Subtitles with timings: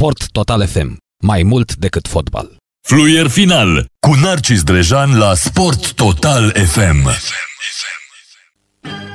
[0.00, 0.96] Sport Total FM.
[1.22, 2.56] Mai mult decât fotbal.
[2.86, 7.08] Fluier final cu Narcis Drejan la Sport Total FM.
[8.88, 9.09] de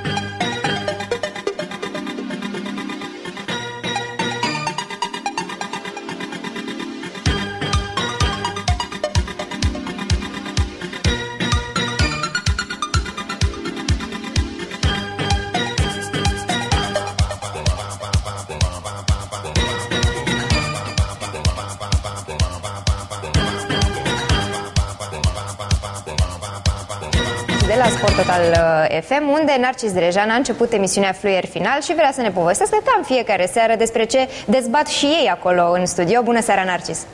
[27.85, 32.11] la Sport Total uh, FM, unde Narcis Drejan a început emisiunea Fluier Final și vrea
[32.11, 36.21] să ne povestească cam fiecare seară despre ce dezbat și ei acolo în studio.
[36.23, 37.05] Bună seara, Narcis!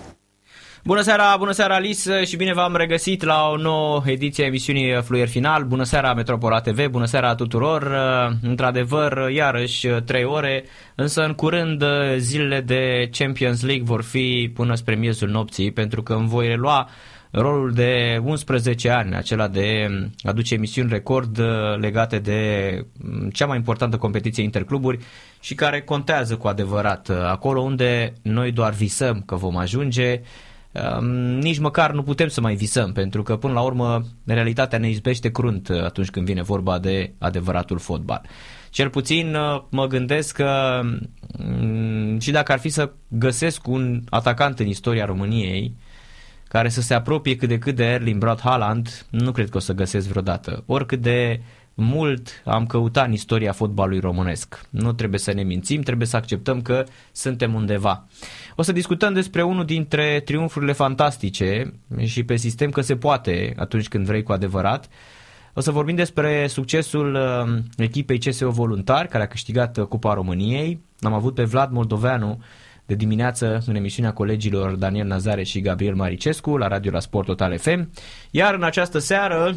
[0.84, 5.02] Bună seara, bună seara Alice și bine v-am regăsit la o nouă ediție a emisiunii
[5.04, 5.64] Fluier Final.
[5.64, 7.82] Bună seara Metropola TV, bună seara tuturor.
[7.82, 14.52] Uh, într-adevăr, iarăși 3 ore, însă în curând uh, zilele de Champions League vor fi
[14.56, 16.90] până spre miezul nopții, pentru că îmi voi relua
[17.32, 19.88] rolul de 11 ani, acela de
[20.22, 25.00] aduce emisiuni record uh, legate de mm, cea mai importantă competiție intercluburi
[25.40, 30.22] și care contează cu adevărat uh, acolo unde noi doar visăm că vom ajunge,
[30.72, 31.06] um,
[31.40, 35.32] nici măcar nu putem să mai visăm, pentru că până la urmă realitatea ne izbește
[35.32, 38.22] crunt uh, atunci când vine vorba de adevăratul fotbal.
[38.70, 39.36] Cel puțin
[39.70, 40.82] mă gândesc că
[41.38, 45.76] mm, și dacă ar fi să găsesc un atacant în istoria României,
[46.52, 49.60] care să se apropie cât de cât de Erling Braut Haaland, nu cred că o
[49.60, 50.64] să găsesc vreodată.
[50.66, 51.42] Oricât de
[51.74, 54.62] mult am căutat în istoria fotbalului românesc.
[54.70, 58.08] Nu trebuie să ne mințim, trebuie să acceptăm că suntem undeva.
[58.56, 63.88] O să discutăm despre unul dintre triumfurile fantastice și pe sistem că se poate atunci
[63.88, 64.88] când vrei cu adevărat.
[65.54, 70.82] O să vorbim despre succesul uh, echipei CSO Voluntari, care a câștigat uh, Cupa României.
[71.00, 72.42] Am avut pe Vlad Moldoveanu,
[72.92, 77.58] de dimineață în emisiunea colegilor Daniel Nazare și Gabriel Maricescu la Radio la Sport Total
[77.58, 77.90] FM.
[78.32, 79.56] Iar în această seară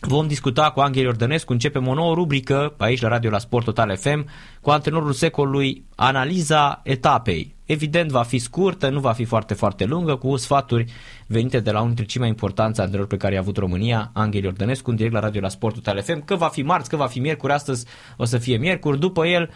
[0.00, 3.96] Vom discuta cu Angel Iordănescu, începem o nouă rubrică aici la Radio la Sport Total
[3.96, 4.26] FM
[4.60, 7.54] cu antrenorul secolului Analiza etapei.
[7.64, 10.92] Evident va fi scurtă, nu va fi foarte foarte lungă, cu sfaturi
[11.26, 14.42] venite de la unul dintre cei mai importanți antrenori pe care i-a avut România, Angel
[14.42, 17.06] Iordănescu, în direct la Radio la Sport Total FM, că va fi marți, că va
[17.06, 17.86] fi miercuri, astăzi
[18.16, 19.50] o să fie miercuri, după el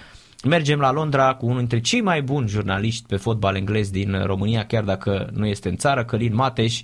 [0.44, 4.66] Mergem la Londra cu unul dintre cei mai buni jurnaliști pe fotbal englez din România,
[4.66, 6.80] chiar dacă nu este în țară, Călin Mateș,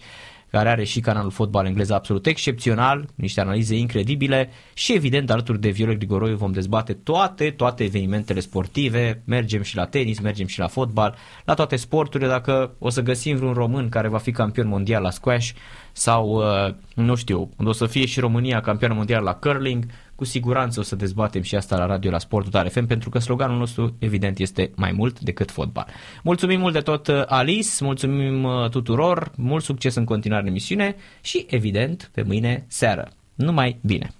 [0.54, 5.68] care are și canalul Fotbal Englez absolut excepțional, niște analize incredibile și evident alături de
[5.68, 10.66] Viorel Grigoroiu vom dezbate toate, toate evenimentele sportive, mergem și la tenis, mergem și la
[10.66, 15.02] fotbal, la toate sporturile, dacă o să găsim vreun român care va fi campion mondial
[15.02, 15.50] la squash
[15.92, 20.80] sau, uh, nu știu, o să fie și România campion mondial la curling, cu siguranță
[20.80, 23.94] o să dezbatem și asta la radio la Sport Total FM pentru că sloganul nostru
[23.98, 25.86] evident este mai mult decât fotbal.
[26.22, 30.96] Mulțumim mult de tot uh, Alice, mulțumim uh, tuturor, mult succes în continuare în emisiune
[31.20, 33.08] și evident pe mâine seară.
[33.34, 34.10] Numai bine!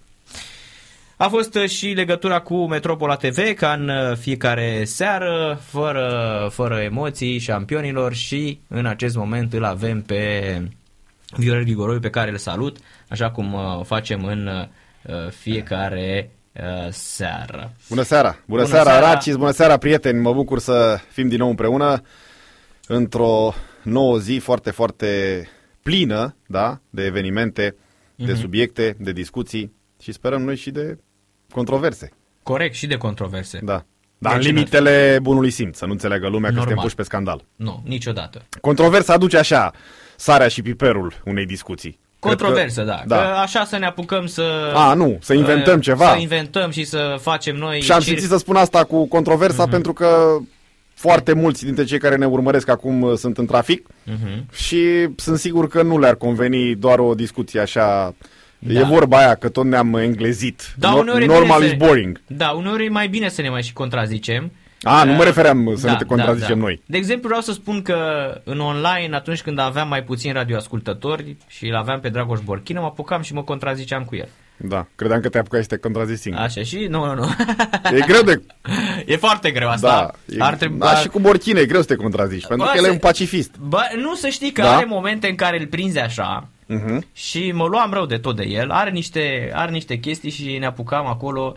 [1.17, 7.39] A fost uh, și legătura cu Metropola TV, ca în fiecare seară, fără, fără emoții,
[7.39, 10.61] șampionilor și în acest moment îl avem pe
[11.37, 12.77] Viorel Grigoroiu pe care îl salut,
[13.09, 14.69] așa cum o facem în Uh,
[15.31, 17.73] fiecare uh, seară.
[17.89, 18.31] Bună seara!
[18.31, 19.37] Bună, bună seara, seara, Racis!
[19.37, 20.21] Bună seara, prieteni!
[20.21, 22.03] Mă bucur să fim din nou împreună
[22.87, 25.09] într-o nouă zi foarte, foarte
[25.83, 26.81] plină da?
[26.91, 28.25] de evenimente, uh-huh.
[28.27, 28.41] de mhm.
[28.41, 30.99] subiecte, de discuții și sperăm noi și de
[31.51, 32.13] controverse.
[32.43, 33.59] Corect, și de controverse.
[33.63, 33.85] Da.
[34.19, 36.55] Dar în limitele bunului simț, să nu înțeleagă lumea Normal.
[36.59, 37.45] că suntem puși pe scandal.
[37.57, 38.43] Nu, niciodată.
[38.61, 39.73] Controversa aduce așa
[40.17, 41.99] sarea și piperul unei discuții.
[42.29, 43.03] Controversă, că, da.
[43.07, 43.17] da.
[43.17, 44.73] Că așa să ne apucăm să...
[44.75, 46.11] A, nu, să inventăm uh, ceva.
[46.11, 47.81] Să inventăm și să facem noi...
[47.81, 48.09] Și am cir...
[48.09, 49.71] simțit să spun asta cu controversa uh-huh.
[49.71, 50.37] pentru că
[50.95, 54.55] foarte mulți dintre cei care ne urmăresc acum uh, sunt în trafic uh-huh.
[54.55, 58.15] și sunt sigur că nu le-ar conveni doar o discuție așa...
[58.59, 58.81] Da.
[58.81, 60.75] E vorba aia că tot ne-am englezit.
[60.77, 62.21] Da, no- normal is boring.
[62.27, 64.53] Da, uneori e mai bine să ne mai și contrazicem.
[64.85, 66.61] A, nu mă refeream să da, ne te contrazicem da, da.
[66.61, 66.83] noi.
[66.87, 67.97] De exemplu, vreau să spun că
[68.45, 72.87] în online, atunci când aveam mai puțin radioascultători și îl aveam pe Dragoș Borchină, mă
[72.87, 74.29] apucam și mă contraziceam cu el.
[74.57, 76.41] Da, credeam că te apucai să te contrazici singur.
[76.43, 76.87] Așa și?
[76.91, 77.29] Nu, nu, nu.
[77.97, 78.43] E greu de...
[79.07, 79.89] E foarte greu asta.
[79.89, 80.45] Da, e...
[80.45, 80.79] Ar trebui...
[80.79, 83.57] da și cu Borchine e greu să te contrazici, pentru că el e un pacifist.
[83.57, 84.77] Bă, nu să știi că da?
[84.77, 86.99] are momente în care îl prinzi așa uh-huh.
[87.13, 88.71] și mă luam rău de tot de el.
[88.71, 91.57] Are niște, are niște chestii și ne apucam acolo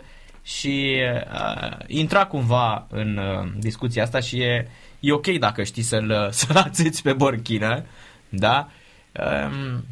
[0.56, 0.96] și
[1.32, 4.68] uh, intra cumva în uh, discuția asta și e,
[5.00, 7.84] e ok dacă știi să-l, să-l ațeți pe borchină,
[8.28, 8.68] da?
[9.12, 9.84] Um,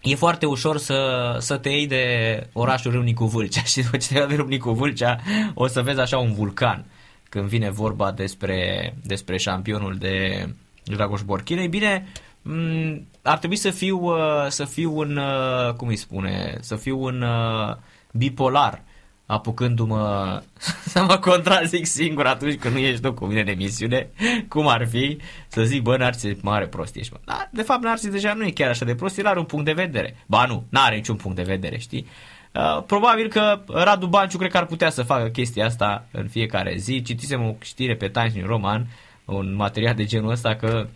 [0.00, 4.18] e foarte ușor să, să te iei de orașul Râmnicu Vâlcea și după ce te
[4.18, 5.20] iei de Râmnicu Vâlcea
[5.54, 6.84] o să vezi așa un vulcan
[7.28, 10.48] când vine vorba despre, despre șampionul de
[10.84, 11.58] Dragoș Borchin.
[11.58, 12.06] Ei bine,
[12.42, 17.02] m- ar trebui să fiu, uh, să fiu un, uh, cum îi spune, să fiu
[17.02, 17.76] un uh,
[18.12, 18.82] bipolar
[19.26, 20.42] apucându-mă
[20.92, 24.10] să mă contrazic singur atunci când nu ești tu cu mine în emisiune,
[24.48, 25.18] cum ar fi
[25.48, 27.18] să zic, bă, Narcis, mare prost ești, mă.
[27.24, 29.64] Dar, de fapt, Narcis deja nu e chiar așa de prost, el are un punct
[29.64, 30.16] de vedere.
[30.26, 32.06] Ba nu, n-are niciun punct de vedere, știi?
[32.52, 36.76] Uh, probabil că Radu Banciu cred că ar putea să facă chestia asta în fiecare
[36.76, 37.02] zi.
[37.02, 38.86] Citisem o știre pe Times New Roman,
[39.24, 40.86] un material de genul ăsta că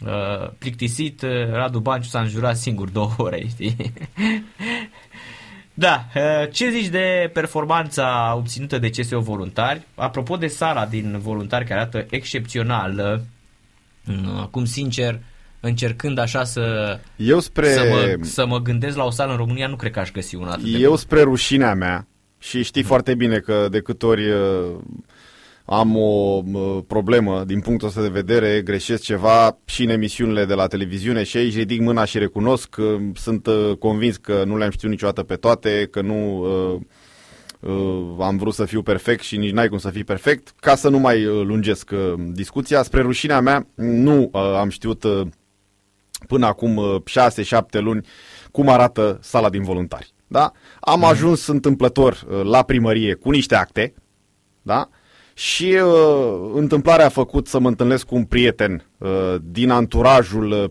[0.00, 3.76] uh, plictisit uh, Radu Banciu s-a înjurat singur două ore, știi?
[5.74, 9.86] Da, uh, ce zici de performanța obținută de CSO Voluntari?
[9.94, 13.22] Apropo de sala din Voluntari care arată excepțional,
[14.06, 15.20] uh, acum sincer,
[15.60, 19.66] încercând așa să, Eu spre, să, mă, să mă gândesc la o sală în România,
[19.66, 22.06] nu cred că aș găsi una atât de eu spre rușinea mea
[22.38, 24.76] și știi foarte bine că de câte ori uh,
[25.64, 30.54] am o uh, problemă din punctul ăsta de vedere, greșesc ceva și în emisiunile de
[30.54, 34.70] la televiziune și aici ridic mâna și recunosc că sunt uh, convins că nu le-am
[34.70, 36.80] știut niciodată pe toate, că nu uh,
[37.60, 40.88] uh, am vrut să fiu perfect și nici n-ai cum să fii perfect, ca să
[40.88, 42.82] nu mai uh, lungesc uh, discuția.
[42.82, 45.26] Spre rușinea mea, nu uh, am știut uh,
[46.26, 46.96] până acum uh,
[47.78, 48.06] 6-7 luni
[48.50, 50.12] cum arată sala din voluntari.
[50.26, 50.52] Da?
[50.80, 53.94] Am ajuns întâmplător uh, la primărie cu niște acte,
[54.62, 54.88] da?
[55.34, 60.70] Și uh, întâmplarea a făcut să mă întâlnesc cu un prieten uh, din anturajul uh,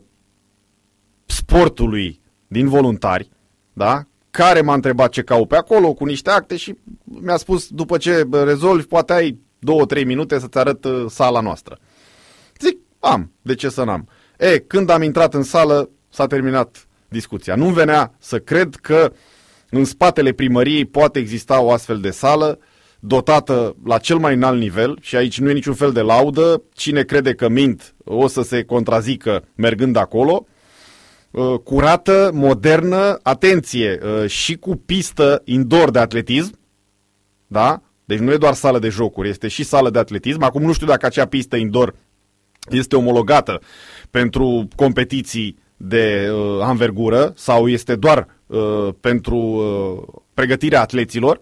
[1.26, 3.30] sportului din voluntari,
[3.74, 4.04] da?
[4.32, 8.24] care m-a întrebat ce caut pe acolo cu niște acte și mi-a spus după ce
[8.24, 11.80] bă, rezolvi, poate ai două, trei minute să-ți arăt uh, sala noastră.
[12.60, 14.08] Zic, am, de ce să n-am?
[14.38, 17.56] E, când am intrat în sală, s-a terminat discuția.
[17.56, 19.14] Nu venea să cred că
[19.70, 22.60] în spatele primăriei poate exista o astfel de sală
[23.06, 26.62] dotată la cel mai înalt nivel și aici nu e niciun fel de laudă.
[26.74, 30.46] Cine crede că mint o să se contrazică mergând acolo.
[31.32, 36.60] Uh, Curată, modernă, atenție, uh, și cu pistă indoor de atletism,
[37.48, 37.82] da?
[38.06, 40.44] Deci nu e doar sală de jocuri, este și sală de atletism.
[40.44, 41.96] Acum nu știu dacă acea pistă indoor
[42.70, 43.62] este omologată
[44.12, 51.42] pentru competiții de uh, anvergură sau este doar uh, pentru uh, pregătirea atleților,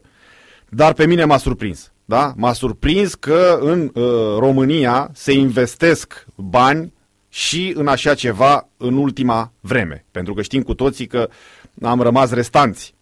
[0.74, 1.92] dar pe mine m-a surprins.
[2.06, 2.34] Da?
[2.36, 4.04] M-a surprins că în uh,
[4.38, 6.94] România se investesc bani
[7.30, 10.06] și în așa ceva în ultima vreme.
[10.12, 11.30] Pentru că știm cu toții că
[11.82, 12.94] am rămas restanți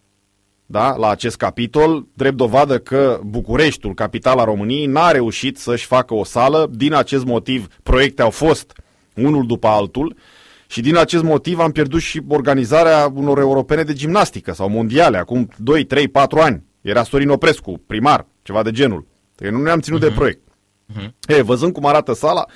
[0.66, 6.24] da, la acest capitol, drept dovadă că Bucureștiul, capitala României, n-a reușit să-și facă o
[6.24, 6.70] sală.
[6.72, 8.72] Din acest motiv, proiecte au fost
[9.16, 10.16] unul după altul
[10.66, 15.48] și din acest motiv am pierdut și organizarea unor europene de gimnastică sau mondiale, acum
[15.56, 16.62] 2, 3, 4 ani.
[16.80, 19.06] Era Sorin Oprescu, primar, ceva de genul.
[19.34, 20.08] Că nu ne-am ținut uh-huh.
[20.08, 20.48] de proiect.
[20.48, 21.10] Uh-huh.
[21.26, 22.46] E, văzând cum arată sala,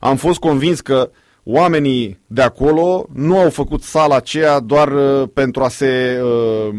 [0.00, 1.10] am fost convins că
[1.42, 6.74] oamenii de acolo nu au făcut sala aceea doar uh, pentru a se uh,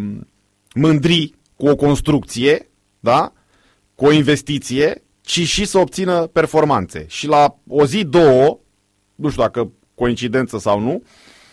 [0.74, 2.70] mândri cu o construcție,
[3.00, 3.34] da?
[3.96, 7.06] cu o investiție, ci și să obțină performanțe.
[7.08, 8.60] Și la o zi, două,
[9.16, 11.04] nu știu dacă coincidență sau nu,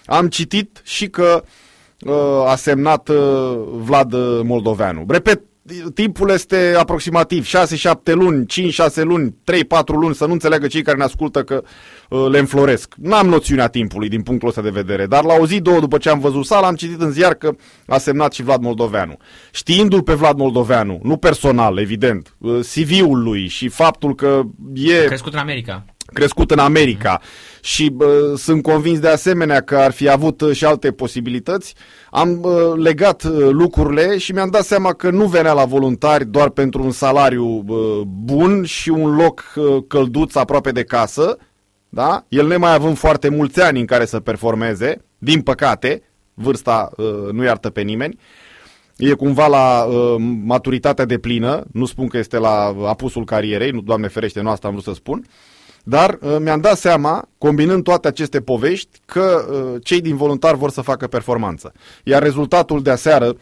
[0.05, 1.51] am citit și că uh,
[2.47, 3.17] a semnat uh,
[3.85, 5.05] Vlad Moldoveanu.
[5.09, 5.41] Repet,
[5.95, 7.51] timpul este aproximativ 6-7
[8.05, 8.47] luni,
[8.91, 9.35] 5-6 luni, 3-4
[9.87, 11.63] luni, să nu înțeleagă cei care ne ascultă că
[12.09, 12.95] uh, le înfloresc.
[12.97, 16.09] N-am noțiunea timpului din punctul ăsta de vedere, dar la o zi, două după ce
[16.09, 17.51] am văzut sala, am citit în ziar că
[17.87, 19.17] a semnat și Vlad Moldoveanu.
[19.53, 24.43] Știindu-l pe Vlad Moldoveanu, nu personal, evident, uh, CV-ul lui și faptul că
[24.75, 25.03] e...
[25.03, 25.85] A crescut în America.
[26.13, 27.21] Crescut în America.
[27.23, 31.75] Mm și bă, sunt convins de asemenea că ar fi avut uh, și alte posibilități,
[32.11, 36.49] am bă, legat uh, lucrurile și mi-am dat seama că nu venea la voluntari doar
[36.49, 41.37] pentru un salariu bă, bun și un loc uh, călduț aproape de casă,
[41.89, 42.25] da?
[42.29, 46.03] el nemai având foarte mulți ani în care să performeze, din păcate,
[46.35, 48.19] vârsta uh, nu iartă pe nimeni,
[48.97, 50.15] e cumva la uh,
[50.45, 54.67] maturitatea de plină, nu spun că este la apusul carierei, nu, Doamne ferește, nu asta
[54.67, 55.25] am vrut să spun,
[55.83, 60.71] dar uh, mi-am dat seama, combinând toate aceste povești, că uh, cei din voluntari vor
[60.71, 61.73] să facă performanță.
[62.05, 63.37] Iar rezultatul de aseară,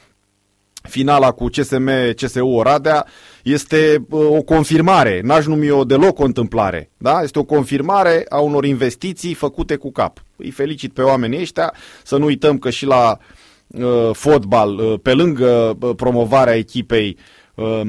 [0.83, 3.07] finala cu CSM CSU Oradea
[3.43, 7.21] este uh, o confirmare, n-aș numi o deloc o întâmplare, da?
[7.23, 10.23] Este o confirmare a unor investiții făcute cu cap.
[10.37, 13.19] Îi felicit pe oamenii ăștia, să nu uităm că și la
[13.67, 17.17] uh, fotbal, uh, pe lângă uh, promovarea echipei,
[17.55, 17.81] uh,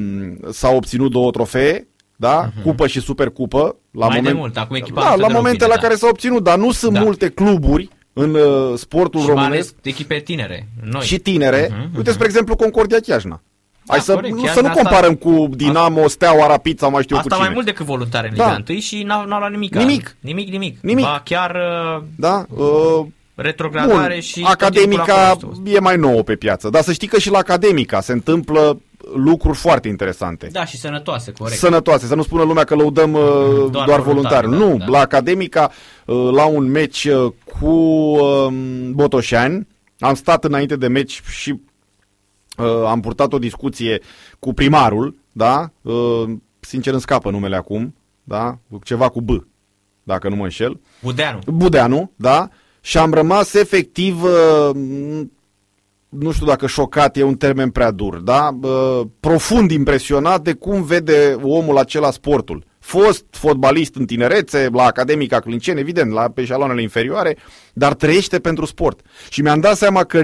[0.49, 2.49] s-au obținut două trofee, da?
[2.49, 2.63] Uh-huh.
[2.63, 3.75] Cupă și supercupă.
[3.91, 4.33] La Mai moment...
[4.35, 5.81] de mult, acum echipa Da, la momente la da.
[5.81, 6.99] care s-au obținut, dar nu sunt da.
[7.01, 9.73] multe cluburi în uh, sportul și românesc.
[9.81, 11.01] echipe tinere, noi.
[11.01, 11.67] Și tinere.
[11.67, 11.97] Uh-huh, uh-huh.
[11.97, 13.41] Uite, spre exemplu, Concordia Chiajna.
[13.87, 17.01] Hai să, corect, nu, chiar să nu asta- comparăm cu Dinamo, Steaua, Rapid sau mai
[17.03, 17.61] știu eu Asta cu mai cine.
[17.61, 18.47] mult decât voluntari în Da.
[18.57, 19.75] Liga 1 și n-au, n-au luat nimic.
[19.75, 20.15] Nimic.
[20.19, 20.77] Nimic, nimic.
[20.81, 21.05] Nimic.
[21.05, 21.55] Ba chiar
[21.97, 22.45] uh, Da?
[22.49, 23.05] Uh,
[23.35, 25.75] retrogradare Bun, și tot timpul Academica acolo au fost.
[25.75, 28.81] e mai nouă pe piață, dar să știi că și la Academica se întâmplă
[29.15, 30.47] lucruri foarte interesante.
[30.51, 31.57] Da, și sănătoase, corect.
[31.57, 34.49] Sănătoase, să nu spună lumea că lăudăm uh, doar, Doar doar voluntari, voluntari.
[34.49, 34.85] da, nu, da.
[34.85, 35.71] la Academica,
[36.05, 38.47] uh, la un meci uh, cu uh,
[38.91, 39.67] Botoșani,
[39.99, 41.59] am stat înainte de meci și
[42.57, 44.01] uh, am purtat o discuție
[44.39, 45.71] cu primarul, da?
[45.81, 46.23] Uh,
[46.59, 48.57] sincer îmi scapă numele acum, da?
[48.83, 49.29] Ceva cu B,
[50.03, 50.79] dacă nu mă înșel.
[51.01, 51.39] Budeanu.
[51.47, 52.49] Budeanu, da?
[52.81, 54.69] Și am rămas efectiv, uh,
[56.19, 58.57] nu știu dacă șocat e un termen prea dur, da?
[58.61, 62.63] Uh, Profund impresionat de cum vede omul acela sportul.
[62.79, 67.37] Fost fotbalist în tinerețe, la Academica Clinceni, evident, la pe șaloanele inferioare,
[67.73, 68.99] dar trăiește pentru sport.
[69.29, 70.23] Și mi-am dat seama că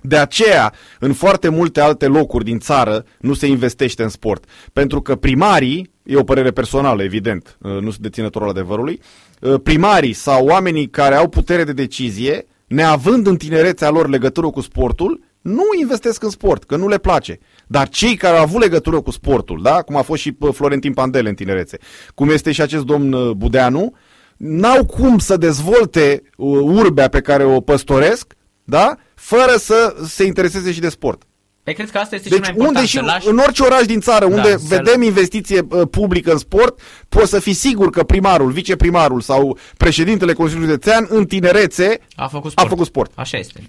[0.00, 4.44] de aceea, în foarte multe alte locuri din țară, nu se investește în sport.
[4.72, 9.00] Pentru că primarii, e o părere personală, evident, uh, nu sunt deținătorul adevărului,
[9.40, 14.60] uh, primarii sau oamenii care au putere de decizie, neavând în tinerețea lor legătură cu
[14.60, 17.38] sportul, nu investesc în sport, că nu le place.
[17.66, 19.82] Dar cei care au avut legătură cu sportul, da?
[19.82, 21.78] cum a fost și uh, Florentin Pandele în tinerețe,
[22.14, 23.94] cum este și acest domn uh, Budeanu,
[24.36, 28.96] n-au cum să dezvolte uh, urbea pe care o păstoresc, da?
[29.14, 31.22] fără să se intereseze și de sport.
[31.66, 32.76] Pe cred că asta este Deci cel mai important.
[32.76, 33.28] unde și să lași...
[33.28, 37.30] în orice oraș din țară unde Da, să- vedem investiție uh, publică în sport, poți
[37.30, 42.50] să fii sigur că primarul, viceprimarul sau președintele Consiliului Județean în tinerețe a făcut a
[42.50, 42.68] sport.
[42.68, 43.10] făcut sport.
[43.14, 43.60] Așa este.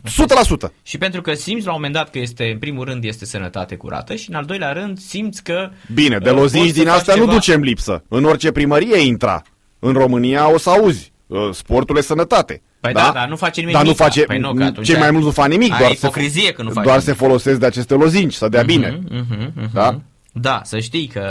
[0.67, 0.71] 100%.
[0.83, 3.75] Și pentru că simți la un moment dat că este, în primul rând, este sănătate
[3.75, 5.69] curată și în al doilea rând simți că...
[5.93, 8.03] Bine, de uh, lozinci poți să din faci astea nu ceva- ducem lipsă.
[8.07, 9.41] În orice primărie intra.
[9.79, 11.11] În România o să auzi.
[11.27, 12.61] Uh, Sportul e sănătate.
[12.79, 14.03] Păi da, dar nu face nimeni Dar nu nimic.
[14.03, 15.71] face, Păi nu, că atunci cei mai ai- mulți nu fac nimic.
[15.71, 17.09] ai Doar ipocrizie se, că nu faci Doar nimic.
[17.17, 18.99] se folosesc de aceste lozinci, să dea bine.
[19.09, 19.69] Mhm, mhm.
[19.73, 19.99] Da?
[20.31, 21.25] Da, să știi că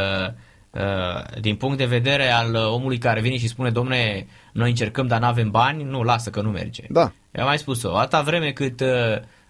[0.70, 5.06] uh, din punct de vedere al uh, omului care vine și spune, domne, noi încercăm,
[5.06, 6.82] dar nu avem bani, nu, lasă că nu merge.
[6.88, 7.12] Da.
[7.32, 8.88] Eu am mai spus-o, atâta vreme cât uh,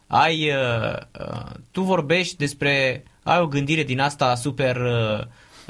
[0.06, 5.24] ai, uh, uh, tu vorbești despre, ai o gândire din asta super uh,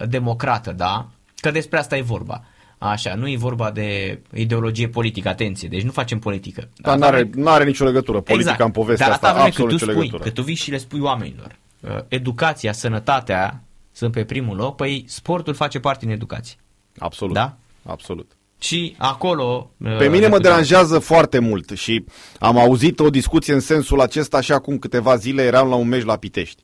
[0.06, 1.06] democrată, da?
[1.40, 2.44] Că despre asta e vorba.
[2.90, 6.68] Așa, nu e vorba de ideologie politică, atenție, deci nu facem politică.
[6.76, 8.20] Dar Asta n-are, vreme- n-are nicio legătură.
[8.20, 8.60] Politica exact.
[8.60, 10.28] în povestea Dar asta, asta vreme absolut că tu nicio spui, legătură.
[10.28, 13.62] că tu vii și le spui oamenilor, uh, educația, sănătatea
[13.92, 16.56] sunt pe primul loc, păi sportul face parte din educație.
[16.98, 17.34] Absolut.
[17.34, 17.56] Da?
[17.86, 18.30] Absolut.
[18.58, 19.70] Și acolo...
[19.78, 22.04] uh, Pe mine mă deranjează foarte mult și
[22.38, 26.04] am auzit o discuție în sensul acesta așa acum câteva zile eram la un meci
[26.04, 26.62] la Pitești.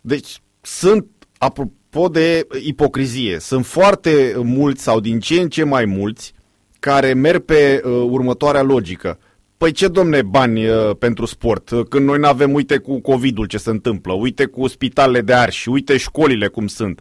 [0.00, 1.06] Deci sunt,
[1.92, 6.32] apropo de ipocrizie, sunt foarte mulți sau din ce în ce mai mulți
[6.78, 9.18] care merg pe uh, următoarea logică.
[9.56, 11.70] Păi ce, domne, bani uh, pentru sport?
[11.70, 15.32] Uh, Când noi nu avem, uite cu COVID-ul ce se întâmplă, uite cu spitalele de
[15.32, 17.00] arși, uite școlile cum sunt.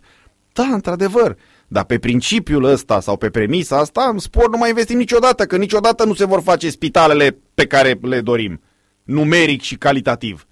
[0.53, 4.97] Da, într-adevăr, dar pe principiul ăsta sau pe premisa asta, în sport nu mai investim
[4.97, 8.61] niciodată, că niciodată nu se vor face spitalele pe care le dorim,
[9.03, 10.47] numeric și calitativ.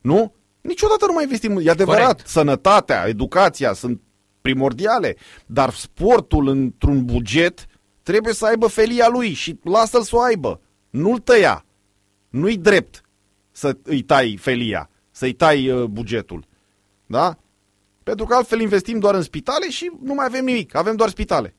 [0.00, 0.34] Nu?
[0.60, 1.60] Niciodată nu mai investim.
[1.62, 2.26] E adevărat, Corect.
[2.26, 4.00] sănătatea, educația sunt
[4.40, 7.66] primordiale, dar sportul într-un buget
[8.02, 10.60] trebuie să aibă felia lui și lasă-l să o aibă.
[10.90, 11.64] Nu-l tăia.
[12.28, 13.02] Nu-i drept
[13.50, 16.44] să îi tai felia, să-i tai uh, bugetul.
[17.06, 17.38] Da?
[18.02, 20.74] Pentru că altfel investim doar în spitale și nu mai avem nimic.
[20.74, 21.54] Avem doar spitale.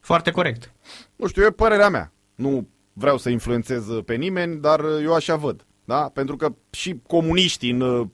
[0.00, 0.72] Foarte corect.
[1.16, 2.12] Nu știu, e părerea mea.
[2.34, 5.66] Nu vreau să influențez uh, pe nimeni, dar uh, eu așa văd.
[5.84, 6.10] Da?
[6.12, 8.06] Pentru că și comuniștii în uh,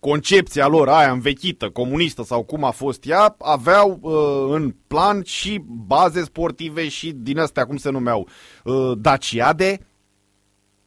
[0.00, 5.62] concepția lor aia învechită, comunistă sau cum a fost ea, aveau uh, în plan și
[5.66, 8.28] baze sportive și din astea, cum se numeau,
[8.64, 9.86] uh, Daciade,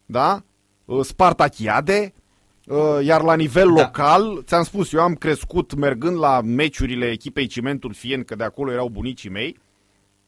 [0.05, 0.43] da?
[0.85, 2.13] Uh, Spartachiade,
[2.65, 3.81] uh, iar la nivel Da.
[3.81, 8.71] local, ți-am spus, eu am crescut mergând la meciurile echipei Cimentul Fien, că de acolo
[8.71, 9.59] erau bunicii mei,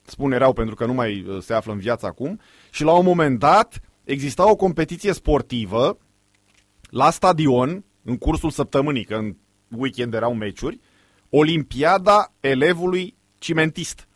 [0.01, 2.39] spun erau pentru că nu mai uh, se află în viață acum,
[2.70, 5.98] și la un moment dat exista o competiție sportivă
[6.89, 9.36] la stadion, în cursul săptămânii, că în
[9.77, 10.79] weekend erau meciuri,
[11.36, 14.07] Olimpiada elevului cimentist.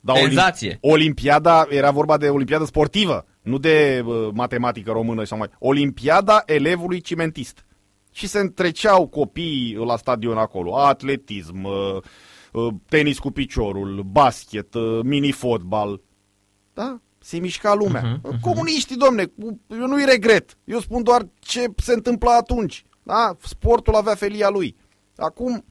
[0.00, 0.78] Da, Senzație.
[0.80, 5.50] Olimpiada, era vorba de olimpiadă sportivă, nu de uh, matematică română sau mai.
[5.58, 7.66] Olimpiada elevului cimentist.
[8.12, 11.96] Și se întreceau copiii la stadion acolo, atletism, uh,
[12.52, 16.00] uh, tenis cu piciorul, basket, uh, mini-fotbal.
[16.74, 17.00] Da?
[17.28, 18.02] Se mișca lumea.
[18.02, 18.40] Uh-huh, uh-huh.
[18.40, 19.32] Comuniștii, domne,
[19.66, 20.56] eu nu-i regret.
[20.64, 22.84] Eu spun doar ce se întâmpla atunci.
[23.02, 23.36] Da?
[23.42, 24.76] Sportul avea felia lui.
[25.16, 25.64] Acum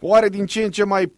[0.00, 1.12] o are din ce în ce mai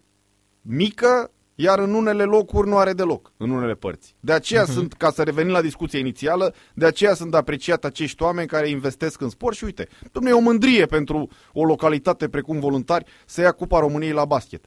[0.63, 4.15] mică iar în unele locuri nu are deloc, în unele părți.
[4.21, 4.73] De aceea uh-huh.
[4.73, 9.21] sunt, ca să revenim la discuția inițială, de aceea sunt apreciat acești oameni care investesc
[9.21, 13.53] în sport și uite, domnule, e o mândrie pentru o localitate precum voluntari să ia
[13.53, 14.65] Cupa României la basket.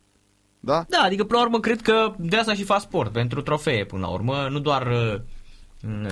[0.63, 0.85] Da?
[0.89, 4.01] Da, adică până la urmă cred că de asta și fac sport, pentru trofee până
[4.01, 5.15] la urmă, nu doar uh,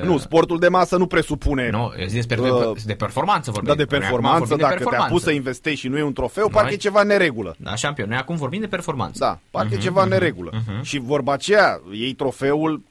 [0.03, 1.69] nu, sportul de masă nu presupune...
[1.69, 3.69] Nu, despre uh, de performanță vorbim.
[3.69, 6.53] Da, de performanță, dacă de te-a pus să investești și nu e un trofeu, Noi,
[6.53, 7.55] parcă e ceva neregulă.
[7.59, 9.19] Da, șampion, noi acum vorbim de performanță.
[9.19, 10.51] Da, parcă uh-huh, e mhm, ceva uh-huh, neregulă.
[10.51, 10.81] Uh-huh.
[10.81, 12.81] Și vorba aceea, iei trofeul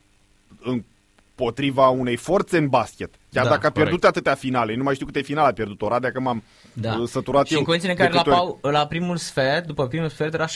[1.38, 3.14] împotriva unei forțe în basket.
[3.32, 4.16] Chiar da, dacă a pierdut corect.
[4.16, 6.42] atâtea finale, nu mai știu câte finale a pierdut Oradea, că m-am
[6.72, 6.96] da.
[7.00, 7.58] Uh, săturat și eu.
[7.58, 10.50] Și în condițiile în care la, pau, la primul sfert, după primul sfert, era 16-0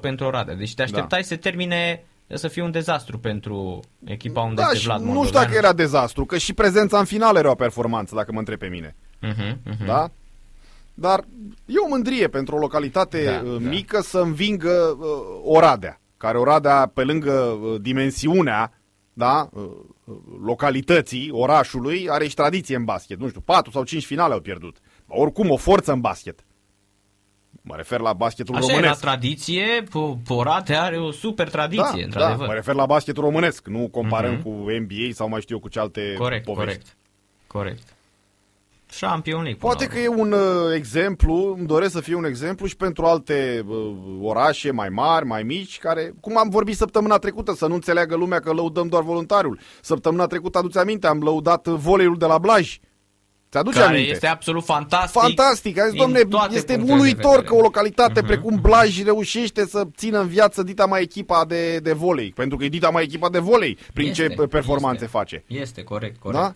[0.00, 0.54] pentru Oradea.
[0.54, 1.26] Deci te așteptai da.
[1.26, 5.20] să termine să fie un dezastru pentru echipa unde da, este Vlad Moldoveanu.
[5.20, 8.38] Nu știu dacă era dezastru, că și prezența în final era o performanță, dacă mă
[8.38, 8.94] întreb pe mine.
[9.22, 9.86] Uh-huh, uh-huh.
[9.86, 10.10] Da?
[10.94, 11.24] Dar
[11.66, 13.68] e o mândrie pentru o localitate da, uh, da.
[13.68, 14.02] mică da.
[14.02, 15.06] să învingă uh,
[15.44, 18.72] Oradea, care Oradea, pe lângă uh, dimensiunea
[19.12, 19.70] da, uh,
[20.42, 23.18] localității, orașului, are și tradiție în basket.
[23.18, 24.76] Nu știu, 4 sau 5 finale au pierdut.
[25.06, 26.44] Oricum, o forță în basket.
[27.62, 28.92] Mă refer la basketul Așa românesc.
[28.92, 29.84] Așa, la tradiție,
[30.24, 32.38] Porate are o super tradiție, da, într-adevăr.
[32.38, 34.42] Da, mă refer la basketul românesc, nu comparăm uh-huh.
[34.42, 36.68] cu NBA sau mai știu eu cu ce alte corect, povești.
[36.68, 36.96] Corect,
[37.46, 37.96] corect.
[39.00, 39.58] Champion League.
[39.60, 43.64] Poate că e un uh, exemplu, îmi doresc să fie un exemplu și pentru alte
[43.66, 48.16] uh, orașe mai mari, mai mici, care, cum am vorbit săptămâna trecută, să nu înțeleagă
[48.16, 49.58] lumea că lăudăm doar voluntariul.
[49.80, 52.78] Săptămâna trecută, aduți aminte, am lăudat voleiul de la Blaj.
[53.50, 54.12] Ți-aduce care aminte?
[54.12, 55.20] este absolut fantastic.
[55.20, 55.78] Fantastic.
[55.90, 56.20] Zis, domne,
[56.50, 58.26] este uluitor că o localitate uh-huh.
[58.26, 62.32] precum Blaj reușește să țină în viață dita mai echipa de, de volei.
[62.34, 65.44] Pentru că e dita mai echipa de volei prin este, ce performanțe este, face.
[65.46, 66.42] Este, corect, corect.
[66.42, 66.52] Da?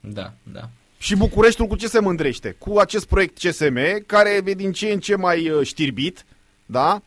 [0.00, 0.68] Da, da.
[1.02, 2.56] Și Bucureștiul cu ce se mândrește?
[2.58, 6.24] Cu acest proiect CSM, care e din ce în ce mai uh, știrbit,
[6.66, 7.02] da?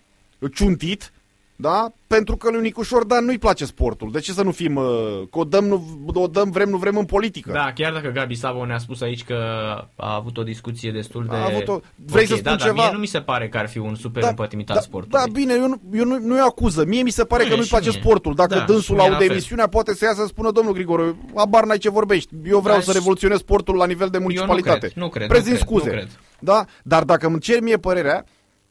[0.54, 1.12] ciuntit,
[1.56, 1.92] da?
[2.08, 4.12] Pentru că lui Nicușor Dan nu-i place sportul.
[4.12, 4.84] De ce să nu fim, uh,
[5.32, 5.84] că o dăm, nu,
[6.14, 7.52] o dăm, vrem, nu vrem în politică?
[7.52, 9.36] Da, chiar dacă Gabi Savo ne-a spus aici că
[9.96, 11.36] a avut o discuție destul de...
[11.36, 11.80] A avut o...
[11.96, 12.76] Vrei okay, să spun da, ceva?
[12.76, 14.80] Dar mie nu mi se pare că ar fi un super da, împătimit da, al
[14.80, 15.26] sportului.
[15.26, 16.86] Da, bine, eu nu, eu nu, nu acuză.
[16.86, 18.00] Mie mi se pare nu că nu-i place mie.
[18.00, 18.36] sportul.
[18.36, 21.90] Dacă da, dânsul aude emisiunea, poate să iasă să spună, domnul Grigore, abar n-ai ce
[21.90, 22.34] vorbești.
[22.46, 24.92] Eu vreau da, să revoluționez sportul la nivel de municipalitate.
[24.96, 25.28] Eu nu cred, nu cred.
[25.28, 25.90] Prezint nu scuze.
[25.90, 26.20] Cred, nu cred.
[26.40, 26.66] Da?
[26.84, 28.26] Dar dacă îmi cer mie părerea,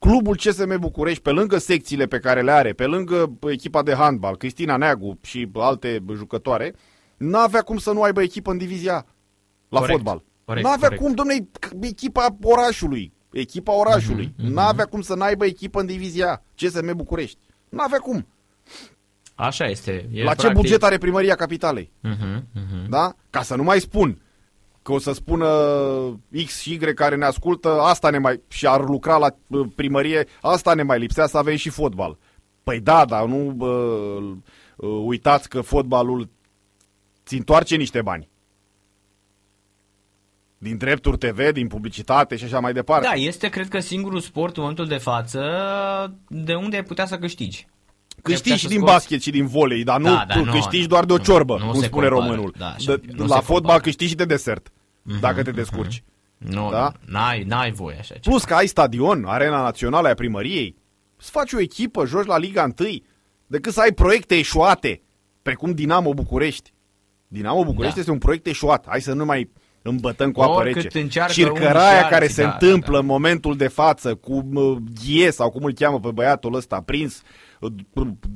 [0.04, 4.36] Clubul CSM București, pe lângă secțiile pe care le are, pe lângă echipa de handbal,
[4.36, 6.74] Cristina Neagu și alte jucătoare,
[7.16, 9.06] n-avea cum să nu aibă echipă în divizia
[9.68, 10.24] la corect, fotbal.
[10.44, 11.02] Corect, n-avea corect.
[11.02, 11.48] cum, domnule,
[11.80, 17.38] echipa orașului, echipa orașului, mm-hmm, n-avea cum să n-aibă echipă în divizia CSM București.
[17.68, 18.26] N-avea cum.
[19.34, 20.08] Așa este.
[20.12, 20.46] E la practic...
[20.46, 21.92] ce buget are primăria capitalei?
[22.04, 22.88] Uh-huh, uh-huh.
[22.88, 23.14] Da?
[23.30, 24.22] Ca să nu mai spun
[24.85, 25.49] că o să spună
[26.44, 30.27] X și Y care ne ascultă, asta ne mai, și ar lucra la uh, primărie,
[30.40, 32.18] asta ne mai lipsea să avem și fotbal.
[32.62, 33.66] Păi da, dar nu bă,
[34.77, 36.29] uh, uitați că fotbalul
[37.27, 38.29] ți întoarce niște bani.
[40.59, 43.07] Din drepturi TV, din publicitate și așa mai departe.
[43.07, 45.42] Da, este cred că singurul sport în momentul de față
[46.29, 47.66] de unde ai putea să câștigi.
[48.23, 48.92] Câștigi și din scoți.
[48.92, 51.70] basket și din volei, dar nu da, da, nu, câștigi doar de o ciorbă, nu,
[51.70, 52.31] cum spune compară.
[52.31, 52.55] românul.
[52.59, 53.81] Da, de, la fotbal compară.
[53.81, 54.73] câștigi și de desert,
[55.04, 56.00] mm-hmm, dacă te descurci.
[56.00, 56.12] Mm-hmm.
[56.36, 56.92] Nu, da?
[57.06, 58.54] n-ai, n-ai voie așa Plus ceva.
[58.54, 60.76] că ai stadion, arena națională a primăriei,
[61.16, 62.88] să faci o echipă, joci la Liga 1,
[63.46, 65.02] decât să ai proiecte eșuate,
[65.42, 66.72] precum Dinamo București.
[67.28, 68.00] Dinamo București da.
[68.00, 68.86] este un proiect eșuat.
[68.88, 69.50] Hai să nu mai
[69.82, 71.08] îmbătăm cu apă rece.
[71.28, 72.98] Circăraia care se da, întâmplă da, da.
[72.98, 74.48] în momentul de față cu
[75.04, 77.22] Ghie sau cum îl cheamă pe băiatul ăsta, prins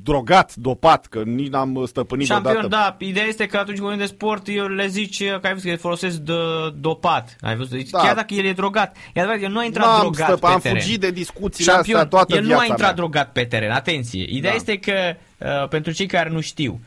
[0.02, 2.68] drogat, dopat, că nici n-am stăpânit Șampion, odată.
[2.68, 5.70] da, ideea este că atunci când vorbim de sport, eu le zici că ai văzut
[5.70, 6.32] că folosesc de
[6.74, 7.36] dopat.
[7.40, 7.90] Ai văzut?
[7.90, 7.98] Da.
[7.98, 8.96] Chiar dacă el e drogat.
[9.14, 10.80] E adevărat, el nu a intrat n-am drogat stăp, pe am teren.
[10.80, 12.92] fugit de discuțiile Șampion, astea toată el viața nu a intrat mea.
[12.92, 14.24] drogat pe teren, atenție.
[14.28, 14.56] Ideea da.
[14.56, 16.80] este că, uh, pentru cei care nu știu,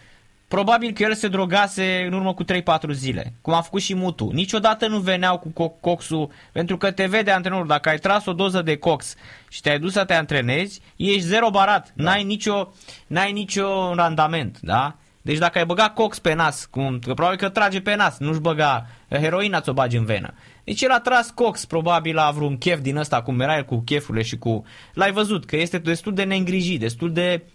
[0.52, 2.48] Probabil că el se drogase în urmă cu 3-4
[2.92, 4.30] zile, cum a făcut și Mutu.
[4.34, 7.68] Niciodată nu veneau cu co- coxul, pentru că te vede antrenorul.
[7.68, 9.16] Dacă ai tras o doză de cox
[9.50, 11.92] și te-ai dus să te antrenezi, ești zero barat.
[11.96, 12.04] Da.
[12.04, 12.74] N-ai, nicio,
[13.08, 14.96] n-ai nicio randament, da?
[15.22, 18.40] Deci dacă ai băgat cox pe nas, cum, că probabil că trage pe nas, nu-și
[18.40, 20.34] băga heroina ți-o bagi în venă.
[20.64, 23.82] Deci el a tras cox, probabil la vreun chef din ăsta, cum era el cu
[23.86, 24.66] chefurile și cu...
[24.94, 27.52] L-ai văzut, că este destul de neîngrijit, destul de uh,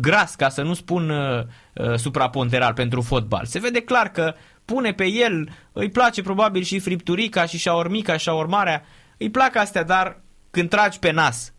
[0.00, 1.44] gras, ca să nu spun uh,
[1.74, 3.44] uh, supraponderal pentru fotbal.
[3.44, 8.82] Se vede clar că pune pe el, îi place probabil și fripturica și șaormica, șaormarea,
[9.18, 10.20] îi plac astea, dar
[10.50, 11.52] când tragi pe nas,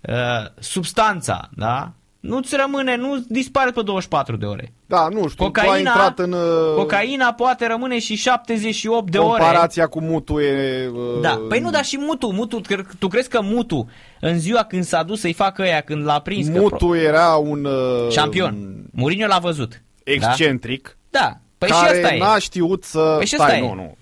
[0.00, 1.92] uh, substanța, da?
[2.26, 4.72] Nu-ți rămâne, nu dispare pe 24 de ore.
[4.86, 6.32] Da, nu știu, tu ai Cocaina, intrat în...
[6.32, 9.28] uh, cocaina poate rămâne și 78 de ore.
[9.28, 10.88] comparația cu mutul e...
[10.92, 13.88] uh, Da, păi nu, dar și Mutu, Mutu, cre- tu crezi că Mutu,
[14.20, 17.34] în ziua când s-a dus să-i facă ăia, când l-a prins, că pro- Mutul era
[17.34, 17.64] un...
[17.64, 18.84] uh, Champion.
[18.92, 19.82] Mourinho l-a văzut.
[20.04, 20.96] Excentric.
[21.10, 21.38] Da, da.
[21.58, 22.18] Păi și care ăsta e.
[22.18, 23.14] n-a știut să...
[23.16, 23.68] Păi și stai, ăsta e.
[23.68, 23.96] nu, nu.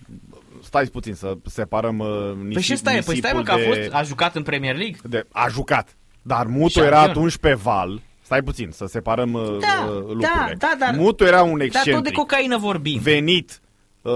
[0.62, 2.06] Stai puțin să separăm uh,
[2.36, 4.34] nisip, Păi și ăsta e, păi stai mă că a nisipul fost, de, a jucat
[4.36, 4.96] în Premier League.
[5.02, 5.96] de, a jucat.
[6.22, 6.86] Dar Mutu Champion.
[6.86, 8.00] era atunci pe val.
[8.32, 10.54] Stai puțin, să separăm uh, Da, uh, da, lucrurile.
[10.58, 12.14] da, dar- Mutu era un Dar tot de excentric.
[12.16, 13.00] cocaină vorbim.
[13.02, 13.60] venit
[14.02, 14.12] uh,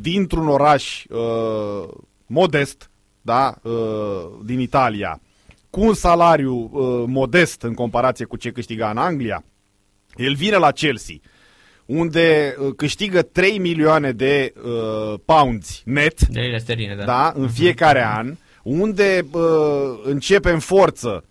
[0.00, 1.88] dintr-un oraș uh,
[2.26, 3.72] modest, da, uh,
[4.44, 5.20] din Italia,
[5.70, 9.44] cu un salariu uh, modest în comparație cu ce câștiga în Anglia,
[10.16, 11.14] el vine la Chelsea,
[11.86, 17.04] unde uh, câștigă 3 milioane de uh, pounds net, De lire sterline, da.
[17.04, 19.42] da, în fiecare an, unde uh,
[20.02, 21.24] începe în forță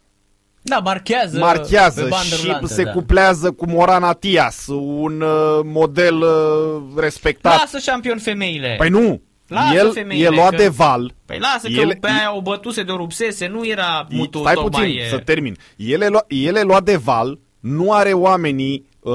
[0.67, 2.91] Da, marchează, marchează pe bandă și rulantă, se da.
[2.91, 7.57] cuplează cu Morana Tias, un uh, model uh, respectat.
[7.59, 8.75] Lasă șampion femeile.
[8.77, 11.13] Păi nu, Lasă el femeile, e luat că- de val.
[11.25, 14.53] Păi lasă că El- pe aia o bătuse de o rupsese, nu era mutul Stai
[14.53, 14.81] tocmai...
[14.85, 15.57] puțin e- să termin.
[15.75, 19.13] El e, lua, el e luat de val, nu are oamenii uh,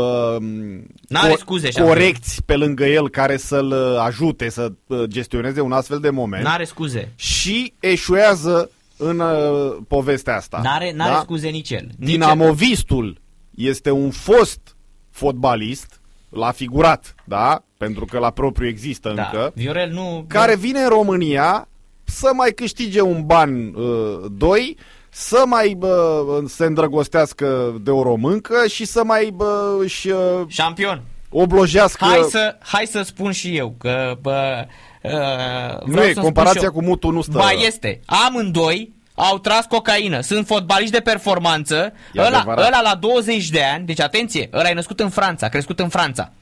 [1.08, 1.94] N-are scuze, șampion.
[1.94, 6.44] corecți pe lângă el care să-l uh, ajute să uh, gestioneze un astfel de moment
[6.44, 7.12] N-are scuze.
[7.16, 10.60] și eșuează în uh, povestea asta.
[10.62, 11.20] N-are, n-are da?
[11.20, 11.88] scuze nici el.
[11.98, 14.76] Nici Dinamovistul este un fost
[15.10, 17.64] fotbalist, l-a figurat, da?
[17.76, 19.22] Pentru că la propriu există da.
[19.22, 20.24] încă, Viorel nu...
[20.28, 21.68] care vine în România
[22.04, 24.76] să mai câștige un ban, uh, doi,
[25.08, 31.02] să mai bă, se îndrăgostească de o româncă și să mai bă, își uh, Șampion.
[31.30, 32.04] oblojească...
[32.04, 34.16] Hai să, hai să spun și eu că...
[34.20, 36.72] Bă, uh, nu vreau e, să spun comparația și eu.
[36.72, 37.38] cu Mutu nu stă...
[37.38, 38.00] Ba este.
[38.06, 40.20] Amândoi au tras cocaină.
[40.20, 41.92] Sunt fotbaliști de performanță.
[42.12, 42.66] E Ăla, adevărat.
[42.66, 45.88] ăla la 20 de ani, deci atenție, ăla e născut în Franța, a crescut în
[45.88, 46.32] Franța.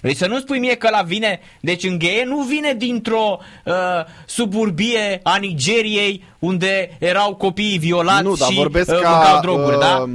[0.00, 3.74] Deci să nu spui mie că la vine, deci în gheie nu vine dintr-o uh,
[4.26, 9.10] suburbie a Nigeriei unde erau copiii violați nu, dar și vorbesc uh, ca...
[9.10, 9.96] mâncau droguri, da?
[9.96, 10.08] uh,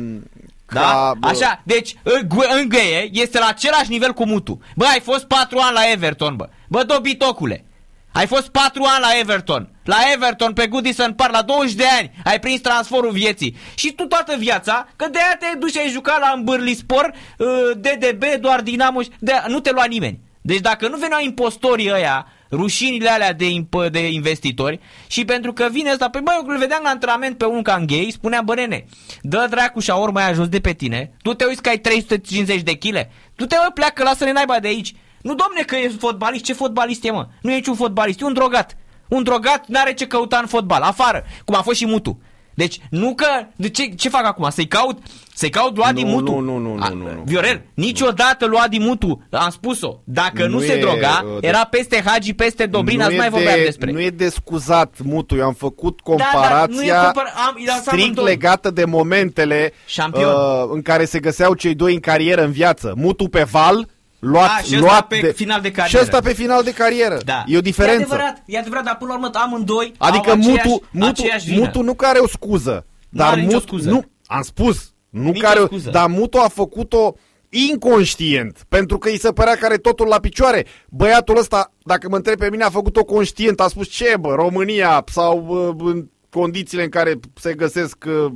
[0.74, 0.80] Da?
[0.80, 4.60] ca, bă, Așa, deci în Gu- în Gheie este la același nivel cu Mutu.
[4.76, 6.50] Bă, ai fost 4 ani la Everton, bă.
[6.68, 7.66] Bă, dobitocule.
[8.14, 9.70] Ai fost 4 ani la Everton.
[9.84, 13.56] La Everton, pe Goodison Park, la 20 de ani, ai prins transferul vieții.
[13.76, 18.24] Și tu toată viața, că de aia te duci ai jucat la Îmbârlispor, uh, DDB,
[18.42, 20.20] doar Dinamo, și- de nu te lua nimeni.
[20.42, 25.68] Deci dacă nu veneau impostorii ăia, rușinile alea de, imp- de investitori și pentru că
[25.72, 28.86] vine ăsta, pe băi, eu îl vedeam la antrenament pe un canghei, spunea, bă, nene,
[29.22, 32.62] dă dracu și ori mai ajuns de pe tine, tu te uiți că ai 350
[32.62, 34.94] de kg, tu te mă, pleacă, lasă-ne naiba de aici.
[35.24, 37.28] Nu, domne, că e fotbalist, ce fotbalist e, mă?
[37.42, 38.78] Nu e niciun fotbalist, e un drogat.
[39.08, 42.22] Un drogat n-are ce căuta în fotbal, afară, cum a fost și Mutu.
[42.56, 43.26] Deci, nu că...
[43.56, 44.50] De ce, ce fac acum?
[44.50, 44.98] Să-i caut?
[45.36, 46.32] Să-i caut lui Adi Nu, Mutu?
[46.32, 47.22] nu, nu, nu, nu, A, nu, nu.
[47.26, 51.48] Viorel, niciodată lui Adi Mutu, am spus-o, dacă nu, Nu se e, droga, uh, de-
[51.48, 53.92] era peste Hagi, peste Dobrina, nu nu e mai vorbeam de, despre.
[53.92, 55.36] Nu e de scuzat, Mutu.
[55.36, 58.26] Eu am făcut da, nu e comparația compar- am- i-am lăsat strict amândoi.
[58.26, 60.24] legată de momentele Șampion.
[60.24, 62.94] uh, în care se găseau cei doi în carieră în viață.
[62.98, 63.88] Mutu pe val,
[64.24, 66.02] luat, A, și ăsta luat pe de, final de Și carieră.
[66.02, 67.18] ăsta pe final de carieră.
[67.26, 67.44] Da.
[67.48, 68.00] E o diferență.
[68.00, 71.50] E adevărat, e adevărat, dar până la urmă amândoi Adică au aceeași, Mutu, Mutu, aceeași
[71.50, 71.60] vină.
[71.60, 72.86] Mutu nu care o scuză.
[73.10, 73.90] Dar are nicio Mutu, scuză.
[73.90, 75.90] nu, am spus, nu Nicio care, scuză.
[75.90, 77.16] dar Mutu a făcut-o
[77.50, 80.66] inconștient, pentru că îi se părea că are totul la picioare.
[80.90, 85.04] Băiatul ăsta, dacă mă întreb pe mine, a făcut-o conștient, a spus ce bă, România
[85.12, 88.32] sau uh, în condițiile în care se găsesc uh,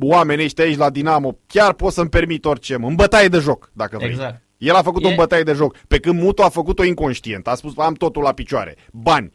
[0.00, 3.70] oamenii ăștia aici la Dinamo, chiar pot să-mi permit orice, mă, în bătaie de joc,
[3.72, 4.10] dacă vrei.
[4.10, 4.42] Exact.
[4.60, 7.46] El a făcut-o E- în bătaie de joc, pe când Mutu a făcut-o inconștient.
[7.46, 8.76] A spus, am totul la picioare.
[8.92, 9.32] Bani,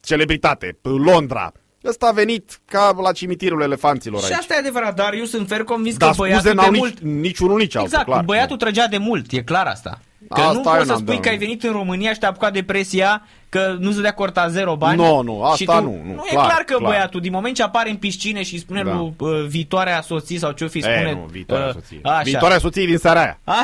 [0.00, 1.52] celebritate, Londra.
[1.84, 4.36] Ăsta a venit ca la cimitirul elefanților Și aici.
[4.38, 6.80] asta e adevărat, dar eu sunt fer convins Dar că băiatul scuze de n-au nici,
[6.80, 7.00] mult...
[7.20, 8.24] niciunul, nici altul, Exact, clar.
[8.24, 10.00] băiatul trăgea de mult, e clar asta.
[10.28, 12.18] Că Asta nu eu poți să n-am spui de- că ai venit în România și
[12.18, 14.96] te-a apucat depresia că nu se dea corta zero bani.
[14.96, 15.72] Nu, nu, asta și tu...
[15.72, 16.90] nu, nu, Nu, clar, e clar că clar.
[16.90, 18.92] băiatul, din moment ce apare în piscine și spune Da.
[18.94, 21.06] lui uh, viitoarea soție sau ce-o fi spune...
[21.08, 22.00] E, nu, viitoarea uh, soție.
[22.02, 22.22] Așa.
[22.22, 23.40] Viitoarea soție din seara aia.
[23.44, 23.54] A?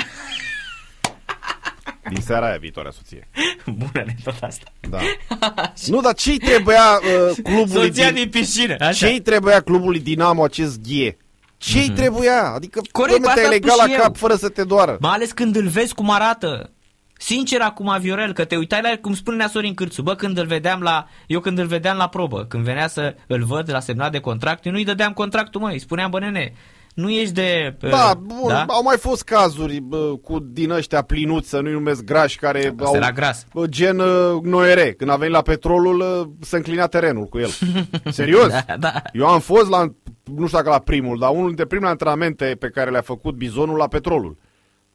[2.08, 3.28] Din seara aia, viitoarea soție.
[3.66, 4.72] Bună de tot asta.
[4.90, 4.98] Da.
[5.92, 8.14] nu, dar ce-i trebuia uh, clubului Soția din...
[8.14, 8.76] din piscină.
[8.78, 8.92] Așa.
[9.06, 11.16] Ce-i trebuia clubului Dinamo acest ghie?
[11.56, 12.52] Ce-i trebuia?
[12.54, 14.14] Adică, Corect, dom'le, asta te-ai am legat spus la și cap eu.
[14.14, 14.96] fără să te doară.
[15.00, 16.70] Mai ales când îl vezi cum arată.
[17.18, 20.46] Sincer acum, Viorel, că te uitai la el, cum spunea Sorin Cârțu, bă, când îl
[20.46, 24.12] vedeam la, eu când îl vedeam la probă, când venea să îl văd la semnat
[24.12, 26.52] de contract, eu nu-i dădeam contractul, măi, îi spuneam, bă, nene,
[26.94, 27.76] nu ești de...
[27.80, 28.64] Da, uh, bun, da?
[28.68, 32.84] au mai fost cazuri bă, cu din ăștia plinuți, să nu-i numesc grași, care Asta
[32.84, 33.46] au era gras.
[33.52, 34.92] bă, gen uh, Noere.
[34.92, 37.50] Când a venit la petrolul, uh, se înclina terenul cu el.
[38.10, 38.48] Serios?
[38.48, 39.02] Da, da.
[39.12, 39.92] Eu am fost la
[40.24, 43.76] nu știu dacă la primul, dar unul dintre primele antrenamente pe care le-a făcut Bizonul
[43.76, 44.36] la petrolul.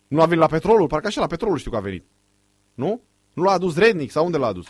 [0.07, 0.87] Nu a venit la petrolul?
[0.87, 2.05] Parcă așa la petrolul știu că a venit.
[2.73, 3.01] Nu?
[3.33, 4.65] Nu l-a adus Rednic sau unde l-a adus?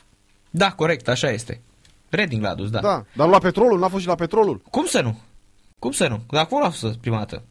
[0.50, 1.62] Da, corect, așa este.
[2.10, 2.80] Reding l-a adus, da.
[2.80, 4.62] Da, dar nu la petrolul, n-a fost și la petrolul.
[4.70, 5.20] Cum să nu?
[5.80, 6.22] Cum să nu?
[6.30, 7.44] Dar acolo a fost prima dată.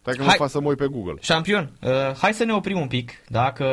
[0.00, 0.34] Stai că Hai.
[0.38, 1.14] mă fac să mă uit pe Google.
[1.20, 3.66] Șampion, uh, hai să ne oprim un pic, dacă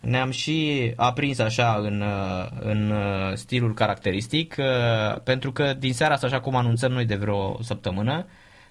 [0.00, 6.14] ne-am și aprins așa în, uh, în uh, stilul caracteristic, uh, pentru că din seara
[6.14, 8.26] asta, așa cum anunțăm noi de vreo săptămână,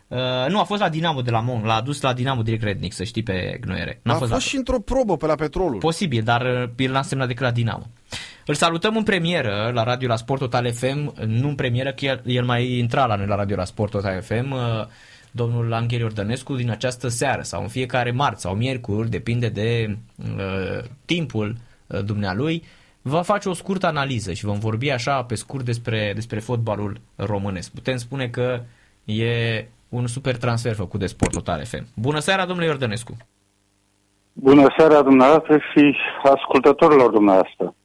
[0.08, 2.94] uh, nu, a fost la Dinamo de la Mon, l-a adus la Dinamo direct Rednic,
[2.94, 4.00] să știi pe Gnoiere.
[4.04, 4.50] N-a A fost, fost la...
[4.50, 5.80] și într-o probă pe la petrolul.
[5.80, 7.86] Posibil, dar uh, el n-a semnat decât la Dinamo.
[8.48, 12.22] Îl salutăm în premieră la radio la Sport Total FM, nu în premieră, că el,
[12.26, 14.60] el mai intra la noi la radio la Sport Total FM, uh,
[15.32, 20.84] domnul Anghel Iordănescu din această seară sau în fiecare marți sau miercuri, depinde de uh,
[21.06, 21.56] timpul
[21.88, 22.64] uh, dumnealui,
[23.02, 27.72] va face o scurtă analiză și vom vorbi așa pe scurt despre, despre fotbalul românesc.
[27.72, 28.60] Putem spune că
[29.06, 31.86] e un super transfer făcut de Sport Total FM.
[31.96, 33.18] Bună seara, domnule Iordănescu!
[34.34, 37.76] Bună seara dumneavoastră și ascultătorilor dumneavoastră.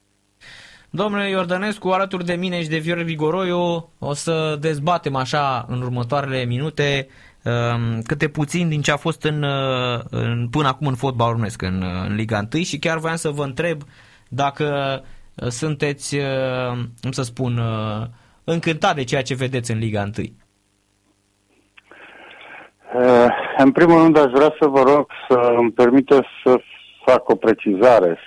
[0.94, 6.44] Domnule Iordănescu, alături de mine și de Viorel Vigoroiu, o să dezbatem așa în următoarele
[6.44, 7.06] minute
[7.44, 11.62] um, câte puțin din ce a fost în, uh, în, până acum în fotbal românesc,
[11.62, 13.82] în, uh, în Liga 1 și chiar voiam să vă întreb
[14.28, 15.00] dacă
[15.34, 18.06] uh, sunteți, uh, cum să spun, uh,
[18.44, 20.26] încântat de ceea ce vedeți în Liga 1.
[23.00, 23.28] Eh,
[23.58, 26.60] În primul rând aș vrea să vă rog să îmi permite să
[27.04, 28.18] fac o precizare.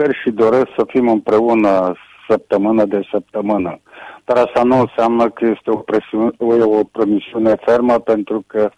[0.00, 1.92] Sper și doresc să fim împreună
[2.28, 3.80] săptămână de săptămână.
[4.24, 8.70] Dar asta nu înseamnă că este o, presiune, o, o promisiune fermă pentru că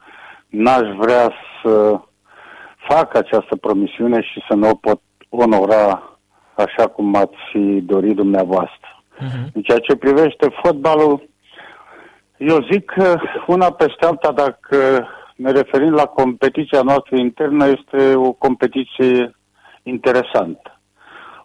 [0.49, 1.33] n-aș vrea
[1.63, 2.01] să
[2.89, 6.19] fac această promisiune și să nu o pot onora
[6.55, 9.03] așa cum ați fi dorit dumneavoastră.
[9.17, 9.53] Uh-huh.
[9.55, 11.29] În ceea ce privește fotbalul,
[12.37, 18.33] eu zic că una peste alta, dacă ne referim la competiția noastră internă, este o
[18.33, 19.37] competiție
[19.83, 20.72] interesantă.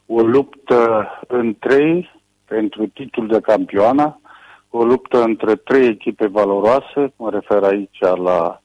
[0.08, 2.12] O luptă în trei
[2.46, 4.20] pentru titlul de campioană,
[4.70, 8.62] o luptă între trei echipe valoroase, mă refer aici la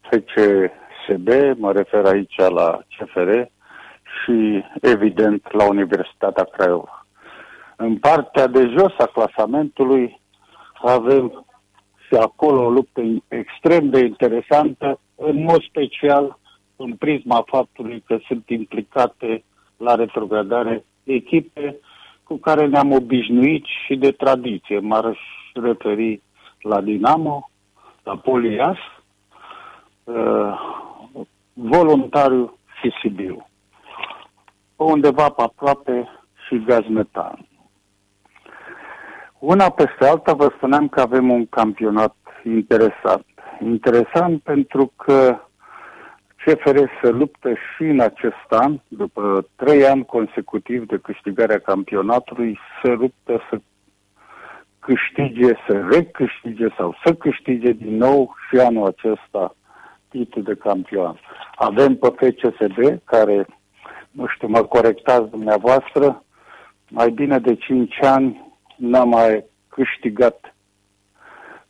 [0.00, 3.30] FCSB, mă refer aici la CFR
[4.02, 7.06] și, evident, la Universitatea Craiova.
[7.76, 10.20] În partea de jos a clasamentului
[10.74, 11.46] avem
[12.06, 16.38] și acolo o luptă extrem de interesantă, în mod special
[16.76, 19.44] în prisma faptului că sunt implicate
[19.76, 21.76] la retrogradare echipe
[22.22, 24.78] cu care ne-am obișnuit și de tradiție.
[24.78, 25.18] M-ar
[25.54, 26.22] referi
[26.60, 27.50] la Dinamo,
[28.02, 28.76] la Polias,
[30.04, 30.58] uh,
[31.52, 33.46] voluntariu și Sibiu.
[34.76, 36.08] Undeva pe aproape
[36.46, 37.46] și gaz metan.
[39.38, 43.26] Una peste alta vă spuneam că avem un campionat interesant.
[43.60, 45.45] Interesant pentru că
[46.46, 52.90] CFR se luptă și în acest an, după trei ani consecutiv de câștigarea campionatului, se
[52.90, 53.60] luptă să
[54.78, 59.56] câștige, să recâștige sau să câștige din nou și anul acesta
[60.08, 61.20] titlul de campion.
[61.54, 63.46] Avem pe FCSB, care,
[64.10, 66.24] nu știu, mă corectați dumneavoastră,
[66.90, 70.54] mai bine de 5 ani n-a mai câștigat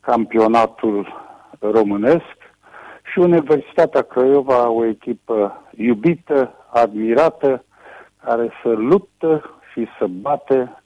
[0.00, 1.24] campionatul
[1.60, 2.35] românesc
[3.16, 7.64] și Universitatea Craiova, o echipă iubită, admirată,
[8.24, 10.82] care să luptă și să bate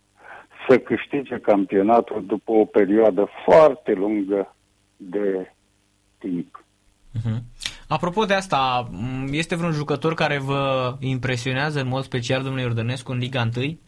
[0.69, 4.55] să câștige campionatul după o perioadă foarte lungă
[4.97, 5.55] de
[6.19, 6.64] timp.
[7.16, 7.38] Uh-huh.
[7.88, 13.12] Apropo de asta, m, este vreun jucător care vă impresionează în mod special, domnule Iordănescu,
[13.12, 13.79] în Liga 1?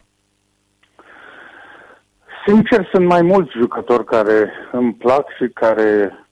[2.45, 6.22] Sincer, sunt mai mulți jucători care îmi plac și care uh, îmi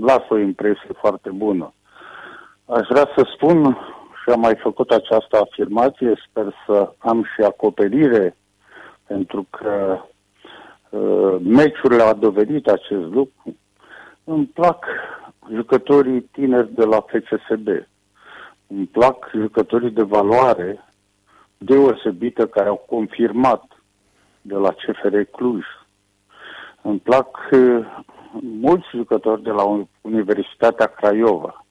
[0.00, 1.72] lasă o impresie foarte bună.
[2.64, 3.78] Aș vrea să spun,
[4.22, 8.36] și am mai făcut această afirmație, sper să am și acoperire,
[9.06, 9.98] pentru că
[10.90, 13.56] uh, meciurile au dovedit acest lucru.
[14.24, 14.86] Îmi plac
[15.52, 17.68] jucătorii tineri de la FCSB.
[18.66, 20.84] Îmi plac jucătorii de valoare
[21.58, 23.62] deosebită care au confirmat
[24.40, 25.64] de la CFR Cluj.
[26.82, 27.86] Îmi plac uh,
[28.40, 31.64] mulți jucători de la Universitatea Craiova.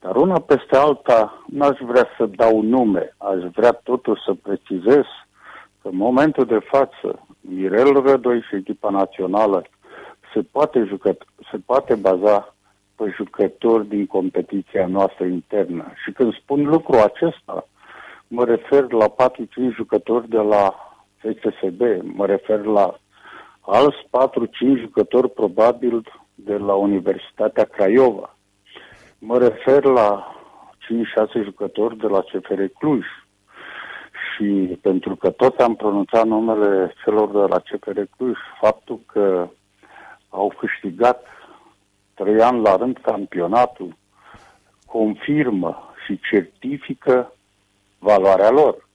[0.00, 5.04] Dar una peste alta, n-aș vrea să dau nume, aș vrea totuși să precizez
[5.82, 9.64] că în momentul de față, Mirel Rădoi și echipa națională
[10.34, 11.16] se poate, jucă,
[11.50, 12.54] se poate baza
[12.94, 15.92] pe jucători din competiția noastră internă.
[16.04, 17.68] Și când spun lucrul acesta,
[18.28, 20.74] mă refer la 4-5 jucători de la
[21.16, 22.98] FCSB, mă refer la
[23.60, 23.96] alți
[24.76, 28.36] 4-5 jucători probabil de la Universitatea Craiova.
[29.18, 30.34] Mă refer la
[31.40, 33.04] 5-6 jucători de la CFR Cluj.
[34.34, 39.48] Și pentru că tot am pronunțat numele celor de la CFR Cluj, faptul că
[40.28, 41.26] au câștigat
[42.14, 43.96] trei ani la rând campionatul,
[44.86, 47.32] confirmă și certifică
[47.98, 48.88] valoarea lor.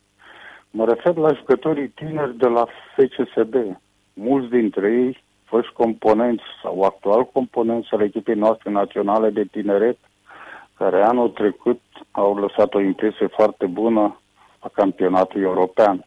[0.71, 3.55] Mă refer la jucătorii tineri de la FCSB.
[4.17, 9.97] Mulți dintre ei, fost componenți sau actual componenți al echipei noastre naționale de tineret,
[10.77, 14.19] care anul trecut au lăsat o impresie foarte bună
[14.59, 16.05] a campionatului european.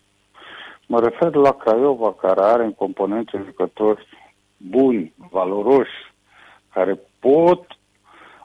[0.86, 4.06] Mă refer la Craiova, care are în componențe jucători
[4.56, 6.12] buni, valoroși,
[6.72, 7.78] care pot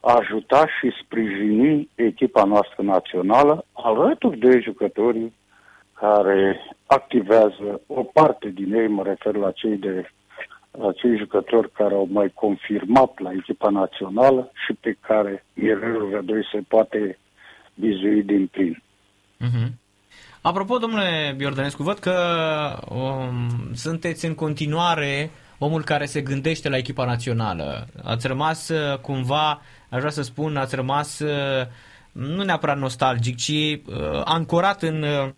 [0.02, 5.34] ajuta și sprijini echipa noastră națională alături de jucătorii
[5.94, 10.10] care activează o parte din ei, mă refer la cei de
[10.72, 16.48] la cei jucători care au mai confirmat la echipa națională și pe care Mirelul Rădoi
[16.52, 17.20] se poate
[17.74, 18.84] vizui din plin.
[19.42, 19.68] Uh-huh.
[20.42, 22.16] Apropo, domnule Biordănescu, văd că
[22.90, 27.88] um, sunteți în continuare omul care se gândește la echipa națională.
[28.04, 31.68] Ați rămas uh, cumva, aș vrea să spun, ați rămas uh,
[32.12, 35.30] nu neapărat nostalgic, ci uh, ancorat în uh,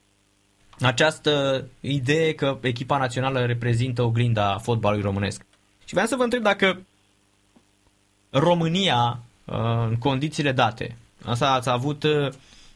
[0.82, 5.46] această idee că echipa națională reprezintă oglinda fotbalului românesc.
[5.86, 6.80] Și vreau să vă întreb dacă
[8.30, 9.56] România, uh,
[9.90, 12.28] în condițiile date, asta ați avut uh,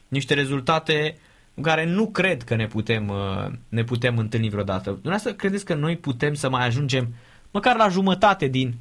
[0.08, 1.16] niște rezultate
[1.54, 4.90] cu care nu cred că ne putem, uh, ne putem întâlni vreodată.
[4.90, 7.08] Dumneavoastră credeți că noi putem să mai ajungem
[7.50, 8.74] măcar la jumătate din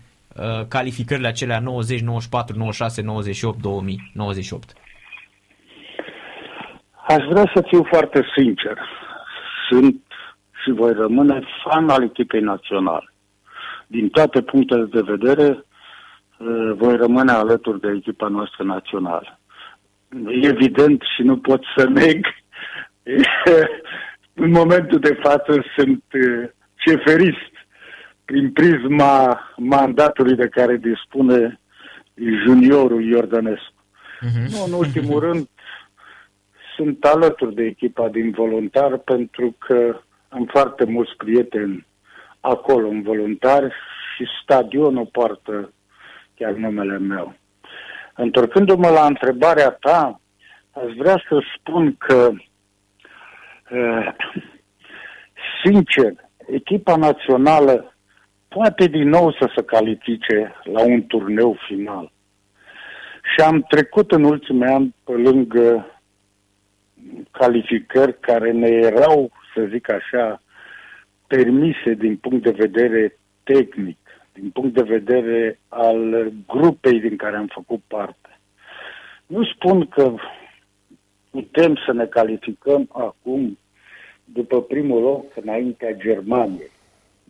[0.68, 4.74] calificările acelea 90, 94, 96, 98, 2000, 98?
[7.08, 8.78] Aș vrea să fiu foarte sincer
[9.70, 10.02] sunt
[10.64, 13.14] și voi rămâne fan al echipei naționale.
[13.88, 15.48] Din toate punctele de vedere,
[16.38, 19.40] uh, voi rămâne alături de echipa noastră națională.
[20.42, 22.26] Evident și nu pot să neg,
[24.44, 27.54] în momentul de față sunt uh, ceferist
[28.26, 31.60] prin prisma mandatului de care dispune
[32.46, 33.74] juniorul Iordănescu.
[34.20, 34.52] Uh-huh.
[34.52, 35.48] Nu, în ultimul rând,
[36.80, 41.86] sunt alături de echipa din voluntar pentru că am foarte mulți prieteni
[42.40, 43.74] acolo în voluntari
[44.16, 45.74] și stadionul poartă
[46.36, 47.34] chiar numele meu.
[48.16, 50.22] Întorcându-mă la întrebarea ta,
[50.72, 52.30] aș vrea să spun că,
[53.72, 54.08] uh,
[55.64, 56.14] sincer,
[56.48, 57.96] echipa națională
[58.48, 62.12] poate din nou să se califice la un turneu final.
[63.34, 65.99] Și am trecut în ultimii ani pe lângă
[67.32, 70.42] calificări care ne erau, să zic așa,
[71.28, 73.98] permise din punct de vedere tehnic,
[74.34, 78.40] din punct de vedere al grupei din care am făcut parte.
[79.26, 80.14] Nu spun că
[81.30, 83.58] putem să ne calificăm acum
[84.24, 86.72] după primul loc înaintea Germaniei.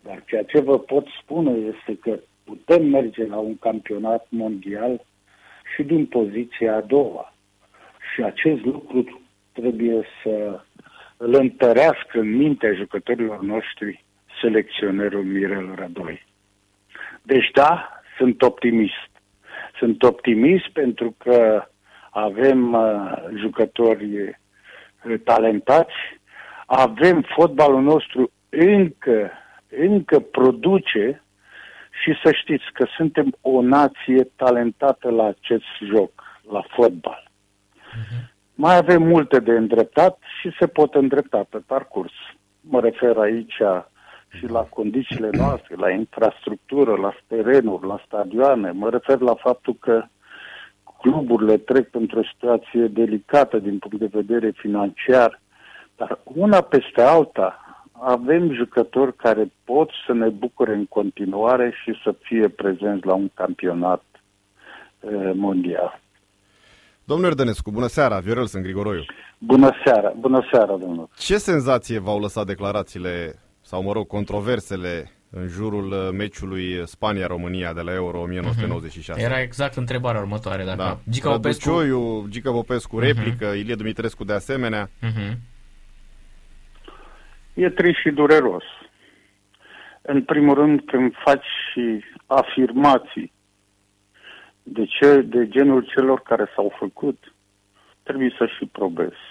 [0.04, 5.06] Dar ceea ce vă pot spune este că putem merge la un campionat mondial
[5.76, 7.34] și din poziția a doua.
[8.14, 9.22] Și acest lucru
[9.60, 10.60] trebuie să
[11.18, 14.06] îl întărească în mintea jucătorilor noștri
[14.42, 16.26] selecționerul Mirel Rădoi.
[17.22, 19.10] Deci da, sunt optimist.
[19.78, 21.68] Sunt optimist pentru că
[22.10, 25.96] avem uh, jucători uh, talentați,
[26.66, 29.32] avem fotbalul nostru încă,
[29.70, 31.24] încă produce
[32.04, 37.32] și să știți că suntem o nație talentată la acest joc, la fotbal.
[37.32, 38.38] Uh-huh.
[38.62, 42.12] Mai avem multe de îndreptat și se pot îndrepta pe parcurs.
[42.62, 43.62] Mă refer aici
[44.30, 48.72] și la condițiile noastre, la infrastructură, la terenuri, la stadioane.
[48.72, 50.04] Mă refer la faptul că
[51.02, 55.40] cluburile trec într-o situație delicată din punct de vedere financiar,
[55.96, 57.60] dar una peste alta
[57.92, 63.30] avem jucători care pot să ne bucure în continuare și să fie prezenți la un
[63.34, 64.04] campionat
[65.00, 66.00] eh, mondial.
[67.12, 69.06] Domnul Erdănescu, bună seara, Viorel sunt Grigoroiu.
[69.38, 71.10] Bună seara, bună seara, domnul.
[71.18, 77.82] Ce senzație v-au lăsat declarațiile, sau mă rog, controversele în jurul uh, meciului Spania-România de
[77.82, 79.22] la Euro 1996?
[79.22, 80.64] Era exact întrebarea următoare.
[80.64, 80.98] Dacă da.
[81.10, 81.70] Gica Popescu...
[81.70, 83.06] Cioiu, Gica Popescu uh-huh.
[83.06, 84.88] replică, Ilie Dumitrescu de asemenea.
[84.88, 85.34] Uh-huh.
[87.54, 88.64] E trist și dureros.
[90.02, 91.48] În primul rând, când faci
[92.26, 93.32] afirmații
[94.64, 97.34] de, ce, de genul celor care s-au făcut,
[98.04, 99.28] trebuie să și probezi.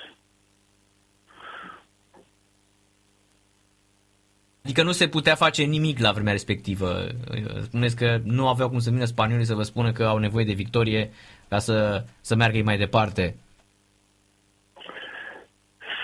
[4.65, 7.07] Adică nu se putea face nimic la vremea respectivă.
[7.63, 10.53] Spuneți că nu aveau cum să vină spaniolii să vă spună că au nevoie de
[10.53, 11.11] victorie
[11.49, 13.37] ca să, să meargă mai departe.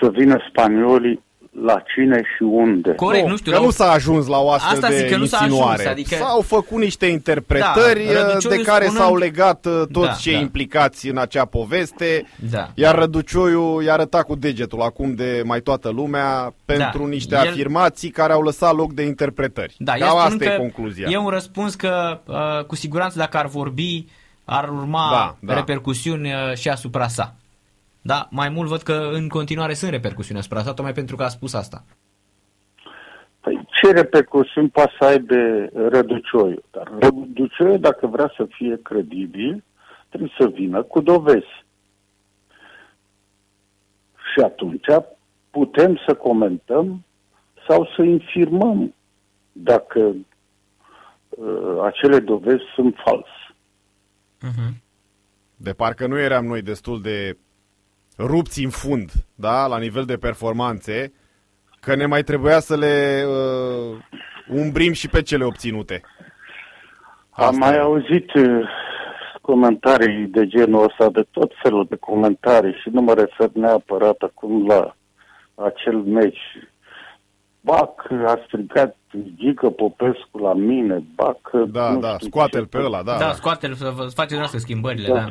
[0.01, 1.23] Să vină spaniolii
[1.65, 2.93] la cine și unde.
[2.95, 3.51] Corect, nu, nu știu.
[3.51, 5.73] Că la- nu s-a ajuns la o astfel Asta de zic că nu s-a insinuare.
[5.81, 9.81] ajuns, adică- S-au făcut niște interpretări Da, uh, Răducioiu de care spunând- s-au legat uh,
[9.91, 10.39] toți Da, cei da.
[10.39, 12.25] implicați în acea poveste.
[12.51, 12.69] Da.
[12.73, 17.47] Iar Răducioiu i-a arătat cu degetul acum de mai toată lumea pentru Da, niște el-
[17.47, 19.75] afirmații care au lăsat loc de interpretări.
[19.77, 21.07] Da, el Cam spunând asta e că concluzia.
[21.09, 24.05] E un răspuns că uh, cu siguranță dacă ar vorbi
[24.45, 25.53] ar urma Da, da.
[25.53, 27.35] repercusiuni uh, și asupra sa.
[28.11, 31.27] Da, mai mult văd că în continuare sunt repercusiuni asupra sa, tocmai pentru că a
[31.27, 31.83] spus asta.
[33.39, 35.35] Păi ce repercusiuni poate să aibă
[35.89, 36.63] Răducioiu?
[36.71, 39.63] Dar Răducioiu, dacă vrea să fie credibil,
[40.09, 41.65] trebuie să vină cu dovezi.
[44.33, 44.85] Și atunci
[45.49, 47.05] putem să comentăm
[47.67, 48.93] sau să infirmăm
[49.51, 49.99] dacă
[51.29, 53.55] uh, acele dovezi sunt false.
[55.55, 57.37] De parcă nu eram noi destul de
[58.17, 61.13] rupți în fund, da, la nivel de performanțe,
[61.79, 63.97] că ne mai trebuia să le uh,
[64.49, 66.01] umbrim și pe cele obținute.
[67.29, 67.79] Am Asta mai e.
[67.79, 68.67] auzit uh,
[69.41, 74.67] comentarii de genul ăsta, de tot felul de comentarii și nu mă refer neapărat acum
[74.67, 74.95] la
[75.55, 76.41] acel meci.
[77.61, 78.95] Bac a strigat
[79.35, 81.37] Gică Popescu la mine, Bac...
[81.67, 82.67] Da, nu da, știu scoate-l ce.
[82.67, 83.11] pe ăla, da.
[83.17, 83.33] Da, da.
[83.33, 85.13] scoate-l să vă- să faceți noastră schimbările, Da.
[85.13, 85.25] da.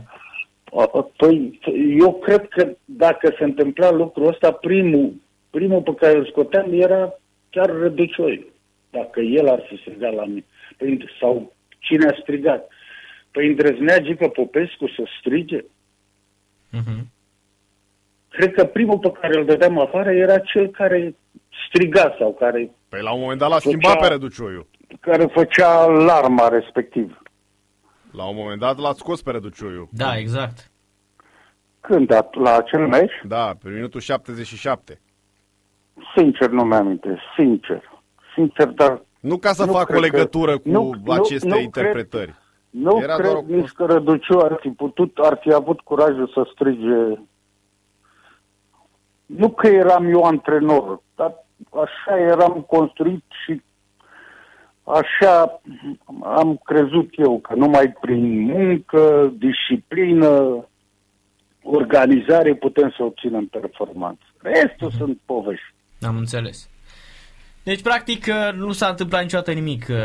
[0.76, 1.60] A- a- Păi,
[1.98, 5.12] eu cred că dacă se întâmpla lucrul ăsta, primul,
[5.50, 7.14] primul pe care îl scoteam era
[7.50, 8.46] chiar Răducioi.
[8.90, 10.44] Dacă el ar fi strigat la mine.
[10.76, 12.68] Păi, sau cine a strigat?
[13.30, 15.64] Păi îndrăznea Gică Popescu să strige?
[16.70, 17.06] Mhm.
[18.28, 21.14] Cred că primul pe care îl dădeam afară era cel care
[21.68, 24.66] striga sau care, Păi la un moment dat l-a schimbat Făcea- pe Răducioiu.
[25.00, 27.22] care făcea alarma respectiv.
[28.16, 29.88] La un moment dat l-a scos pe Răducioiu.
[29.92, 30.70] Da, exact.
[31.80, 32.12] Când?
[32.14, 33.12] At- La acel meci?
[33.26, 35.00] Da, pe minutul 77.
[36.16, 37.90] Sincer nu mi-amintesc, sincer.
[38.34, 41.48] Sincer, dar Nu ca să Nu fac o cred că- legătură cu nu- nu- aceste
[41.48, 42.34] nu interpretări.
[42.70, 46.30] Nu Era cred doar o nici că Răduciu ar fi putut, ar fi avut curajul
[46.34, 47.20] să strige.
[49.26, 53.62] Nu că eram eu antrenor, dar așa eram construit și
[54.84, 55.60] așa
[56.22, 60.64] am crezut eu că numai prin muncă, disciplină,
[61.62, 64.22] organizare putem să obținem performanță.
[64.38, 65.74] Restul sunt povești.
[66.02, 66.68] Am înțeles.
[67.62, 69.96] Deci, practic, uh, nu s-a întâmplat niciodată nimic uh,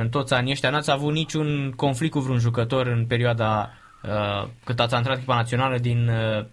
[0.00, 0.70] în toți anii ăștia.
[0.70, 3.70] N-ați avut niciun conflict cu vreun jucător în perioada
[4.02, 6.44] uh, cât ați antrenat echipa națională din uh,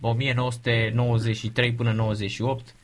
[0.00, 2.74] m, 1993 până 98.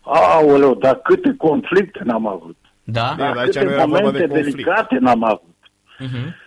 [0.00, 2.56] Aoleu, dar câte conflicte n-am avut.
[2.84, 3.12] Da?
[3.16, 4.54] Bine, dar aici câte nu era vorba momente de conflict.
[4.54, 5.54] delicate n-am avut.
[6.00, 6.40] Uh-huh.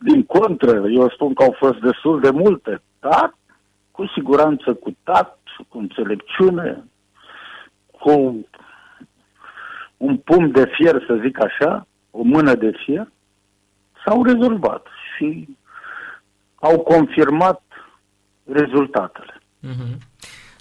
[0.00, 3.34] Din contră, eu spun că au fost destul de multe, dar
[3.90, 5.38] cu siguranță cu tact,
[5.68, 6.84] cu înțelepciune,
[7.90, 8.46] cu
[9.96, 13.08] un pumn de fier, să zic așa, o mână de fier,
[14.04, 14.86] s-au rezolvat
[15.16, 15.48] și
[16.54, 17.62] au confirmat
[18.52, 19.40] rezultatele.
[19.62, 19.98] Uh-huh.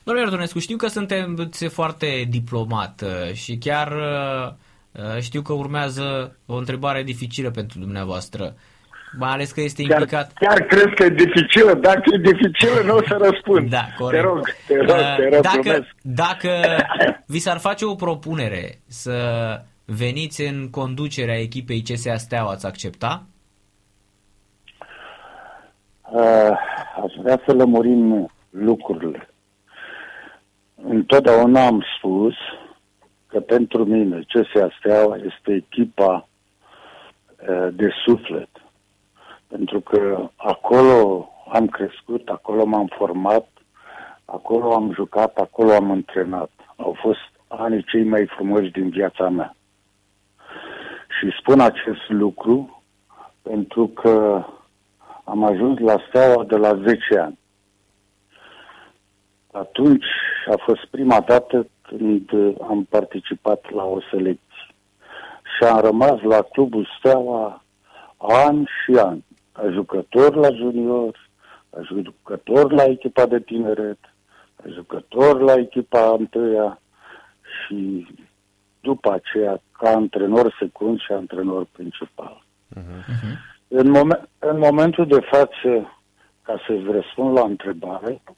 [0.04, 4.54] Domnule Iordonescu, știu că sunteți foarte diplomat uh, și chiar uh,
[4.92, 8.54] uh, știu că urmează o întrebare dificilă pentru dumneavoastră.
[9.18, 10.34] Mai ales că este Chiar, implicat...
[10.34, 13.70] chiar cred că e dificilă, dacă e dificilă, nu o să răspund.
[13.70, 14.24] Da, corect.
[14.24, 15.96] Te rog, te rog, Uh, te rog, dacă, glumesc.
[16.02, 16.50] dacă
[17.34, 19.18] vi s-ar face o propunere să
[19.86, 23.24] veniți în conducerea echipei CSA Steaua, ați accepta?
[26.12, 26.50] Uh,
[27.04, 29.33] aș vrea să lămurim lucrurile.
[30.88, 32.34] Întotdeauna am spus
[33.28, 36.28] că pentru mine CSA Steaua este echipa
[37.50, 38.50] uh, de suflet.
[39.48, 43.48] Pentru că acolo am crescut, acolo m-am format,
[44.26, 46.52] acolo am jucat, acolo am antrenat.
[46.76, 49.56] Au fost anii cei mai frumoși din viața mea.
[51.20, 52.84] Și spun acest lucru
[53.42, 54.46] pentru că
[55.24, 57.40] am ajuns la Steaua de la 10 ani.
[59.54, 60.06] Atunci
[60.48, 62.32] a fost prima dată când
[62.62, 64.68] am participat la o selecție.
[65.58, 67.64] Și am rămas la clubul Steaua
[68.18, 69.26] ani și ani.
[69.52, 71.30] Ca jucător la junior,
[71.70, 74.00] ca jucător la echipa de tineret,
[74.56, 76.82] ca jucător la echipa întâia
[77.42, 78.08] și
[78.80, 82.44] după aceea ca antrenor secund și antrenor principal.
[83.68, 85.98] În, momen- în momentul de față,
[86.42, 88.36] ca să-ți răspund la întrebare, uh,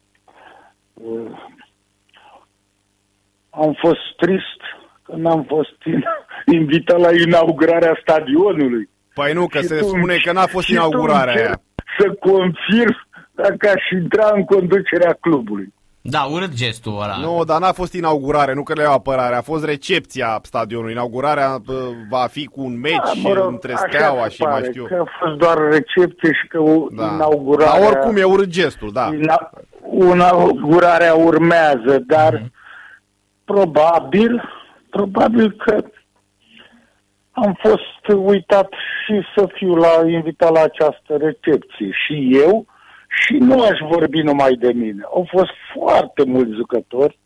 [3.50, 4.60] am fost trist
[5.04, 5.78] că n-am fost
[6.60, 8.90] invitat la inaugurarea stadionului.
[9.14, 11.62] Păi nu, că Și se tu- spune că n-a fost și tu inaugurarea încerci aia.
[12.00, 15.74] Să confirm dacă aș intra în conducerea clubului.
[16.08, 17.18] Da, urât gestul ăla.
[17.22, 20.92] Nu, dar n-a fost inaugurare, nu că le iau apărare, a fost recepția stadionului.
[20.92, 24.68] Inaugurarea bă, va fi cu un meci Da, între așa Steaua se și mai pare,
[24.72, 24.86] știu.
[24.86, 27.12] Că a fost doar recepție și că o Da.
[27.14, 27.80] inaugurarea...
[27.80, 29.10] Dar oricum e urât gestul, da.
[29.14, 29.50] Ina-
[30.04, 32.52] inaugurarea urmează, dar Mhm.
[33.46, 34.44] probabil,
[34.90, 35.84] probabil că
[37.32, 41.90] am fost uitat și să fiu la invitat la această recepție.
[42.06, 42.66] Și eu,
[43.08, 45.02] și nu aș vorbi numai de mine.
[45.06, 47.20] Au fost foarte mulți jucători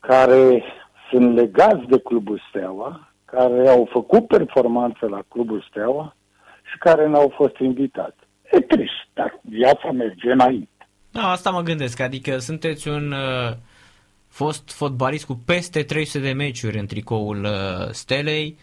[0.00, 0.62] care
[1.10, 6.14] sunt legați de Clubul Steaua, care au făcut performanță la Clubul Steaua
[6.70, 8.16] și care n-au fost invitați.
[8.50, 10.70] E trist, dar viața merge înainte.
[11.12, 13.56] Da, asta mă gândesc, adică sunteți un uh,
[14.28, 18.58] fost fotbalist cu peste 300 de meciuri în tricoul uh, Stelei.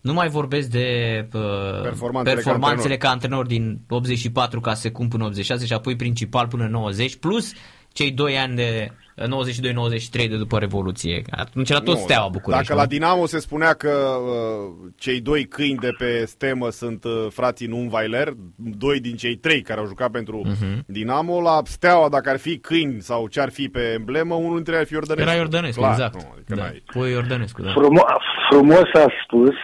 [0.00, 5.24] Nu mai vorbesc de uh, Performanțele ca performanțele ca antrenor din 84 ca secund până
[5.24, 7.52] 86 și apoi principal până 90, plus
[7.92, 11.22] cei 2 ani de uh, 92-93 de după Revoluție.
[11.30, 12.62] Atunci era tot Nu, steaua București.
[12.66, 12.88] Dacă la nu?
[12.88, 18.28] Dinamo se spunea că uh, cei doi câini de pe stemă sunt uh, frații Numweiler,
[18.56, 20.84] doi din cei trei care au jucat pentru Mhm.
[20.86, 24.72] Dinamo, la Steaua, dacă ar fi câini sau ce ar fi pe emblemă, unul dintre
[24.74, 25.28] ei ar fi Iordănescu.
[25.30, 26.14] Era Iordănescu, Clar, exact.
[26.14, 26.62] Nu, adică da.
[26.62, 27.70] n-ai- Pui Iordănescu, da.
[27.70, 28.16] Frumo-
[28.50, 29.54] frumos a spus,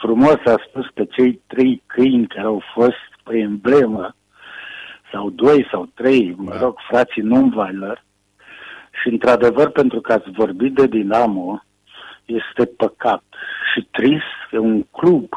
[0.00, 4.16] frumos a spus că cei trei câini care au fost pe emblemă,
[5.12, 6.60] sau doi sau trei, mă Da.
[6.60, 8.04] rog, frații Numweiler,
[9.04, 11.64] și într-adevăr, pentru că ați vorbit de Dinamo,
[12.24, 13.22] este păcat
[13.72, 15.28] și trist că un club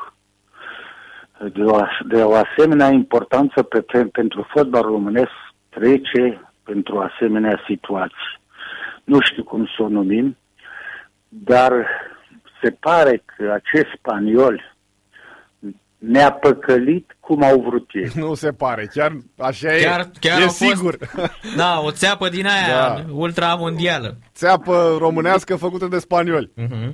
[1.54, 5.32] de o, as- de o asemenea importanță pe, pe, pentru fotbalul românesc
[5.70, 8.40] trece pentru asemenea situații.
[9.04, 10.38] Nu știu cum să o numim,
[11.28, 11.88] dar
[12.62, 14.76] se pare că acești spanioli
[15.98, 18.10] ne-a păcălit cum au vrut ei.
[18.16, 20.10] Nu se pare, chiar așa Chiar, e.
[20.20, 20.98] chiar e au fost, sigur.
[21.62, 23.04] Da, o țeapă din aia Da.
[23.14, 24.18] ultramondială.
[24.34, 26.52] Țeapă românească făcută de spanioli.
[26.58, 26.90] Uh-huh.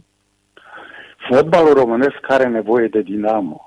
[1.30, 3.62] Fotbalul românesc are nevoie de dinamo.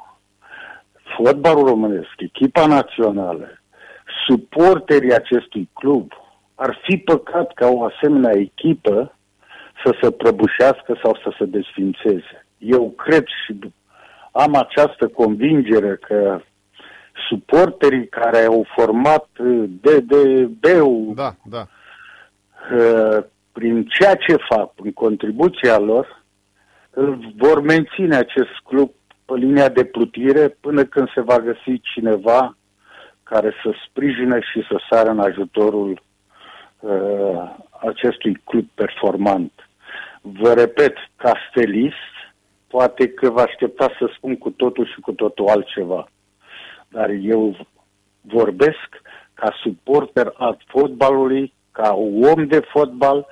[1.17, 3.49] Fotbalul românesc, echipa națională,
[4.27, 6.12] suporterii acestui club,
[6.55, 9.17] ar fi păcat ca o asemenea echipă
[9.85, 12.47] să se prăbușească sau să se desfințeze.
[12.59, 13.59] Eu cred și
[14.33, 16.41] am această convingere că
[17.29, 19.29] suporterii care au format
[19.81, 21.66] DDB-ul Da, da.
[22.77, 26.24] uh, prin ceea ce fac, în contribuția lor,
[26.91, 28.91] îl vor menține acest club
[29.24, 32.57] pe linia de plutire până când se va găsi cineva
[33.22, 36.03] care să sprijine și să sară în ajutorul
[36.81, 39.53] uh, acestui club performant.
[40.20, 42.14] Vă repet, ca stelist,
[42.68, 46.09] poate că vă aștepta să spun cu totul și cu totul altceva.
[46.97, 47.57] Dar eu
[48.20, 48.88] vorbesc
[49.34, 51.94] ca suporter al fotbalului, ca
[52.34, 53.26] om de fotbal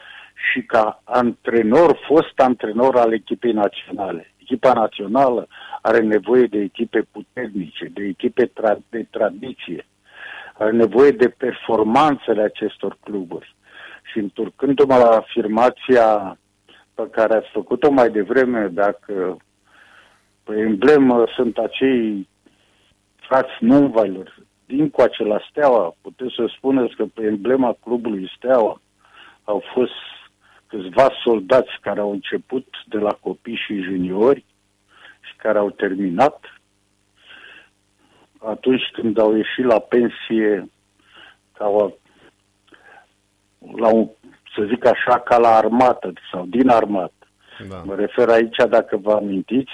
[0.51, 4.33] și ca antrenor, fost antrenor al echipei naționale.
[4.39, 5.47] Echipa națională
[5.83, 9.87] are nevoie de echipe puternice, de echipe tra- de tradiție,
[10.55, 13.55] are nevoie de performanțele acestor cluburi.
[14.03, 16.39] Și întorcându-mă la afirmația
[16.95, 19.37] pe care ați făcut-o mai devreme, dacă
[20.43, 22.29] pe emblemă sunt acei
[23.27, 24.35] frați Numweiler,
[24.67, 28.81] din coace la Steaua, puteți să spuneți că pe emblema clubului Steaua
[29.45, 29.93] au fost
[30.67, 34.45] câțiva soldați care au început de la copii și juniori
[35.21, 36.41] și care au terminat
[38.39, 40.71] atunci când au ieșit la pensie
[41.53, 41.91] ca o,
[43.77, 44.09] la un,
[44.55, 47.29] să zic așa, ca la armată sau din armată.
[47.69, 47.83] da.
[47.85, 49.73] Mă refer aici, dacă vă amintiți,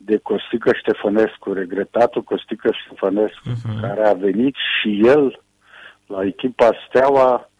[0.00, 3.80] de Costică Ștefănescu, regretatul Costică Ștefănescu, uh-huh.
[3.80, 5.40] care a venit și el
[6.06, 7.50] la echipa Steaua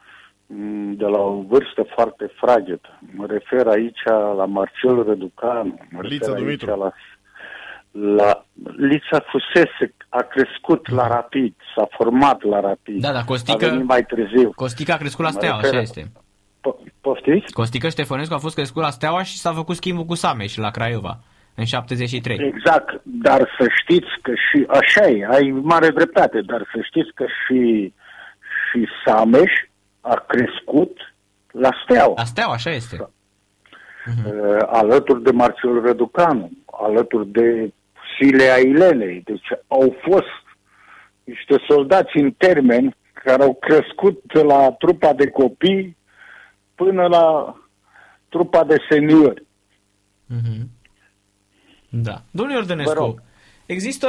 [0.46, 2.98] m, de la o vârstă foarte fragedă.
[3.14, 4.02] Mă refer aici
[4.36, 6.66] la Marcel Răducanu, mă Lița refer aici Dumitru.
[6.76, 6.92] la,
[8.16, 8.44] la
[8.76, 13.00] Lița fusese, a crescut la Rapid, s-a format la Rapid.
[13.00, 14.52] Da, da, Costică- A venit mai târziu.
[14.54, 16.02] Costică a crescut la Mă Steaua, refer- așa este.
[16.60, 17.52] Po- Poftiți?
[17.52, 21.18] Costică Ștefănescu a fost crescut la Steaua și s-a făcut schimbul cu Sameș la Craiova
[21.58, 22.38] în 73.
[22.46, 27.24] Exact, dar să știți că și așa e, ai mare dreptate, dar să știți că
[27.24, 27.92] și,
[28.70, 29.52] și Sameș
[30.00, 31.14] a crescut
[31.50, 32.96] la Steaua, La Steaua, așa este.
[32.96, 36.50] uh, alături de Marcel Răducanu,
[36.82, 37.72] alături de
[38.18, 39.22] Silea Ilenei.
[39.24, 40.42] Deci au fost
[41.24, 45.96] niște soldați în termeni care au crescut de la trupa de copii
[46.74, 47.56] până la
[48.28, 49.42] trupa de seniori.
[50.34, 50.77] Mm-hmm.
[51.88, 52.22] Da.
[52.30, 53.22] Domnul Iordănescu,
[53.66, 54.08] există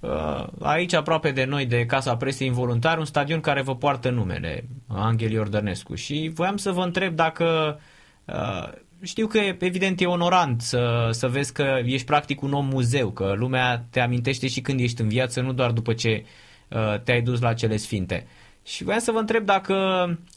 [0.00, 4.64] uh, aici aproape de noi, de Casa Presei Involuntar, un stadion care vă poartă numele,
[4.86, 5.94] Angel Iordănescu.
[5.94, 7.78] Și voiam să vă întreb dacă
[8.24, 8.68] uh,
[9.02, 13.32] știu că evident e onorant să, să vezi că ești practic un om muzeu, că
[13.36, 16.24] lumea te amintește și când ești în viață, nu doar după ce
[16.68, 18.26] uh, te-ai dus la cele sfinte.
[18.64, 19.74] Și voiam să vă întreb dacă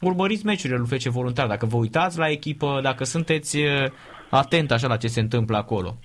[0.01, 3.91] urmăriți meciurile lui FC Voluntar, dacă vă uitați la echipă, dacă sunteți uh,
[4.30, 5.97] atent așa la ce se întâmplă acolo.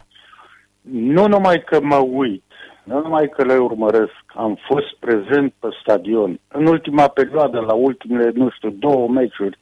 [0.81, 2.43] Nu numai că mă uit,
[2.85, 6.41] nu numai că le urmăresc, am fost prezent pe stadion.
[6.49, 9.59] În ultima perioadă, la ultimele, nu știu, două meciuri,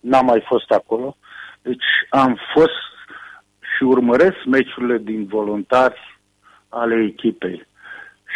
[0.00, 1.16] n-am mai fost acolo.
[1.62, 2.88] Deci am fost
[3.76, 6.18] și urmăresc meciurile din voluntari
[6.68, 7.66] ale echipei.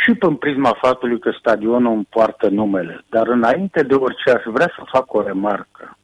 [0.02, 3.04] Și prin prisma faptului că stadionul îmi poartă numele.
[3.08, 5.96] Dar înainte de orice aș vrea să fac o remarcă.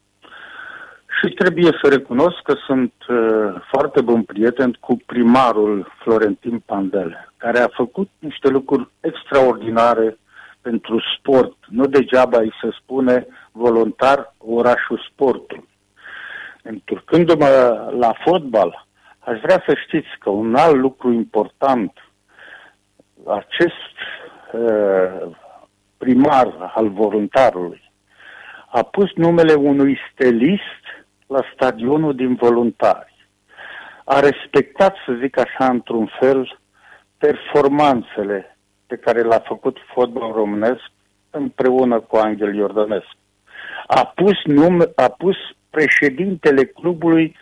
[1.19, 7.59] Și trebuie să recunosc că sunt uh, foarte bun prieten cu primarul Florentin Pandel, care
[7.59, 10.19] a făcut niște lucruri extraordinare
[10.61, 11.57] pentru sport.
[11.67, 15.69] Nu degeaba îi se spune voluntar orașul sportului.
[16.63, 17.49] Întorcându-mă
[17.99, 18.87] la fotbal,
[19.19, 21.93] aș vrea să știți că un alt lucru important,
[23.27, 23.95] acest
[24.53, 25.37] uh,
[25.97, 27.91] primar al voluntarului
[28.71, 30.85] a pus numele unui stelist
[31.29, 33.29] la stadionul din voluntari.
[34.05, 36.59] A respectat, să zic așa, într-un fel,
[37.19, 40.91] performanțele pe care le-a făcut fotbal românesc
[41.31, 43.17] împreună cu Angel Iordănescu.
[43.87, 45.37] A pus, nume, a pus
[45.71, 47.37] președintele clubului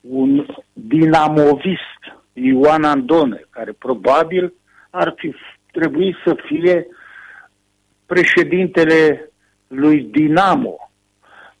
[0.00, 2.00] un dinamovist,
[2.32, 4.54] Ioan Andone, care probabil
[4.90, 5.34] ar fi
[5.72, 6.86] trebuit să fie
[8.06, 9.30] președintele
[9.66, 10.87] lui Dinamo,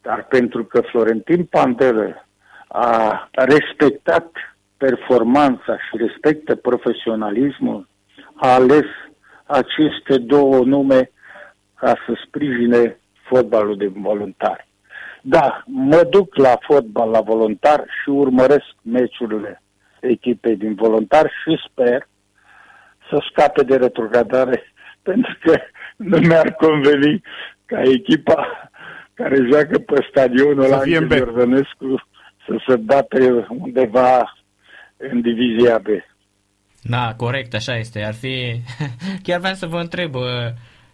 [0.08, 2.26] dar pentru că Florentin Pandele
[2.68, 4.32] a respectat
[4.76, 7.88] performanța și respectă profesionalismul,
[8.34, 8.86] a ales
[9.44, 11.10] aceste două nume
[11.74, 14.68] ca să sprijine fotbalul de voluntari.
[15.22, 19.62] Da, mă duc la fotbal la voluntar și urmăresc meciurile
[20.00, 22.08] echipei din voluntar și sper
[23.10, 24.72] să scape de retrogradare
[25.08, 25.58] pentru că
[25.96, 27.22] nu mi-ar conveni
[27.64, 28.68] ca echipa
[29.18, 32.08] care joacă pe stadionul la Iordănescu
[32.46, 34.34] să se bate undeva
[34.96, 35.86] în divizia B.
[36.82, 38.04] Da, corect, așa este.
[38.04, 38.60] Ar fi...
[39.22, 40.14] Chiar vreau să vă întreb,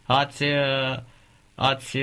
[0.07, 0.45] ați,
[1.55, 1.99] ați,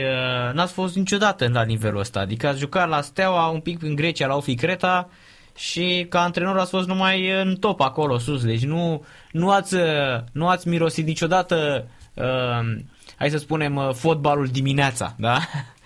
[0.54, 4.28] n-ați fost niciodată la nivelul ăsta, adică ați jucat la Steaua, un pic în Grecia,
[4.28, 5.10] la Ofi Creta
[5.56, 9.76] și ca antrenor ați fost numai în top acolo sus, deci nu, nu, ați,
[10.32, 12.82] nu ați mirosit niciodată, uh,
[13.16, 15.38] hai să spunem, fotbalul dimineața, da?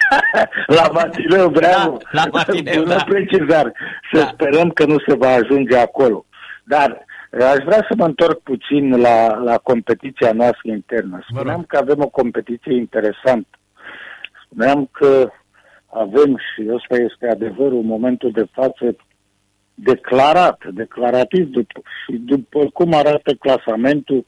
[0.78, 3.04] la Matineu vreau da, la Matineu, da.
[3.04, 3.72] precizar.
[4.12, 4.30] Să da.
[4.32, 6.24] sperăm că nu se va ajunge acolo.
[6.64, 11.24] Dar eh, aș vrea să mă întorc puțin la, la competiția noastră internă.
[11.30, 13.58] Spuneam că avem o competiție interesantă.
[14.44, 15.30] Spuneam că
[15.86, 18.96] avem, și ăsta este adevărul, în momentul de față
[19.74, 24.26] declarat, declarativ, după, și după cum arată clasamentul,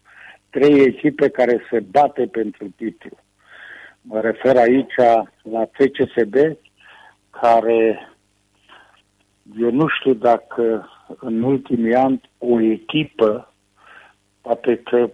[0.50, 3.16] trei echipe care se bate pentru titlu.
[4.06, 4.94] Mă refer aici
[5.42, 6.34] la FCSB,
[7.30, 8.08] care
[9.60, 10.88] eu nu știu dacă
[11.18, 13.54] în ultimii ani o echipă,
[14.40, 15.10] poate că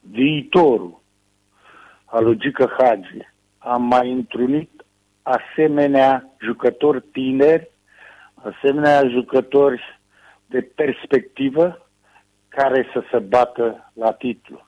[0.00, 1.00] viitorul
[2.04, 3.28] al lui Gică Hagi
[3.58, 4.84] a mai întrunit
[5.22, 7.70] asemenea jucători tineri,
[8.34, 10.00] asemenea jucători
[10.46, 11.88] de perspectivă
[12.48, 14.66] care să se bată la titlu.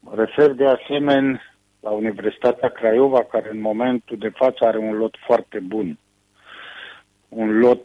[0.00, 1.40] Mă refer de asemenea
[1.84, 5.98] la Universitatea Craiova, care în momentul de față are un lot foarte bun.
[7.28, 7.84] Un lot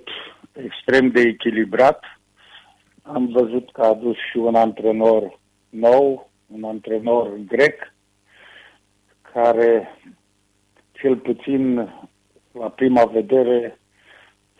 [0.51, 2.03] extrem de echilibrat.
[3.01, 5.39] Am văzut că a adus și un antrenor
[5.69, 7.93] nou, un antrenor grec,
[9.33, 9.97] care
[10.91, 11.75] cel puțin
[12.51, 13.79] la prima vedere,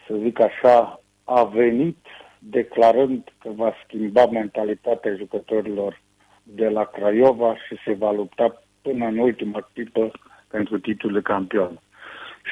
[0.08, 1.98] să zic așa, a venit
[2.40, 6.02] declarând că va schimba mentalitatea jucătorilor
[6.44, 8.62] de la Craiova și se va lupta
[8.92, 10.12] până în ultima clipă
[10.48, 11.80] pentru titlul de campion.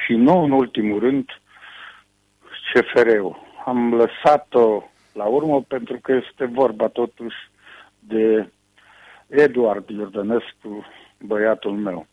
[0.04, 1.28] Și nu în ultimul rând
[2.72, 3.36] CFR-ul.
[3.64, 4.82] Am lăsat-o
[5.12, 7.36] la urmă pentru că este vorba totuși
[7.98, 8.52] de
[9.26, 10.86] Eduard Iordănescu,
[11.20, 12.06] băiatul meu.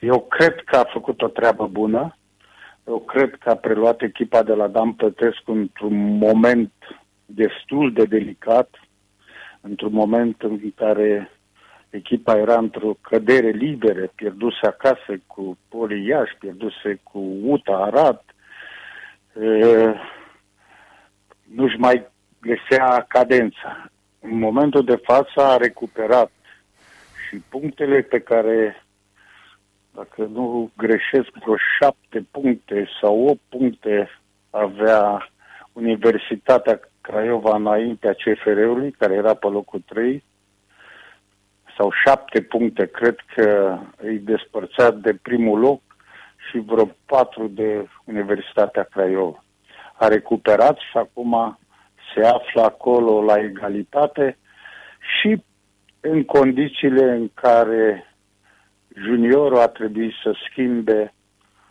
[0.00, 2.16] Eu cred că a făcut o treabă bună,
[2.86, 6.72] eu cred că a preluat echipa de la Dan Pătescu într-un moment
[7.26, 8.80] destul de delicat,
[9.60, 11.30] într-un moment în care
[11.90, 18.22] echipa era într-o cădere liberă, pierduse acasă cu Poli Iași, pierduse cu UTA Arad.
[21.54, 22.06] nu-și mai
[22.40, 23.90] găsea cadența.
[24.20, 26.30] În momentul de față a recuperat
[27.28, 28.84] și punctele pe care,
[29.94, 34.08] dacă nu greșesc, vreo șapte puncte sau opt puncte
[34.50, 35.30] avea
[35.72, 40.24] Universitatea Craiova înaintea CFR-ului, care era pe locul 3,
[41.80, 45.82] sau șapte puncte, cred că îi despărțea de primul loc
[46.50, 49.44] și vreo patru de Universitatea Craiova.
[49.94, 51.58] A recuperat și acum
[52.14, 54.38] se află acolo la egalitate
[55.20, 55.42] și
[56.00, 58.14] în condițiile în care
[58.94, 61.14] juniorul a trebuit să schimbe,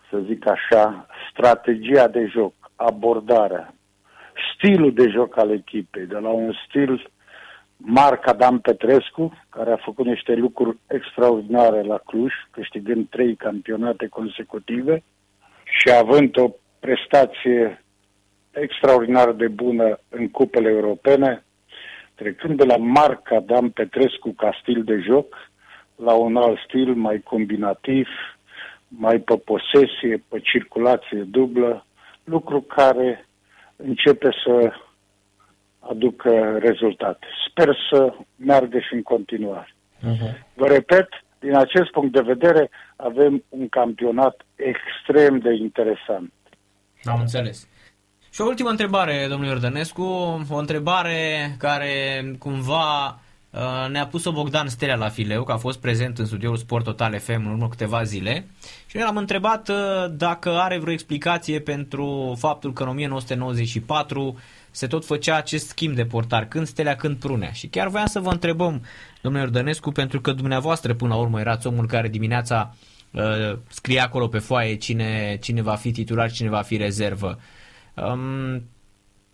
[0.09, 3.73] să zic așa, strategia de joc, abordarea,
[4.55, 7.11] stilul de joc al echipei, de la un stil
[7.81, 15.03] Marc Adam Petrescu, care a făcut niște lucruri extraordinare la Cluj, câștigând trei campionate consecutive
[15.63, 16.49] și având o
[16.79, 17.83] prestație
[18.51, 21.43] extraordinar de bună în cupele europene,
[22.15, 25.35] trecând de la Marc Adam Petrescu ca stil de joc
[25.95, 28.07] la un alt stil mai combinativ,
[28.87, 31.85] mai pe posesie, pe circulație dublă,
[32.23, 33.27] lucru care
[33.75, 34.73] începe să
[35.79, 37.27] aducă rezultate.
[37.49, 39.75] Sper să meargă și în continuare.
[39.99, 40.47] Uh-huh.
[40.53, 41.07] Vă repet,
[41.39, 46.31] din acest punct de vedere, avem un campionat extrem de interesant.
[47.03, 47.67] Am înțeles.
[48.31, 50.01] Și o ultimă întrebare, domnul Iordănescu,
[50.49, 53.05] o întrebare care cumva
[53.49, 57.19] uh, ne-a pus-o Bogdan Stelea la fileu, că a fost prezent în studioul Sport Total
[57.19, 58.45] FM în urmă câteva zile
[58.87, 59.75] și noi l-am întrebat uh,
[60.11, 64.37] dacă are vreo explicație pentru faptul că în 1994
[64.71, 67.51] se tot făcea acest schimb de portar, când Stelea, când Prunea.
[67.51, 68.81] Și chiar voiam să vă întrebăm,
[69.21, 72.75] domnule Iordănescu, pentru că dumneavoastră până la urmă erați omul care dimineața
[73.11, 77.39] uh, scria acolo pe foaie cine, cine va fi titular, cine va fi rezervă.
[77.93, 78.63] Um,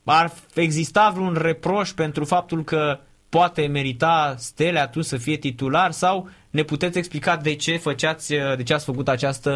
[0.04, 6.30] ar exista vreun reproș pentru faptul că poate merita Stelea atunci să fie titular sau
[6.50, 9.52] ne puteți explica de ce făceați, de ce ați făcut această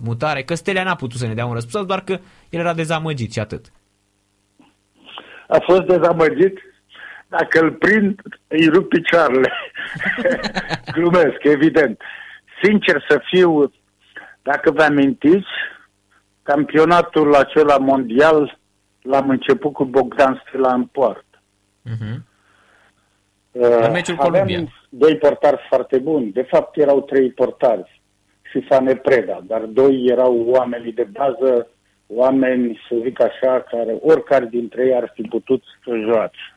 [0.00, 0.42] mutare?
[0.42, 2.12] Că Stelea n-a putut să ne dea un răspuns, doar că
[2.50, 3.72] el era dezamăgit și atât
[5.48, 6.58] a fost dezamăgit.
[7.28, 9.52] Dacă îl prind, îi rup picioarele.
[10.94, 12.02] Glumesc, evident.
[12.62, 13.72] Sincer să fiu,
[14.42, 15.48] dacă vă amintiți,
[16.42, 18.58] campionatul acela mondial
[19.02, 21.42] l-am început cu Bogdan Stila în poartă.
[21.88, 22.16] Uh-huh.
[23.52, 24.64] Uh, în meciul Columbia.
[24.88, 26.32] doi portari foarte buni.
[26.32, 28.00] De fapt, erau trei portari
[28.50, 31.68] și Fane Preda, dar doi erau oamenii de bază
[32.14, 36.56] oameni, să zic așa, care oricare dintre ei ar fi putut să joace.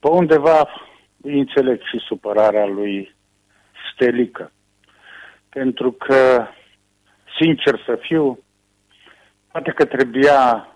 [0.00, 0.68] Pe undeva
[1.22, 3.14] îi înțeleg și supărarea lui
[3.92, 4.52] Stelică.
[5.48, 6.46] Pentru că,
[7.38, 8.38] sincer să fiu,
[9.50, 10.68] poate că trebuia,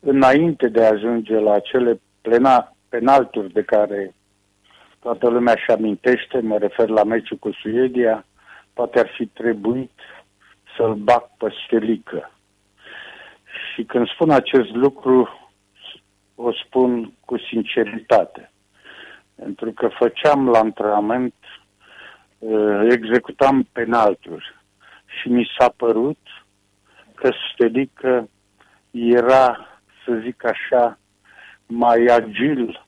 [0.00, 4.14] înainte de a ajunge la acele plena, penalturi de care
[5.00, 8.26] toată lumea și amintește, mă refer la meciul cu Suedia,
[8.72, 9.92] poate ar fi trebuit
[10.76, 12.32] să-l bag pe Stelică.
[13.78, 15.28] Și când spun acest lucru,
[16.34, 18.52] o spun cu sinceritate.
[19.34, 21.34] Pentru că făceam la antrenament,
[22.38, 24.54] uh, executam penalturi
[25.06, 26.18] și mi s-a părut
[27.14, 28.28] că Stelică
[28.90, 29.66] era,
[30.04, 30.98] să zic așa,
[31.66, 32.86] mai agil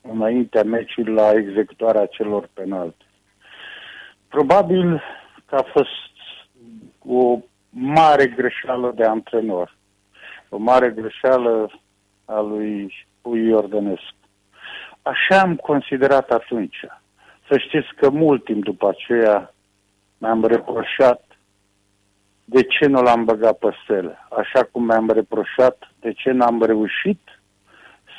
[0.00, 3.04] înaintea meciului la executarea celor penalti.
[4.28, 5.02] Probabil
[5.46, 6.14] că a fost
[7.04, 7.38] o
[7.70, 9.78] mare greșeală de antrenor
[10.50, 11.70] o mare greșeală
[12.24, 14.16] a lui Pui Iordănescu.
[15.02, 16.76] Așa am considerat atunci.
[17.48, 19.54] Să știți că mult timp după aceea
[20.18, 21.24] mi-am reproșat
[22.44, 24.18] de ce nu l-am băgat pe stele.
[24.30, 27.20] Așa cum mi-am reproșat de ce n-am reușit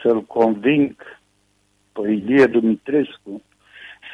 [0.01, 0.95] să-l conving
[1.91, 3.41] pe Ilie Dumitrescu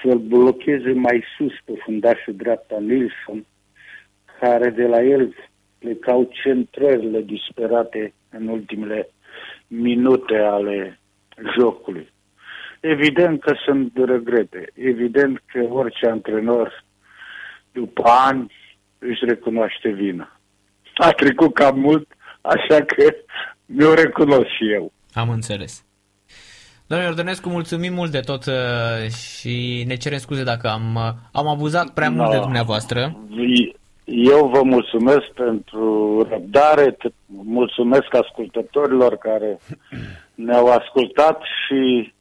[0.03, 3.45] să-l blocheze mai sus pe fundașul dreapta Nilsson,
[4.39, 5.35] care de la el
[5.79, 9.09] plecau centrările disperate în ultimele
[9.67, 10.99] minute ale
[11.57, 12.11] jocului.
[12.79, 14.69] Evident că sunt regrete.
[14.73, 16.83] Evident că orice antrenor,
[17.71, 18.51] după ani,
[18.97, 20.39] își recunoaște vina.
[20.93, 22.07] A trecut cam mult,
[22.41, 23.15] așa că
[23.65, 24.91] mi-o recunosc și eu.
[25.13, 25.85] Am înțeles.
[26.87, 31.47] Domnule Ordănescu, mulțumim mult de tot uh, și ne cerem scuze dacă am, uh, am
[31.47, 32.31] abuzat prea mult no.
[32.31, 33.17] de dumneavoastră.
[34.09, 39.59] Eu vă mulțumesc pentru răbdare, mulțumesc ascultătorilor care
[40.35, 42.13] ne-au ascultat și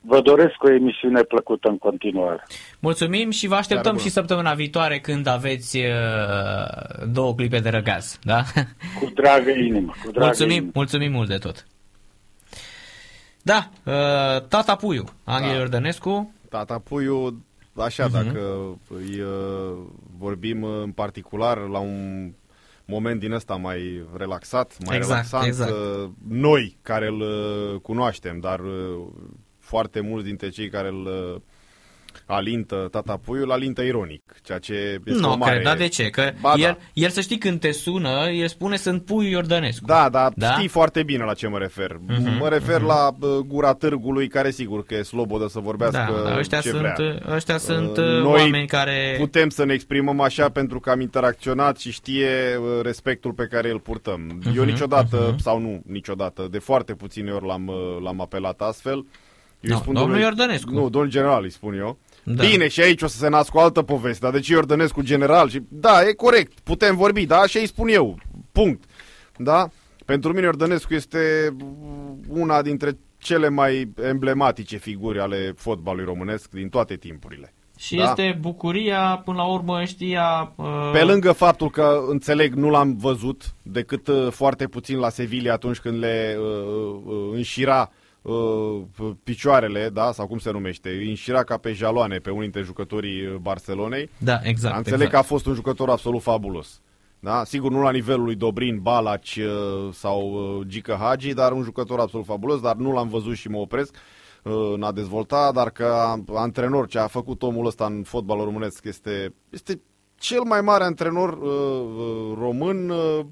[0.00, 2.42] vă doresc o emisiune plăcută în continuare.
[2.80, 8.42] Mulțumim și vă așteptăm și săptămâna viitoare când aveți uh, două clipe de răgaz, da?
[9.00, 9.92] Cu dragă inimă.
[10.04, 10.70] Cu dragă mulțumim, inimă.
[10.74, 11.66] mulțumim mult de tot.
[13.42, 15.56] Da, uh, Tata Puiu, Angel Da.
[15.58, 16.34] Iordănescu.
[16.48, 17.45] Tata Puiu,
[17.78, 18.12] așa, uh-huh.
[18.12, 19.78] dacă îi uh,
[20.18, 22.32] vorbim în particular la un
[22.86, 25.70] moment din ăsta mai relaxat, mai Exact, relaxant, exact.
[25.70, 29.06] uh, noi care îl uh, cunoaștem, dar uh,
[29.58, 31.40] foarte mulți dintre cei care îl uh,
[32.26, 35.52] alintă Tata Puiu, îl alintă ironic, ceea ce este Nu o mare...
[35.52, 36.10] cred, dar de ce?
[36.10, 36.76] Că Ba, el, da.
[36.92, 39.84] el să știi când te sună, el spune sunt Puiu Iordănescu.
[39.86, 40.46] Da, dar Da?
[40.46, 40.52] da?
[40.52, 41.96] știi foarte bine la ce mă refer.
[42.06, 42.86] Mhm, Uh-huh, mă refer uh-huh.
[42.86, 46.68] la uh, gura târgului, care sigur că e slobodă să vorbească Da, dar ăștia ce
[46.68, 46.94] sunt, vrea.
[47.34, 49.14] ăștia sunt Uh, uh, noi oameni care...
[49.18, 52.28] Putem să ne exprimăm așa pentru că am interacționat și știe
[52.60, 54.40] uh, respectul pe care îl purtăm.
[54.54, 55.38] Eu Mhm, niciodată, mhm.
[55.38, 59.06] sau nu niciodată, de foarte puține ori l-am, uh, l-am apelat astfel.
[59.68, 60.70] Eu No, îi spun domnul domnului- Iordănescu.
[60.72, 61.98] Nu, domnul general îi spun eu.
[62.22, 62.32] Da.
[62.32, 62.44] Da.
[62.48, 65.48] Bine, și aici o să se nască o altă poveste, dar de ce Iordănescu general?
[65.48, 68.18] Și, da, e corect, putem vorbi, da, așa îi spun eu,
[68.52, 68.84] punct.
[69.36, 69.68] Da?
[70.04, 71.56] Pentru mine Iordănescu este
[72.28, 77.54] una dintre cele mai emblematice figuri ale fotbalului românesc din toate timpurile.
[77.78, 78.02] Și Da.
[78.04, 80.52] este bucuria, până la urmă știa...
[80.56, 85.52] Uh, Pe lângă faptul că, înțeleg, nu l-am văzut decât uh, foarte puțin la Sevilla
[85.52, 88.04] atunci când le uh, uh, înșira uh,
[89.24, 93.26] picioarele, da, sau cum se numește, îi înșira ca pe jaloane pe unii dintre jucătorii
[93.26, 94.10] uh, Barcelonei.
[94.18, 94.72] Da, exact.
[94.72, 95.12] Da, înțeleg exact.
[95.12, 96.80] că a fost un jucător absolut fabulos.
[97.20, 97.44] Da?
[97.44, 102.00] Sigur, nu la nivelul lui Dobrin, Balaci uh, sau uh, Gică Hagi, dar un jucător
[102.00, 103.94] absolut fabulos, dar nu l-am văzut și mă opresc
[104.42, 108.84] uh, în a dezvolta, dar ca antrenor ce a făcut omul ăsta în fotbalul românesc
[108.84, 109.80] este, este
[110.18, 113.24] cel mai mare antrenor uh, uh, român uh,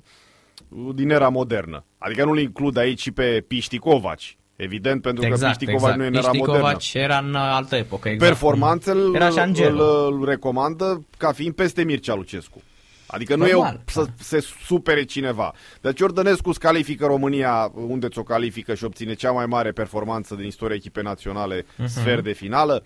[0.95, 1.85] din era modernă.
[1.99, 6.07] Adică nu-l includ aici și pe Piști Covaci, evident, pentru că Piști Covaci nu e
[6.07, 6.61] în era Piști modernă.
[6.69, 8.31] Covaci era în altă epocă, exact.
[8.31, 9.85] Performanțele Era și îl, Angelo.
[10.07, 12.63] îl, îl recomandă ca fiind peste Mircea Lucescu.
[13.07, 15.53] Adică nu Normal, e o, să se supere cineva.
[15.81, 20.47] Deci Ordănescu îți califică România unde ți-o califică și obține cea mai mare performanță din
[20.47, 21.89] istoria echipei naționale, Mhm.
[21.89, 22.85] sfer de finală.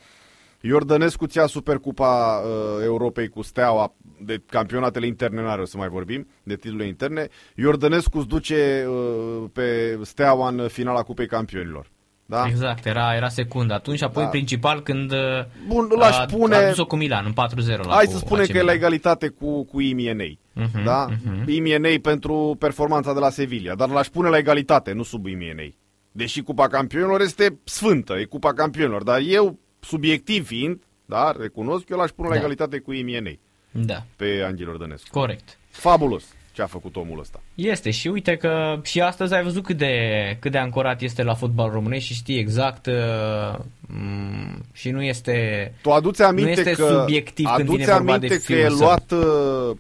[0.61, 6.29] Iordănescu ți-a Supercupa uh, Europei cu Steaua, de campionatele interne n-are o să mai vorbim,
[6.43, 7.29] de titlurile interne.
[7.55, 11.87] Iordănescu îți duce uh, pe Steaua în finala Cupei Campionilor.
[12.27, 12.45] Da?
[12.49, 14.29] Exact, era, era secund atunci, apoi Da.
[14.29, 15.19] principal când uh,
[15.67, 18.19] Bun, îl aș a, pune- a dus-o cu Milan în 4-0 la Hai cu să
[18.19, 18.77] spunem AC că e la Milan.
[18.77, 20.39] egalitate cu, cu Imienei.
[20.53, 21.07] Mhm, da?
[21.25, 21.49] mhm.
[21.51, 25.79] Imienei pentru performanța de la Sevilla, dar l-aș pune la egalitate, nu sub Imienei.
[26.13, 31.97] Deși Cupa Campionilor este sfântă, e Cupa Campionilor, dar eu, subiectiv fiind, da, recunosc, eu
[31.97, 32.41] l-aș pune la Da.
[32.41, 33.41] egalitate cu Imienei
[33.71, 35.09] Da, pe Angel Ordănescu.
[35.11, 35.59] corect.
[35.71, 37.41] Fabulos ce a făcut omul ăsta.
[37.55, 39.93] Este și uite că și astăzi ai văzut cât de,
[40.41, 45.73] cât de ancorat este la fotbal românesc și știe exact uh, m- și nu este...
[45.83, 48.69] Tu aduți aminte este că, subiectiv când aduți vine vorba aminte de că fiul e
[48.69, 48.77] său.
[48.79, 49.77] luat uh,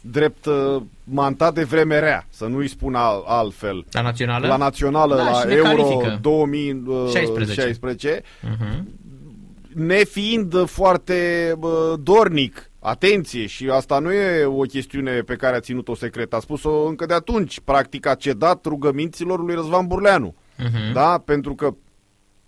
[0.00, 3.84] drept uh, mantat de vreme rea, să nu-i spun al, altfel.
[3.92, 4.46] La națională?
[4.46, 6.18] La națională, Da, la și ne Euro califică.
[6.20, 8.88] 2016, Mhm.
[9.74, 15.94] nefiind foarte bă, dornic, atenție, și asta nu e o chestiune pe care a ținut-o
[15.94, 20.34] secret, a spus-o încă de atunci, practic a cedat rugăminților lui Răzvan Burleanu.
[20.56, 20.92] Mhm.
[20.92, 21.22] Da?
[21.24, 21.74] Pentru că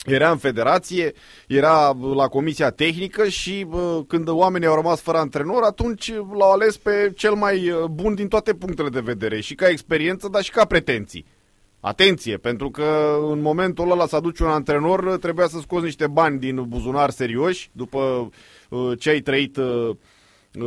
[0.04, 1.12] era în federație,
[1.46, 6.76] era la comisia tehnică și bă, când oamenii au rămas fără antrenor, atunci l-au ales
[6.76, 10.50] pe cel mai uh, bun din toate punctele de vedere, și ca experiență, dar și
[10.50, 11.26] ca pretenții.
[11.80, 16.38] Atenție, pentru că în momentul ăla să aduci un antrenor, trebuia să scoți niște bani
[16.38, 18.30] din buzunar serioși, după
[18.68, 19.96] uh, ce ai trăit uh, uh,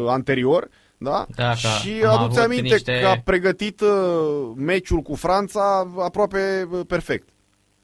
[0.07, 1.25] anterior, da?
[1.35, 3.87] Da, că și am aduți avut aminte niște- că a pregătit uh,
[4.55, 7.27] meciul cu Franța aproape uh, perfect.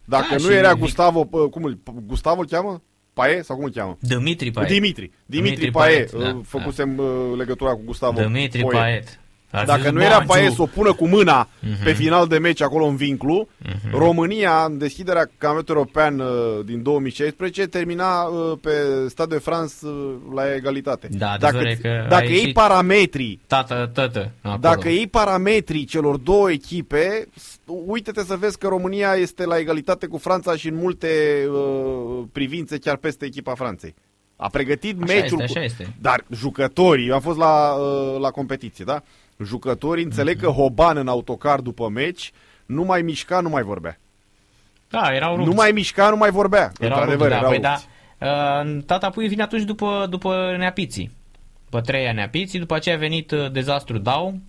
[0.05, 2.81] Dacă Da, nu și era Vic- Gustavo, uh, cum îl, Gustavo îl cheamă?
[3.13, 3.97] Pae sau cum îl cheamă?
[3.99, 4.69] Dimitri Payet.
[4.69, 5.11] Dimitri.
[5.25, 5.93] Dimitri, Dimitri Pae.
[5.93, 7.05] Payet, da, uh, Făcusem uh,
[7.37, 8.21] legătura cu Gustavo.
[8.21, 8.77] Dimitri Poie.
[8.79, 9.19] Payet.
[9.51, 11.83] Ar fi Dacă zis, nu era "Bă, Pae Giu." să o pună cu mâna Mhm.
[11.83, 13.47] pe final de meci acolo în vinclu,
[13.91, 18.71] România, în deschiderea campionatului european uh, din 2016, termina uh, pe
[19.07, 21.07] Stade de France uh, la egalitate.
[21.11, 24.57] Da, dacă adevărul e că a dacă iei ieșit- parametrii Tată, tată, acolo.
[24.61, 30.05] dacă iei parametrii celor două echipe, s- uite-te să vezi că România este la egalitate
[30.05, 31.07] cu Franța și în multe
[31.51, 33.93] uh, privințe chiar peste echipa Franței.
[34.35, 35.41] A pregătit Așa meciul este, cu...
[35.41, 35.93] așa este.
[36.01, 39.01] Dar jucătorii, eu am fost la, uh, la competiție, da?
[39.43, 42.31] Jucătorii înțeleg că Hoban în autocar după meci
[42.65, 43.99] nu mai mișca, nu mai vorbea.
[44.89, 45.49] Da, erau rupți.
[45.49, 46.71] Nu mai mișca, nu mai vorbea.
[46.79, 47.69] Erau Într-adevăr, rupți, da, erau păi da.
[47.69, 47.87] rupți.
[48.77, 51.11] Uh, Tata Pui vine atunci după, după Neapiții.
[51.63, 54.39] După trei ani Neapiții, după aceea a venit uh, dezastru Dau.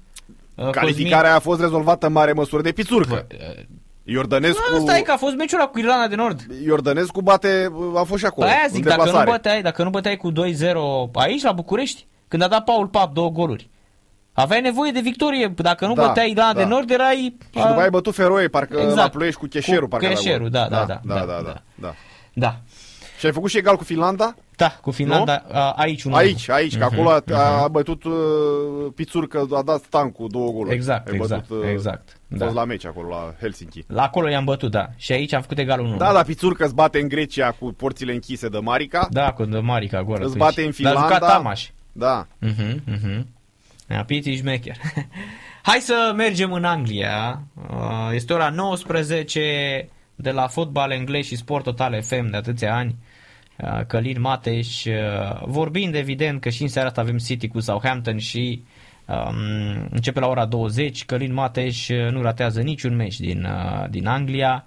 [0.54, 3.26] Uh, Calificarea a fost rezolvată în mare măsură de pițurcă.
[3.28, 3.48] Cosmin...
[3.58, 3.64] Uh,
[4.04, 6.40] Iordănescu, Asta e că a fost meciul ăla cu Irlanda de Nord.
[6.64, 8.46] Iordănescu bate, a fost și acolo.
[8.46, 9.30] Păi aia în zic, dacă nu, deplasare.
[9.30, 10.34] băteai, dacă nu băteai cu 2-0
[11.12, 13.70] aici, la București, când a dat Paul Pap două goluri.
[14.32, 16.58] Aveai nevoie de victorie, dacă nu Da, băteai Irlanda da.
[16.58, 17.36] de Nord, erai...
[17.40, 18.96] Și după aia ai bătut Feroe, parcă Exact.
[18.96, 19.82] la ploiești cu Cheșerul.
[19.82, 20.50] Cu parcă era Cheșerul, gol.
[20.50, 21.42] da, da, da, da, da, da, da.
[21.42, 21.94] da, da.
[22.34, 22.56] Da,
[23.18, 24.34] Și ai făcut și egal cu Finlanda?
[24.56, 27.72] da, cu Finlanda, a, aici un Aici, aici, că acolo a, a mhm.
[27.72, 28.12] bătut uh,
[28.94, 30.74] Pițurcă, a dat Stan cu două goluri.
[30.74, 32.44] Exact, Ai exact, bătut, uh, exact, a da.
[32.44, 33.84] fost la meci acolo, la Helsinki.
[33.86, 34.88] La acolo i-am bătut, da.
[34.96, 35.96] Și aici am făcut egalul 1.
[35.96, 39.08] Da, dar Pițurcă îți bate în Grecia cu porțile închise de Marica.
[39.10, 40.14] Da, cu Marica gol.
[40.14, 40.38] Îți atunci.
[40.38, 41.36] bate în Dar a jucat Finlanda.
[41.36, 41.68] Tamaș.
[41.92, 42.26] Da.
[42.38, 43.26] Mhm, mhm.
[43.88, 44.76] Ja, Piti șmecher.
[45.62, 47.42] Hai să mergem în Anglia.
[47.70, 52.96] Uh, Este ora 19 de la fotbal englez și sport total FM de atâția ani.
[53.56, 58.18] Uh, Călin Mateș, uh, vorbind evident că și în seara asta avem City cu Southampton
[58.18, 58.62] și
[59.06, 61.04] um, începe la ora 20.
[61.04, 64.64] Călin Mateș uh, nu ratează niciun meci din, uh, din Anglia.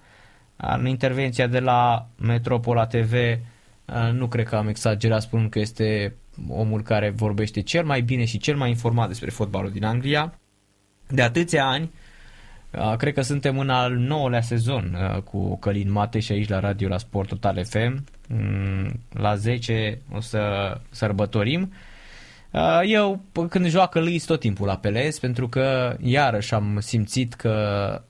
[0.56, 6.14] În intervenția de la Metropola TV uh, nu cred că am exagerat spunând că este
[6.48, 10.38] omul care vorbește cel mai bine și cel mai informat despre fotbalul din Anglia.
[11.08, 11.90] De atâția ani,
[12.72, 16.88] uh, cred că suntem în al nouălea sezon uh, cu Călin Mateș aici la radio
[16.88, 18.04] la Sport Total FM.
[18.28, 20.40] Mm, La 10 o să
[20.90, 21.72] sărbătorim.
[22.50, 27.54] Uh, Eu, p- când joacă Luis, tot timpul apelez, pentru că iarăși am simțit că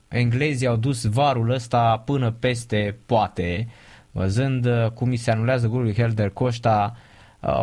[0.07, 3.67] englezii au dus varul ăsta până peste poate,
[4.11, 7.06] văzând uh, cum îi se anulează golul lui Helder Costa, uh,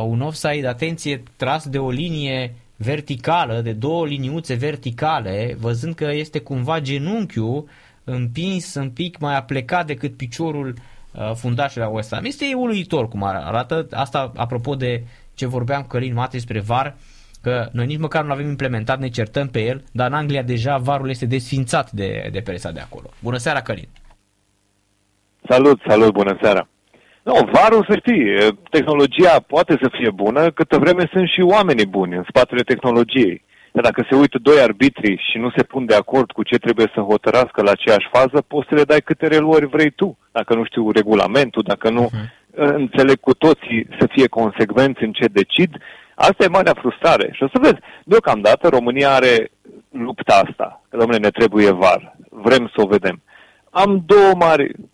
[0.07, 6.39] un offside, atenție, tras de o linie verticală, de două liniuțe verticale, văzând că este
[6.39, 7.69] cumva genunchiul
[8.05, 10.75] împins un pic mai aplecat decât piciorul
[11.13, 12.25] uh, fundașului la West Ham.
[12.25, 15.03] Este uluitor cum ar- arată asta apropo de
[15.35, 16.97] ce vorbeam cu Călin Mate despre VAR,
[17.43, 20.77] că noi nici măcar nu l-avem implementat, ne certăm pe el, dar în Anglia deja
[20.77, 23.11] varul este desfințat de, de presa de acolo.
[23.23, 23.89] Bună seara, Călin!
[25.49, 26.69] Salut, salut, bună seara.
[27.25, 28.25] Nu, varul să știi,
[28.71, 33.43] tehnologia poate să fie bună, câtă vreme sunt și oamenii buni în spatele tehnologiei.
[33.73, 36.91] Dar dacă se uită doi arbitri și nu se pun de acord cu ce trebuie
[36.95, 40.19] să hotărască la aceeași fază, poți să le dai câte reluări vrei tu.
[40.33, 42.11] Dacă nu știu regulamentul, dacă nu uh,
[42.55, 45.77] înțeleg cu toții să fie consecvenți în ce decid,
[46.15, 47.29] asta e marea frustrare.
[47.33, 49.51] Și o să vezi, deocamdată România are
[49.91, 53.23] lupta asta, că domnule ne trebuie var, vrem să o vedem.
[53.71, 54.94] Am două mari m,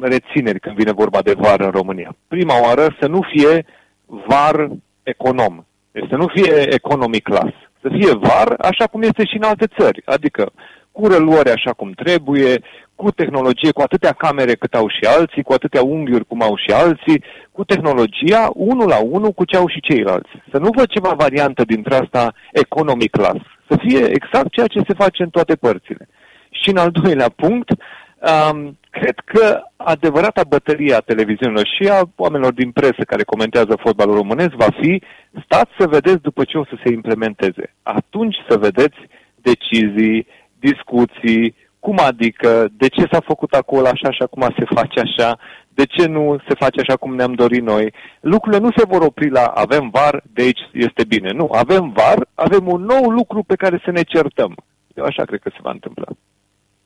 [0.00, 2.16] rețineri când vine vorba de VAR în România.
[2.28, 3.66] Prima oară să nu fie
[4.06, 4.68] VAR
[5.02, 9.42] econom, deci să nu fie economic class, să fie VAR așa cum este și în
[9.42, 10.52] alte țări, adică
[10.92, 12.60] cu reluări așa cum trebuie,
[12.94, 16.70] cu tehnologie, cu atâtea camere cât au și alții, cu atâtea unghiuri cum au și
[16.72, 20.30] alții, cu tehnologia unul la unul cu ce au și ceilalți.
[20.50, 24.94] Să nu văd ceva variantă dintre asta economic class, să fie exact ceea ce se
[24.94, 26.08] face în toate părțile.
[26.50, 32.52] Și în al doilea punct, um, cred că adevărata bătălie a televiziunilor și a oamenilor
[32.52, 35.02] din presă care comentează fotbalul românesc va fi
[35.44, 37.74] stați să vedeți după ce o să se implementeze.
[37.82, 38.96] Atunci să vedeți
[39.34, 40.26] decizii,
[40.58, 45.38] discuții, cum adică, de ce s-a făcut acolo așa și acum se face așa,
[45.68, 47.94] de ce nu se face așa cum ne-am dorit noi.
[48.20, 51.30] Lucrurile nu se vor opri la avem var, de aici este bine.
[51.30, 54.54] Nu, avem var, avem un nou lucru pe care să ne certăm.
[54.94, 56.06] Eu așa cred că se va întâmpla.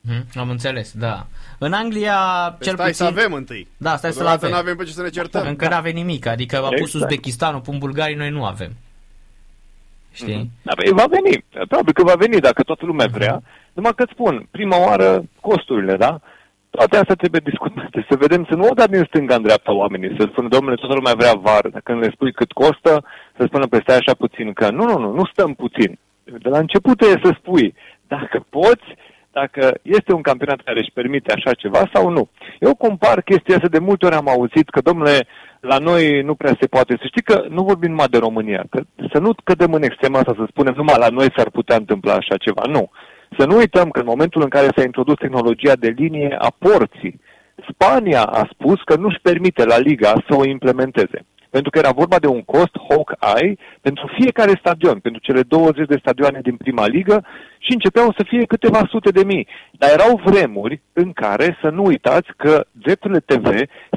[0.07, 1.25] Hmm, am înțeles, da.
[1.57, 2.15] În Anglia,
[2.57, 3.05] Deci cel stai puțin...
[3.05, 3.67] să avem întâi.
[3.77, 4.49] Da, stai să-l Deodată avem.
[4.49, 5.47] nu avem pe ce să ne certăm.
[5.47, 6.93] Încă n-avem nimic, adică a pus Exact.
[6.93, 8.71] Uzbekistanul, pun Bulgarii, noi nu avem.
[10.11, 10.51] Știi?
[10.61, 11.45] Da, băi, va veni.
[11.67, 13.41] Probabil că va veni dacă toată lumea vrea.
[13.73, 16.19] Numai că îți spun, prima oară, costurile, da?
[16.69, 18.05] Toate astea trebuie discutate.
[18.09, 20.15] Să vedem, să nu o da din stânga în dreapta oamenii.
[20.19, 21.67] Să spună, domnule, toată lumea vrea var.
[21.67, 23.03] Dacă le spui cât costă,
[23.37, 24.53] să spună peste așa puțin.
[24.53, 25.99] Că nu, nu, nu, nu stăm puțin.
[26.23, 27.73] De la început e să spui,
[28.07, 28.87] dacă poți,
[29.39, 32.29] dacă este un campionat care își permite așa ceva sau nu.
[32.59, 35.27] Eu compar chestia asta, de multe ori am auzit că, domnule,
[35.59, 36.93] la noi nu prea se poate.
[37.01, 38.79] Să știi că nu vorbim numai de România, că
[39.13, 42.35] să nu cădem în extrema asta să spunem numai la noi s-ar putea întâmpla așa
[42.37, 42.63] ceva.
[42.75, 42.83] Nu.
[43.37, 47.19] Să nu uităm că în momentul în care s-a introdus tehnologia de linie a porții,
[47.69, 51.25] Spania a spus că nu-și permite la Liga să o implementeze.
[51.55, 55.97] Pentru că era vorba de un cost Hawkeye pentru fiecare stadion, pentru cele 20 de
[55.99, 57.25] stadioane din prima ligă
[57.57, 59.47] și începeau să fie câteva sute de mii.
[59.71, 63.47] Dar erau vremuri în care, să nu uitați, că drepturile TV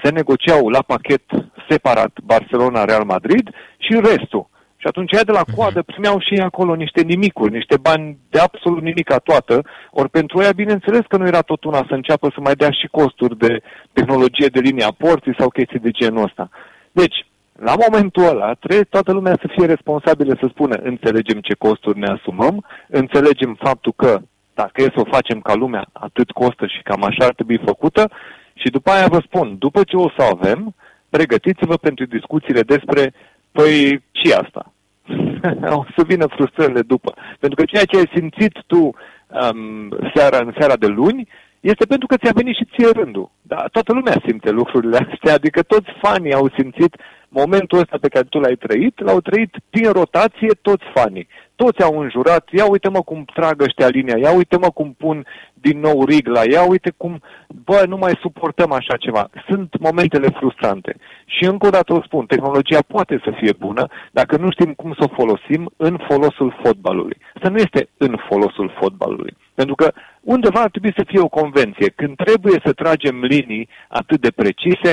[0.02, 1.22] se negociau la pachet
[1.68, 4.48] separat Barcelona-Real Madrid și restul.
[4.76, 8.38] Și atunci aia de la coadă primeau și ei acolo niște nimicuri, niște bani de
[8.38, 12.40] absolut nimica toată, ori pentru ea bineînțeles că nu era tot una să înceapă să
[12.40, 13.60] mai dea și costuri de
[13.92, 16.48] tehnologie de linie a porții sau chestii de genul ăsta.
[16.92, 17.26] Deci,
[17.60, 22.06] la momentul ăla, trebuie toată lumea să fie responsabilă să spună înțelegem ce costuri ne
[22.06, 24.20] asumăm, înțelegem faptul că
[24.54, 28.10] dacă e să o facem ca lumea, atât costă și cam așa ar trebui făcută
[28.54, 30.74] și după aia vă spun, după ce o să avem,
[31.08, 33.12] pregătiți-vă pentru discuțiile despre,
[33.52, 34.72] păi, și asta.
[35.80, 37.14] o să vină frustrările după.
[37.40, 41.28] Pentru că ceea ce ai simțit tu um, seara, în seara de luni
[41.60, 43.30] este pentru că ți-a venit și ție rândul.
[43.42, 46.96] Dar toată lumea simte lucrurile astea, adică toți fanii au simțit
[47.28, 51.28] momentul ăsta pe care tu l-ai trăit, l-au trăit prin rotație toți fanii.
[51.56, 55.26] Toți au înjurat, ia uite mă cum trag ăștia linia, ia uite mă cum pun
[55.52, 57.20] din nou rigla, ia uite cum,
[57.64, 59.30] bă, nu mai suportăm așa ceva.
[59.48, 60.96] Sunt momentele frustrante.
[61.24, 64.94] Și încă o dată o spun, tehnologia poate să fie bună dacă nu știm cum
[64.98, 67.16] să o folosim în folosul fotbalului.
[67.42, 69.36] Să nu este în folosul fotbalului.
[69.60, 71.88] Pentru că undeva ar trebui să fie o convenție.
[71.88, 74.92] Când trebuie să tragem linii atât de precise,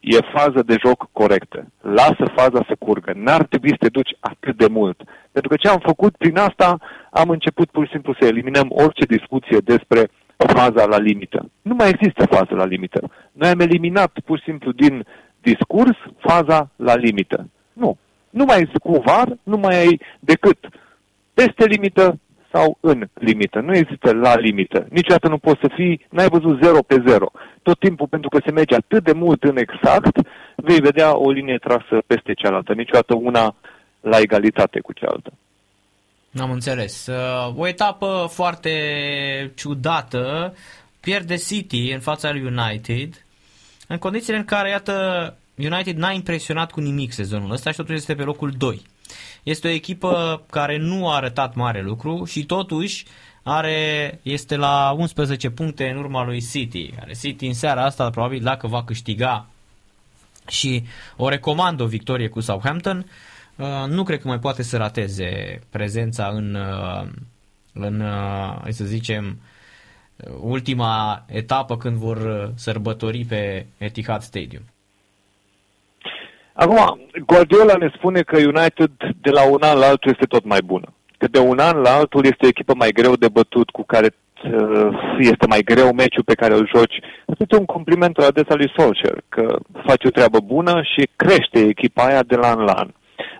[0.00, 1.66] e fază de joc corectă.
[1.80, 3.12] Lasă faza să curgă.
[3.14, 5.02] N-ar trebui să te duci atât de mult.
[5.32, 6.78] Pentru că ce am făcut prin asta,
[7.10, 11.50] am început pur și simplu să eliminăm orice discuție despre faza la limită.
[11.62, 13.10] Nu mai există fază la limită.
[13.32, 15.06] Noi am eliminat pur și simplu din
[15.40, 17.48] discurs faza la limită.
[17.72, 17.98] Nu.
[18.30, 20.58] Nu mai este cu var, nu mai ai decât
[21.34, 22.18] peste limită
[22.56, 23.60] sau în limită.
[23.60, 24.86] Nu există la limită.
[24.90, 27.30] Niciodată nu poți să fii, n-ai văzut 0 pe 0.
[27.62, 30.16] Tot timpul, pentru că se merge atât de mult în exact,
[30.56, 32.72] vei vedea o linie trasă peste cealaltă.
[32.72, 33.54] Niciodată una
[34.00, 35.32] la egalitate cu cealaltă.
[36.38, 37.06] Am înțeles.
[37.06, 38.70] Uh, o etapă foarte
[39.54, 40.54] ciudată.
[41.00, 43.24] Pierde City în fața lui United
[43.86, 48.14] în condițiile în care, iată, United n-a impresionat cu nimic sezonul ăsta și totuși este
[48.14, 48.82] pe locul 2.
[49.42, 53.04] Este o echipă care nu a arătat mare lucru și totuși
[53.42, 56.90] are, este la 11 puncte în urma lui City.
[56.90, 59.46] Care City în seara asta probabil dacă va câștiga
[60.48, 60.84] și
[61.16, 63.06] o recomand o victorie cu Southampton,
[63.56, 67.08] uh, nu cred că mai poate să rateze prezența în, uh,
[67.72, 69.40] în uh, să zicem,
[70.40, 74.62] ultima etapă când vor sărbători pe Etihad Stadium.
[76.56, 78.90] Acum, Guardiola ne spune că United
[79.20, 80.88] de la un an la altul este tot mai bună.
[81.18, 84.08] Că de un an la altul este o echipă mai greu de bătut, cu care
[84.44, 84.88] uh,
[85.18, 86.98] este mai greu meciul pe care îl joci.
[87.38, 92.04] Este un compliment la adresa lui Solskjaer, că face o treabă bună și crește echipa
[92.04, 92.88] aia de la an la an.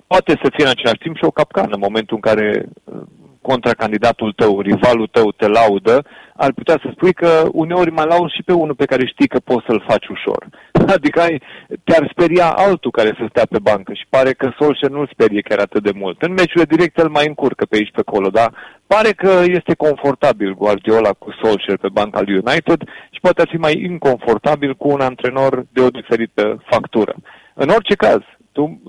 [0.06, 2.94] Poate să fie în același timp și o capcană în momentul în care uh,
[3.40, 6.04] contracandidatul tău, rivalul tău te laudă,
[6.36, 9.38] ar putea să spui că uneori mai lauzi și pe unul pe care știi că
[9.38, 10.46] poți să-l faci ușor.
[10.96, 11.42] Adică ai,
[11.84, 15.58] te-ar speria altul care să stea pe bancă și pare că Solskjaer nu-l sperie chiar
[15.58, 16.22] atât de mult.
[16.22, 18.52] În meciurile direct îl mai încurcă pe aici pe acolo, dar
[18.86, 22.80] pare că este confortabil Guardiola cu Solskjaer pe banca lui United
[23.10, 27.14] și poate fi mai inconfortabil cu un antrenor de o diferită factură.
[27.54, 28.20] În orice caz,
[28.52, 28.80] tu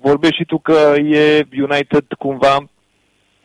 [0.00, 2.56] vorbești și tu că e United cumva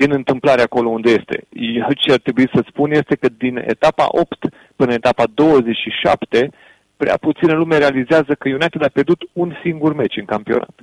[0.02, 1.38] din întâmplare acolo unde este.
[1.50, 4.40] Eu ce ar trebui să spun este că din etapa 8
[4.76, 6.50] până în etapa 27,
[6.98, 10.76] prea puțină lume realizează că United a pierdut un singur meci în campionat.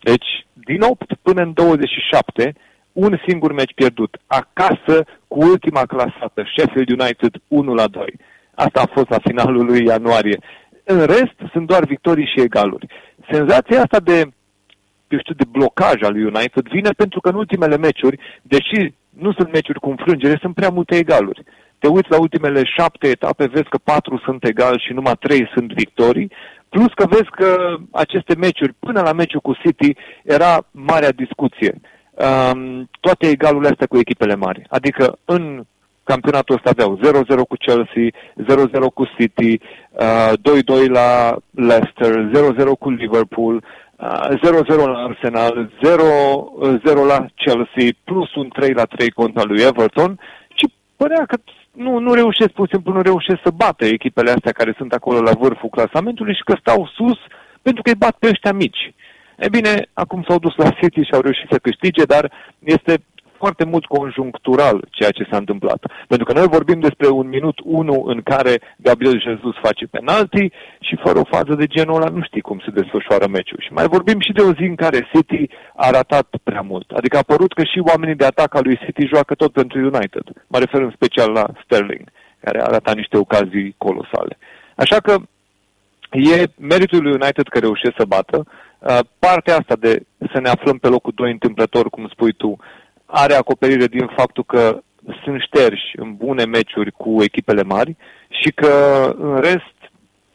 [0.00, 2.54] Deci, din 8 până în 27,
[2.92, 4.16] un singur meci pierdut.
[4.26, 8.14] Acasă, cu ultima clasată, Sheffield United 1 la 2.
[8.54, 10.38] Asta a fost la finalul lui ianuarie.
[10.84, 12.86] În rest, sunt doar victorii și egaluri.
[13.30, 14.28] Senzația asta de
[15.12, 19.32] eu știu, de blocaj al lui United vine pentru că în ultimele meciuri, deși nu
[19.32, 21.42] sunt meciuri cu înfrângere, sunt prea multe egaluri.
[21.78, 25.72] Te uiți la ultimele șapte etape, vezi că patru sunt egali și numai trei sunt
[25.72, 26.30] victorii,
[26.68, 31.80] plus că vezi că aceste meciuri, până la meciul cu City, era marea discuție.
[32.12, 34.62] Um, toate egalurile astea cu echipele mari.
[34.68, 35.64] Adică în
[36.04, 37.00] campionatul ăsta aveau 0-0
[37.48, 38.06] cu Chelsea,
[38.86, 39.60] 0-0 cu City,
[39.90, 40.32] uh,
[40.86, 43.64] 2-2 la Leicester, 0-0 cu Liverpool,
[44.02, 50.18] 0-0 la Arsenal, 0-0 la Chelsea, plus un 3 la 3 contra lui Everton
[50.54, 51.36] și părea că
[51.72, 55.20] nu, nu reușesc, pur și simplu nu reușesc să bată echipele astea care sunt acolo
[55.20, 57.18] la vârful clasamentului și că stau sus
[57.62, 58.94] pentru că îi bat pe ăștia mici.
[59.38, 62.94] E bine, acum s-au dus la City și au reușit să câștige, dar este
[63.42, 65.80] foarte mult conjunctural ceea ce s-a întâmplat.
[66.08, 70.44] Pentru că noi vorbim despre un minut 1 în care Gabriel Jesus face penalti
[70.86, 73.60] și fără o fază de genul ăla nu știi cum se desfășoară meciul.
[73.66, 75.42] Și mai vorbim și de o zi în care City
[75.84, 76.88] a ratat prea mult.
[76.90, 80.26] Adică a părut că și oamenii de atac al lui City joacă tot pentru United.
[80.52, 82.06] Mă refer în special la Sterling,
[82.44, 84.34] care a ratat niște ocazii colosale.
[84.76, 85.14] Așa că
[86.10, 88.38] e meritul lui United că reușește să bată.
[88.46, 89.92] Uh, partea asta de
[90.32, 92.58] să ne aflăm pe locul 2 întâmplător, cum spui tu,
[93.14, 94.82] are acoperire din faptul că
[95.24, 97.96] sunt șterși în bune meciuri cu echipele mari
[98.28, 98.72] și că
[99.18, 99.76] în rest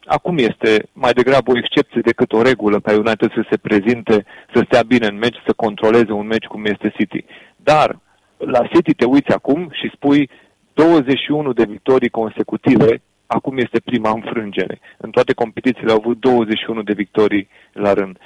[0.04, 4.24] acum este mai degrabă o excepție decât o regulă ca United să se prezinte,
[4.54, 7.24] să stea bine în meci, să controleze un meci cum este City.
[7.56, 7.98] Dar
[8.36, 10.30] la City te uiți acum și spui
[10.74, 14.80] 21 de victorii consecutive, acum este prima înfrângere.
[14.96, 18.18] În toate competițiile au avut 21 de victorii la rând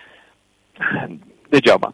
[1.55, 1.89] degeaba.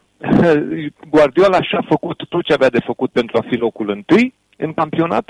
[1.15, 5.29] Guardiola și-a făcut tot ce avea de făcut pentru a fi locul întâi în campionat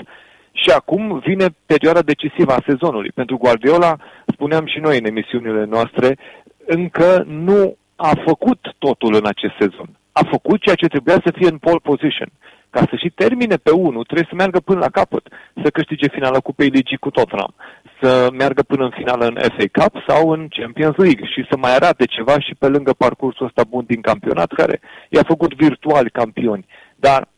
[0.52, 3.10] și acum vine perioada decisivă a sezonului.
[3.14, 3.96] Pentru Guardiola,
[4.26, 6.18] spuneam și noi în emisiunile noastre,
[6.66, 9.88] încă nu a făcut totul în acest sezon.
[10.12, 12.30] A făcut ceea ce trebuia să fie în pole position.
[12.70, 15.28] Ca să și termine pe 1, trebuie să meargă până la capăt,
[15.62, 17.54] să câștige finala Cupei Ligii cu Tottenham,
[18.00, 21.74] să meargă până în finală în FA Cup sau în Champions League și să mai
[21.74, 26.66] arate ceva și pe lângă parcursul ăsta bun din campionat, care i-a făcut virtuali campioni.
[26.96, 27.28] Dar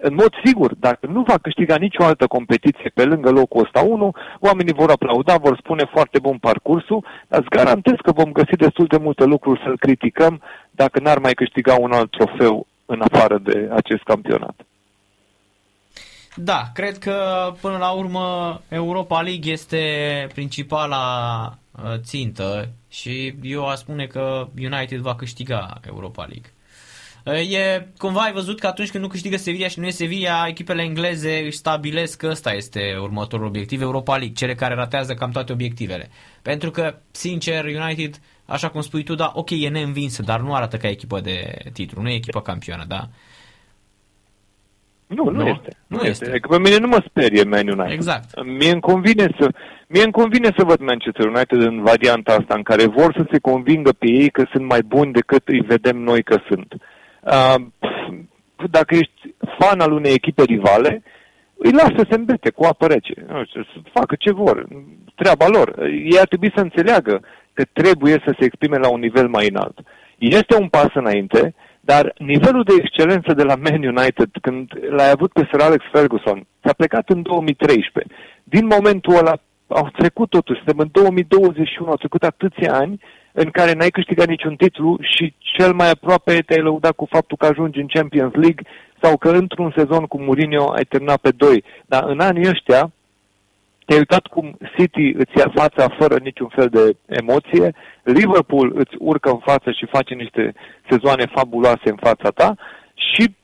[0.00, 4.12] în mod sigur, dacă nu va câștiga nicio altă competiție pe lângă locul ăsta 1,
[4.40, 8.86] oamenii vor aplauda, vor spune foarte bun parcursul, dar îți garantez că vom găsi destul
[8.86, 10.40] de multe lucruri să-l criticăm
[10.70, 14.56] dacă n-ar mai câștiga un alt trofeu în afară de acest campionat.
[16.40, 19.82] Da, cred că până la urmă Europa League este
[20.34, 26.52] principala uh, țintă și eu aș spune că United va câștiga Europa League.
[27.24, 30.46] Uh, e, cumva ai văzut că atunci când nu câștigă Sevilla și nu e Sevilla,
[30.46, 35.30] echipele engleze își stabilesc că ăsta este următorul obiectiv, Europa League, cele care ratează cam
[35.30, 36.10] toate obiectivele.
[36.42, 40.76] Pentru că, sincer, United, așa cum spui tu, da, ok, e neînvinsă, dar nu arată
[40.76, 43.08] ca echipă de titlu, nu e echipă campioană, da?
[45.08, 45.76] Nu, nu, nu este.
[45.86, 46.24] Nu, nu este.
[46.24, 46.48] este.
[46.48, 47.92] pe mine nu mă sperie Man United.
[47.92, 48.44] Exact.
[48.44, 49.48] Mie îmi convine să,
[49.86, 53.38] mie îmi convine să văd Manchester United în varianta asta în care vor să se
[53.38, 56.74] convingă pe ei că sunt mai buni decât îi vedem noi că sunt.
[57.20, 57.54] Uh,
[58.70, 61.02] dacă ești fan al unei echipe rivale,
[61.56, 63.14] îi lasă să se îmbete cu apă rece.
[63.28, 64.66] Nu știu, să facă ce vor.
[65.14, 65.82] Treaba lor.
[65.82, 67.20] Ei ar trebui să înțeleagă
[67.52, 69.78] că trebuie să se exprime la un nivel mai înalt.
[70.18, 75.32] Este un pas înainte, dar nivelul de excelență de la Man United, când l-ai avut
[75.32, 78.14] pe Sir Alex Ferguson, s-a plecat în 2013.
[78.44, 79.34] Din momentul ăla
[79.66, 83.00] au trecut totuși, suntem în 2021, au trecut atâția ani
[83.32, 87.46] în care n-ai câștigat niciun titlu și cel mai aproape te-ai lăudat cu faptul că
[87.46, 88.62] ajungi în Champions League
[89.02, 91.64] sau că într-un sezon cu Mourinho ai terminat pe doi.
[91.86, 92.92] Dar în anii ăștia
[93.88, 99.30] te-ai uitat cum City îți ia fața fără niciun fel de emoție, Liverpool îți urcă
[99.30, 100.54] în față și face niște
[100.90, 102.54] sezoane fabuloase în fața ta
[102.94, 103.36] și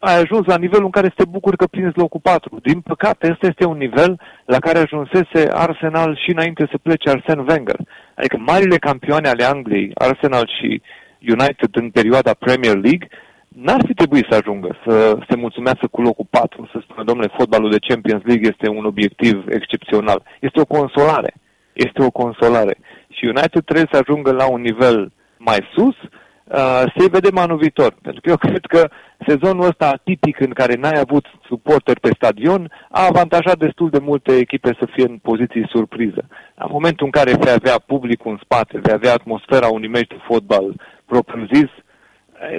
[0.00, 2.58] ai ajuns la nivelul în care să te bucuri că prinzi locul 4.
[2.62, 7.44] Din păcate, ăsta este un nivel la care ajunsese Arsenal și înainte să plece Arsene
[7.48, 7.78] Wenger.
[8.14, 10.82] Adică marile campioane ale Angliei, Arsenal și
[11.20, 13.08] United în perioada Premier League,
[13.48, 17.70] n-ar fi trebuit să ajungă să se mulțumească cu locul 4, să spună, domnule, fotbalul
[17.70, 20.22] de Champions League este un obiectiv excepțional.
[20.40, 21.34] Este o consolare.
[21.72, 22.76] Este o consolare.
[23.08, 25.96] Și United trebuie să ajungă la un nivel mai sus,
[26.44, 27.94] uh, să-i vedem anul viitor.
[28.02, 28.88] Pentru că eu cred că
[29.26, 34.36] sezonul ăsta atipic în care n-ai avut suporteri pe stadion a avantajat destul de multe
[34.36, 36.22] echipe să fie în poziții surpriză.
[36.54, 40.16] În momentul în care vei avea publicul în spate, vei avea atmosfera unui meci de
[40.28, 40.74] fotbal
[41.06, 41.70] propriu-zis,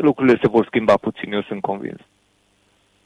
[0.02, 2.00] lucrurile se vor schimba puțin, eu sunt convins.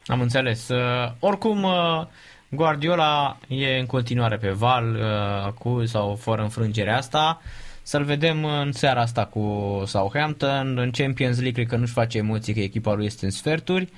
[0.06, 0.70] Am înțeles.
[0.70, 2.02] Uh, oricum, uh,
[2.50, 7.42] Guardiola e în continuare pe val, uh, cu sau fără înfrângerea asta.
[7.82, 10.78] Să-l vedem în seara asta cu Southampton.
[10.78, 13.90] În Champions League cred că nu-și face emoții că echipa lui este în sferturi.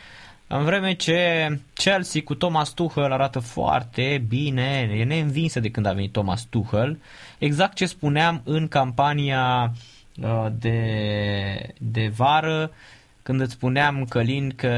[0.47, 5.93] În vreme ce Chelsea cu Thomas Tuchel arată foarte bine, e neînvinsă de când a
[5.93, 6.99] venit Thomas Tuchel.
[7.37, 9.94] Exact ce spuneam în campania Uh,
[10.59, 10.79] de,
[11.77, 12.71] de vară
[13.23, 14.69] când îți spuneam, Călin, că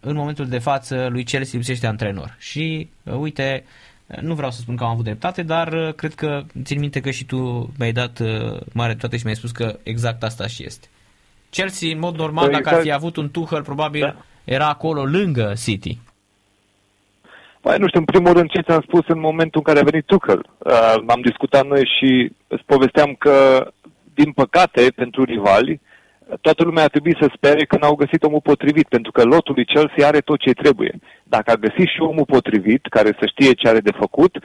[0.00, 2.36] în momentul de față lui Chelsea lipsește antrenor.
[2.38, 3.64] Și uh, uite,
[4.20, 7.10] nu vreau să spun că am avut dreptate, dar uh, cred că țin minte că
[7.10, 8.20] și tu mi-ai dat
[8.72, 10.86] mare toate și mi-ai spus că exact asta și este.
[11.50, 13.02] Chelsea, în mod normal, păi, dacă ar fi exact.
[13.02, 14.24] avut un Tuchel, probabil da.
[14.44, 15.98] era acolo lângă City.
[17.60, 20.06] Păi, nu știu, în primul rând ce ți-am spus în momentul în care a venit
[20.06, 20.46] Tuchel.
[20.58, 23.66] Uh, am discutat noi și îți povesteam că
[24.14, 25.80] din păcate, pentru rivali,
[26.40, 29.64] toată lumea ar trebui să spere că n-au găsit omul potrivit, pentru că lotul lui
[29.64, 30.98] Chelsea are tot ce trebuie.
[31.22, 34.38] Dacă a găsit și omul potrivit, care să știe ce are de făcut,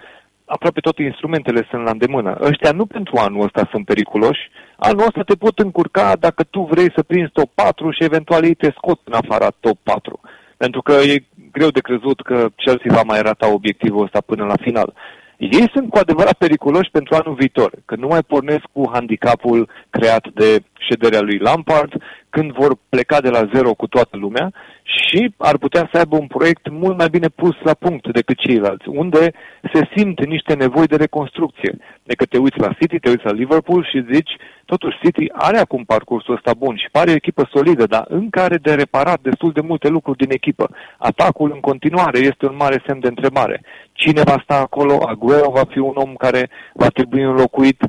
[0.46, 2.38] aproape toate instrumentele sunt la îndemână.
[2.42, 4.50] Ăștia nu pentru anul ăsta sunt periculoși.
[4.76, 8.54] Anul ăsta te pot încurca dacă tu vrei să prinzi top 4 și eventual ei
[8.54, 10.20] te scot în afara top 4.
[10.58, 14.56] Pentru că e greu de crezut că Chelsea va mai rata obiectivul ăsta până la
[14.62, 14.94] final.
[15.40, 20.28] Ei sunt cu adevărat periculoși pentru anul viitor, că nu mai pornesc cu handicapul creat
[20.34, 21.94] de șederea lui Lampard,
[22.30, 24.52] când vor pleca de la zero cu toată lumea
[24.84, 28.88] și ar putea să aibă un proiect mult mai bine pus la punct decât ceilalți,
[28.88, 29.32] unde
[29.74, 31.78] se simt niște nevoi de reconstrucție.
[32.04, 34.32] Decât te uiți la City, te uiți la Liverpool și zici,
[34.66, 38.58] totuși City are acum parcursul ăsta bun și pare o echipă solidă, dar încă are
[38.58, 40.70] de reparat destul de multe lucruri din echipă.
[40.98, 43.62] Atacul în continuare este un mare semn de întrebare.
[43.94, 44.98] Cine va sta acolo?
[45.08, 47.84] Aguero va fi un om care va trebui înlocuit.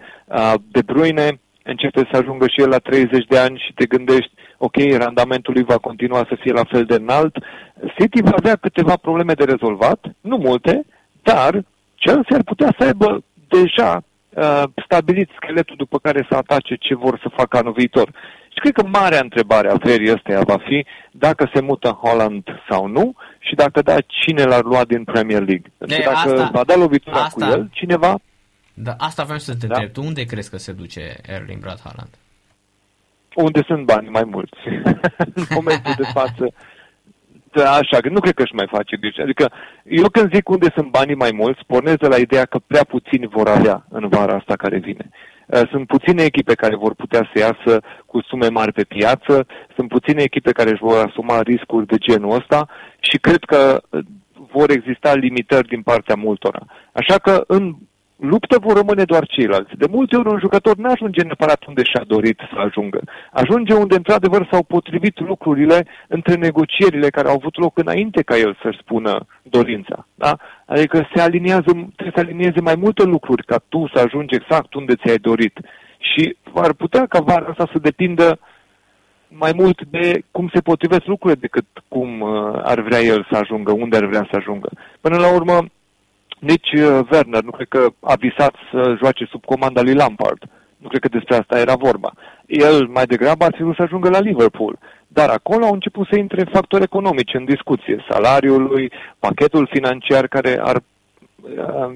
[0.71, 1.41] De Bruyne
[1.71, 5.63] începe să ajungă și el la 30 de ani și te gândești, ok, randamentul lui
[5.63, 7.37] va continua să fie la fel de înalt.
[7.99, 10.85] City va avea câteva probleme de rezolvat, nu multe,
[11.23, 11.65] dar
[11.99, 17.19] Chelsea ar putea să aibă deja uh, stabilit scheletul după care să atace ce vor
[17.23, 18.09] să facă anul viitor.
[18.53, 22.87] Și cred că marea întrebare a verii ăsteia va fi dacă se mută Holland sau
[22.87, 25.73] nu și dacă da, cine l-ar lua din Premier League.
[25.79, 28.19] Pentru că dacă asta, va da lovitura asta, cu el, cineva...
[28.83, 29.75] Da, asta vreau să te da.
[29.75, 29.93] întreb.
[29.93, 32.11] Tu unde crezi că se duce Erling Brad Haaland?
[33.35, 34.59] Unde sunt bani mai mulți.
[35.41, 36.53] în momentul de față
[37.53, 39.21] da, așa, că nu cred că își mai face griji.
[39.21, 39.53] Adică
[39.85, 43.27] eu când zic unde sunt banii mai mulți, pornesc de la ideea că prea puțini
[43.27, 45.11] vor avea în vara asta care vine.
[45.47, 49.89] Uh, sunt puține echipe care vor putea să iasă cu sume mari pe piață, sunt
[49.89, 52.69] puține echipe care își vor asuma riscuri de genul ăsta
[53.01, 54.05] și cred că uh,
[54.53, 56.61] vor exista limitări din partea multora.
[56.93, 57.75] Așa că în
[58.21, 59.77] luptă vor rămâne doar ceilalți.
[59.77, 63.01] De multe ori un jucător nu ajunge neapărat unde și-a dorit să ajungă.
[63.33, 68.59] Ajunge unde într-adevăr s-au potrivit lucrurile între negocierile care au avut loc înainte ca el
[68.63, 70.07] să-și spună dorința.
[70.15, 70.37] Da?
[70.67, 74.95] Adică se aliniază, trebuie să alinieze mai multe lucruri ca tu să ajungi exact unde
[74.95, 75.59] ți-ai dorit.
[75.99, 78.39] Și ar putea ca vara asta să depindă
[79.29, 83.73] mai mult de cum se potrivesc lucrurile decât cum uh, ar vrea el să ajungă,
[83.73, 84.69] unde ar vrea să ajungă.
[85.01, 85.65] Până la urmă,
[86.41, 90.43] nici uh, Werner nu cred că a visat să joace sub comanda lui Lampard.
[90.77, 92.13] Nu cred că despre asta era vorba.
[92.47, 94.79] El mai degrabă ar fi vrut să ajungă la Liverpool.
[95.09, 98.05] Dar acolo au început să intre factori economici în discuție.
[98.09, 101.91] Salariul lui, pachetul financiar care ar uh,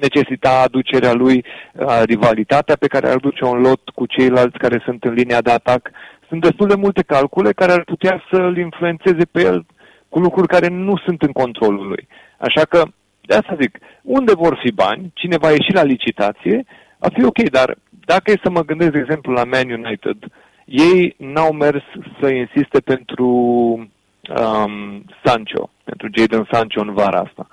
[0.00, 5.04] necesita aducerea lui, uh, rivalitatea pe care ar duce un lot cu ceilalți care sunt
[5.04, 5.90] în linia de atac.
[6.28, 9.66] Sunt destul de multe calcule care ar putea să-l influențeze pe el
[10.08, 12.08] cu lucruri care nu sunt în controlul lui.
[12.38, 12.82] Așa că
[13.26, 16.64] de asta zic, unde vor fi bani, cine va ieși la licitație,
[16.98, 20.16] a fi ok, dar dacă e să mă gândesc, de exemplu, la Man United,
[20.64, 21.82] ei n-au mers
[22.20, 27.46] să insiste pentru um, Sancho, pentru Jadon Sancho în vara asta.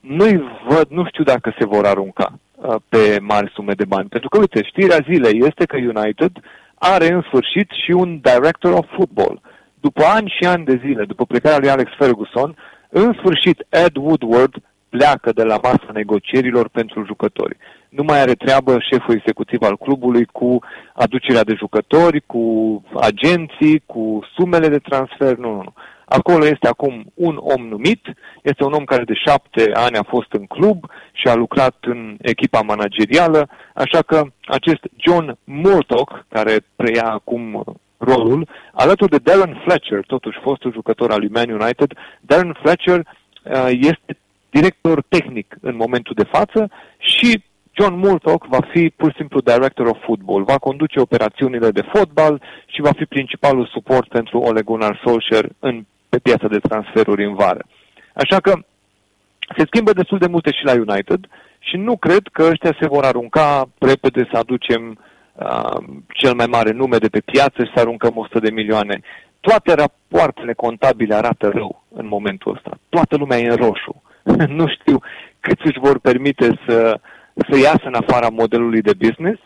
[0.00, 4.08] Nu-i văd, nu știu dacă se vor arunca uh, pe mari sume de bani.
[4.08, 6.32] Pentru că, uite, știrea zilei este că United
[6.74, 9.40] are în sfârșit și un director of football.
[9.80, 12.56] După ani și ani de zile, după plecarea lui Alex Ferguson,
[12.88, 14.54] în sfârșit Ed Woodward
[14.90, 17.56] pleacă de la masa negocierilor pentru jucători.
[17.88, 20.58] Nu mai are treabă șeful executiv al clubului cu
[20.94, 22.44] aducerea de jucători, cu
[23.00, 25.72] agenții, cu sumele de transfer, nu, nu, nu.
[26.04, 28.02] Acolo este acum un om numit,
[28.42, 32.16] este un om care de șapte ani a fost în club și a lucrat în
[32.20, 37.64] echipa managerială, așa că acest John Murtock, care preia acum
[37.98, 43.68] rolul, alături de Darren Fletcher, totuși fostul jucător al lui Man United, Darren Fletcher uh,
[43.70, 44.16] este
[44.50, 49.86] director tehnic în momentul de față și John Murtock va fi pur și simplu director
[49.86, 55.00] of football, va conduce operațiunile de fotbal și va fi principalul suport pentru Ole Gunnar
[55.04, 57.66] Solskjaer în, pe piața de transferuri în vară.
[58.14, 58.52] Așa că
[59.56, 61.20] se schimbă destul de multe și la United
[61.58, 64.98] și nu cred că ăștia se vor arunca repede să aducem
[65.34, 69.00] uh, cel mai mare nume de pe piață și să aruncăm 100 de milioane.
[69.40, 72.78] Toate rapoartele contabile arată rău în momentul ăsta.
[72.88, 74.02] Toată lumea e în roșu.
[74.58, 74.98] nu știu
[75.40, 77.00] cât își vor permite să,
[77.50, 79.40] să iasă în afara modelului de business,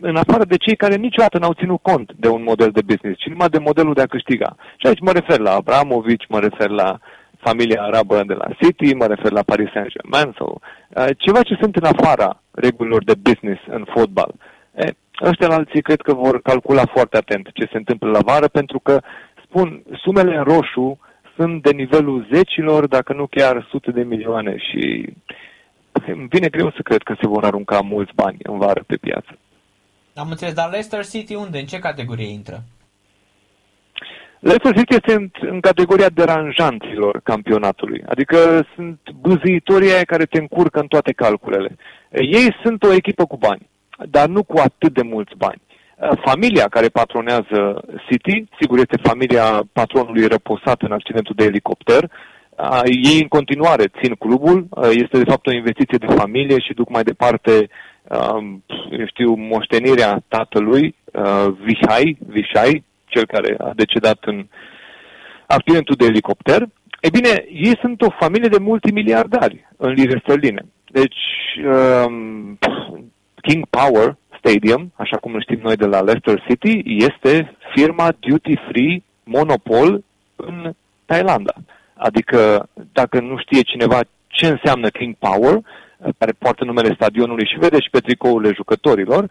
[0.00, 3.28] în afară de cei care niciodată n-au ținut cont de un model de business, ci
[3.28, 4.56] numai de modelul de a câștiga.
[4.76, 6.98] Și aici mă refer la Abramovici, mă refer la
[7.38, 10.60] familia arabă de la City, mă refer la Paris Saint-Germain sau
[11.16, 14.32] ceva ce sunt în afara regulilor de business în fotbal.
[14.74, 14.90] E,
[15.22, 19.00] ăștia alții cred că vor calcula foarte atent ce se întâmplă la vară, pentru că,
[19.44, 20.98] spun, sumele în roșu
[21.38, 25.12] sunt de nivelul zecilor, dacă nu chiar sute de milioane și
[26.06, 29.38] îmi vine greu să cred că se vor arunca mulți bani în vară pe piață.
[30.14, 31.58] Am înțeles, dar Leicester City unde?
[31.58, 32.62] În ce categorie intră?
[34.40, 38.02] Leicester City este în, în categoria deranjanților campionatului.
[38.08, 41.76] Adică sunt bâzâitorii care te încurcă în toate calculele.
[42.10, 43.68] Ei sunt o echipă cu bani,
[44.10, 45.60] dar nu cu atât de mulți bani.
[46.00, 52.80] Uh, familia care patronează City, sigur este familia patronului răposat în accidentul de elicopter, uh,
[52.84, 56.88] ei în continuare țin clubul, uh, este de fapt o investiție de familie și duc
[56.88, 57.68] mai departe,
[58.90, 60.94] eu știu, moștenirea tatălui,
[61.64, 64.46] Vihai, Vishai, cel care a decedat în
[65.46, 66.68] accidentul de elicopter.
[67.00, 70.62] E bine, ei sunt o familie de multimiliardari în lire sterline.
[70.90, 71.20] Deci,
[71.64, 72.58] um,
[73.42, 78.56] King Power, Stadium, așa cum îl știm noi de la Leicester City, este firma Duty
[78.68, 80.04] Free Monopol
[80.36, 80.72] în
[81.04, 81.54] Thailanda.
[81.94, 85.58] Adică, dacă nu știe cineva ce înseamnă King Power,
[86.18, 89.30] care poartă numele stadionului și vede și pe tricourile jucătorilor,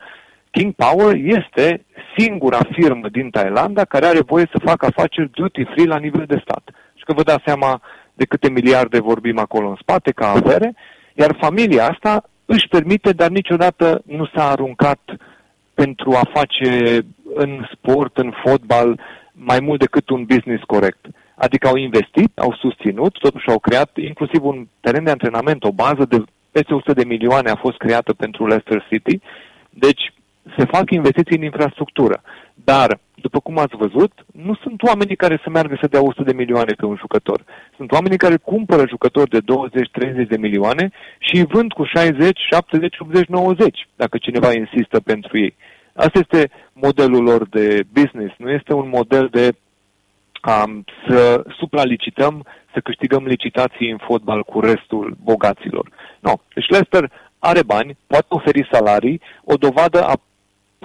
[0.52, 1.86] King Power este
[2.18, 6.42] singura firmă din Thailanda care are voie să facă afaceri duty free la nivel de
[6.42, 6.70] stat.
[6.96, 7.82] Și că vă dați seama
[8.14, 10.76] de câte miliarde vorbim acolo în spate ca avere,
[11.14, 15.00] iar familia asta își permite, dar niciodată nu s-a aruncat
[15.74, 17.00] pentru a face
[17.36, 19.00] în sport, în fotbal,
[19.32, 21.06] mai mult decât un business corect.
[21.36, 26.06] Adică au investit, au susținut, totuși au creat inclusiv un teren de antrenament, o bază
[26.10, 29.20] de peste 100 de milioane a fost creată pentru Leicester City.
[29.70, 30.14] Deci
[30.58, 32.22] se fac investiții în infrastructură.
[32.54, 36.34] Dar, după cum ați văzut, nu sunt oamenii care să meargă să dea 100 de
[36.34, 37.44] milioane pe un jucător.
[37.76, 39.40] Sunt oamenii care cumpără jucători de
[40.24, 45.38] 20-30 de milioane și îi vând cu 60, 70, 80, 90, dacă cineva insistă pentru
[45.38, 45.56] ei.
[45.94, 49.56] Asta este modelul lor de business, nu este un model de
[50.48, 55.90] um, să supralicităm, să câștigăm licitații în fotbal cu restul bogaților.
[56.20, 56.42] Nu.
[56.54, 60.14] Deci Leicester are bani, poate oferi salarii, o dovadă a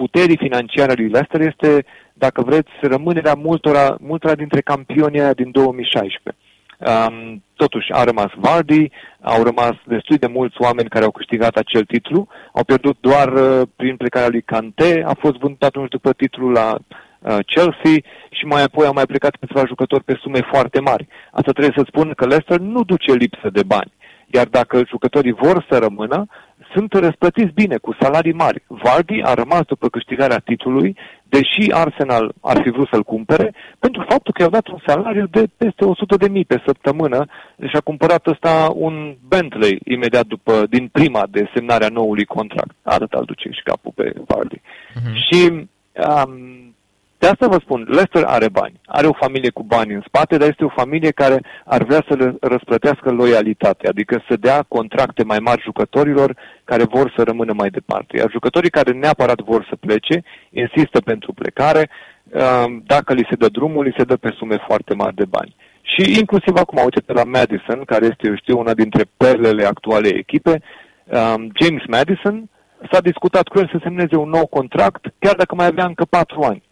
[0.03, 6.35] puterii financiare a lui Leicester este, dacă vreți, rămânerea multora, multora dintre campionii din 2016.
[6.89, 11.83] Um, totuși, a rămas Vardy, au rămas destui de mulți oameni care au câștigat acel
[11.85, 16.51] titlu, au pierdut doar uh, prin plecarea lui Kante, a fost vândut atunci după titlul
[16.51, 17.95] la uh, Chelsea
[18.37, 21.07] și mai apoi au mai plecat câțiva jucători pe sume foarte mari.
[21.31, 23.91] Asta trebuie să spun că Leicester nu duce lipsă de bani.
[24.35, 26.25] Iar dacă jucătorii vor să rămână,
[26.73, 28.63] sunt răsplătiți bine, cu salarii mari.
[28.67, 34.33] Vardy a rămas după câștigarea titlului, deși Arsenal ar fi vrut să-l cumpere, pentru faptul
[34.33, 37.25] că i-au dat un salariu de peste 100 de mii pe săptămână
[37.69, 42.75] și a cumpărat ăsta un Bentley imediat după, din prima de semnarea noului contract.
[42.81, 44.57] Atât al duce și capul pe Vardy.
[44.57, 45.13] Uh-huh.
[45.25, 46.33] Și um,
[47.23, 50.47] de asta vă spun, Leicester are bani, are o familie cu bani în spate, dar
[50.47, 55.39] este o familie care ar vrea să le răsplătească loialitate, adică să dea contracte mai
[55.39, 58.17] mari jucătorilor care vor să rămână mai departe.
[58.17, 63.47] Iar jucătorii care neapărat vor să plece, insistă pentru plecare, um, dacă li se dă
[63.47, 65.55] drumul, li se dă pe sume foarte mari de bani.
[65.81, 70.61] Și inclusiv acum, uite la Madison, care este, eu știu, una dintre perlele actuale echipe,
[71.05, 72.49] um, James Madison,
[72.91, 76.41] s-a discutat cu el să semneze un nou contract, chiar dacă mai avea încă patru
[76.41, 76.63] ani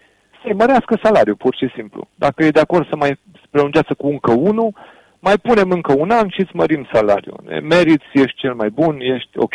[0.42, 2.08] să-i mărească salariul, pur și simplu.
[2.16, 3.20] Dacă e de acord să mai
[3.50, 4.74] prelungească cu încă unul,
[5.20, 7.44] mai punem încă un an și îți mărim salariul.
[7.62, 9.54] Meriți, ești cel mai bun, ești ok.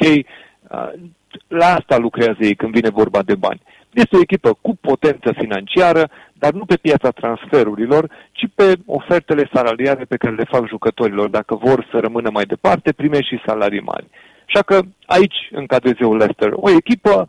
[1.49, 3.61] La asta lucrează ei când vine vorba de bani.
[3.93, 10.05] Este o echipă cu potență financiară, dar nu pe piața transferurilor, ci pe ofertele salariale
[10.05, 11.29] pe care le fac jucătorilor.
[11.29, 14.07] Dacă vor să rămână mai departe, prime și salarii mari.
[14.47, 16.51] Așa că aici încadrez eu Leicester.
[16.53, 17.29] O echipă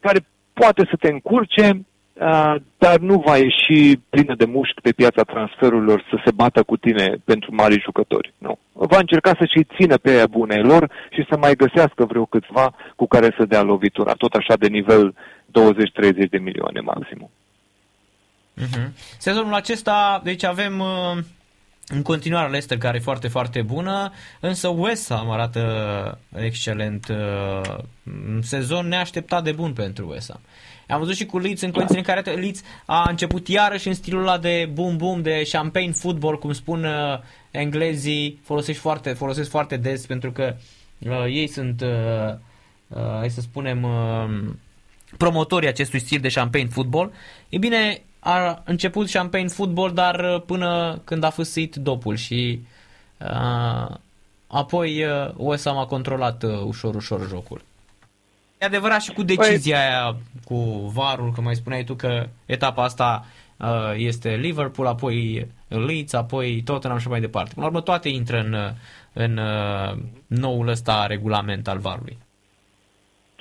[0.00, 0.18] care
[0.52, 1.84] poate să te încurce,
[2.78, 7.16] dar nu va ieși plină de mușchi pe piața transferurilor să se bată cu tine
[7.24, 8.32] pentru mari jucători.
[8.38, 8.58] Nu.
[8.72, 13.06] Va încerca să-și țină pe aia bune lor și să mai găsească vreo câțiva cu
[13.06, 17.30] care să dea lovitura, tot așa de nivel 20-30 de milioane maximum.
[18.60, 18.88] Uh-huh.
[19.18, 21.18] Sezonul acesta, deci avem uh,
[21.86, 27.08] în continuare Leicester care e foarte, foarte bună, însă West Ham arată excelent.
[27.08, 27.78] Uh,
[28.42, 30.40] sezon neașteptat de bun pentru West Ham.
[30.88, 34.20] Am văzut și cu Leeds în condiții în care Leeds a început iarăși în stilul
[34.20, 37.18] ăla de boom boom, de champagne football, cum spun uh,
[37.50, 40.54] englezii, folosesc foarte, folosesc foarte des pentru că
[40.98, 42.34] uh, ei sunt, uh,
[42.88, 44.54] uh, hai să spunem, uh,
[45.16, 47.12] promotorii acestui stil de champagne football.
[47.48, 52.60] E bine, a început champagne football, dar uh, până când a fâsit dopul și
[53.18, 53.96] uh,
[54.46, 57.62] apoi uh, West Ham a controlat uh, ușor, ușor jocul.
[58.58, 59.84] E adevărat și cu decizia păi...
[59.84, 63.26] aia cu varul, că mai spuneai tu că etapa asta
[63.56, 67.50] uh, este Liverpool, apoi Leeds, apoi Tottenham și mai departe.
[67.54, 68.56] Până la urmă toate intră în,
[69.12, 72.18] în uh, noul ăsta regulament al varului.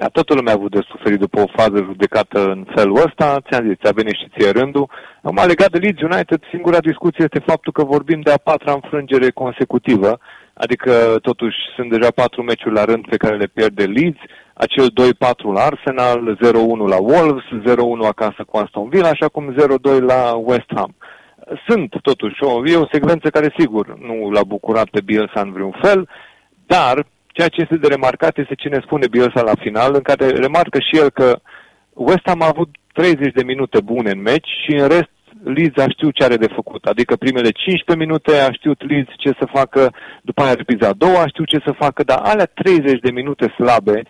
[0.02, 3.66] Da, toată lumea a avut de suferit după o fază judecată în felul ăsta, ți-am
[3.68, 4.90] zis, ți-a venit și ție rândul.
[5.24, 9.30] Am legat de Leeds United, singura discuție este faptul că vorbim de a patra înfrângere
[9.30, 10.20] consecutivă,
[10.54, 10.92] adică
[11.22, 14.20] totuși sunt deja patru meciuri la rând pe care le pierde Leeds,
[14.54, 14.94] acel 2-4
[15.54, 17.46] la Arsenal, 0-1 la Wolves,
[18.04, 20.96] 0-1 acasă cu Aston Villa, așa cum 0-2 la West Ham.
[21.68, 25.76] Sunt totuși o, e o secvență care sigur nu l-a bucurat pe Bielsa în vreun
[25.82, 26.10] fel,
[26.66, 30.80] dar ceea ce este de remarcat este cine spune Bielsa la final, în care remarcă
[30.80, 31.40] și el că
[31.94, 35.10] West Ham a avut 30 de minute bune în meci și în rest
[35.44, 36.86] Leeds a știut ce are de făcut.
[36.86, 41.22] Adică primele 15 minute a știut Leeds ce să facă, după aia repriza a doua
[41.22, 44.04] a știut ce să facă, dar alea 30 de minute slabe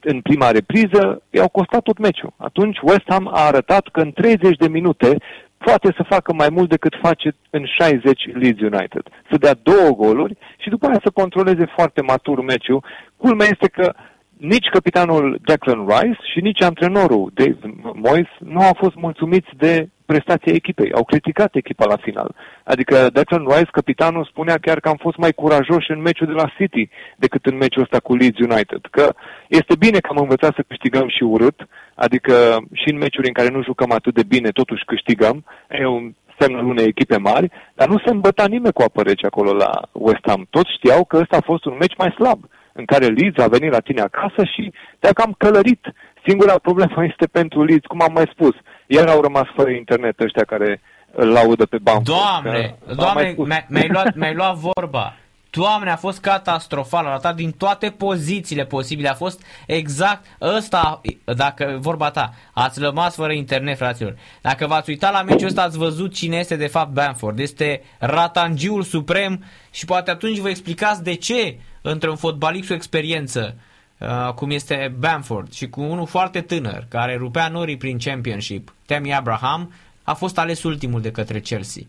[0.00, 2.32] în prima repriză i-au costat tot meciul.
[2.36, 5.16] Atunci West Ham a arătat că în 30 de minute
[5.58, 9.02] poate să facă mai mult decât face în 60 Leeds United.
[9.30, 12.84] Să dea două goluri și după aia să controleze foarte matur meciul.
[13.16, 13.94] Culmea este că
[14.38, 17.58] nici capitanul Declan Rice și nici antrenorul Dave
[17.94, 20.92] Moyes nu au fost mulțumiți de prestația echipei.
[20.92, 22.34] Au criticat echipa la final.
[22.64, 26.52] Adică Declan Rice, capitanul, spunea chiar că am fost mai curajoși în meciul de la
[26.56, 28.80] City decât în meciul ăsta cu Leeds United.
[28.90, 29.14] Că
[29.48, 32.34] este bine că am învățat să câștigăm și urât, adică
[32.72, 35.44] și în meciuri în care nu jucăm atât de bine, totuși câștigăm.
[35.68, 39.52] E un semnul unei echipe mari, dar nu se îmbăta nimeni cu apă rece acolo
[39.52, 40.46] la West Ham.
[40.50, 42.40] Toți știau că ăsta a fost un meci mai slab
[42.76, 45.84] în care Leeds a venit la tine acasă și te-a cam călărit.
[46.26, 48.54] Singura problemă este pentru Leeds, cum am mai spus.
[48.86, 50.80] Iar au rămas fără internet ăștia care
[51.12, 52.02] îl laudă pe bancă.
[52.02, 53.34] Doamne, doamne,
[53.68, 55.14] mi-ai luat, mi-ai luat vorba.
[55.50, 61.78] Doamne, a fost catastrofal, a ratat din toate pozițiile posibile, a fost exact ăsta, dacă
[61.80, 64.16] vorba ta, ați rămas fără internet, fraților.
[64.40, 67.38] Dacă v-ați uitat la meciul ăsta, ați văzut cine este de fapt Bamford.
[67.38, 71.58] Este ratangiul suprem și poate atunci vă explicați de ce
[71.90, 73.56] între un fotbalist cu experiență,
[73.98, 79.14] uh, cum este Bamford, și cu unul foarte tânăr, care rupea norii prin Championship, Tammy
[79.14, 79.72] Abraham,
[80.02, 81.82] a fost ales ultimul de către Chelsea.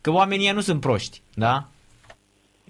[0.00, 1.68] Că oamenii nu sunt proști, da?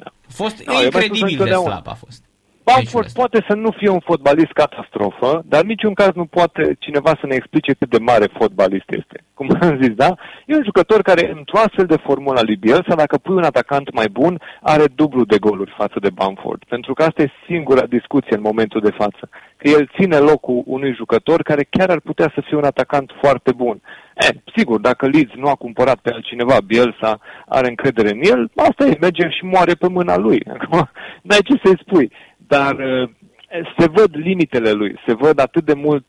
[0.05, 2.23] A fost no, incredibil de slab a fost.
[2.65, 7.27] Bamford poate să nu fie un fotbalist catastrofă, dar niciun caz nu poate cineva să
[7.27, 9.23] ne explice cât de mare fotbalist este.
[9.35, 10.15] Cum am zis, da?
[10.47, 14.09] E un jucător care, într-o astfel de formulă lui Bielsa, dacă pui un atacant mai
[14.09, 16.63] bun, are dublu de goluri față de Bamford.
[16.69, 19.29] Pentru că asta e singura discuție în momentul de față.
[19.57, 23.53] Că el ține locul unui jucător care chiar ar putea să fie un atacant foarte
[23.53, 23.81] bun.
[24.17, 28.85] E, sigur, dacă Leeds nu a cumpărat pe altcineva, Bielsa are încredere în el, asta
[28.85, 30.43] e, merge și moare pe mâna lui.
[30.55, 30.91] Acum,
[31.23, 32.13] n-ai ce să-i spui
[32.47, 33.09] dar uh,
[33.79, 36.05] se văd limitele lui, se văd atât de mult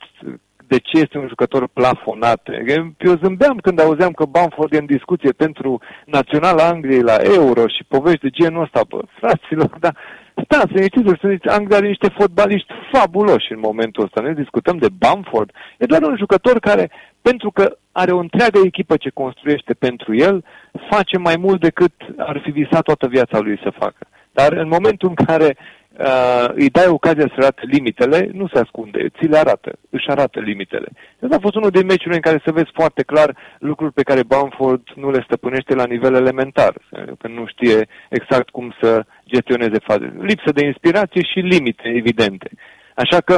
[0.68, 2.50] de ce este un jucător plafonat.
[2.98, 7.84] Eu zâmbeam când auzeam că Bamford e în discuție pentru Naționala Angliei la Euro și
[7.88, 9.96] povești de genul ăsta, bă, fraților, dar
[10.44, 14.22] stați, liniștiți, sunt Anglia are niște fotbaliști fabuloși în momentul ăsta.
[14.22, 15.50] Noi discutăm de Bamford.
[15.78, 16.92] E doar un jucător care,
[17.22, 20.44] pentru că are o întreagă echipă ce construiește pentru el,
[20.90, 24.08] face mai mult decât ar fi visat toată viața lui să facă.
[24.32, 25.58] Dar în momentul în care
[26.00, 30.40] uh, îi dai ocazia să arate limitele, nu se ascunde, ți le arată, își arată
[30.40, 30.88] limitele.
[31.22, 34.24] Asta a fost unul din meciurile în care se vezi foarte clar lucruri pe care
[34.24, 36.74] Bamford nu le stăpânește la nivel elementar,
[37.20, 40.14] că nu știe exact cum să gestioneze faze.
[40.20, 42.50] Lipsă de inspirație și limite evidente.
[42.96, 43.38] Așa că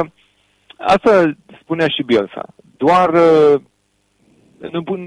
[0.76, 2.44] asta spunea și Bielsa.
[2.76, 3.60] Doar uh,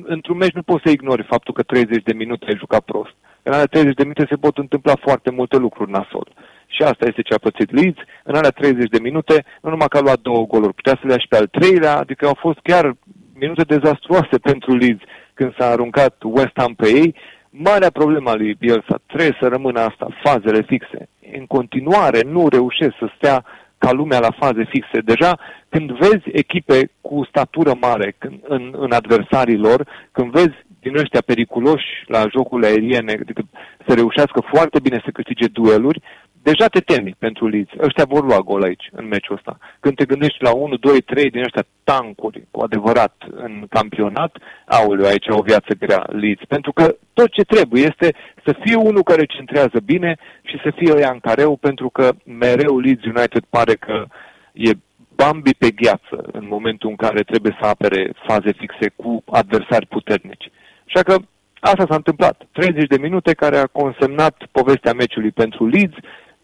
[0.06, 3.16] într-un meci nu poți să ignori faptul că 30 de minute ai jucat prost.
[3.44, 6.28] În alea 30 de minute se pot întâmpla foarte multe lucruri nasol.
[6.76, 8.00] Și asta este ce a pățit Leeds.
[8.24, 11.12] În alea 30 de minute, nu numai că a luat două goluri, putea să le
[11.12, 12.96] ia și pe al treilea, adică au fost chiar
[13.34, 15.04] minute dezastruoase pentru Leeds
[15.34, 17.16] când s-a aruncat West Ham pe ei.
[17.50, 21.10] Marea problemă a lui Bielsa trebuie să rămână asta, fazele fixe.
[21.38, 23.46] În continuare nu reușesc să stea
[23.78, 25.00] ca lumea la faze fixe.
[25.00, 25.40] Deja
[25.70, 31.22] când vezi echipe cu statură mare când, în, în adversarii lor, când vezi din ăștia
[31.26, 33.42] periculoși la jocurile aeriene, adică
[33.88, 36.02] să reușească foarte bine să câștige dueluri,
[36.44, 37.72] deja te temi pentru Leeds.
[37.80, 39.58] Ăștia vor lua gol aici, în meciul ăsta.
[39.80, 45.06] Când te gândești la 1, 2, 3 din ăștia tancuri cu adevărat în campionat, auleu,
[45.06, 46.42] aici o viață grea Leeds.
[46.48, 48.16] Pentru că tot ce trebuie este
[48.46, 52.80] să fie unul care centrează bine și să fie ăia în careu, pentru că mereu
[52.80, 54.06] Leeds United pare că
[54.54, 54.72] e
[55.16, 60.52] Bambi pe gheață în momentul în care trebuie să apere faze fixe cu adversari puternici.
[60.88, 61.16] Așa că
[61.60, 62.42] asta s-a întâmplat.
[62.52, 65.96] 30 de minute care a consemnat povestea meciului pentru Leeds,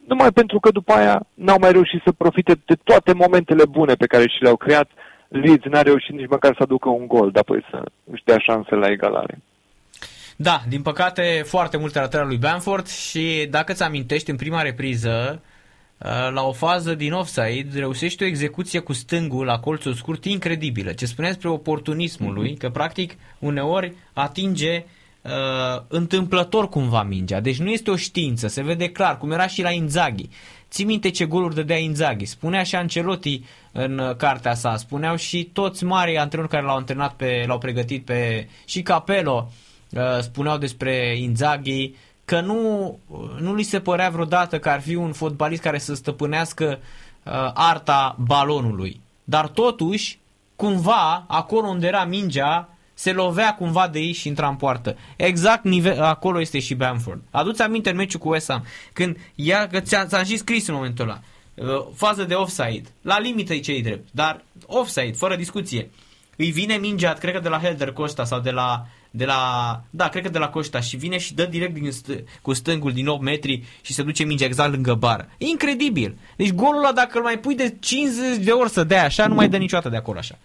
[0.08, 4.06] numai pentru că după aia n-au mai reușit să profite de toate momentele bune pe
[4.06, 4.90] care și le-au creat.
[5.28, 8.76] Leeds n-a reușit nici măcar să aducă un gol, dar apoi să își dea șanse
[8.76, 9.42] la egalare.
[10.36, 15.42] Da, din păcate foarte multe ratări lui Bamford și dacă ți amintești în prima repriză,
[15.98, 20.92] uh, la o fază din offside, reușește o execuție cu stângul la colțul scurt incredibilă.
[20.92, 24.86] Ce spunea despre oportunismul lui, că practic uneori atinge
[25.28, 27.40] uh, întâmplător cumva mingea.
[27.40, 30.30] Deci nu este o știință, se vede clar, cum era și la Inzaghi.
[30.70, 32.26] Ții minte ce goluri dădea Inzaghi.
[32.26, 37.14] Spunea și Ancelotti în uh, cartea sa, spuneau și toți mari antrenori care l-au antrenat
[37.14, 39.52] pe, l-au pregătit pe și Capello,
[39.92, 41.94] uh, spuneau despre Inzaghi
[42.26, 43.00] că nu,
[43.40, 46.80] nu li se părea vreodată că ar fi un fotbalist care să stăpânească
[47.24, 49.02] uh, arta balonului.
[49.24, 50.20] Dar totuși,
[50.56, 54.98] cumva, acolo unde era mingea, se lovea cumva de ei și intra în poartă.
[55.16, 57.22] Exact nivel, acolo este și Bamford.
[57.32, 60.74] Aduți aminte în meciul cu West Ham, când ea, că ți-am, ți-am și scris în
[60.74, 61.20] momentul ăla,
[61.56, 65.90] uh, fază de offside, la limită e cei drept, dar offside, fără discuție.
[66.36, 70.10] Îi vine mingea, cred că de la Helder Costa sau de la, de la, da,
[70.10, 73.08] cred că de la Costa și vine și dă direct din st- cu stângul din
[73.08, 75.30] 8 metri și se duce mingea exact lângă bar.
[75.38, 76.18] E incredibil.
[76.36, 79.34] Deci golul ăla dacă îl mai pui de 50 de ori să dea așa, nu
[79.34, 80.38] mai dă niciodată de acolo așa.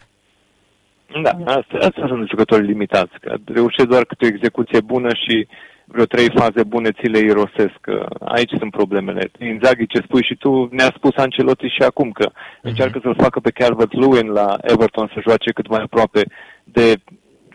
[1.22, 5.46] Da, asta, asta sunt jucători limitați, că reușesc doar câte o execuție bună și
[5.84, 7.80] vreo trei faze bune ți le irosesc.
[8.20, 9.30] Aici sunt problemele.
[9.38, 12.60] Inzaghi, ce spui și tu, ne-a spus Ancelotti și acum că uh-huh.
[12.60, 16.22] încearcă să-l facă pe Calvert-Lewin la Everton să joace cât mai aproape
[16.64, 16.94] de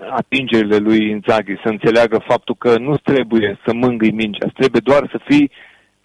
[0.10, 5.20] atingerile lui Inzaghi, să înțeleagă faptul că nu trebuie să mângâi mingea, trebuie doar să
[5.26, 5.52] fii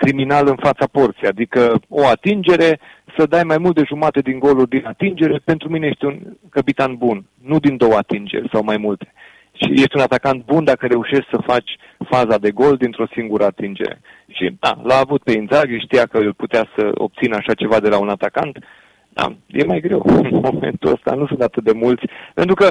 [0.02, 2.80] criminal în fața porții, adică o atingere,
[3.16, 6.16] să dai mai mult de jumate din goluri din atingere, pentru mine ești un
[6.50, 9.12] capitan bun, nu din două atingeri sau mai multe.
[9.58, 11.70] Și ești un atacant bun dacă reușești să faci
[12.10, 14.00] faza de gol dintr-o singură atingere.
[14.36, 17.88] Și da, l-a avut pe Inzaghi, știa că îl putea să obțină așa ceva de
[17.88, 18.58] la un atacant.
[19.08, 22.04] Da, e mai greu în momentul ăsta, nu sunt atât de mulți,
[22.34, 22.70] pentru că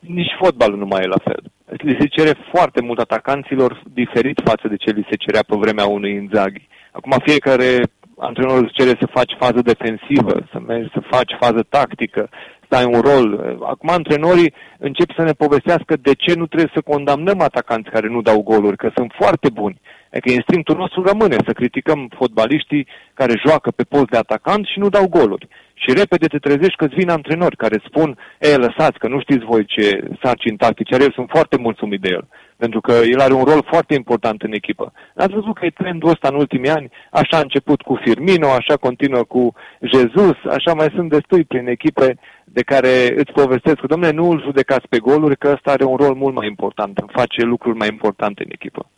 [0.00, 1.42] nici fotbalul nu mai e la fel.
[1.64, 5.86] Li se cere foarte mult atacanților diferit față de ce li se cerea pe vremea
[5.86, 6.68] unui Inzaghi.
[6.92, 7.70] Acum fiecare
[8.18, 12.28] antrenor îți cere să faci fază defensivă, să mergi să faci fază tactică,
[12.72, 13.56] să ai un rol.
[13.72, 18.20] Acum antrenorii încep să ne povestească de ce nu trebuie să condamnăm atacanți care nu
[18.22, 19.80] dau goluri, că sunt foarte buni.
[20.12, 24.88] Adică instinctul nostru rămâne să criticăm fotbaliștii care joacă pe post de atacant și nu
[24.88, 25.48] dau goluri.
[25.74, 29.44] Și repede te trezești că îți vin antrenori care spun, e, lăsați că nu știți
[29.44, 32.24] voi ce sarcini tactice are, sunt foarte mulțumit de el.
[32.56, 34.92] Pentru că el are un rol foarte important în echipă.
[35.16, 38.76] Ați văzut că e trendul ăsta în ultimii ani, așa a început cu Firmino, așa
[38.76, 44.12] continuă cu Jesus, așa mai sunt destui prin echipe de care îți povestesc că, domnule,
[44.12, 47.76] nu îl judecați pe goluri, că ăsta are un rol mult mai important, face lucruri
[47.76, 48.90] mai importante în echipă.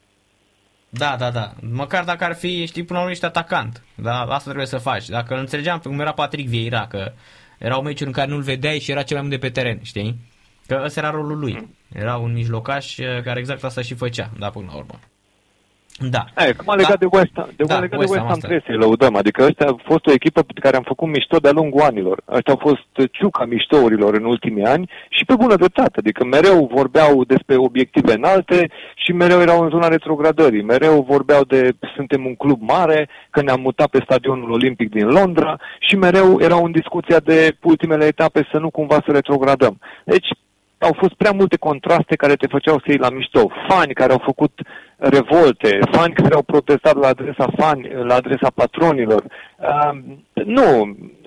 [0.88, 1.52] Da, da, da.
[1.72, 3.82] Măcar dacă ar fi, știi, până la urmă ești atacant.
[3.94, 5.08] Da, asta trebuie să faci.
[5.08, 7.12] Dacă îl înțelegeam cum era Patrick Vieira, că
[7.58, 10.16] erau meciuri în care nu-l vedeai și era cel mai mult de pe teren, știi?
[10.66, 11.68] Că ăsta era rolul lui.
[11.92, 14.98] Era un mijlocaș eh, care exact asta și făcea, da, până la urmă.
[15.98, 16.24] Da.
[16.34, 17.06] Aia, cum a legat da.
[17.06, 19.16] de West Ham, de, da, legat West de West Ham trebuie să-i lăudăm.
[19.16, 22.22] Adică ăsta a fost o echipă pe care am făcut mișto de-a lungul anilor.
[22.28, 25.98] Ăștia au fost ciuca miștourilor în ultimii ani și pe bună dreptate.
[25.98, 30.62] Adică mereu vorbeau despre obiective înalte și mereu erau în zona retrogradării.
[30.62, 35.60] Mereu vorbeau de suntem un club mare, că ne-am mutat pe stadionul olimpic din Londra
[35.78, 39.78] și mereu erau în discuția de ultimele etape să nu cumva să retrogradăm.
[40.04, 40.28] Deci
[40.85, 43.51] au fost prea multe contraste care te făceau să iei la mișto.
[43.69, 44.52] Fani care au făcut
[44.97, 49.23] revolte, fani care au protestat la adresa fani, la adresa patronilor.
[49.24, 49.93] Uh,
[50.32, 50.69] nu,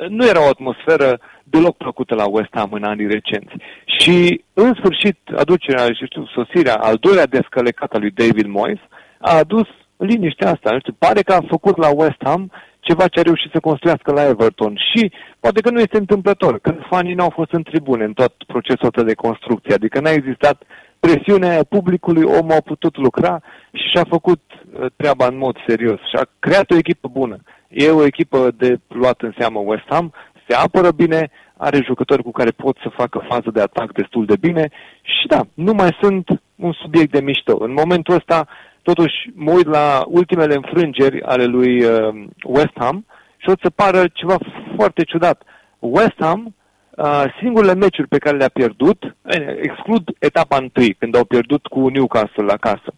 [0.10, 3.54] nu era o atmosferă deloc plăcută la West Ham în anii recenți.
[3.86, 8.80] Și, în sfârșit, aducerea, și știu, sosirea, al doilea descălecat al lui David Moyes,
[9.20, 9.68] a adus
[9.98, 10.72] liniștea asta.
[10.72, 12.52] Nu știu, pare că a făcut la West Ham
[12.90, 14.74] ceva ce a reușit să construiască la Everton.
[14.90, 18.90] Și poate că nu este întâmplător, că fanii n-au fost în tribune în tot procesul
[18.90, 20.58] ăsta de construcție, adică n-a existat
[21.00, 23.42] presiunea publicului, omul a putut lucra
[23.74, 27.38] și și-a făcut uh, treaba în mod serios și a creat o echipă bună.
[27.68, 30.14] E o echipă de luat în seamă West Ham,
[30.48, 34.38] se apără bine, are jucători cu care pot să facă fază de atac destul de
[34.40, 34.70] bine
[35.02, 37.58] și da, nu mai sunt un subiect de mișto.
[37.60, 38.48] În momentul ăsta
[38.90, 43.06] Totuși, mă uit la ultimele înfrângeri ale lui uh, West Ham
[43.38, 44.38] și o să pară ceva
[44.76, 45.42] foarte ciudat.
[45.80, 46.56] West Ham,
[46.90, 49.16] uh, singurele meciuri pe care le-a pierdut,
[49.62, 52.94] exclud etapa întâi, când au pierdut cu Newcastle la casă.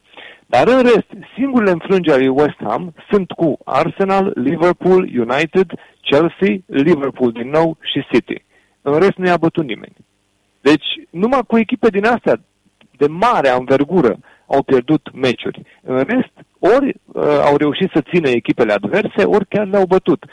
[0.46, 5.72] Dar în rest, singurele înfrângeri ale West Ham sunt cu Arsenal, Liverpool, United,
[6.02, 8.44] Chelsea, Liverpool din nou și City.
[8.82, 9.96] În rest nu i-a bătut nimeni.
[10.62, 12.42] Deci, numai cu echipe din astea
[12.98, 14.20] de mare anvergură
[14.50, 15.62] au pierdut meciuri.
[15.82, 20.24] În rest, ori uh, au reușit să țină echipele adverse, ori chiar le-au bătut.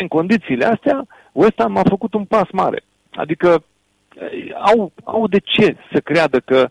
[0.00, 2.82] În condițiile astea, West Ham a făcut un pas mare.
[3.10, 6.68] Adică uh, au, au de ce să creadă că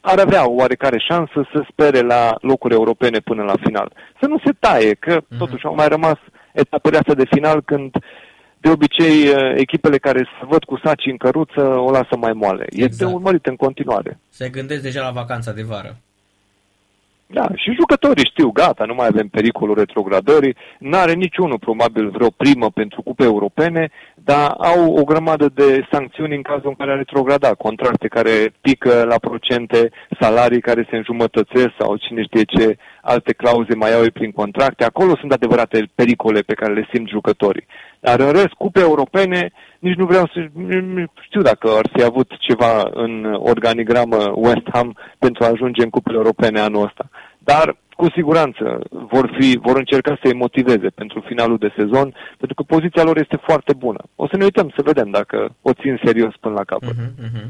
[0.00, 3.92] ar avea o oarecare șansă să spere la locuri europene până la final.
[4.20, 5.38] Să nu se taie, că mm-hmm.
[5.38, 6.18] totuși au mai rămas
[6.52, 7.90] etapele astea de final când
[8.60, 12.66] de obicei uh, echipele care se văd cu saci în căruță o lasă mai moale.
[12.68, 12.90] Exact.
[12.90, 14.18] Este urmărit în continuare.
[14.28, 15.96] Se gândesc deja la vacanța de vară.
[17.28, 22.70] Da, și jucătorii știu, gata, nu mai avem pericolul retrogradării, n-are niciunul probabil vreo primă
[22.70, 27.54] pentru cupe europene, dar au o grămadă de sancțiuni în cazul în care a retrogradat,
[27.54, 29.90] contracte care pică la procente,
[30.20, 32.76] salarii care se înjumătățesc sau cine știe ce
[33.06, 34.84] alte clauze mai au prin contracte.
[34.84, 37.66] Acolo sunt adevărate pericole pe care le simt jucătorii.
[38.00, 40.38] Dar în rest, cupe europene, nici nu vreau să
[41.20, 46.16] știu dacă ar fi avut ceva în organigramă West Ham pentru a ajunge în cupele
[46.16, 47.08] europene anul ăsta.
[47.38, 52.62] Dar cu siguranță vor, fi, vor încerca să-i motiveze pentru finalul de sezon, pentru că
[52.62, 54.02] poziția lor este foarte bună.
[54.16, 56.94] O să ne uităm să vedem dacă o țin serios până la capăt.
[56.94, 57.48] Uh-huh, uh-huh.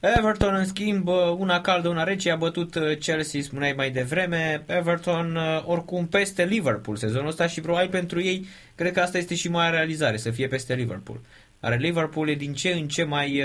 [0.00, 1.08] Everton, în schimb,
[1.38, 4.64] una caldă, una rece, a bătut Chelsea, spuneai mai devreme.
[4.66, 9.48] Everton, oricum, peste Liverpool sezonul ăsta și probabil pentru ei, cred că asta este și
[9.48, 11.20] mai realizare, să fie peste Liverpool.
[11.60, 13.42] Are Liverpool e din ce în ce mai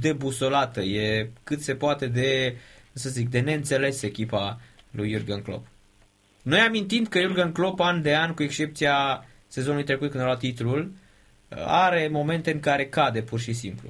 [0.00, 2.56] debusolată, e cât se poate de,
[2.92, 5.66] să zic, de neînțeles echipa lui Jurgen Klopp.
[6.42, 10.38] Noi amintind că Jurgen Klopp an de an, cu excepția sezonului trecut când a luat
[10.38, 10.92] titlul,
[11.64, 13.88] are momente în care cade pur și simplu.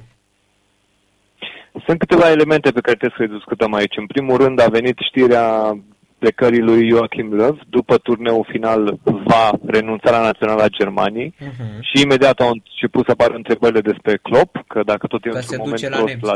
[1.86, 3.96] Sunt câteva elemente pe care trebuie să le discutăm aici.
[3.96, 5.76] În primul rând a venit știrea
[6.22, 7.54] plecării lui Joachim Löw.
[7.68, 11.80] După turneul final va renunța la Naționala Germaniei uh-huh.
[11.80, 15.80] și imediat au început să apară întrebările despre Klopp, că dacă tot e într-un moment
[15.88, 16.34] prost la,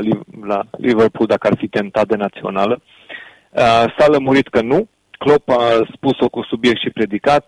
[0.52, 2.80] la Liverpool, dacă ar fi tentat de națională.
[2.82, 4.88] Uh, s-a lămurit că nu.
[5.18, 5.62] Klopp a
[5.94, 7.46] spus-o cu subiect și predicat,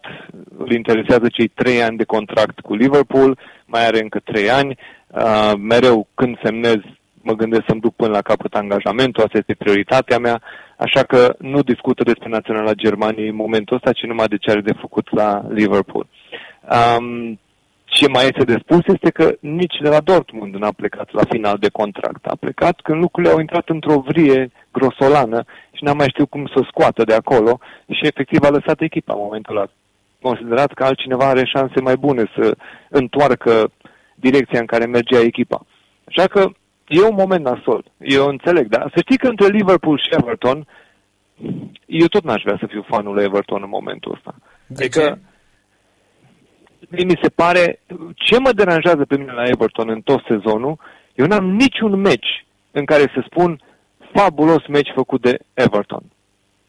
[0.56, 4.78] îl interesează cei trei ani de contract cu Liverpool, mai are încă trei ani,
[5.08, 6.80] uh, mereu când semnez
[7.28, 10.36] mă gândesc să-mi duc până la capăt angajamentul, asta este prioritatea mea,
[10.76, 14.60] așa că nu discută despre Naționala Germaniei în momentul ăsta, ci numai de ce are
[14.60, 15.28] de făcut la
[15.60, 16.06] Liverpool.
[16.76, 17.38] Um,
[17.84, 21.56] ce mai este de spus este că nici de la Dortmund n-a plecat la final
[21.60, 22.26] de contract.
[22.26, 26.60] A plecat când lucrurile au intrat într-o vrie grosolană și n-a mai știut cum să
[26.70, 27.58] scoată de acolo
[27.96, 29.66] și efectiv a lăsat echipa în momentul ăla.
[30.22, 32.56] Considerat că altcineva are șanse mai bune să
[32.88, 33.70] întoarcă
[34.14, 35.66] direcția în care mergea echipa.
[36.08, 36.50] Așa că
[36.88, 37.84] e un moment nasol.
[37.98, 40.66] Eu înțeleg, dar să știi că între Liverpool și Everton,
[41.86, 44.34] eu tot n-aș vrea să fiu fanul lui Everton în momentul ăsta.
[44.66, 45.18] De adică,
[46.90, 47.04] ce?
[47.04, 47.80] mi se pare,
[48.14, 50.78] ce mă deranjează pe mine la Everton în tot sezonul,
[51.14, 53.60] eu n-am niciun meci în care să spun
[54.14, 56.02] fabulos meci făcut de Everton.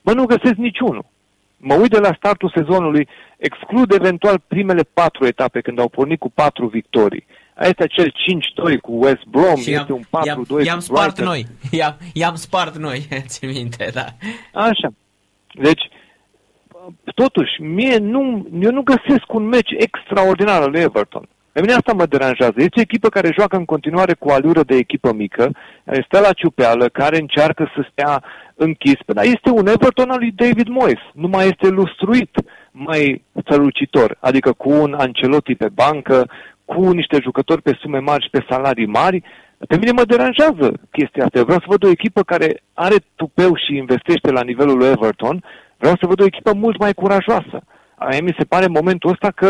[0.02, 1.06] Mă, nu găsesc niciunul.
[1.58, 6.30] Mă uit de la startul sezonului, exclud eventual primele patru etape când au pornit cu
[6.30, 7.26] patru victorii.
[7.60, 8.14] Este acel
[8.76, 10.02] 5-2 cu West Brom, și este un
[10.62, 11.26] 4-2 I-am spart Brighton.
[11.26, 11.46] noi,
[11.80, 14.06] i-am, i-am spart noi, țin minte, da.
[14.54, 14.94] Așa.
[15.54, 15.82] Deci,
[17.16, 21.28] totuși, mie nu, eu nu găsesc un meci extraordinar al lui Everton.
[21.52, 22.54] Pe mine asta mă deranjează.
[22.56, 25.52] Este o echipă care joacă în continuare cu alură de echipă mică,
[25.86, 28.24] care stă la ciupeală, care încearcă să stea
[28.56, 28.98] închis.
[29.06, 31.00] Dar este un Everton al lui David Moyes.
[31.14, 32.30] Nu mai este lustruit
[32.72, 34.18] mai strălucitor.
[34.20, 36.30] Adică cu un Ancelotti pe bancă,
[36.72, 39.24] cu niște jucători pe sume mari și pe salarii mari,
[39.68, 41.44] pe mine mă deranjează chestia asta.
[41.44, 45.44] vreau să văd o echipă care are tupeu și investește la nivelul lui Everton.
[45.78, 47.58] Vreau să văd o echipă mult mai curajoasă.
[47.96, 49.50] Aia mi se pare momentul ăsta că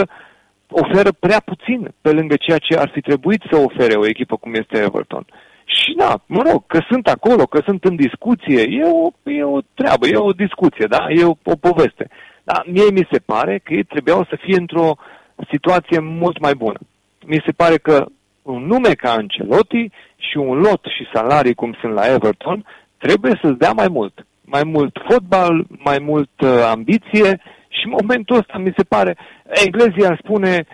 [0.69, 4.53] oferă prea puțin pe lângă ceea ce ar fi trebuit să ofere o echipă cum
[4.53, 5.25] este Everton.
[5.65, 9.59] Și da, mă rog, că sunt acolo, că sunt în discuție, e o, e o
[9.73, 12.07] treabă, e o discuție, da, e o, o poveste.
[12.43, 14.97] Dar mie mi se pare că ei trebuiau să fie într-o
[15.51, 16.79] situație mult mai bună
[17.25, 18.05] mi se pare că
[18.41, 22.65] un nume ca Ancelotti și un lot și salarii cum sunt la Everton
[22.97, 24.25] trebuie să-ți dea mai mult.
[24.41, 29.17] Mai mult fotbal, mai mult uh, ambiție și în momentul ăsta mi se pare,
[29.65, 30.65] englezii ar spune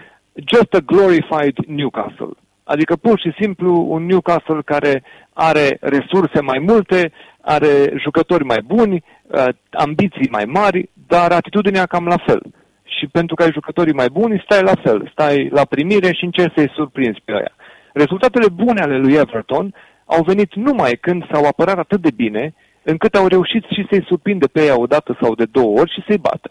[0.54, 2.32] just a glorified Newcastle.
[2.64, 5.04] Adică pur și simplu un Newcastle care
[5.34, 7.12] are resurse mai multe,
[7.42, 12.42] are jucători mai buni, uh, ambiții mai mari, dar atitudinea cam la fel
[12.86, 16.54] și pentru că ai jucătorii mai buni, stai la fel, stai la primire și încerci
[16.56, 17.56] să-i surprinzi pe aia.
[17.94, 19.74] Rezultatele bune ale lui Everton
[20.06, 22.54] au venit numai când s-au apărat atât de bine,
[22.84, 26.04] încât au reușit și să-i surprindă pe ea o dată sau de două ori și
[26.08, 26.50] să-i bată.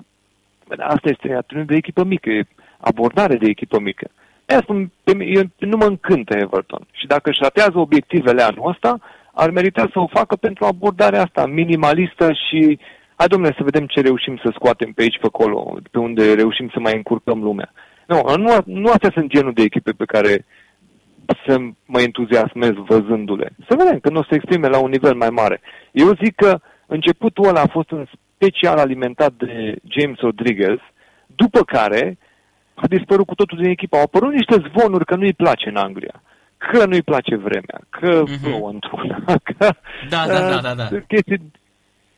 [0.79, 2.47] Asta este atitudine de echipă mică, e
[2.79, 4.11] abordare de echipă mică.
[4.47, 6.87] Aia spun, pe mine, eu, nu mă încântă Everton.
[6.93, 8.99] Și dacă își ratează obiectivele anul ăsta,
[9.33, 12.79] ar merita să o facă pentru abordarea asta minimalistă și
[13.17, 16.69] hai domnule să vedem ce reușim să scoatem pe aici, pe acolo, pe unde reușim
[16.73, 17.73] să mai încurcăm lumea.
[18.07, 20.45] Nu, nu, nu astea sunt genul de echipe pe care
[21.47, 23.51] să mă entuziasmez văzându-le.
[23.69, 25.61] Să vedem că nu o să exprime la un nivel mai mare.
[25.93, 30.79] Eu zic că începutul ăla a fost în special alimentat de James Rodriguez,
[31.27, 32.19] după care
[32.75, 33.97] a dispărut cu totul din echipă.
[33.97, 36.23] Au apărut niște zvonuri că nu-i place în Anglia
[36.57, 38.43] că nu-i place vremea, că uh-huh.
[38.43, 39.75] plouă într-una, că
[40.09, 40.89] da, da, da, da, da.
[41.09, 41.53] chestii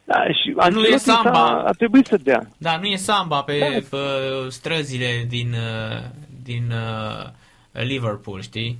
[0.06, 1.62] da, și nu e samba.
[1.66, 2.48] A trebuit să dea.
[2.58, 3.66] Da, nu e samba pe, da.
[3.66, 3.96] pe
[4.48, 6.02] străzile din, uh,
[6.42, 8.78] din uh, Liverpool, știi?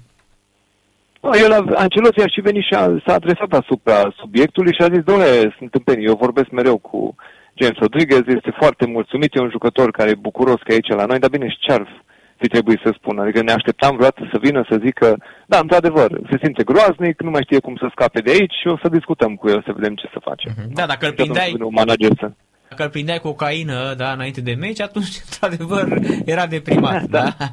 [1.21, 5.03] No, el, Ancelotti aș și venit și a, s-a adresat asupra subiectului și a zis,
[5.03, 7.15] domnule, sunt în eu vorbesc mereu cu
[7.55, 11.05] James Rodriguez, este foarte mulțumit, e un jucător care e bucuros că e aici la
[11.05, 12.05] noi, dar bine, și ce ar
[12.39, 13.23] fi trebuit să spună.
[13.23, 17.43] Adică ne așteptam vreodată să vină să zică, da, într-adevăr, se simte groaznic, nu mai
[17.43, 20.09] știe cum să scape de aici și o să discutăm cu el să vedem ce
[20.13, 20.53] să facem.
[20.53, 20.73] Uh-huh.
[20.73, 21.57] Da, dacă îl prindeai...
[21.59, 22.31] Un manager să...
[22.69, 27.23] Dacă îl prindeai cocaină, da, înainte de meci, atunci, într-adevăr, era deprimat, da?
[27.39, 27.47] da?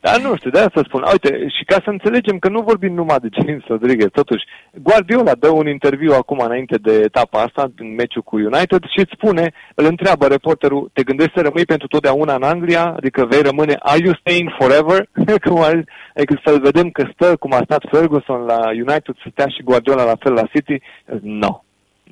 [0.00, 1.02] Da, nu știu, de asta spun.
[1.10, 4.44] Uite, și ca să înțelegem că nu vorbim numai de James Rodriguez, totuși,
[4.82, 9.12] Guardiola dă un interviu acum înainte de etapa asta, în meciul cu United, și îți
[9.14, 12.84] spune, îl întreabă reporterul, te gândești să rămâi pentru totdeauna în Anglia?
[12.96, 15.08] Adică vei rămâne, are you staying forever?
[15.44, 15.84] cum ar,
[16.14, 20.04] adică să-l vedem că stă, cum a stat Ferguson la United, să stea și Guardiola
[20.04, 20.80] la fel la City?
[21.04, 21.62] Nu, no, nu.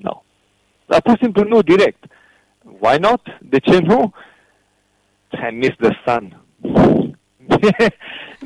[0.00, 0.22] No.
[0.86, 2.04] Dar pur și simplu nu, direct.
[2.78, 3.20] Why not?
[3.40, 4.12] De ce nu?
[5.30, 6.40] I miss the sun.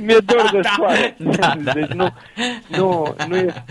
[0.05, 1.17] Mi-e dor de da, soare.
[1.19, 2.09] Da, da, deci nu,
[2.69, 3.65] nu, nu e,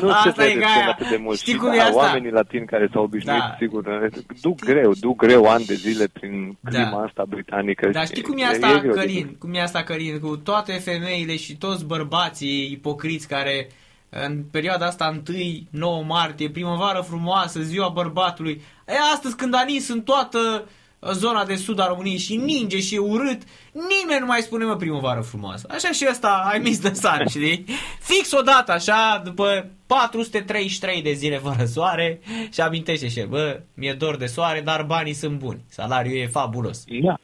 [0.00, 1.38] nu asta se vede atât de mult.
[1.38, 1.96] Știi cum e da, asta?
[1.96, 3.54] Oamenii latini care s-au obișnuit, da.
[3.58, 6.70] sigur, duc greu, duc greu ani de zile prin da.
[6.70, 7.02] clima da.
[7.02, 7.88] asta britanică.
[7.88, 9.36] Dar știi cum e asta, e, Călin?
[9.38, 10.20] Cum e asta, Călin?
[10.20, 13.68] Cu toate femeile și toți bărbații ipocriți care
[14.08, 15.22] în perioada asta 1-9
[16.06, 18.62] martie, primăvară frumoasă, ziua bărbatului.
[18.86, 20.68] E astăzi când a nins în toată
[21.12, 24.76] zona de sud a României și ninge și e urât, nimeni nu mai spune mă
[24.76, 25.66] primăvară frumoasă.
[25.70, 27.64] Așa și ăsta ai mis de sun, știi?
[28.00, 32.20] Fix odată, așa, după 433 de zile fără soare
[32.52, 35.64] și amintește și bă, mi-e dor de soare, dar banii sunt buni.
[35.68, 36.84] Salariul e fabulos.
[37.02, 37.14] Da.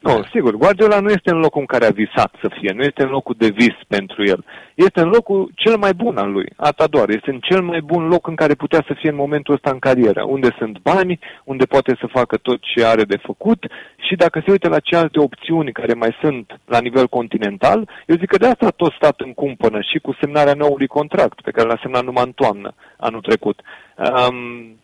[0.00, 3.02] Nu, sigur, Guardiola nu este în locul în care a visat să fie, nu este
[3.02, 4.44] în locul de vis pentru el.
[4.74, 7.10] Este în locul cel mai bun al lui, Atador.
[7.10, 9.78] Este în cel mai bun loc în care putea să fie în momentul ăsta în
[9.78, 13.66] carieră, unde sunt bani, unde poate să facă tot ce are de făcut
[13.96, 18.16] și dacă se uită la ce alte opțiuni care mai sunt la nivel continental, eu
[18.16, 21.50] zic că de asta a tot stat în cumpănă și cu semnarea noului contract, pe
[21.50, 23.60] care l-a semnat numai în toamnă anul trecut.
[23.96, 24.76] Um,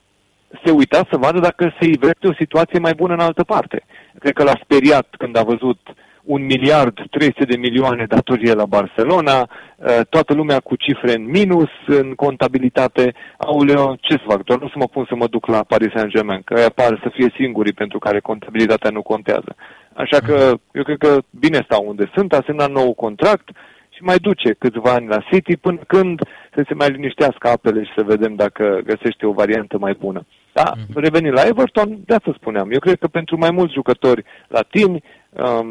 [0.65, 3.85] se uita să vadă dacă se ivește o situație mai bună în altă parte.
[4.19, 5.79] Cred că l-a speriat când a văzut
[6.25, 11.71] un miliard 300 de milioane datorie la Barcelona, uh, toată lumea cu cifre în minus,
[11.87, 13.15] în contabilitate.
[13.37, 14.43] Auleo, ce să fac?
[14.45, 17.11] Doar nu să mă pun să mă duc la Paris Saint-Germain, că aia par să
[17.13, 19.55] fie singurii pentru care contabilitatea nu contează.
[19.95, 23.49] Așa că eu cred că bine stau unde sunt, a semnat nou contract
[23.89, 26.21] și mai duce câțiva ani la City până când
[26.55, 30.27] să se mai liniștească apele și să vedem dacă găsește o variantă mai bună.
[30.53, 30.95] Da, mm-hmm.
[30.95, 32.71] revenind la Everton, de asta spuneam.
[32.71, 35.67] Eu cred că pentru mai mulți jucători latini um,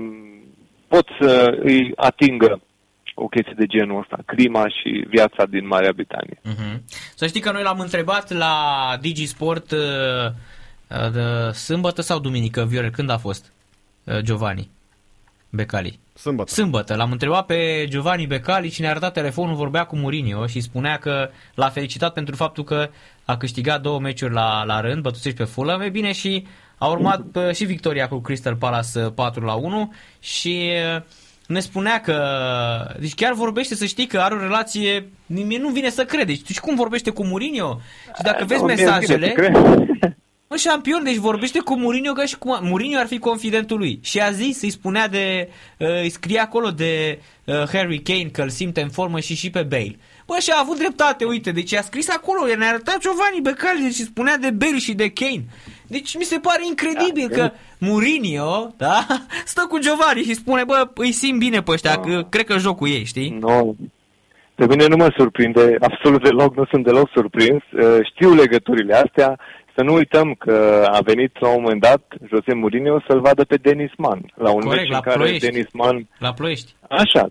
[0.87, 2.61] pot să îi atingă
[3.15, 6.39] o chestie de genul ăsta, clima și viața din Marea Britanie.
[6.43, 6.79] Mm-hmm.
[7.15, 8.53] Să știi că noi l-am întrebat la
[9.01, 13.53] Digisport uh, uh, de sâmbătă sau duminică, Viorel, când a fost
[14.03, 14.69] uh, Giovanni
[15.49, 15.99] Becali?
[16.13, 16.51] Sâmbătă.
[16.51, 16.95] Sâmbătă.
[16.95, 21.29] L-am întrebat pe Giovanni Becali și ne-a arătat telefonul, vorbea cu Mourinho și spunea că
[21.55, 22.89] l-a felicitat pentru faptul că
[23.31, 26.47] a câștigat două meciuri la, la rând, bătuți pe Fulham, e bine și
[26.77, 30.69] a urmat și victoria cu Crystal Palace 4 la 1 și
[31.47, 32.17] ne spunea că,
[32.99, 36.33] deci chiar vorbește să știi că are o relație, mie nu vine să crede.
[36.33, 37.79] Și cum vorbește cu Mourinho?
[38.15, 39.33] Și dacă vezi mesajele,
[40.51, 43.99] Mă, șampion, deci vorbește cu Mourinho ca și cum Mourinho ar fi confidentul lui.
[44.03, 48.41] Și a zis, îi spunea de, uh, îi scria acolo de uh, Harry Kane că
[48.41, 49.95] îl simte în formă și și pe Bale.
[50.31, 54.09] Bă, și a avut dreptate, uite, deci a scris acolo, ne-a arătat Giovanni Becali, deci
[54.11, 55.45] spunea de Bale și de Kane.
[55.87, 59.05] Deci mi se pare incredibil da, că Mourinho, da,
[59.53, 62.01] stă cu Giovanni și spune, bă, îi simt bine pe ăștia, no.
[62.01, 63.29] că cred că joc cu ei, știi?
[63.29, 63.73] Nu, no.
[64.55, 67.63] Pe mine nu mă surprinde absolut deloc, nu sunt deloc surprins.
[67.71, 69.39] Uh, știu legăturile astea,
[69.75, 73.55] să nu uităm că a venit la un moment dat Jose Mourinho să-l vadă pe
[73.55, 74.31] Denis Mann.
[74.35, 75.49] La un Corect, meci în care Ploiești.
[75.49, 76.07] Denis Mann...
[76.17, 76.71] La Ploiești.
[76.89, 77.27] Așa,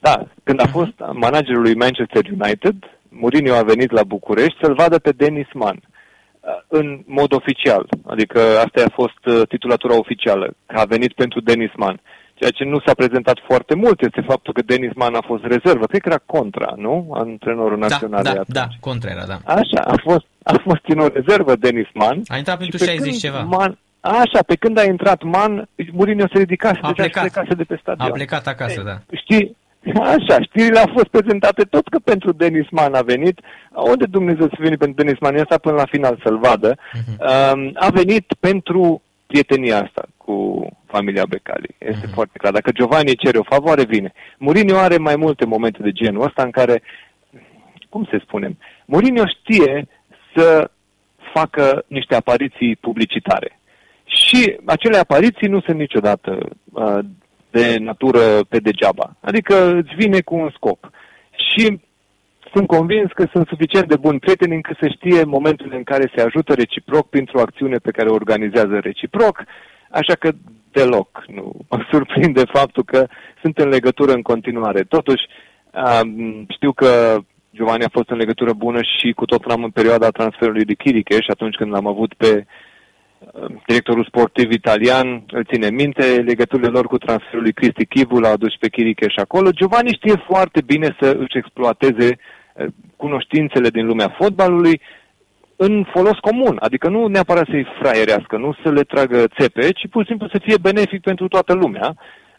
[0.00, 0.26] da.
[0.42, 0.72] Când a mhm.
[0.72, 2.76] fost managerul lui Manchester United,
[3.08, 7.88] Mourinho a venit la București să-l vadă pe Denis Mann uh, în mod oficial.
[8.06, 12.00] Adică asta a fost uh, titulatura oficială, că a venit pentru Denis Mann.
[12.34, 15.86] Ceea ce nu s-a prezentat foarte mult este faptul că Denis Mann a fost rezervă.
[15.86, 17.10] Cred că era contra, nu?
[17.14, 18.56] Antrenorul da, național da, de atunci.
[18.56, 19.38] Da, contra era, da.
[19.44, 22.22] Așa, a fost, a fost în o rezervă Denis Mann.
[22.26, 23.40] A intrat pentru 60 ceva.
[23.42, 27.24] Man, așa, pe când a intrat Man, Mourinho se ridicase, a plecat.
[27.24, 28.08] și plecase de pe stadion.
[28.08, 29.16] A plecat acasă, da.
[29.22, 29.56] Știi,
[30.16, 33.40] Așa, știrile au fost prezentate tot că pentru Denis Man a venit.
[33.72, 35.36] Unde Dumnezeu să venit pentru Denis Man?
[35.36, 36.74] Asta până la final să-l vadă.
[36.74, 37.72] Uh-huh.
[37.74, 41.74] a venit pentru prietenia asta cu familia Becali.
[41.78, 42.14] Este uh-huh.
[42.14, 42.52] foarte clar.
[42.52, 44.12] Dacă Giovanni cere o favoare, vine.
[44.38, 46.82] Mourinho are mai multe momente de genul ăsta în care,
[47.88, 49.88] cum să spunem, Mourinho știe
[50.34, 50.70] să
[51.34, 53.58] facă niște apariții publicitare.
[54.04, 56.38] Și acele apariții nu sunt niciodată
[56.72, 56.98] uh,
[57.50, 59.16] de natură pe degeaba.
[59.20, 60.90] Adică îți vine cu un scop.
[61.30, 61.80] Și
[62.52, 66.22] sunt convins că sunt suficient de buni prieteni încât să știe momentul în care se
[66.22, 69.44] ajută reciproc printr-o acțiune pe care o organizează reciproc,
[69.90, 70.30] așa că
[70.72, 73.06] deloc nu mă surprinde faptul că
[73.40, 74.82] sunt în legătură în continuare.
[74.82, 75.22] Totuși,
[76.48, 77.16] știu că
[77.54, 81.14] Giovanni a fost în legătură bună și cu tot am în perioada transferului de Chiriche
[81.14, 82.46] și atunci când l-am avut pe
[83.66, 88.56] directorul sportiv italian îl ține minte, legăturile lor cu transferul lui Cristi Chivu l-a adus
[88.56, 89.50] pe Chiriche și acolo.
[89.50, 92.18] Giovanni știe foarte bine să își exploateze
[92.96, 94.80] cunoștințele din lumea fotbalului
[95.56, 100.02] în folos comun, adică nu neapărat să-i fraierească, nu să le tragă țepe, ci pur
[100.02, 101.94] și simplu să fie benefic pentru toată lumea.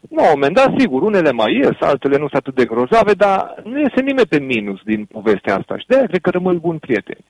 [0.10, 3.61] La un moment dat, sigur, unele mai ies, altele nu sunt atât de grozave, dar
[3.64, 7.26] nu iese nimeni pe minus din povestea asta și de-aia cred că rămân buni prieteni.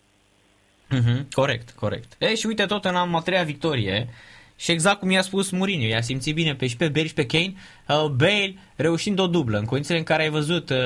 [0.95, 2.15] Mm-hmm, corect, corect.
[2.17, 4.07] E, și uite, tot în a treia victorie,
[4.55, 7.25] și exact cum i-a spus Mourinho, i-a simțit bine pe și pe Bale și pe
[7.25, 7.53] Kane,
[7.87, 9.57] uh, Bale reușind o dublă.
[9.57, 10.77] În condițiile în care ai văzut uh,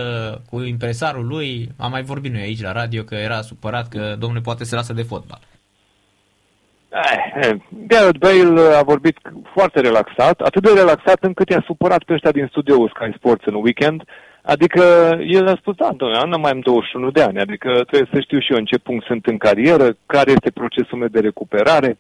[0.50, 4.42] cu impresarul lui, am mai vorbit noi aici la radio că era supărat că domnule
[4.42, 5.40] poate se lasă de fotbal.
[7.42, 7.56] Eh,
[7.88, 9.18] Gareth Bale a vorbit
[9.54, 13.54] foarte relaxat, atât de relaxat încât i-a supărat pe ăștia din studioul Sky Sports în
[13.54, 14.04] weekend,
[14.46, 14.84] Adică
[15.28, 18.40] el a spus, da, doamne, nu mai am 21 de ani, adică trebuie să știu
[18.40, 21.98] și eu în ce punct sunt în carieră, care este procesul meu de recuperare,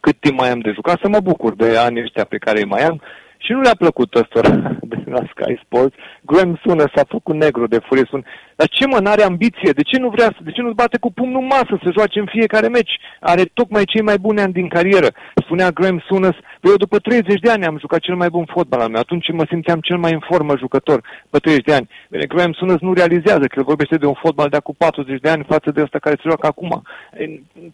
[0.00, 2.72] cât timp mai am de jucat, să mă bucur de anii ăștia pe care îi
[2.74, 3.00] mai am.
[3.46, 4.52] Și nu le-a plăcut ăstora
[4.92, 5.94] de la Sky Sports.
[6.20, 8.24] Graham sună, s-a făcut negru de furie, spun,
[8.56, 9.70] dar ce mă, n-are ambiție?
[9.72, 12.18] De ce nu vrea să, de ce nu bate cu pumnul în masă să joace
[12.18, 12.94] în fiecare meci?
[13.20, 15.08] Are tocmai cei mai buni ani din carieră.
[15.44, 18.80] Spunea Graham Sunas, păi eu după 30 de ani am jucat cel mai bun fotbal
[18.80, 21.00] al meu, atunci mă simțeam cel mai în formă jucător,
[21.30, 21.88] pe 30 de ani.
[22.10, 25.28] Bine, Graham Sunas nu realizează că el vorbește de un fotbal de acum 40 de
[25.28, 26.82] ani față de ăsta care se joacă acum.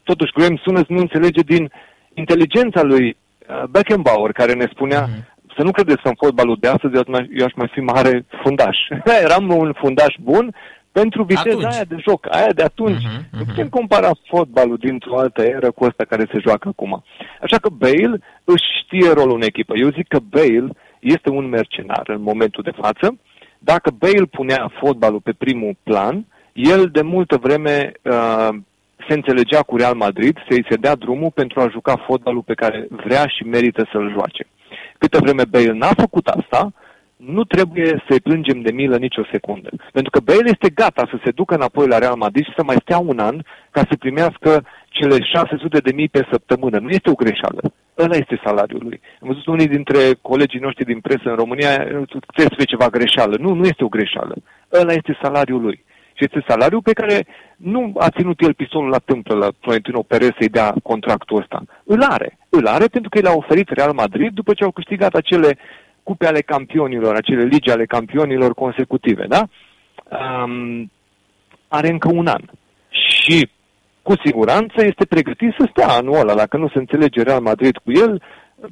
[0.02, 1.70] Totuși, Graham Sunas nu înțelege din
[2.14, 5.31] inteligența lui uh, Beckenbauer, care ne spunea, uh-huh.
[5.56, 6.94] Să nu credeți că în fotbalul de astăzi
[7.38, 8.76] eu aș mai fi mare fundaș.
[9.26, 10.54] Eram un fundaș bun
[10.92, 11.74] pentru viteza atunci.
[11.74, 13.02] aia de joc, aia de atunci.
[13.02, 13.38] Uh-huh, uh-huh.
[13.38, 17.04] Nu putem compara fotbalul dintr-o altă eră cu ăsta care se joacă acum.
[17.40, 19.72] Așa că Bale își știe rolul în echipă.
[19.76, 20.68] Eu zic că Bale
[21.00, 23.18] este un mercenar în momentul de față.
[23.58, 28.48] Dacă Bale punea fotbalul pe primul plan, el de multă vreme uh,
[29.08, 32.86] se înțelegea cu Real Madrid să-i se dea drumul pentru a juca fotbalul pe care
[32.90, 34.46] vrea și merită să-l joace.
[35.02, 36.72] Câte vreme Bale n-a făcut asta,
[37.16, 39.68] nu trebuie să-i plângem de milă nicio secundă.
[39.92, 42.76] Pentru că Bale este gata să se ducă înapoi la Real Madrid și să mai
[42.80, 43.36] stea un an
[43.70, 44.50] ca să primească
[44.88, 46.78] cele 600 de mii pe săptămână.
[46.78, 47.62] Nu este o greșeală.
[47.98, 49.00] Ăla este salariul lui.
[49.20, 53.36] Am văzut unii dintre colegii noștri din presă în România, trebuie să fie ceva greșeală.
[53.38, 54.34] Nu, nu este o greșeală.
[54.80, 55.84] Ăla este salariul lui.
[56.16, 57.26] Și este salariul pe care
[57.56, 61.62] nu a ținut el pistolul la tâmplă la Florentino Perez să-i dea contractul ăsta.
[61.84, 62.38] Îl are.
[62.58, 65.58] Îl are pentru că el a oferit Real Madrid după ce au câștigat acele
[66.02, 69.42] cupe ale campionilor, acele ligi ale campionilor consecutive, da?
[70.18, 70.90] Um,
[71.68, 72.42] are încă un an.
[72.90, 73.48] Și
[74.02, 76.34] cu siguranță este pregătit să stea anul ăla.
[76.34, 78.22] Dacă nu se înțelege Real Madrid cu el,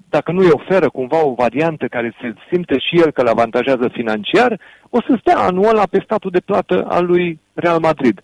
[0.08, 3.88] dacă nu îi oferă cumva o variantă care se simte și el că îl avantajează
[3.92, 8.20] financiar, o să stea anul ăla pe statul de plată al lui Real Madrid.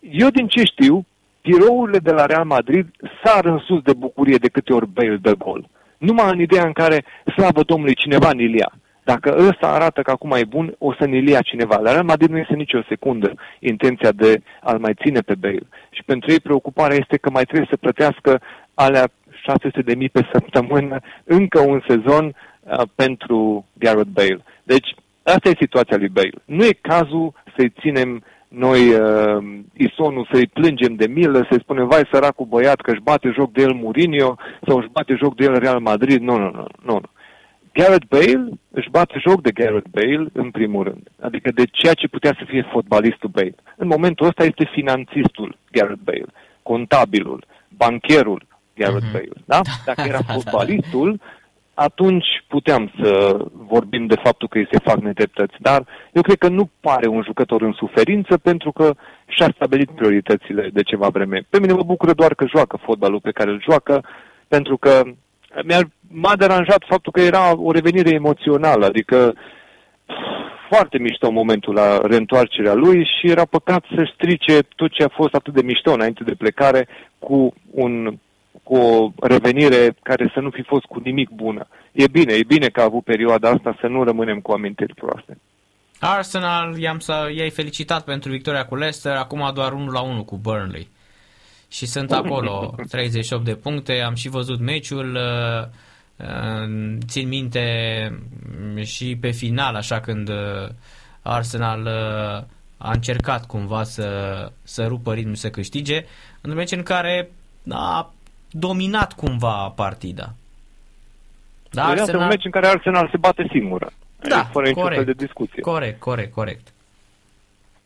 [0.00, 1.06] Eu din ce știu,
[1.40, 2.86] tirourile de la Real Madrid
[3.24, 5.68] sar în sus de bucurie de câte ori Bale de gol.
[5.98, 7.04] Numai în ideea în care,
[7.36, 8.72] slavă Domnului, cineva ni ia.
[9.04, 11.78] Dacă ăsta arată că acum e bun, o să ne ia cineva.
[11.78, 15.66] La Real Madrid nu este nicio secundă intenția de a-l mai ține pe Bale.
[15.90, 18.40] Și pentru ei preocuparea este că mai trebuie să plătească
[18.74, 24.42] alea 600 de mii pe săptămână, încă un sezon uh, pentru Garrett Bale.
[24.62, 26.42] Deci, asta e situația lui Bale.
[26.44, 32.08] Nu e cazul să-i ținem noi uh, Isonul să-i plângem de milă, să-i spunem, vai
[32.12, 35.58] săracul băiat că își bate joc de el Mourinho sau își bate joc de el
[35.58, 36.20] Real Madrid.
[36.20, 37.00] Nu, nu, nu, nu.
[37.72, 41.08] Garrett Bale își bate joc de Garrett Bale în primul rând.
[41.20, 43.54] Adică de ceea ce putea să fie fotbalistul Bale.
[43.76, 46.26] În momentul ăsta este finanțistul Garrett Bale,
[46.62, 48.42] contabilul, bancherul
[48.74, 49.12] Garrett uh-huh.
[49.12, 49.42] Bale.
[49.44, 49.60] Da?
[49.84, 51.20] Dacă era fotbalistul,
[51.78, 55.54] atunci puteam să vorbim de faptul că îi se fac nedreptăți.
[55.58, 58.94] Dar eu cred că nu pare un jucător în suferință pentru că
[59.26, 61.46] și-a stabilit prioritățile de ceva vreme.
[61.50, 64.04] Pe mine mă bucură doar că joacă fotbalul pe care îl joacă,
[64.48, 65.02] pentru că
[65.64, 65.80] mi-a,
[66.10, 69.34] m-a deranjat faptul că era o revenire emoțională, adică
[70.68, 75.34] foarte mișto momentul la reîntoarcerea lui și era păcat să strice tot ce a fost
[75.34, 76.88] atât de mișto înainte de plecare
[77.18, 78.18] cu un
[78.68, 81.68] cu o revenire care să nu fi fost cu nimic bună.
[81.92, 85.38] E bine, e bine că a avut perioada asta să nu rămânem cu amintiri proaste.
[86.00, 90.36] Arsenal, i-am să, i-ai felicitat pentru victoria cu Leicester, acum doar 1 la 1 cu
[90.36, 90.88] Burnley.
[91.68, 95.68] Și sunt acolo 38 de puncte, am și văzut meciul, uh,
[96.26, 97.64] uh, țin minte
[98.82, 100.68] și pe final, așa când uh,
[101.22, 101.86] Arsenal
[102.78, 104.08] a încercat cumva să,
[104.62, 106.04] să rupă ritmul să câștige,
[106.40, 107.30] în meci în care
[107.70, 108.12] a
[108.50, 110.34] dominat cumva partida.
[111.70, 112.06] Da, Arsenal...
[112.06, 113.90] Este un meci în care Arsenal se bate singură.
[114.20, 115.62] Da, fără corect, fel de discuție.
[115.62, 116.72] Corect, corect, corect.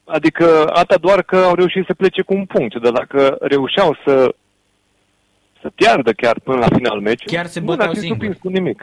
[0.05, 4.34] Adică, asta doar că au reușit să plece cu un punct, dar dacă reușeau să
[5.62, 8.20] să piardă chiar până la final meciul, Chiar se nu băteau l-ar fi singuri.
[8.20, 8.82] surprins cu nimic.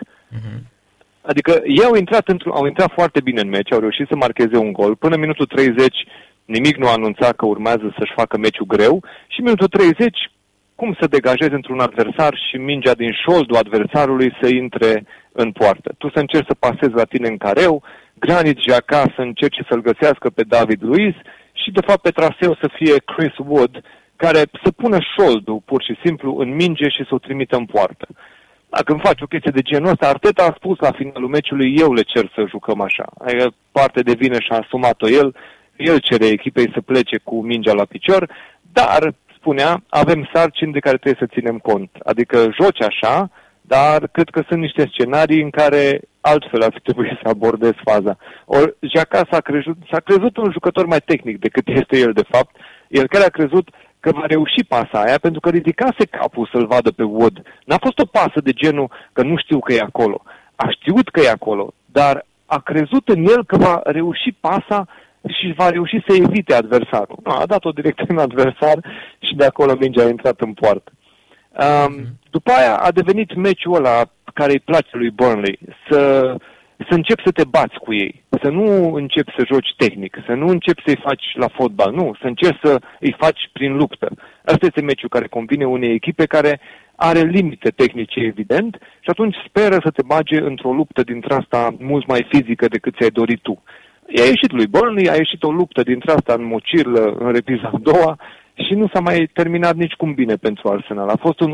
[1.22, 4.58] Adică ei au intrat, într au intrat foarte bine în meci, au reușit să marcheze
[4.58, 4.96] un gol.
[4.96, 5.96] Până în minutul 30
[6.46, 10.32] nimic nu anunța că urmează să-și facă meciul greu și în minutul 30
[10.80, 15.90] cum să degajezi într-un adversar și mingea din șoldul adversarului să intre în poartă.
[15.98, 17.84] Tu să încerci să pasezi la tine în careu,
[18.14, 21.14] Granit Xhaka să încerce să-l găsească pe David Luiz
[21.62, 23.74] și de fapt pe traseu să fie Chris Wood
[24.16, 28.08] care să pună șoldul pur și simplu în minge și să o trimită în poartă.
[28.70, 31.94] Dacă îmi faci o chestie de genul ăsta, Arteta a spus la finalul meciului, eu
[31.94, 33.06] le cer să jucăm așa.
[33.26, 35.36] Adică parte de vină și-a asumat-o el,
[35.76, 38.32] el cere echipei să plece cu mingea la picior,
[38.74, 41.90] dar, spunea, avem sarcini de care trebuie să ținem cont.
[42.04, 43.30] Adică joci așa,
[43.62, 48.18] dar cred că sunt niște scenarii în care altfel ar fi trebuit să abordez faza.
[48.46, 52.56] Ori Jaca s-a crezut, s-a crezut un jucător mai tehnic decât este el de fapt.
[52.88, 56.92] El care a crezut că va reuși pasa aia pentru că ridicase capul să-l vadă
[56.92, 57.42] pe Wood.
[57.66, 60.22] N-a fost o pasă de genul că nu știu că e acolo.
[60.56, 64.88] A știut că e acolo, dar a crezut în el că va reuși pasa
[65.28, 67.20] și va reuși să evite adversarul.
[67.24, 68.78] Nu, a dat-o direct în adversar
[69.20, 70.92] și de acolo mingea a intrat în poartă.
[71.52, 74.02] Um, după aia a devenit meciul ăla
[74.34, 75.60] care îi place lui Burnley,
[75.90, 76.00] să,
[76.78, 80.48] să începi să te bați cu ei, să nu începi să joci tehnic, să nu
[80.48, 84.10] începi să-i faci la fotbal, nu, să încerci să îi faci prin luptă.
[84.46, 86.60] Asta este meciul care convine unei echipe care
[86.96, 92.08] are limite tehnice, evident, și atunci speră să te bage într-o luptă dintre asta mult
[92.08, 93.64] mai fizică decât ți-ai dorit tu.
[94.16, 97.78] I-a ieșit lui Burnley, a ieșit o luptă dintre asta în mocirlă în repriza a
[97.82, 98.18] doua
[98.54, 101.10] și nu s-a mai terminat nici cum bine pentru Arsenal.
[101.10, 101.52] A fost un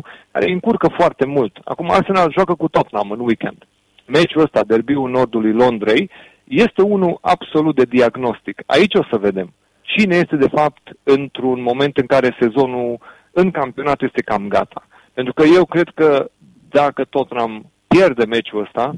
[0.00, 1.56] 1-1 care îi încurcă foarte mult.
[1.64, 3.66] Acum Arsenal joacă cu Tottenham în weekend.
[4.06, 6.10] Meciul ăsta, derbiul nordului Londrei,
[6.44, 8.62] este unul absolut de diagnostic.
[8.66, 9.52] Aici o să vedem
[9.82, 12.98] cine este de fapt într-un moment în care sezonul
[13.32, 14.86] în campionat este cam gata.
[15.12, 16.30] Pentru că eu cred că
[16.68, 18.94] dacă Tottenham pierde meciul ăsta,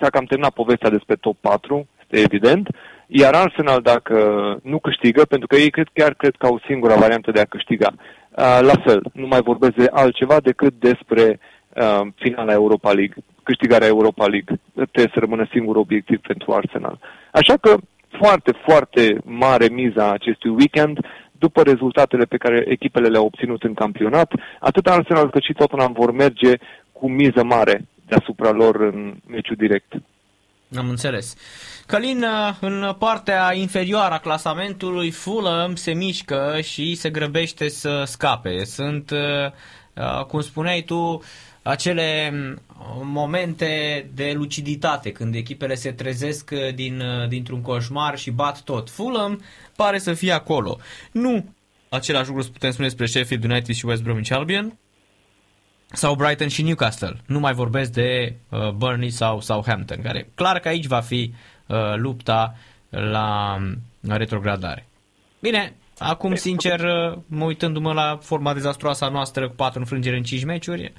[0.00, 2.68] s-a cam terminat povestea despre top 4, este evident,
[3.06, 4.16] iar Arsenal dacă
[4.62, 7.92] nu câștigă, pentru că ei cred, chiar cred că au singura variantă de a câștiga,
[7.94, 11.40] uh, la fel, nu mai vorbesc de altceva decât despre
[11.76, 14.60] uh, finala Europa League, câștigarea Europa League.
[14.74, 16.98] Trebuie să rămână singur obiectiv pentru Arsenal.
[17.32, 17.76] Așa că
[18.08, 20.98] foarte, foarte mare miza acestui weekend,
[21.32, 26.12] după rezultatele pe care echipele le-au obținut în campionat, atât Arsenal cât și Tottenham vor
[26.12, 26.52] merge
[26.92, 29.92] cu miză mare deasupra lor în meciul direct.
[30.76, 31.36] Am înțeles.
[31.86, 32.24] Călin,
[32.60, 38.64] în partea inferioară a clasamentului, Fulham se mișcă și se grăbește să scape.
[38.64, 41.22] Sunt, uh, cum spuneai tu,
[41.62, 42.32] acele
[43.02, 48.90] momente de luciditate când echipele se trezesc din, dintr-un coșmar și bat tot.
[48.90, 49.42] Fulham
[49.76, 50.78] pare să fie acolo.
[51.12, 51.44] Nu
[51.88, 54.78] același lucru putem spune despre Sheffield United și West Bromwich Albion
[55.92, 57.16] sau Brighton și Newcastle.
[57.26, 61.34] Nu mai vorbesc de uh, Burnley sau Southampton, care clar că aici va fi
[61.66, 62.54] uh, lupta
[62.88, 63.56] la
[64.00, 64.86] uh, retrogradare.
[65.40, 70.22] Bine, acum sincer, uh, mă uitându-mă la forma dezastruoasă a noastră cu patru înfrângeri în
[70.22, 70.92] 5 meciuri,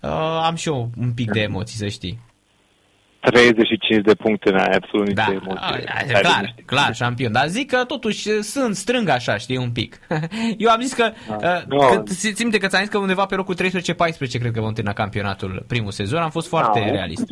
[0.00, 0.10] uh,
[0.42, 2.18] am și eu un pic de emoții, să știi.
[3.30, 5.84] 35 de puncte n-ai absolut Da, nicio emoție.
[6.14, 7.32] a, clar, clar, șampion.
[7.32, 9.98] Dar zic că totuși sunt strâng așa, știi, un pic.
[10.64, 11.36] Eu am zis că, Da.
[11.36, 11.78] uh, Nu.
[11.78, 13.58] că simte că ți-am zis că undeva pe locul 13-14
[14.38, 16.20] cred că vom termina campionatul primul sezon.
[16.22, 17.26] Am fost foarte Da, realist.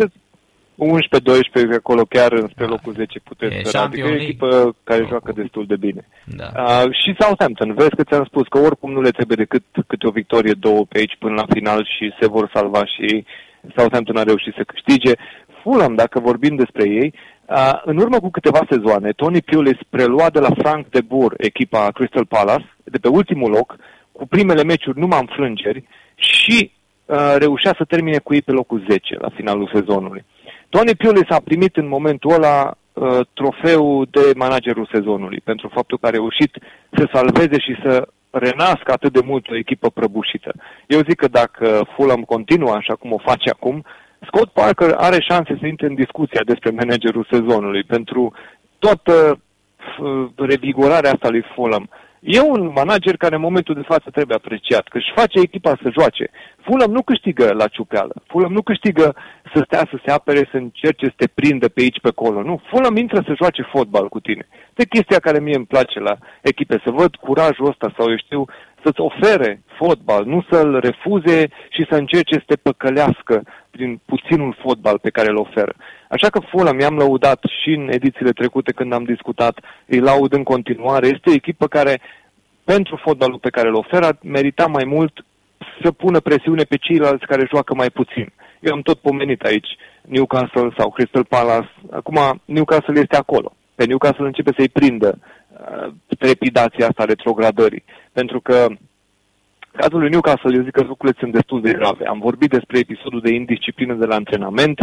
[0.79, 3.85] 11-12 acolo chiar înspre locul 10 puteți E spera.
[3.85, 4.47] Adică e o Champions echipă
[4.85, 5.09] care League.
[5.09, 6.09] joacă destul de bine.
[6.25, 6.49] Da.
[6.57, 10.11] Uh, și Southampton, vezi că ți-am spus că oricum nu le trebuie decât câte o
[10.11, 13.27] victorie, două pe aici până la final și se vor salva și ei.
[13.77, 15.13] Southampton a reușit să câștige.
[15.67, 17.15] Fulham, dacă vorbim despre ei,
[17.47, 21.91] uh, în urmă cu câteva sezoane, Tony Pulis prelua de la Frank de Boer echipa
[21.91, 23.77] Crystal Palace, de pe ultimul loc,
[24.13, 25.85] cu primele meciuri numai înfrângeri
[26.15, 26.71] și
[27.05, 30.25] uh, reușea să termine cu ei pe locul 10 la finalul sezonului.
[30.69, 36.07] Tony Pulis a primit în momentul ăla uh, trofeul de managerul sezonului pentru faptul că
[36.07, 36.53] a reușit
[36.97, 40.55] să salveze și să renască atât de mult o echipă prăbușită.
[40.87, 43.85] Eu zic că dacă Fulham continuă așa cum o face acum,
[44.27, 48.33] Scott Parker are șanse să intre în discuția despre managerul sezonului pentru
[48.79, 49.39] toată
[50.01, 51.89] uh, revigorarea asta lui Fulham.
[52.21, 55.95] E un manager care în momentul de față trebuie apreciat, că își face echipa să
[55.99, 56.31] joace.
[56.65, 58.15] Fulham nu câștigă la ciupeală.
[58.27, 59.17] Fulham nu câștigă
[59.55, 62.43] să stea să se apere, să încerce să te prindă pe aici, pe acolo.
[62.43, 62.61] Nu.
[62.71, 64.49] Fulham intră să joace fotbal cu tine.
[64.75, 68.45] De chestia care mie îmi place la echipe, să văd curajul ăsta sau eu știu,
[68.87, 74.99] să-ți ofere fotbal, nu să-l refuze și să încerce să te păcălească prin puținul fotbal
[74.99, 75.75] pe care îl oferă.
[76.09, 80.43] Așa că Fulham mi-am lăudat și în edițiile trecute când am discutat, îi laud în
[80.43, 81.07] continuare.
[81.07, 82.01] Este o echipă care,
[82.65, 85.25] pentru fotbalul pe care îl oferă, merita mai mult
[85.83, 88.33] să pună presiune pe ceilalți care joacă mai puțin.
[88.61, 89.69] Eu am tot pomenit aici
[90.03, 91.73] Newcastle sau Crystal Palace.
[91.91, 93.53] Acum Newcastle este acolo.
[93.75, 95.37] Pe Newcastle începe să-i prindă uh,
[96.19, 97.85] trepidația asta retrogradării.
[98.13, 98.67] Pentru că
[99.77, 102.05] cazul lui Newcastle, eu zic că lucrurile sunt destul de grave.
[102.07, 104.79] Am vorbit despre episodul de indisciplină de la antrenament,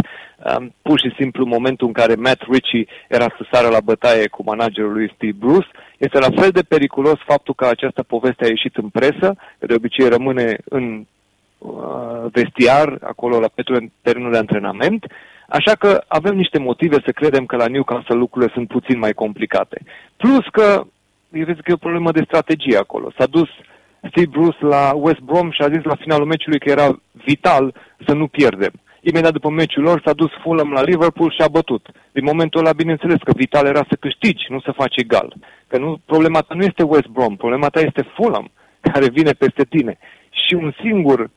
[0.58, 4.42] um, pur și simplu momentul în care Matt Ritchie era să sară la bătaie cu
[4.42, 5.68] managerul lui Steve Bruce.
[5.98, 9.74] Este la fel de periculos faptul că această poveste a ieșit în presă, că de
[9.74, 11.06] obicei rămâne în
[11.58, 13.62] uh, vestiar, acolo la pe
[14.02, 15.06] terenul de antrenament,
[15.58, 19.80] Așa că avem niște motive să credem că la Newcastle lucrurile sunt puțin mai complicate.
[20.16, 20.86] Plus că,
[21.32, 23.12] eu vezi că e o problemă de strategie acolo.
[23.18, 23.48] S-a dus
[24.10, 27.74] Steve Bruce la West Brom și a zis la finalul meciului că era vital
[28.06, 28.72] să nu pierdem.
[29.00, 31.86] Imediat după meciul lor s-a dus Fulham la Liverpool și a bătut.
[32.12, 35.34] Din momentul ăla, bineînțeles că vital era să câștigi, nu să faci egal.
[35.66, 38.50] Că nu, problema ta nu este West Brom, problema ta este Fulham,
[38.92, 39.98] care vine peste tine.
[40.30, 41.30] Și un singur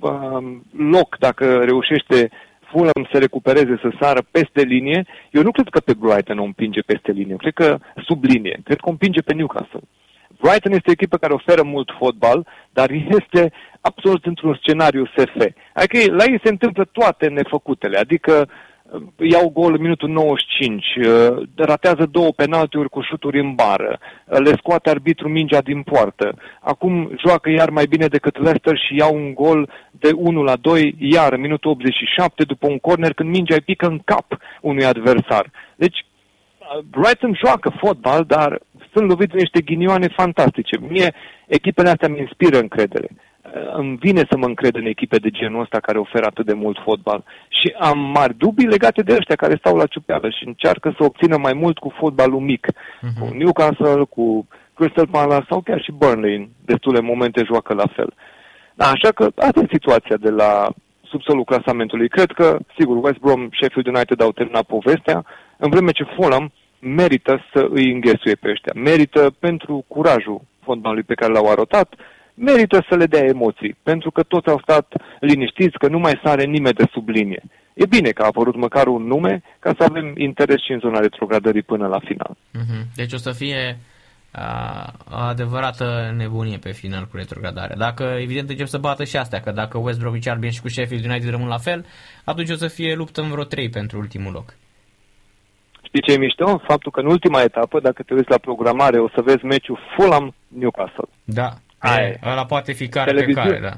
[0.00, 0.42] uh,
[0.76, 2.30] loc, dacă reușește
[2.72, 6.80] Fulham să recupereze, să sară peste linie, eu nu cred că pe Brighton o împinge
[6.80, 9.80] peste linie, cred că sub linie, cred că o împinge pe Newcastle.
[10.40, 15.36] Brighton este o echipă care oferă mult fotbal, dar este absolut într-un scenariu SF.
[15.72, 18.71] Adică la ei se întâmplă toate nefăcutele, adică uh,
[19.16, 24.52] iau gol în minutul 95, uh, ratează două penaltiuri cu șuturi în bară, uh, le
[24.56, 26.34] scoate arbitru mingea din poartă.
[26.60, 30.94] Acum joacă iar mai bine decât Leicester și iau un gol de 1 la 2,
[30.98, 34.26] iar în minutul 87 după un corner când mingea îi pică în cap
[34.60, 35.50] unui adversar.
[35.76, 36.04] Deci
[36.90, 38.60] Brighton joacă fotbal, dar
[38.92, 40.78] sunt loviți niște ghinioane fantastice.
[40.88, 41.14] Mie
[41.46, 43.08] echipele astea mi inspiră încredere.
[43.72, 46.78] Îmi vine să mă încred în echipe de genul ăsta care oferă atât de mult
[46.84, 47.24] fotbal.
[47.48, 51.36] Și am mari dubii legate de ăștia care stau la ciupeală și încearcă să obțină
[51.36, 52.66] mai mult cu fotbalul mic.
[52.66, 53.20] Uh-huh.
[53.20, 58.14] Cu Newcastle, cu Crystal Palace sau chiar și Burnley în destule momente joacă la fel.
[58.74, 60.68] Da, așa că asta e situația de la
[61.02, 62.08] subsolul clasamentului.
[62.08, 65.24] Cred că, sigur, West Brom, Sheffield United au terminat povestea,
[65.56, 68.72] în vreme ce Fulham merită să îi înghesuie pe ăștia.
[68.74, 71.94] Merită pentru curajul fotbalului pe care l-au arătat,
[72.34, 76.44] merită să le dea emoții, pentru că toți au stat liniștiți că nu mai sare
[76.44, 77.42] nimeni de sub linie.
[77.74, 80.98] E bine că a apărut măcar un nume ca să avem interes și în zona
[80.98, 82.36] retrogradării până la final.
[82.36, 82.94] Mm-hmm.
[82.94, 83.78] Deci o să fie
[85.10, 87.76] o adevărată nebunie pe final cu retrogradarea.
[87.76, 91.04] Dacă, evident, încep să bată și astea, că dacă West Bromwich Albion și cu Sheffield
[91.04, 91.86] United rămân la fel,
[92.24, 94.54] atunci o să fie luptă în vreo 3 pentru ultimul loc.
[95.82, 96.60] Știi ce e mișto?
[96.66, 101.08] Faptul că în ultima etapă, dacă te uiți la programare, o să vezi meciul Fulham-Newcastle.
[101.24, 101.50] Da,
[101.82, 103.42] Aia, ăla poate fi care Televiziu...
[103.42, 103.76] pe care, da.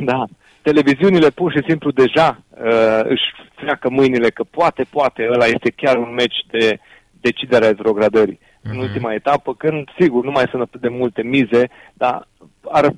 [0.00, 0.24] Da,
[0.62, 3.22] televiziunile pur și simplu deja uh, își
[3.54, 6.78] freacă mâinile că poate, poate, ăla este chiar un meci de
[7.20, 8.38] deciderea retrogradării.
[8.38, 8.70] Mm-hmm.
[8.70, 8.80] În mhm.
[8.80, 12.28] ultima etapă, când, sigur, nu mai sunt atât de multe mize, dar
[12.70, 12.92] ar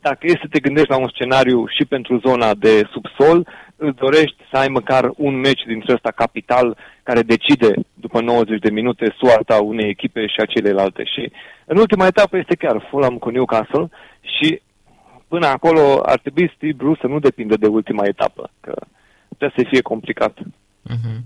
[0.00, 3.46] dacă e să te gândești la un scenariu și pentru zona de subsol,
[3.78, 8.70] îți dorești să ai măcar un meci dintre ăsta capital care decide după 90 de
[8.70, 11.04] minute soarta unei echipe și a celelalte.
[11.04, 11.32] Și
[11.64, 13.88] în ultima etapă este chiar Fulham cu Newcastle
[14.20, 14.60] și
[15.28, 18.74] până acolo ar trebui Steve Bruce să nu depindă de ultima etapă, că
[19.28, 20.38] putea să fie complicat.
[20.90, 21.18] Uh-huh.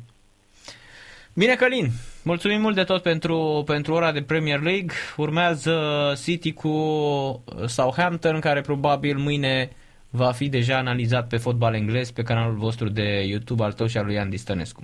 [1.34, 1.86] Bine, Călin,
[2.22, 4.94] mulțumim mult de tot pentru, pentru ora de Premier League.
[5.16, 5.76] Urmează
[6.24, 6.74] City cu
[7.66, 9.70] Southampton, care probabil mâine
[10.14, 13.96] va fi deja analizat pe fotbal englez pe canalul vostru de YouTube al tău și
[13.96, 14.82] al lui Andy Stănescu.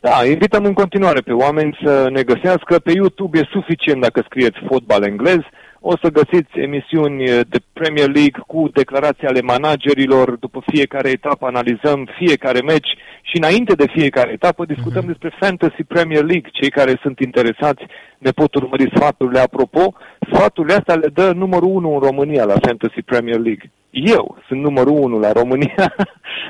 [0.00, 2.78] Da, invităm în continuare pe oameni să ne găsească.
[2.78, 5.40] Pe YouTube e suficient dacă scrieți fotbal englez
[5.90, 10.36] o să găsiți emisiuni de Premier League cu declarații ale managerilor.
[10.36, 12.90] După fiecare etapă analizăm fiecare meci
[13.22, 15.12] și înainte de fiecare etapă discutăm uh-huh.
[15.12, 16.48] despre Fantasy Premier League.
[16.52, 17.82] Cei care sunt interesați
[18.18, 19.40] ne pot urmări sfaturile.
[19.40, 19.94] Apropo,
[20.32, 23.70] sfaturile astea le dă numărul 1 în România la Fantasy Premier League.
[23.90, 25.94] Eu sunt numărul 1 la România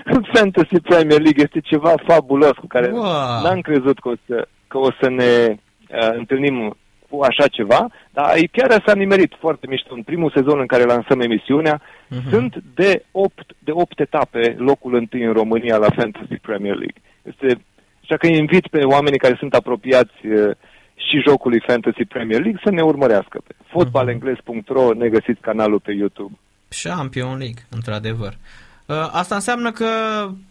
[0.04, 1.42] în Fantasy Premier League.
[1.42, 3.02] Este ceva fabulos cu care wow.
[3.42, 6.76] n-am crezut că o să, că o să ne uh, întâlnim
[7.14, 9.94] cu așa ceva, dar chiar s-a nimerit foarte mișto.
[9.94, 12.30] În primul sezon în care lansăm emisiunea, uh-huh.
[12.30, 17.00] sunt de 8, de 8 etape locul întâi în România la Fantasy Premier League.
[17.22, 17.46] Este,
[18.02, 20.50] așa că invit pe oamenii care sunt apropiați uh,
[20.94, 26.34] și jocului Fantasy Premier League să ne urmărească pe fotbalengles.ro, ne găsiți canalul pe YouTube.
[26.82, 28.32] Champion League, într-adevăr.
[28.86, 29.86] Uh, asta înseamnă că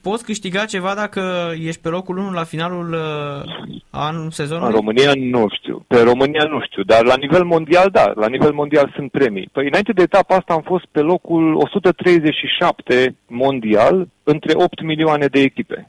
[0.01, 4.69] poți câștiga ceva dacă ești pe locul 1 la finalul uh, anul sezonului?
[4.69, 5.85] În România nu știu.
[5.88, 8.11] Pe România nu știu, dar la nivel mondial, da.
[8.15, 9.49] La nivel mondial sunt premii.
[9.51, 15.39] Păi înainte de etapa asta am fost pe locul 137 mondial între 8 milioane de
[15.39, 15.88] echipe.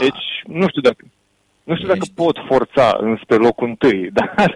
[0.00, 1.04] Deci, nu știu dacă...
[1.64, 4.54] Nu știu dacă pot forța înspre locul întâi, dar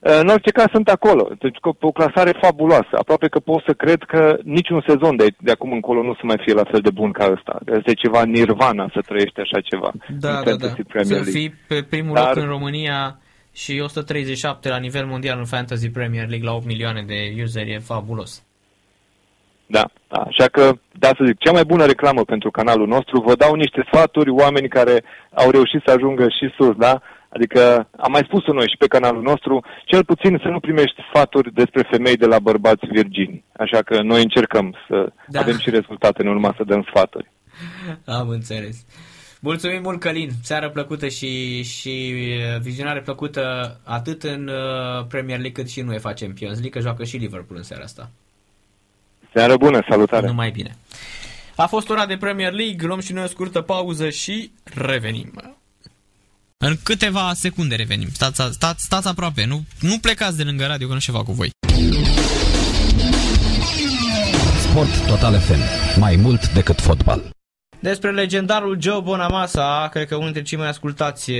[0.00, 1.30] în orice caz sunt acolo.
[1.38, 2.92] Deci o clasare fabuloasă.
[2.92, 6.40] Aproape că pot să cred că niciun sezon de, de acum încolo nu să mai
[6.44, 7.58] fie la fel de bun ca ăsta.
[7.78, 9.92] Este ceva nirvana să trăiești așa ceva.
[10.20, 10.68] Da, da, da.
[11.02, 12.26] Să fii pe primul dar...
[12.26, 13.18] loc în România
[13.52, 17.78] și 137 la nivel mondial în Fantasy Premier League la 8 milioane de useri e
[17.78, 18.44] fabulos.
[19.76, 20.64] Da, da, așa că,
[21.04, 24.68] da să zic, cea mai bună reclamă pentru canalul nostru, vă dau niște sfaturi, oameni
[24.68, 25.04] care
[25.42, 26.94] au reușit să ajungă și sus, da?
[27.28, 31.52] Adică am mai spus-o noi și pe canalul nostru, cel puțin să nu primești sfaturi
[31.52, 33.44] despre femei de la bărbați virgini.
[33.52, 35.40] Așa că noi încercăm să da.
[35.40, 37.30] avem și rezultate, nu numai să dăm sfaturi.
[38.18, 38.76] Am înțeles.
[39.40, 40.30] Mulțumim mult, Călin.
[40.42, 43.42] Seară plăcută și, și uh, vizionare plăcută
[43.84, 47.58] atât în uh, Premier League cât și în UEFA Champions League, că joacă și Liverpool
[47.58, 48.10] în seara asta.
[49.34, 50.26] Seară bună, salutare!
[50.26, 50.76] Numai bine!
[51.56, 55.32] A fost ora de Premier League, luăm și noi o scurtă pauză și revenim.
[56.58, 58.08] În câteva secunde revenim.
[58.12, 61.50] Stați, stați, stați aproape, nu, nu plecați de lângă radio, că nu ceva cu voi.
[64.60, 65.60] Sport Total FM.
[66.00, 67.30] Mai mult decât fotbal.
[67.80, 71.38] Despre legendarul Joe Bonamassa, cred că unul dintre cei mai ascultați uh,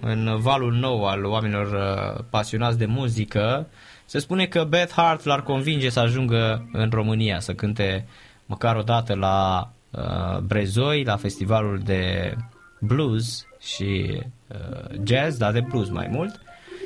[0.00, 3.68] în valul nou al oamenilor uh, pasionați de muzică,
[4.04, 8.06] se spune că Beth Hart l-ar convinge să ajungă în România, să cânte
[8.46, 12.34] măcar o dată la uh, Brezoi, la festivalul de
[12.80, 16.40] blues și uh, jazz, dar de blues mai mult.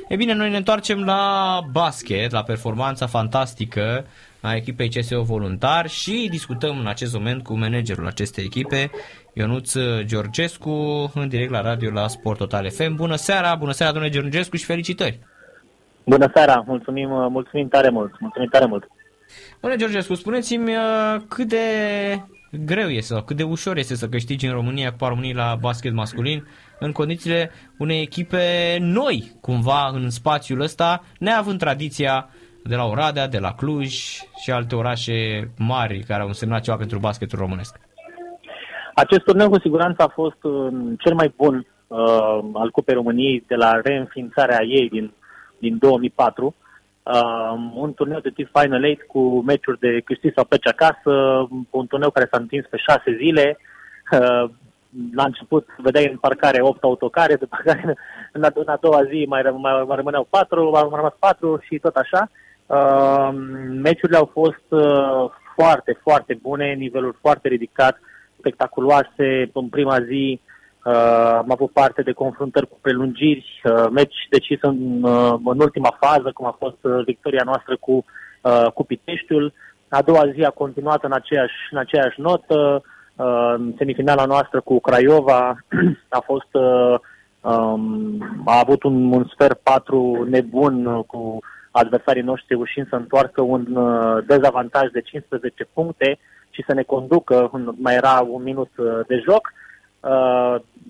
[0.08, 4.06] E bine, noi ne întoarcem la basket, la performanța fantastică
[4.40, 8.90] a echipei CSO Voluntar și discutăm în acest moment cu managerul acestei echipe,
[9.32, 12.94] Ionuț Georgescu, în direct la radio la Sport Total FM.
[12.94, 15.18] Bună seara, bună seara domnule Georgescu și felicitări!
[16.08, 18.88] Bună seara, mulțumim, mulțumim tare mult, mulțumim tare mult.
[19.60, 21.58] Domnule Georgescu, spuneți-mi uh, cât de
[22.50, 25.92] greu este sau cât de ușor este să câștigi în România cu România la basket
[25.92, 26.46] masculin
[26.78, 32.28] în condițiile unei echipe noi, cumva, în spațiul ăsta, neavând tradiția
[32.64, 33.92] de la Oradea, de la Cluj
[34.42, 37.80] și alte orașe mari care au însemnat ceva pentru basketul românesc.
[38.94, 41.98] Acest turneu cu siguranță a fost uh, cel mai bun uh,
[42.52, 45.12] al Cupei României de la reînființarea ei din
[45.58, 46.54] din 2004,
[47.02, 51.86] uh, un turneu de tip Final 8 cu meciuri de câștig sau pleci acasă, un
[51.86, 53.58] turneu care s-a întins pe șase zile.
[54.12, 54.50] Uh,
[55.14, 57.96] la început vedeai în parcare 8 autocare, după care
[58.32, 61.78] în a, în a doua zi mai, mai, mai rămâneau 4, mai rămas 4 și
[61.78, 62.30] tot așa.
[62.66, 63.28] Uh,
[63.82, 68.00] meciurile au fost uh, foarte, foarte bune, niveluri foarte ridicat,
[68.38, 69.50] spectaculoase.
[69.52, 70.46] În prima zi Uh,
[70.82, 76.30] am avut parte de confruntări cu prelungiri, uh, meci decis în, uh, în ultima fază,
[76.34, 78.04] cum a fost uh, victoria noastră cu,
[78.42, 79.52] uh, cu Piteștiul.
[79.88, 82.82] A doua zi a continuat în aceeași, în aceeași notă.
[83.16, 85.56] Uh, semifinala noastră cu Craiova
[86.18, 86.98] a fost uh,
[87.40, 91.38] um, a avut un, un sfer 4 nebun cu
[91.70, 96.18] adversarii noștri reușind să întoarcă un uh, dezavantaj de 15 puncte
[96.50, 99.52] și să ne conducă, mai era un minut uh, de joc.
[99.52, 99.67] Uh,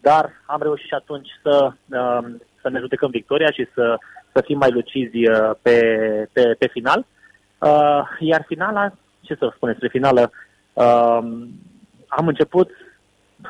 [0.02, 3.98] dar am reușit și atunci să, uh, să ne judecăm victoria și să,
[4.32, 5.78] să fim mai lucizi uh, pe,
[6.32, 7.06] pe, pe final.
[7.58, 10.30] Uh, iar finala, ce să spun despre finală,
[10.72, 11.18] uh,
[12.08, 12.70] am început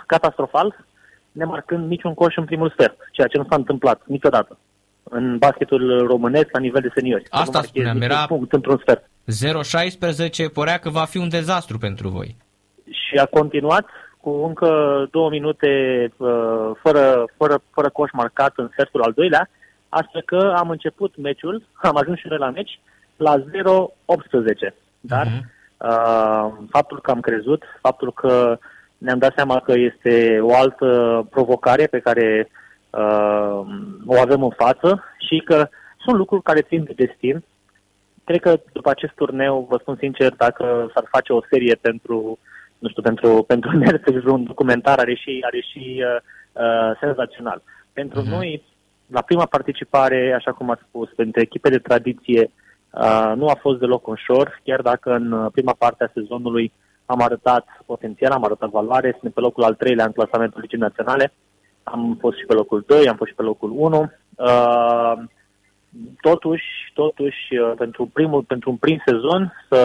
[0.06, 0.84] catastrofal,
[1.32, 4.58] nemarcând niciun coș în primul sfert, ceea ce nu s-a întâmplat niciodată
[5.10, 7.26] în basketul românesc la nivel de seniori.
[7.30, 9.08] Asta spuneam, era punct într-un sfert.
[10.48, 12.36] 0-16, părea că va fi un dezastru pentru voi.
[12.90, 13.86] Și a continuat
[14.20, 14.68] cu încă
[15.10, 15.68] două minute
[16.16, 19.48] uh, fără, fără, fără coș marcat în setul al doilea,
[19.88, 22.80] astfel că am început meciul, am ajuns și noi la meci,
[23.16, 24.74] la 0-18.
[25.00, 25.42] Dar uh-huh.
[25.76, 28.58] uh, faptul că am crezut, faptul că
[28.98, 30.86] ne-am dat seama că este o altă
[31.30, 32.48] provocare pe care
[32.90, 33.60] uh,
[34.06, 35.68] o avem în față și că
[36.04, 37.44] sunt lucruri care țin de destin.
[38.24, 42.38] Cred că după acest turneu, vă spun sincer, dacă s-ar face o serie pentru
[42.78, 46.20] nu știu, pentru, pentru Netflix un documentar are și, are și uh,
[46.52, 47.62] uh, senzațional.
[47.92, 48.30] Pentru uh-huh.
[48.30, 48.62] noi,
[49.06, 52.50] la prima participare, așa cum ați spus, pentru echipe de tradiție,
[52.90, 56.72] uh, nu a fost deloc ușor, chiar dacă în uh, prima parte a sezonului
[57.06, 61.32] am arătat potențial, am arătat valoare, suntem pe locul al treilea în clasamentul Ligii Naționale,
[61.82, 64.10] am fost și pe locul 2, am fost și pe locul 1.
[64.36, 65.12] Uh,
[66.20, 66.64] totuși,
[66.94, 69.80] totuși, uh, pentru, primul, pentru un prim sezon, să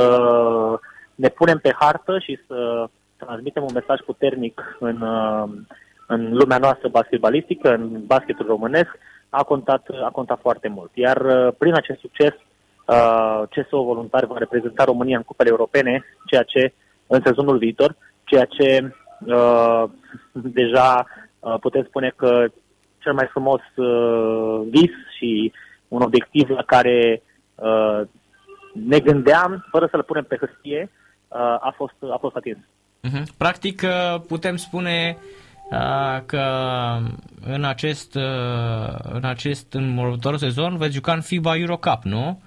[1.16, 2.88] ne punem pe hartă și să
[3.18, 5.50] transmitem un mesaj puternic în, uh,
[6.08, 8.90] în lumea noastră basketbalistică, în basketul românesc,
[9.30, 10.92] a contat, a contat foarte mult.
[10.94, 12.34] Iar uh, prin acest succes,
[12.86, 16.74] uh, CSO Voluntari va reprezenta România în cupele europene, ceea ce
[17.08, 18.94] în sezonul viitor, ceea ce
[20.60, 21.06] deja
[21.60, 22.46] putem spune că
[22.98, 25.52] cel mai frumos uh, vis și
[25.88, 27.22] un obiectiv la care
[27.56, 28.02] uh,
[28.74, 31.03] ne gândeam, fără să-l punem pe hârtie, uh,
[31.62, 32.58] a, fost, a fost atins.
[32.58, 33.24] Uh-huh.
[33.38, 35.18] Practic uh, putem spune
[35.72, 36.46] uh, că
[37.46, 42.42] în acest, uh, în acest în următorul sezon veți juca în FIBA Eurocup, nu?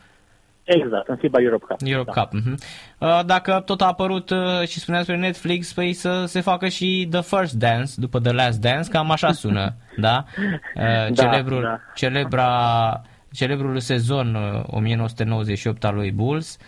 [0.67, 1.77] Exact, în FIBA Europe Cup.
[1.85, 2.21] Europe da.
[2.21, 2.41] Cup.
[2.41, 3.27] Uh-huh.
[3.27, 7.21] Dacă tot a apărut uh, și spuneați pe Netflix, păi să se facă și The
[7.21, 10.25] First Dance după The Last Dance, cam așa sună, da?
[10.37, 10.83] Uh,
[11.13, 11.81] da, celebrul, da.
[11.95, 13.01] Celebra,
[13.33, 14.37] celebrul sezon
[14.67, 16.59] 1998 al lui Bulls,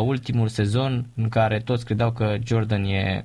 [0.00, 3.24] ultimul sezon în care toți credeau că Jordan e,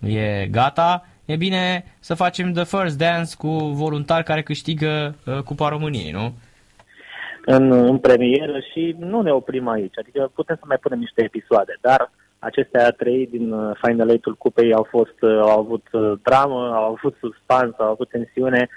[0.00, 5.14] e gata, e bine să facem The First Dance cu voluntari care câștigă
[5.44, 6.32] Cupa României, nu?
[7.44, 9.98] în, în premieră și nu ne oprim aici.
[9.98, 14.72] Adică putem să mai punem niște episoade, dar acestea trei din uh, Final Eight-ul cupei
[14.72, 18.68] au fost, uh, au avut uh, dramă, au avut suspans, au avut tensiune.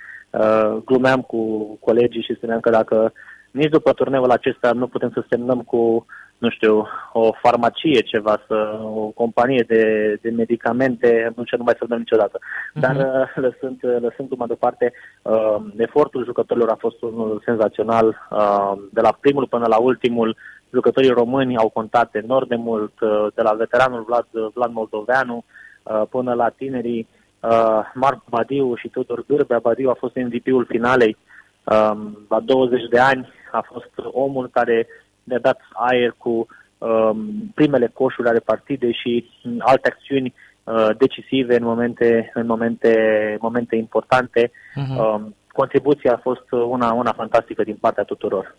[0.85, 3.13] Glumeam cu colegii și spuneam că dacă
[3.51, 6.05] nici după turneul acesta nu putem să semnăm cu
[6.43, 9.83] nu știu, o farmacie, ceva, să, o companie de,
[10.21, 12.37] de medicamente, nu ce nu mai să dăm niciodată.
[12.39, 12.81] Uh-huh.
[12.83, 18.07] Dar uh, lăsând, lăsând mai departe, uh, efortul jucătorilor a fost unul senzațional.
[18.07, 20.37] Uh, de la primul până la ultimul,
[20.71, 25.43] jucătorii români au contat enorm de mult, uh, de la veteranul Vlad, Vlad Moldoveanu
[25.83, 27.07] uh, până la tinerii
[27.39, 29.59] uh, Marc Badiu și Tudor Gârbea.
[29.59, 31.17] Badiu a fost MVP-ul finalei
[31.63, 31.95] uh,
[32.29, 34.87] la 20 de ani, a fost omul care
[35.23, 36.47] ne-a dat aer cu
[36.77, 39.29] um, primele coșuri ale partidei și
[39.59, 40.33] alte acțiuni
[40.63, 42.93] uh, decisive în momente, în momente,
[43.39, 44.51] momente importante.
[44.51, 44.97] Uh-huh.
[44.97, 48.55] Um, contribuția a fost una, una fantastică din partea tuturor.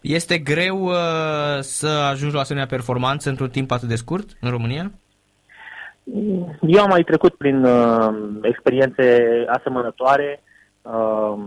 [0.00, 0.94] Este greu uh,
[1.60, 4.90] să ajungi la asemenea performanță într-un timp atât de scurt în România?
[6.60, 10.42] Eu am mai trecut prin uh, experiențe asemănătoare.
[10.82, 11.38] Uh,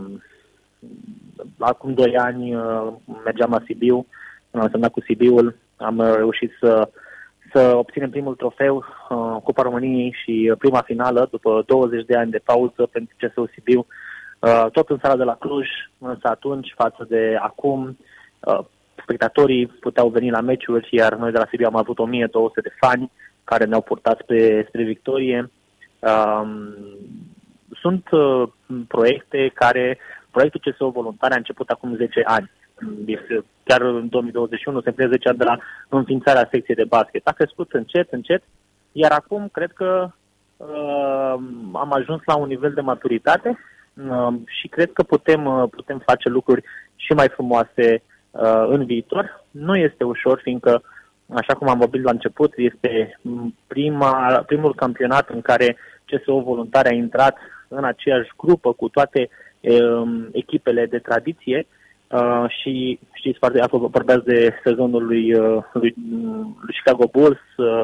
[1.60, 2.94] acum doi ani uh,
[3.24, 4.06] mergeam la Sibiu,
[4.52, 6.90] am semnat cu Sibiul, am uh, reușit să,
[7.54, 12.42] să obținem primul trofeu, uh, Cupa României și prima finală după 20 de ani de
[12.44, 13.86] pauză pentru CSU Sibiu,
[14.40, 15.68] uh, tot în sala de la Cluj,
[15.98, 17.98] însă atunci, față de acum,
[18.40, 18.60] uh,
[19.02, 23.12] spectatorii puteau veni la meciuri, iar noi de la Sibiu am avut 1200 de fani
[23.44, 25.52] care ne-au purtat spre, spre victorie.
[26.00, 26.76] Um,
[27.82, 28.44] sunt uh,
[28.88, 29.98] proiecte care
[30.38, 32.52] Proiectul CSO Voluntare a început acum 10 ani.
[33.06, 35.58] Este chiar în 2021 se împlinesc 10 ani de la
[35.90, 37.28] înființarea secției de basket.
[37.28, 38.44] A crescut încet, încet,
[38.92, 40.10] iar acum cred că
[40.58, 41.36] uh,
[41.74, 43.58] am ajuns la un nivel de maturitate
[44.10, 46.64] uh, și cred că putem, uh, putem face lucruri
[46.96, 49.46] și mai frumoase uh, în viitor.
[49.52, 50.82] Nu este ușor, fiindcă,
[51.34, 53.20] așa cum am vorbit la început, este
[53.68, 57.38] prima, primul campionat în care CSO Voluntare a intrat
[57.68, 59.47] în aceeași grupă cu toate uh, Um,
[60.32, 61.68] echipele de tradiție
[62.12, 65.94] uh, și știți foarte, vorbeați de sezonul lui, uh, lui,
[66.62, 67.84] lui Chicago Bulls, uh,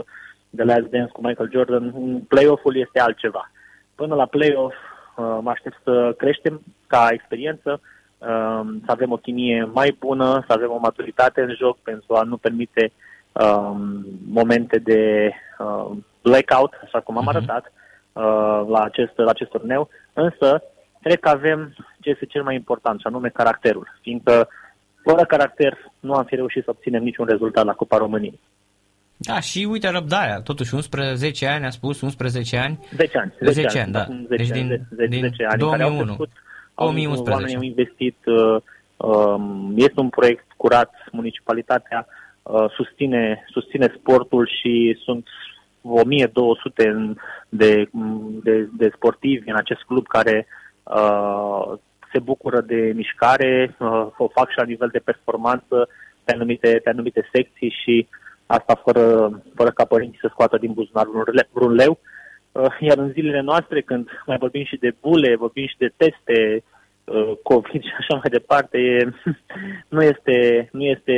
[0.50, 1.94] de Last Dance cu Michael Jordan,
[2.28, 3.52] playoff-ul este altceva.
[3.96, 4.76] Până la playoff
[5.16, 7.80] mă aștept să creștem ca experiență,
[8.18, 12.22] um, să avem o chimie mai bună, să avem o maturitate în joc pentru a
[12.22, 12.92] nu permite
[13.32, 15.32] um, momente de
[16.22, 17.36] blackout, așa cum am uh-huh.
[17.36, 17.72] arătat
[18.68, 20.64] la acest, la acest turneu, însă
[21.04, 24.48] cred că avem ce este cel mai important, și anume caracterul, fiindcă
[25.04, 28.40] fără caracter nu am fi reușit să obținem niciun rezultat la Cupa României.
[29.18, 32.80] Da, și uite răbdarea, totuși 11 ani, a spus 11 ani.
[32.96, 33.34] 10 ani.
[33.40, 34.06] 10, 10 ani, da.
[34.06, 35.70] 10 deci din, 10, din 10 ani 2001.
[35.70, 36.30] Care au crescut,
[36.76, 37.32] 2011.
[37.32, 38.62] Oamenii au investit, uh,
[38.98, 42.08] um, este un proiect curat, municipalitatea
[42.44, 45.28] uh, susține, susține sportul și sunt
[45.82, 47.14] 1200
[47.50, 47.90] de,
[48.44, 50.63] de, de sportivi în acest club care uh,
[52.14, 55.90] se bucură de mișcare, uh, o fac și la nivel de performanță
[56.24, 58.08] pe anumite, pe anumite secții și
[58.46, 59.06] asta fără,
[59.56, 61.08] fără ca părinții să scoată din buzunar
[61.52, 62.00] vreun leu.
[62.52, 66.64] Uh, iar în zilele noastre, când mai vorbim și de bule, vorbim și de teste,
[67.04, 69.10] uh, COVID și așa mai departe, e,
[69.96, 71.18] nu, este, nu este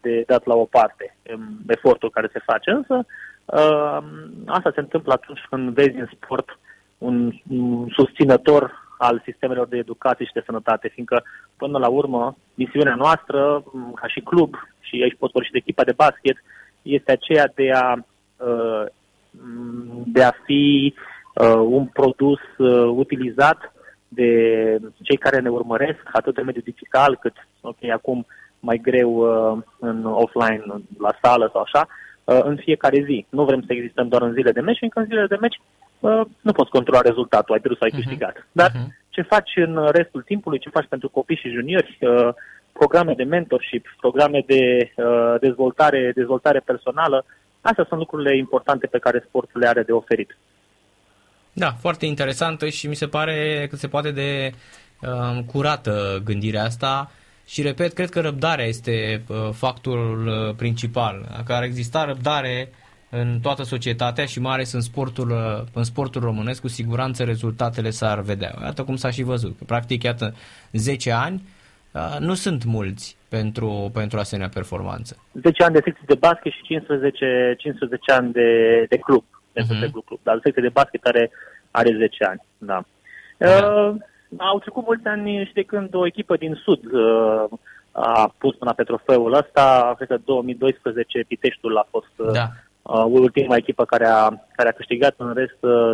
[0.00, 2.70] de dat la o parte um, efortul care se face.
[2.70, 3.06] Însă
[3.44, 3.98] uh,
[4.46, 6.58] asta se întâmplă atunci când vezi în sport
[6.98, 11.22] un, un susținător al sistemelor de educație și de sănătate, fiindcă,
[11.56, 13.62] până la urmă, misiunea noastră,
[13.94, 16.36] ca și club, și aici pot vorbi și de echipa de basket,
[16.82, 17.94] este aceea de a,
[18.36, 18.84] uh,
[20.06, 20.94] de a fi
[21.34, 23.72] uh, un produs uh, utilizat
[24.08, 24.30] de
[25.02, 28.26] cei care ne urmăresc, atât în mediul digital, cât, ok, acum
[28.60, 29.20] mai greu
[29.78, 30.62] în offline,
[30.98, 31.86] la sală sau așa,
[32.24, 33.26] în fiecare zi.
[33.28, 35.60] Nu vrem să existăm doar în zile de meci, fiindcă în zilele de meci
[36.40, 38.04] nu poți controla rezultatul, ai pierdut sau ai uh-huh.
[38.04, 38.46] câștigat.
[38.52, 39.08] Dar uh-huh.
[39.08, 42.28] ce faci în restul timpului, ce faci pentru copii și juniori, uh,
[42.72, 47.24] programe de mentorship, programe de uh, dezvoltare, dezvoltare personală.
[47.60, 50.36] Astea sunt lucrurile importante pe care sportul le are de oferit.
[51.52, 54.52] Da, foarte interesantă și mi se pare că se poate de
[55.00, 57.10] uh, curată gândirea asta
[57.46, 61.26] și repet, cred că răbdarea este uh, factorul uh, principal.
[61.36, 62.72] Dacă ar exista răbdare
[63.10, 67.90] în toată societatea și mai ales în sportul, uh, în sportul românesc, cu siguranță rezultatele
[67.90, 68.54] s-ar vedea.
[68.62, 69.56] Iată cum s-a și văzut.
[69.66, 70.34] Practic, iată,
[70.72, 71.42] 10 ani
[71.92, 75.16] uh, nu sunt mulți pentru, pentru asemenea performanță.
[75.32, 78.48] 10 ani de secție de basket și 15, 15 ani de,
[78.88, 80.04] de club pentru uh-huh.
[80.04, 80.20] club.
[80.22, 81.30] Dar secție de basket are,
[81.70, 82.40] are 10 ani.
[82.58, 82.84] Da.
[83.38, 83.48] da.
[83.48, 83.94] Uh,
[84.36, 87.44] au trecut mulți ani și de când o echipă din Sud uh,
[87.92, 92.48] a pus până pe trofeul ăsta, cred că 2012 Piteștiul a fost uh, da.
[92.86, 95.92] Uh, ultima echipă care a, care a câștigat, în rest uh,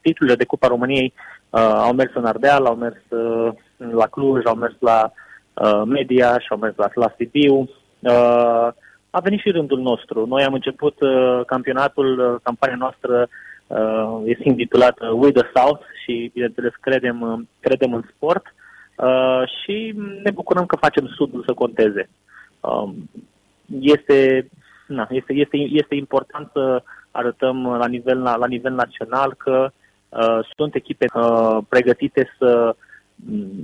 [0.00, 1.12] titlurile de Cupa României
[1.50, 5.12] uh, au mers în Ardeal, au mers uh, la Cluj, au mers la
[5.54, 7.68] uh, Media și au mers la, la Sibiu.
[8.00, 8.68] Uh,
[9.10, 10.26] a venit și rândul nostru.
[10.26, 13.28] Noi am început uh, campionatul, uh, campania noastră
[13.66, 18.54] uh, este intitulată We the South și, bineînțeles, credem, uh, credem în sport
[18.96, 22.08] uh, și ne bucurăm că facem Sudul să conteze.
[22.60, 22.88] Uh,
[23.80, 24.48] este,
[24.86, 29.70] na, este, este, este important să arătăm la nivel, la, la nivel național că
[30.08, 32.76] uh, sunt echipe uh, pregătite să,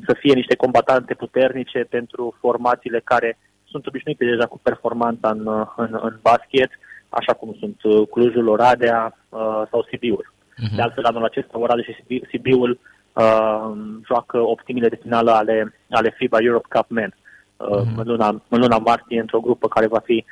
[0.06, 5.98] să fie niște combatante puternice pentru formațiile care sunt obișnuite deja cu performanța în, în,
[6.02, 6.70] în basket,
[7.08, 10.32] așa cum sunt uh, Clujul, Oradea uh, sau Sibiul.
[10.32, 10.74] Uh-huh.
[10.76, 12.78] De altfel, anul acesta, Oradea și Sibiul
[13.12, 13.72] uh,
[14.06, 17.14] joacă optimile de finală ale, ale FIBA Europe Cup Men
[17.56, 17.96] uh, uh-huh.
[17.96, 20.24] în, luna, în luna martie, într-o grupă care va fi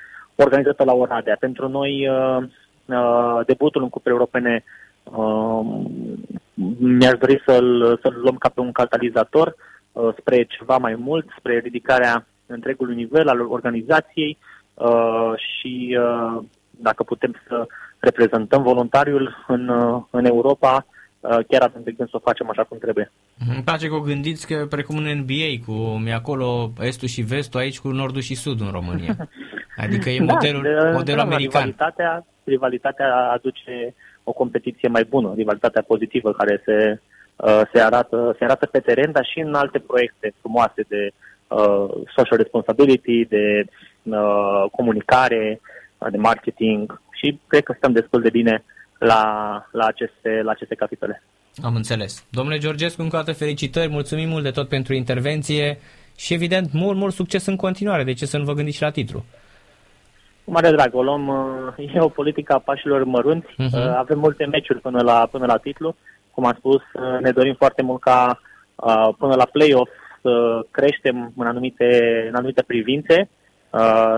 [0.42, 1.36] organizată la Oradea.
[1.40, 2.42] Pentru noi, uh,
[2.86, 4.64] uh, debutul în Cupe Europene
[5.04, 5.60] uh,
[6.78, 9.54] mi-aș dori să-l, să-l luăm ca pe un catalizator
[9.92, 14.38] uh, spre ceva mai mult, spre ridicarea întregului nivel al organizației
[14.74, 17.66] uh, și uh, dacă putem să
[17.98, 22.64] reprezentăm voluntariul în, uh, în Europa, uh, chiar atunci de când să o facem așa
[22.64, 23.12] cum trebuie.
[23.54, 27.60] Îmi place că o gândiți că precum în NBA, cu mi acolo estul și vestul,
[27.60, 29.16] aici cu nordul și sudul în România.
[29.84, 31.62] Adică e modelul, da, modelul da, american.
[31.62, 33.94] Rivalitatea, rivalitatea aduce
[34.24, 37.00] o competiție mai bună, rivalitatea pozitivă care se,
[37.36, 41.10] uh, se, arată, se arată pe teren, dar și în alte proiecte frumoase de
[41.48, 43.64] uh, social responsibility, de
[44.02, 45.60] uh, comunicare,
[46.10, 48.64] de marketing și cred că stăm destul de bine
[49.00, 49.22] la,
[49.72, 51.22] la, aceste, la aceste capitole.
[51.62, 52.24] Am înțeles.
[52.30, 55.78] Domnule Georgescu, încă o dată felicitări, mulțumim mult de tot pentru intervenție
[56.16, 58.04] și evident mult, mult succes în continuare.
[58.04, 59.24] De ce să nu vă gândiți și la titlu?
[60.44, 61.26] Cu mare drag, o luăm,
[61.78, 63.96] uh, e o politică a pașilor mărunți, uh-huh.
[63.96, 65.96] avem multe meciuri până la, până la titlu.
[66.30, 68.40] Cum am spus, uh, ne dorim foarte mult ca
[68.74, 69.90] uh, până la play-off
[70.22, 71.88] să creștem în anumite,
[72.28, 73.28] în anumite privințe,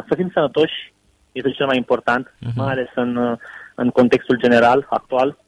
[0.09, 0.93] să fim sănătoși,
[1.33, 2.55] este cel mai important, uh-huh.
[2.55, 3.39] mai ales în,
[3.75, 5.39] în contextul general actual.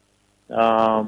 [0.45, 1.01] Uh,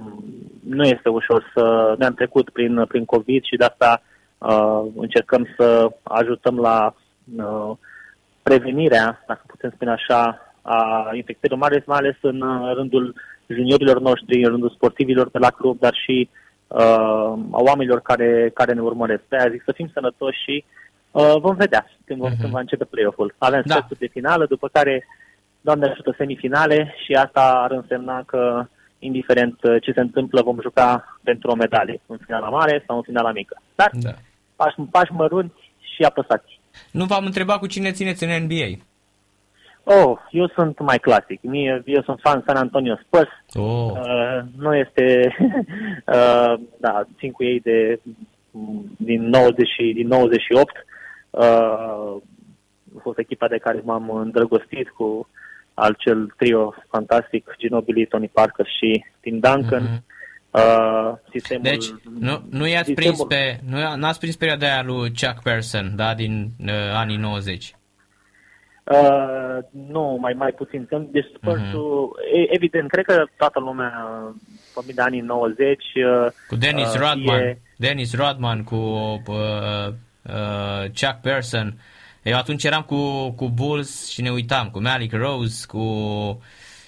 [0.67, 4.01] nu este ușor să ne-am trecut prin, prin COVID și de asta
[4.37, 6.95] uh, încercăm să ajutăm la
[7.37, 7.71] uh,
[8.43, 13.15] prevenirea, dacă putem spune așa, a infectărilor, mai ales, mai ales în rândul
[13.47, 16.29] juniorilor noștri, în rândul sportivilor de la club, dar și
[16.67, 19.21] uh, a oamenilor care, care ne urmăresc.
[19.29, 20.65] De aia zic să fim sănătoși și
[21.11, 22.39] uh, vom vedea când, uh-huh.
[22.39, 23.33] când va începe play-off-ul.
[23.37, 23.87] Avem da.
[23.99, 25.07] de finală, după care,
[25.67, 28.65] Doamne ajută, semifinale și asta ar însemna că,
[28.99, 33.01] indiferent uh, ce se întâmplă, vom juca pentru o medalie, în finala mare sau în
[33.01, 33.61] finala mică.
[33.75, 34.09] Dar da.
[34.55, 36.59] pași, pași mărunți și apăsați.
[36.91, 38.69] Nu v-am întrebat cu cine țineți în NBA.
[39.83, 41.39] Oh, eu sunt mai clasic.
[41.41, 43.29] Mie, eu sunt fan San Antonio Spurs.
[43.53, 43.91] Oh.
[43.91, 45.35] Uh, nu este...
[46.15, 47.99] uh, da, țin cu ei de
[48.97, 50.85] din, 90, din 98.
[51.29, 51.41] Uh,
[52.97, 55.27] a fost echipa de care m-am îndrăgostit cu
[55.79, 59.83] al cel trio fantastic, Ginobili, Tony Parker și Tim Duncan.
[59.87, 60.15] Mm-hmm.
[60.51, 61.85] Uh, sistemul, deci,
[62.19, 63.25] nu, nu i-ați sistemul...
[63.27, 67.75] prins pe, nu n-ați prins perioada aia lui Chuck Person, da, din uh, anii 90.
[68.83, 70.87] Uh, nu, mai mai puțin.
[71.11, 72.55] Deci Spurs-ul, uh-huh.
[72.55, 73.93] evident, cred că toată lumea,
[74.73, 75.83] vorbim de anii 90...
[75.95, 77.59] Uh, cu Dennis uh, Rodman, e...
[77.77, 79.87] Dennis Rodman, cu uh,
[80.23, 81.73] uh, Chuck Person.
[82.27, 85.83] Eu atunci eram cu, cu Bulls și ne uitam, cu Malik Rose, cu...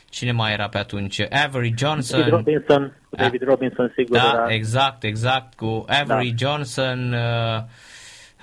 [0.09, 1.21] Cine mai era pe atunci?
[1.45, 2.19] Avery Johnson.
[2.19, 4.17] David Robinson, cu David Robinson, sigur.
[4.17, 4.53] Da, era.
[4.53, 6.45] exact, exact, cu Avery da.
[6.45, 7.13] Johnson...
[7.13, 7.63] Uh,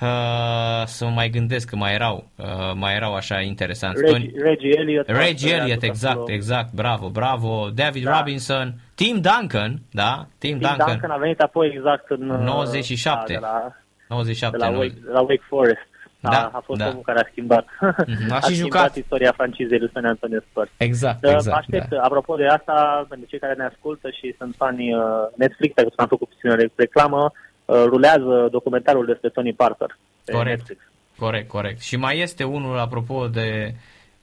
[0.01, 4.01] Uh, să mă mai gândesc că mai erau, uh, mai erau așa interesanți.
[4.01, 5.07] Reggie, Reggie Elliott.
[5.07, 7.69] Reggie Reggie Elliott, exact, exact, bravo, bravo.
[7.75, 8.19] David da.
[8.19, 12.31] Robinson, Tim Duncan, da, Tim, Tim Duncan, Duncan a venit apoi exact în...
[12.31, 13.33] uh, 97.
[13.33, 13.73] Da, de la,
[14.09, 14.57] 97.
[14.57, 14.79] de la, nu?
[14.79, 15.89] Wake, de la Wake Forest.
[16.21, 16.89] A, Da, a fost da.
[16.89, 17.67] omul care a schimbat.
[18.07, 18.97] Mhm, a a și schimbat jucat.
[18.97, 20.71] istoria francizei lui San Antonio Spurs.
[20.77, 21.57] Exact, Exact, exact.
[21.59, 22.01] aștept, da.
[22.03, 25.01] apropo de asta, pentru cei care ne ascultă și sunt fani uh,
[25.37, 27.33] Netflix, pentru că am făcut puțin reclamă,
[27.65, 30.57] uh, rulează documentarul despre Tony Parker pe Corect.
[30.57, 30.81] Netflix.
[31.19, 31.81] Corect, corect.
[31.81, 33.75] Și mai este unul, apropo de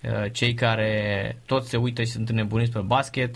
[0.03, 0.91] uh, cei care
[1.45, 3.35] tot se uită și sunt înnebuniți pe basket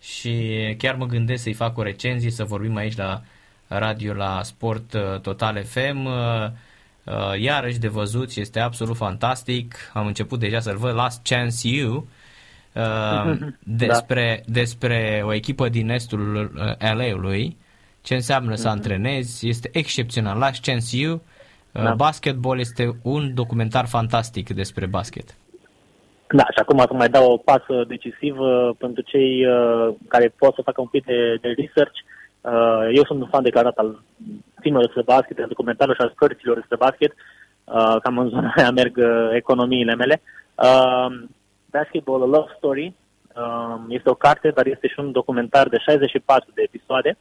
[0.00, 0.34] și
[0.78, 3.20] chiar mă gândesc să-i fac o recenzie, să vorbim aici la
[3.68, 6.04] radio la Sport uh, Total FM.
[6.04, 6.48] Uh, uh,
[7.38, 9.74] iarăși de văzut și este absolut fantastic.
[9.92, 12.06] Am început deja să-l văd Last Chance You.
[12.72, 13.36] Uh,
[13.86, 17.56] despre, despre o echipă din estul uh, LA-ului,
[18.02, 20.38] ce înseamnă să antrenezi, este excepțional.
[20.38, 21.94] Last Chance You, uh, Da.
[21.94, 25.36] basketball este un documentar fantastic despre basket.
[26.28, 30.62] Da, și acum să mai dau o pasă decisivă pentru cei uh, care pot să
[30.64, 31.98] facă un pic de, de research.
[32.40, 34.02] Uh, eu sunt un fan declarat al
[34.60, 37.12] filmelor despre basket, al documentarelor și al cărților despre basket.
[37.64, 40.22] Uh, cam în zona aia merg uh, economiile mele.
[40.54, 41.06] Uh,
[41.70, 42.94] Basketball A Love Story
[43.36, 47.16] uh, este o carte, dar este și un documentar de 64 de episoade,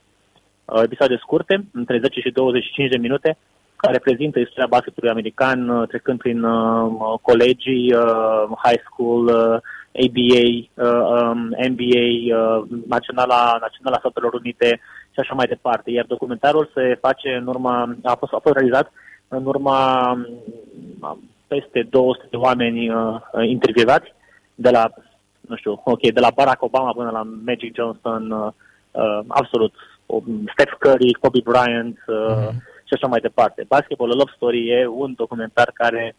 [0.65, 3.37] uh, episoade scurte, între 10 și 25 de minute,
[3.75, 9.57] care prezintă istoria basketului american, uh, trecând prin uh, colegii, uh, high school, uh,
[10.05, 11.39] ABA, uh, um,
[11.71, 12.07] NBA,
[12.37, 14.79] uh, Naționala, Naționala Statelor Unite
[15.15, 15.91] și așa mai departe.
[15.91, 18.91] Iar documentarul se face în urma, a fost, a fost realizat
[19.27, 20.11] în urma
[20.99, 24.13] um, peste 200 de oameni uh, intervievați,
[24.55, 24.89] de la,
[25.41, 28.51] nu știu, ok, de la Barack Obama până la Magic Johnson, uh,
[28.91, 29.73] uh, absolut,
[30.05, 30.23] um,
[30.53, 32.49] Steph Curry, Kobe Bryant, uh,
[32.87, 33.65] și așa mai departe.
[33.67, 36.15] Basketball A Love Story e un documentar care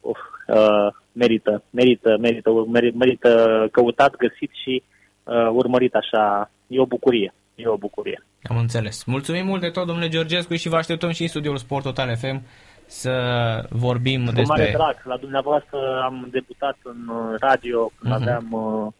[0.00, 3.32] uf, uh, merită, merită, merită, merită, merită
[3.72, 4.82] căutat, găsit și
[5.24, 6.50] uh, urmărit așa.
[6.66, 7.32] E o bucurie.
[7.58, 8.22] E o bucurie.
[8.42, 9.04] Am înțeles.
[9.04, 12.42] Mulțumim mult de tot, domnule Georgescu, și vă așteptăm și în studioul Sport Total FM
[12.86, 13.12] să
[13.70, 14.70] vorbim Cu mare despre...
[14.72, 14.96] drag.
[15.04, 18.22] La dumneavoastră am debutat în uh, radio când Mhm.
[18.22, 18.92] aveam uh,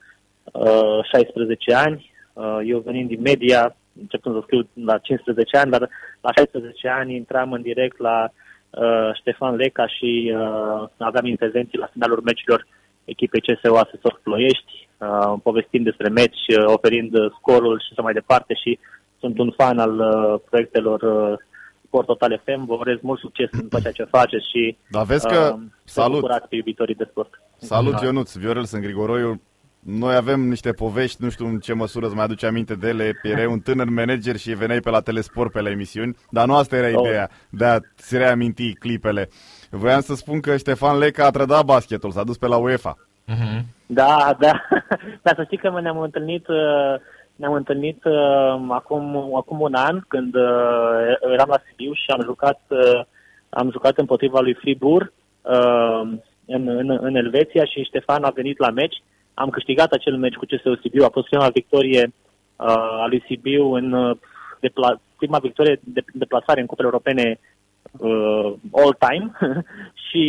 [0.53, 2.13] uh, 16 ani.
[2.33, 5.89] Uh, eu venind din media, începând să scriu la 15 ani, dar
[6.21, 8.29] la 16 ani intram în direct la
[8.71, 12.67] uh, Ștefan Leca și uh, aveam intervenții la finalul meciurilor
[13.05, 18.12] echipei CSO Asesor Ploiești, uh, povestind despre meci, uh, oferind uh, scorul și așa mai
[18.12, 18.79] departe și
[19.20, 21.39] sunt un fan al uh, proiectelor uh,
[21.87, 22.66] Sport Total FM.
[22.66, 26.01] Vă urez mult succes în tot ceea ce faceți și Dar vezi că- uh, să
[26.01, 26.15] salut.
[26.20, 27.41] bucurați pe iubitorii de sport.
[27.57, 28.05] Salut, Da.
[28.05, 29.41] Ionuț, Viorel, sunt Grigoroiu.
[29.81, 33.12] Noi avem niște povești, nu știu în ce măsură îți mai aduce aminte de ele.
[33.23, 36.77] Erai un tânăr manager și veneai pe la Telesport pe la emisiuni, dar nu asta
[36.77, 37.05] era Oh.
[37.07, 39.29] ideea de a-ți reaminti clipele.
[39.70, 42.97] Voiam să spun că Ștefan Leca a trădat basketul, s-a dus pe la UEFA.
[43.29, 43.65] Mhm.
[43.87, 44.53] Da, da.
[45.25, 46.95] Dar să știi că ne-am întâlnit, uh,
[47.37, 50.99] ne-am întâlnit uh, acum, acum un an când uh,
[51.33, 53.01] eram la Sibiu și am jucat, uh,
[53.49, 55.12] am jucat împotriva lui Fribourg
[55.43, 56.01] uh,
[56.47, 59.02] în, în, în Elveția și Ștefan a venit la meci.
[59.35, 61.05] Am câștigat acel meci cu CSU Sibiu.
[61.05, 64.17] A fost prima victorie uh, a lui Sibiu în uh,
[64.61, 67.41] depla- prima victorie de deplasare în cupele europene
[67.90, 69.32] uh, all time
[70.08, 70.23] și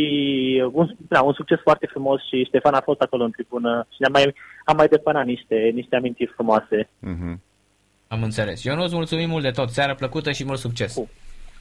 [0.71, 4.11] un, da, un succes foarte frumos și Ștefan a fost acolo în tribună și ne-am
[4.11, 6.89] mai, am mai depănat niște, niște amintiri frumoase.
[6.99, 7.41] Mhm.
[8.07, 8.65] Am înțeles.
[8.65, 9.69] Eu nu-ți mulțumim mult de tot.
[9.69, 10.93] Seară plăcută și mult succes.
[10.93, 11.09] Cu-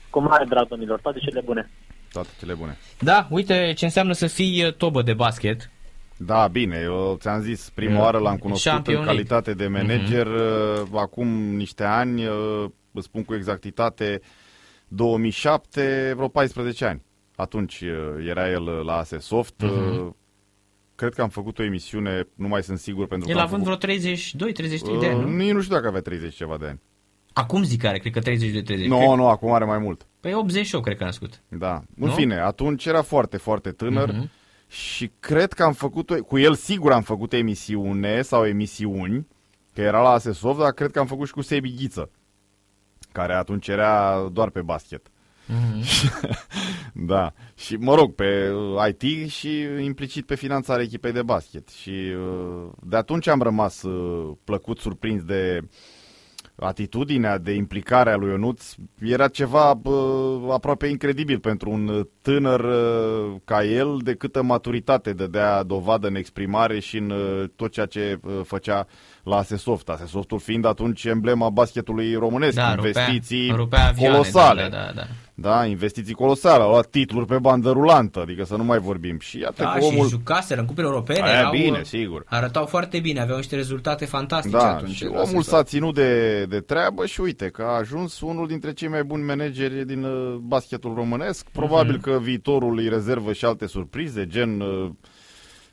[0.09, 1.69] Cu mare drag, domnilor, toate cele bune.
[2.11, 2.77] Toate cele bune.
[2.99, 5.69] Da, uite ce înseamnă să fii uh, tobă de basket.
[6.17, 7.99] Da, bine, eu ți-am zis, prima Mm.
[7.99, 9.23] oară l-am cunoscut Champion în League.
[9.23, 14.21] calitate de manager, uh, acum niște ani, uh, îți spun cu exactitate,
[14.89, 17.01] 2007, vreo 14 ani.
[17.35, 19.61] Atunci uh, era el uh, la Asesoft.
[19.61, 20.15] Mhm.
[20.95, 23.63] Cred că am făcut o emisiune, nu mai sunt sigur pentru El că am având
[23.65, 23.83] făcut...
[23.83, 25.35] vreo 32-33 de ani, Uh, nu?
[25.35, 26.81] nici nu știu dacă avea 30 ceva de ani.
[27.33, 28.87] Acum zic că are, cred că 30 de 30.
[28.87, 30.07] Nu, Cred- no, nu, acum are mai mult.
[30.19, 31.41] Păi 88 cred că a născut.
[31.47, 31.73] Da.
[31.99, 32.11] În Nu?
[32.11, 34.29] fine, atunci era foarte, foarte tânăr Mhm.
[34.67, 39.27] și cred că am făcut, o- cu el sigur am făcut emisiune sau emisiuni,
[39.73, 42.09] că era la Asesov, dar cred că am făcut și cu Sebi Ghiță,
[43.11, 45.11] care atunci era doar pe basket.
[45.45, 45.83] Mhm.
[47.11, 47.33] da.
[47.55, 51.69] Și, mă rog, pe uh, IT și implicit pe finanțarea echipei de basket.
[51.69, 55.61] Și uh, de atunci am rămas uh, plăcut surprins de
[56.59, 63.35] atitudinea de implicare a lui Ionuț era ceva bă, aproape incredibil pentru un tânăr uh,
[63.45, 68.19] ca el, de câtă maturitate dădea dovadă în exprimare și în uh, tot ceea ce
[68.23, 68.87] uh, făcea
[69.23, 69.89] la Asesoft.
[69.89, 74.61] Asesoftul fiind atunci emblema basketului românesc, Da, rupea, investiții rupea avioane, colosale.
[74.61, 75.03] Da, da, da.
[75.41, 79.19] Da, investiții colosale, au luat titluri pe bandă rulantă, adică să nu mai vorbim.
[79.19, 80.07] Și iată Da, că și omul...
[80.07, 81.21] jucaseră în cupele europene.
[81.21, 82.23] Aia erau, bine, sigur.
[82.25, 84.95] Arătau foarte bine, aveau niște rezultate fantastice Da, atunci.
[84.95, 85.41] și la omul sezon.
[85.41, 89.23] s-a ținut de, de treabă și uite că a ajuns unul dintre cei mai buni
[89.23, 91.49] manageri din uh, basketul românesc.
[91.51, 92.01] Probabil Mhm.
[92.01, 94.89] că viitorul îi rezervă și alte surprize, gen uh,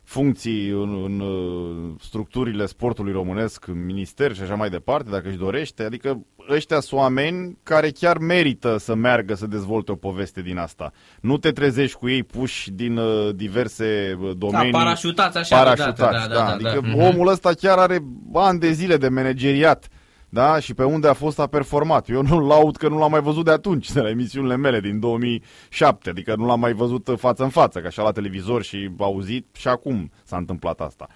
[0.07, 5.37] funcții în, în uh, structurile sportului românesc, în minister și așa mai departe, dacă își
[5.37, 5.83] dorește.
[5.83, 10.91] Adică ăștia sunt oameni care chiar merită să meargă să dezvolte o poveste din asta.
[11.21, 14.71] Nu te trezești cu ei puși din uh, diverse uh, domenii.
[14.71, 16.87] Da, parașutați așa parașutați, deodată, da, da, da, Adică da.
[16.87, 16.99] Mhm.
[16.99, 17.99] omul ăsta chiar are
[18.33, 19.87] ani de zile de manageriat.
[20.29, 20.59] Da?
[20.59, 22.09] Și pe unde a fost a performat.
[22.09, 24.99] Eu nu-l laud că nu l-am mai văzut de atunci, de la emisiunile mele din
[24.99, 26.09] 2007.
[26.09, 29.67] Adică nu l-am mai văzut față în față, ca așa la televizor și auzit și
[29.67, 31.07] acum s-a întâmplat asta.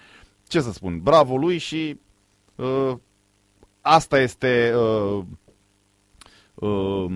[0.46, 1.96] Ce să spun, bravo lui și
[2.54, 2.92] uh,
[3.80, 5.24] asta este uh,
[6.54, 7.10] uh,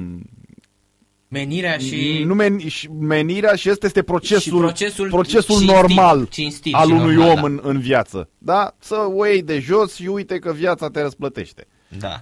[1.29, 2.23] Menirea și...
[2.27, 6.87] nu men- și menirea și ăsta este procesul, Și procesul procesul cinstit, normal cinstit al
[6.87, 7.47] și unui normal, om da.
[7.47, 8.29] în, în viață.
[8.39, 8.75] Da?
[8.79, 11.67] Să o iei de jos și uite că viața te răsplătește.
[11.89, 12.21] Da.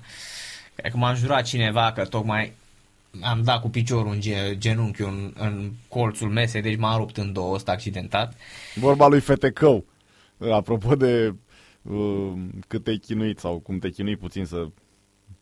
[0.75, 2.53] Cred că m-a jurat cineva că tocmai
[3.23, 7.33] am dat cu piciorul în ge- genunchiul în, în colțul mesei, deci m-am rupt în
[7.33, 8.35] două, ăsta accidentat.
[8.75, 9.85] Vorba lui Fetecău.
[10.53, 11.35] Apropo de
[11.83, 12.33] uh,
[12.69, 14.67] cât te-ai chinuit sau cum te chinui puțin să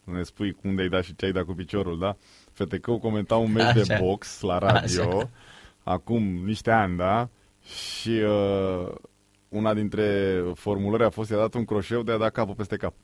[0.05, 2.17] ne spui cum de-ai dat și ce ai dat cu piciorul, da?
[2.53, 3.99] Fetecău comenta un meci de Așa.
[4.05, 5.31] box la radio Așa.
[5.83, 7.29] acum niște ani, da?
[7.65, 8.89] Și uh,
[9.49, 12.95] una dintre formulări a fost i-a dat un croșeu de a dat capul peste cap.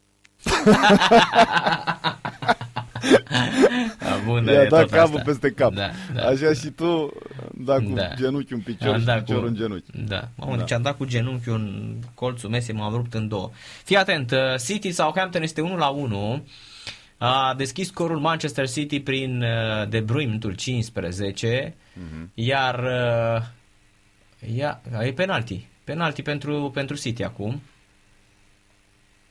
[3.99, 5.31] Da, bun, dar I-a e dat tot capul asta.
[5.31, 5.75] peste cap.
[5.75, 6.23] Da, da.
[6.27, 7.13] Așa și tu
[7.55, 8.15] da cu Da.
[8.15, 9.85] genunchiul în picior Am și dat piciorul cu- în genunchi.
[10.05, 10.29] Da.
[10.37, 10.59] Mamă, Da.
[10.59, 13.51] deci am dat cu genunchiul în colțul mesei, m-am rupt în două.
[13.85, 16.45] Fii atent, uh, City Southampton este 1 la 1.
[17.19, 22.31] A deschis scorul Manchester City prin uh, De Bruyne, minutul 15, Mhm.
[22.35, 23.43] iar uh,
[24.57, 25.67] ia, e penalti.
[25.85, 27.63] Penalti pentru, pentru City acum.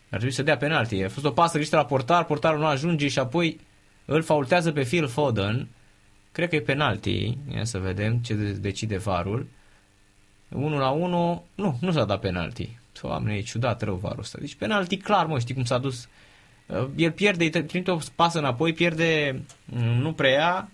[0.10, 1.04] Ar trebui să dea penalti.
[1.04, 3.60] A fost o pasă greșită la portar, portarul nu ajunge și apoi
[4.06, 5.68] îl faultează pe Phil Foden.
[6.32, 7.38] Cred că e penalti.
[7.54, 9.48] Ia să vedem ce de- decide varul.
[10.50, 11.44] 1 la 1.
[11.56, 12.78] Nu, nu s-a dat penalti.
[13.02, 14.38] Doamne, e ciudat rău varul ăsta.
[14.42, 16.08] Deci penalti clar, mă, știi cum s-a dus.
[16.66, 20.70] Uh, El pierde, îi trimite o pasă înapoi, pierde, mm, nu preia,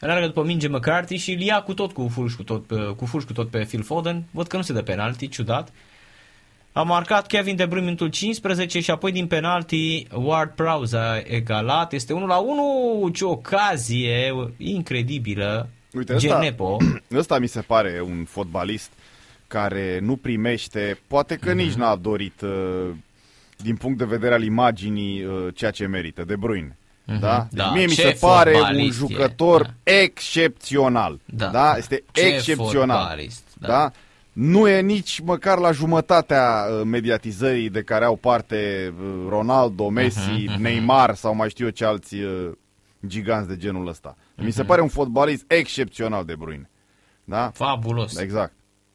[0.00, 3.06] Alergă după minge McCarthy și îl ia cu tot cu fulgi cu tot, pe, cu
[3.06, 4.24] fulgi cu tot pe Phil Foden.
[4.30, 5.72] Văd că nu se dă penalti, ciudat.
[6.78, 11.92] A marcat Kevin De Bruyne minutul 15 și apoi din penalti Ward Prowse a egalat.
[11.92, 15.68] Este 1 la 1, ce ocazie incredibilă.
[15.92, 16.76] Uite, ăsta, Genepo.
[17.14, 18.90] ăsta mi se pare un fotbalist
[19.46, 22.90] care nu primește, poate că nici n-a dorit uh,
[23.56, 26.76] din punct de vedere al imaginii uh, ceea ce merită, De Bruyne.
[27.20, 27.46] Da?
[27.50, 29.92] Deci Da, mie mi ce se pare un fotbalist e, jucător da.
[29.92, 31.20] excepțional.
[31.24, 31.46] Da.
[31.46, 31.74] Da.
[31.76, 32.98] Este Ce excepțional.
[32.98, 33.66] fotbalist, da.
[33.66, 33.92] Da.
[34.40, 40.44] Nu e nici măcar la jumătatea uh, mediatizării de care au parte uh, Ronaldo, Messi,
[40.46, 42.50] Mhm, Neymar sau mai știu eu ce alți uh,
[43.06, 44.16] giganți de genul ăsta.
[44.36, 44.52] Mi Mhm.
[44.52, 46.70] se pare un fotbalist excepțional de Bruyne.
[47.24, 47.50] Da?
[47.54, 48.18] Fabulos.
[48.20, 48.52] Exact.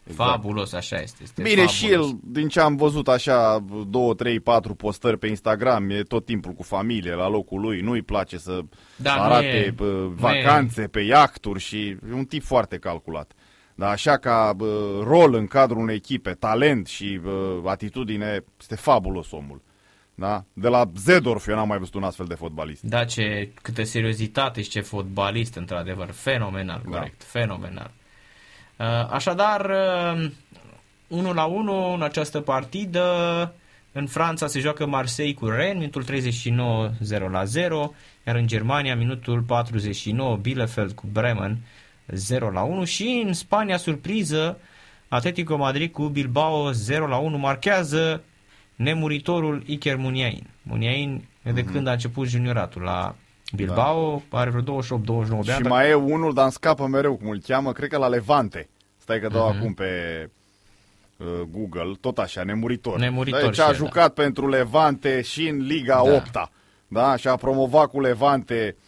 [0.08, 0.30] exact.
[0.30, 1.20] Fabulos, așa este.
[1.24, 1.72] este Bine, fabulos.
[1.74, 6.26] și el, din ce am văzut așa, două, trei, patru postări pe Instagram, e tot
[6.26, 8.60] timpul cu familie la locul lui, nu-i place să
[8.96, 13.32] Da, nu arate e- bă, nu vacanțe pe iahturi și e un tip foarte calculat.
[13.76, 19.32] Dar așa ca bă, rol în cadrul unei echipe, talent și bă, atitudine, este fabulos
[19.32, 19.61] omul.
[20.16, 20.43] Da?
[20.53, 22.82] De la Zedorf eu n-am mai văzut un astfel de fotbalist.
[22.82, 26.10] Da, ce, câtă seriozitate și ce fotbalist, într-adevăr.
[26.11, 26.98] Fenomenal, Da.
[26.98, 27.24] corect.
[27.24, 27.92] Fenomenal.
[28.77, 29.69] Uh, Așadar,
[30.16, 30.30] uh,
[31.08, 33.53] 1 la 1 în această partidă.
[33.92, 37.93] În Franța se joacă Marseille cu Rennes, minutul 39 0 la 0,
[38.27, 41.58] iar în Germania minutul 49 Bielefeld cu Bremen
[42.07, 44.59] 0 la 1 și în Spania surpriză
[45.07, 48.23] Atletico Madrid cu Bilbao 0 la 1 marchează
[48.75, 50.48] nemuritorul Iker Muniain.
[50.64, 51.72] Muniain de Mhm.
[51.72, 53.15] când a început junioratul la
[53.56, 55.61] Bilbao, are vreo 28-29 de ani.
[55.64, 58.69] Și mai e unul, dar îmi scapă mereu cum îl cheamă, cred că la Levante.
[58.98, 59.57] Stai că dau Mhm.
[59.57, 59.90] acum pe
[61.17, 62.99] uh, Google, tot așa, nemuritor.
[62.99, 66.11] Nemuritor Deci și a el, jucat pentru Levante și în Liga Da.
[66.15, 66.49] 8
[66.88, 67.15] da?
[67.15, 68.82] Și a promovat cu Levante uh,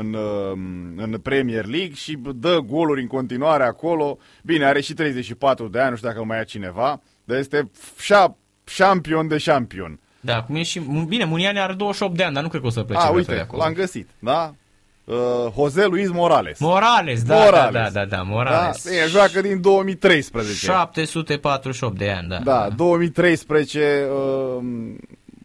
[0.00, 0.52] în, uh,
[0.96, 4.18] în Premier League și dă goluri în continuare acolo.
[4.42, 7.70] Bine, are și 34 de ani, nu știu dacă îl mai ia cineva, dar este
[8.02, 10.00] șa- șampion de șampion.
[10.20, 10.78] Da, cum e și...
[11.08, 13.26] Bine, Muniani are 28 de ani, dar nu cred că o să plece A, vreodată
[13.26, 13.62] de uite, acolo.
[13.62, 14.52] l-am găsit, da?
[15.04, 15.16] Uh,
[15.54, 16.58] Jose Luis Morales.
[16.60, 17.72] Morales, da, Morales.
[17.72, 18.84] da, da, da, da, Morales.
[18.84, 18.90] Da?
[18.94, 20.54] E, joacă din 2013.
[20.66, 22.38] 748 de ani, da.
[22.38, 24.06] Da, 2013,
[24.58, 24.64] uh,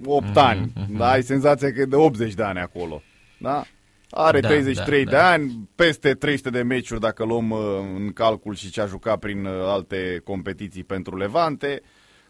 [0.06, 0.74] 8 Mhm, ani.
[0.98, 3.02] Da, ai senzația că e de 80 de ani acolo.
[3.44, 3.64] Da?
[4.10, 5.30] Are Da, 33 da, de da.
[5.30, 7.60] ani, peste 300 de meciuri dacă luăm uh,
[7.96, 11.82] în calcul și ce a jucat prin uh, alte competiții pentru Levante.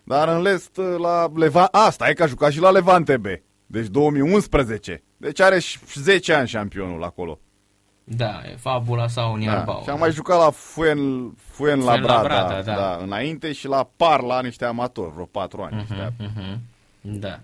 [0.04, 1.78] Dar în rest, uh, la Levante...
[1.78, 3.26] Asta e că a jucat și la Levante B.
[3.66, 5.04] Deci 2011.
[5.18, 7.40] Deci are și 10 ani șampionul acolo.
[8.04, 9.76] Da, e fabula sau Uniarbau.
[9.78, 9.84] Da.
[9.84, 12.76] Și am mai jucat la Fuen, Fuen la Brada, Fuenlabrada, da, da.
[12.76, 15.80] da, înainte și la Parla niște amatori, vreo 4 ani.
[15.82, 16.14] ăștia.
[16.20, 16.60] Mhm.
[17.02, 17.40] Da.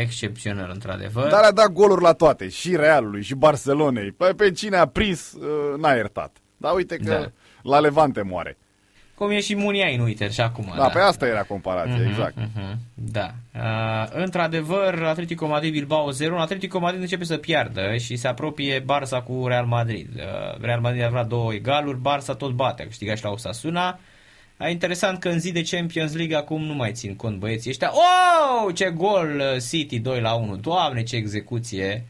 [0.00, 1.28] Excepțional, într-adevăr.
[1.30, 4.12] Dar a dat goluri la toate, și Realului, și Barcelonei.
[4.12, 6.36] Păi pe cine a prins, uh, n-a iertat.
[6.56, 7.30] Dar uite că Da.
[7.70, 8.56] la Levante moare.
[9.14, 10.72] Cum e și Muniai în Uiter și acum.
[10.76, 12.34] Da, pe asta era comparația, Mhm, exact.
[12.36, 13.30] mhm, Da.
[13.54, 19.24] Uh, într-adevăr, Atletico Madrid Bilbao 0, Atletico Madrid începe să piardă și se apropie Barça
[19.26, 20.08] cu Real Madrid.
[20.16, 23.88] Uh, Real Madrid a avut două egaluri, Barça tot bate, a câștigat și la Osasuna.
[23.88, 24.12] Uh,
[24.70, 27.90] interesant că în zi de Champions League acum nu mai țin cont băieții ăștia.
[27.94, 30.56] Oh, ce gol uh, City 2 la 1.
[30.56, 32.04] Doamne, ce execuție.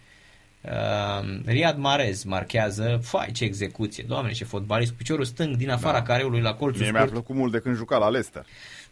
[0.60, 5.98] Uh, Riyad Mahrez marchează, fai ce execuție, doamne ce fotbalist cu piciorul stâng din afara
[5.98, 6.02] Da.
[6.02, 7.12] careului la colțul Mie mi-a scurt.
[7.12, 8.46] plăcut mult de când juca la Leicester.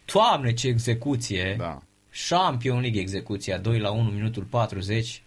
[0.05, 1.55] Doamne ce execuție.
[1.57, 1.81] Da.
[2.29, 5.21] Champion League execuția 2 la 1 minutul 40.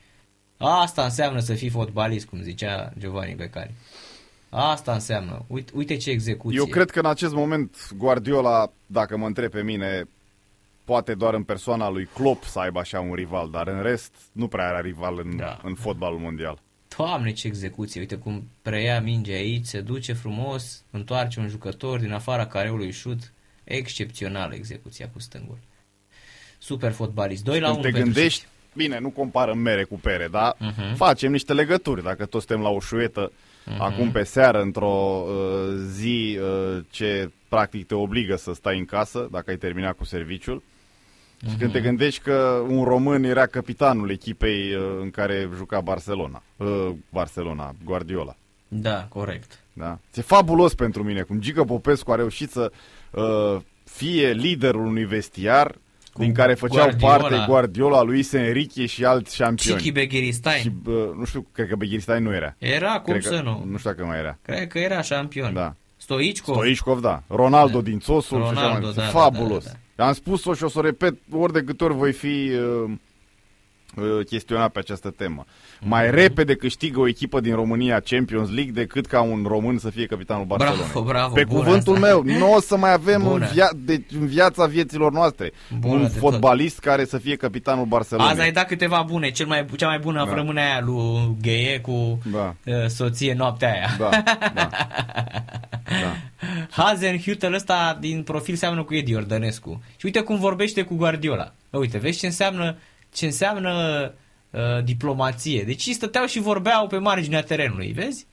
[0.56, 3.70] Asta înseamnă să fii fotbalist, cum zicea Giovanni Becari.
[4.58, 5.44] Asta înseamnă.
[5.46, 6.58] Uite, uite ce execuție.
[6.58, 10.08] Eu cred că în acest moment Guardiola, dacă mă întreb pe mine,
[10.84, 14.48] poate doar în persoana lui Klopp să aibă așa un rival, dar în rest nu
[14.48, 15.58] prea era rival în, Da.
[15.62, 16.58] în fotbalul mondial.
[16.96, 18.00] Doamne ce execuție.
[18.00, 23.32] Uite cum preia mingea aici, se duce frumos, întoarce un jucător din afara careului șut.
[23.64, 25.58] Excepțională execuția cu stângul.
[26.58, 27.44] Super fotbalist.
[27.44, 28.50] 2 la 1 Când te pentru gândești, City.
[28.74, 30.94] bine, nu comparăm mere cu pere, dar Mhm.
[30.94, 32.02] facem niște legături.
[32.02, 33.32] Dacă toți suntem la o șuetă
[33.70, 33.80] Mhm.
[33.82, 39.28] acum pe seară, într-o uh, zi uh, ce practic te obligă să stai în casă,
[39.30, 40.62] dacă ai terminat cu serviciul,
[41.38, 41.72] și când Mhm.
[41.72, 47.74] te gândești că un român era capitanul echipei uh, în care juca Barcelona, uh, Barcelona,
[47.84, 48.36] Guardiola.
[48.68, 49.60] Da, corect.
[49.72, 49.98] Da?
[50.14, 52.72] E fabulos pentru mine cum Gică Popescu a reușit să
[53.10, 55.74] uh, fie liderul unui vestiar
[56.18, 57.16] din care făceau Guardiola.
[57.16, 59.78] parte Guardiola, Luis Enrique și alți șampioni.
[59.80, 60.60] Chichi Beghiristain.
[60.60, 62.54] Și, uh, nu știu, cred că Beghiristain nu era.
[62.58, 63.64] Era, cum cred să că, nu?
[63.70, 64.38] Nu știu dacă mai era.
[64.42, 65.52] Cred că era șampion.
[65.54, 65.74] Da.
[65.96, 66.54] Stoichkov.
[66.54, 67.22] Stoichkov, da.
[67.28, 67.88] Ronaldo Da.
[67.88, 69.12] din Țosul și așa mai Ronaldo, departe.
[69.12, 69.64] da, Fabulos.
[69.64, 72.50] da, da, Am spus-o și o să o repet ori de câte ori voi fi
[72.86, 72.90] uh,
[73.96, 75.44] uh, chestionat pe această temă.
[75.80, 76.14] Mai Mhm.
[76.14, 80.44] repede câștigă o echipă din România Champions League decât ca un român să fie capitanul
[80.44, 80.84] Barcelonei.
[80.92, 82.06] Bravo, bravo, Pe bună cuvântul asta.
[82.06, 83.46] meu, nu o să mai avem în, Bună.
[83.52, 88.32] via- de, în viața vieților noastre Bună un de fotbalist care să fie capitanul Barcelonei.
[88.32, 89.30] Azi ai dat câteva bune.
[89.30, 90.30] Cel mai, cea mai bună Da.
[90.30, 90.34] da.
[90.34, 92.54] rămâne aia lui Gheie cu Da.
[92.64, 93.88] uh, soție noaptea aia.
[93.98, 94.08] Da,
[94.54, 94.68] da.
[96.02, 96.16] da.
[96.70, 99.82] Hazenhutel ăsta din profil seamănă cu Edi Ordănescu.
[99.96, 101.52] Și uite cum vorbește cu Guardiola.
[101.70, 102.76] Uite, vezi ce înseamnă,
[103.12, 103.72] ce înseamnă
[104.50, 105.62] uh, diplomație.
[105.62, 108.26] Deci ei stăteau și vorbeau pe marginea terenului, vezi?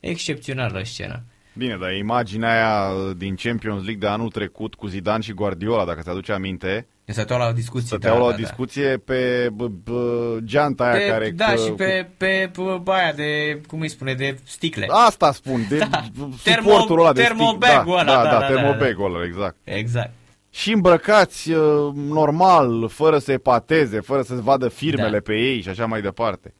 [0.00, 1.22] Excepțională scenă.
[1.54, 5.84] Bine, dar imaginea aia uh, din Champions League de anul trecut cu Zidane și Guardiola,
[5.84, 7.86] dacă ți-aduce aminte, Stăteau la o discuție.
[7.86, 11.30] stăteau la o discuție pe b- b- geanta aia Pe, care...
[11.30, 12.50] da, că- și pe, pe,
[12.84, 14.86] pe aia de, cum îi spune, de sticle.
[14.88, 16.04] Asta spun, de Da.
[16.44, 18.08] suportul ăla de Termobag-ul stick.
[18.08, 19.56] ăla, da, da, da, da, termobag-ul ăla, exact.
[19.64, 20.10] Exact.
[20.54, 25.20] Și îmbrăcați uh, normal, fără să epateze, fără să-ți vadă firmele Da.
[25.20, 26.54] pe ei și așa mai departe.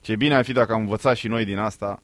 [0.00, 2.02] Ce bine ar fi dacă am învățat și noi din asta.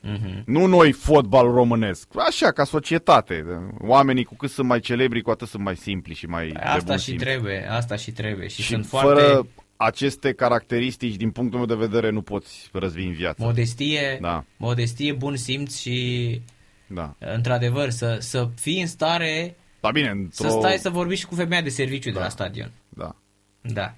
[0.00, 0.42] Mhm.
[0.46, 3.44] Nu noi fotbal românesc, așa ca societate.
[3.80, 6.62] Oamenii cu cât sunt mai celebri, cu atât sunt mai simpli și mai de Păi
[6.62, 7.20] Asta bun și simț.
[7.20, 8.48] trebuie, asta și trebuie.
[8.48, 13.02] Și, Și sunt fără foarte aceste caracteristici, din punctul meu de vedere, nu poți răzvi
[13.04, 13.42] în viață.
[13.44, 14.44] modestie, Da.
[14.56, 16.40] modestie, bun simț și
[16.86, 17.14] Da.
[17.18, 20.48] într-adevăr să, să fii în stare Da, bine, într-o...
[20.48, 22.22] să stai să vorbiți și cu femeia de serviciu de Da.
[22.22, 22.70] la stadion.
[22.88, 23.14] Da.
[23.60, 23.94] Da.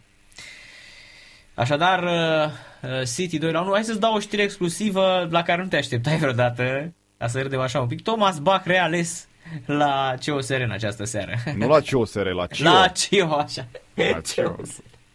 [1.54, 2.50] Așadar, uh,
[2.90, 3.72] uh, City 2 la 1.
[3.72, 6.92] Hai să-ți dau o știre exclusivă la care nu te așteptai vreodată.
[7.18, 8.02] Ca să râdem așa un pic.
[8.02, 9.28] Thomas Bach reales
[9.66, 11.34] la COSR în această seară.
[11.56, 12.64] Nu la COSR, la CIO.
[12.64, 13.66] La CIO, așa.
[13.94, 14.56] La CIO.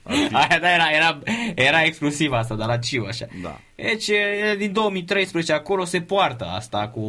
[0.31, 1.19] Aia, da, era, era,
[1.55, 3.25] era exclusiv asta, dar la CIO, așa.
[3.41, 3.59] Da.
[3.75, 7.01] Deci, e din 2013 acolo se poartă asta cu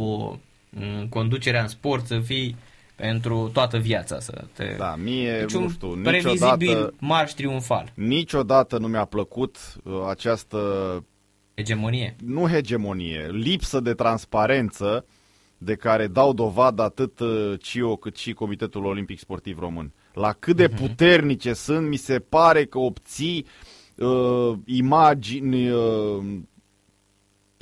[0.70, 2.56] mm, conducerea în sport să fii
[3.00, 4.20] pentru toată viața.
[4.20, 4.74] Să te...
[4.78, 7.92] Da, mie, deci nu un știu, previzibil niciodată, marș triumfal.
[7.94, 10.58] niciodată nu mi-a plăcut uh, această,
[11.56, 12.16] Hegemonie.
[12.24, 15.04] nu hegemonie, lipsă de transparență
[15.58, 19.92] de care dau dovadă atât uh, CIO cât și Comitetul Olimpic Sportiv Român.
[20.12, 23.46] La cât de puternice sunt, mi se pare că obții
[23.96, 26.22] uh, imagini uh,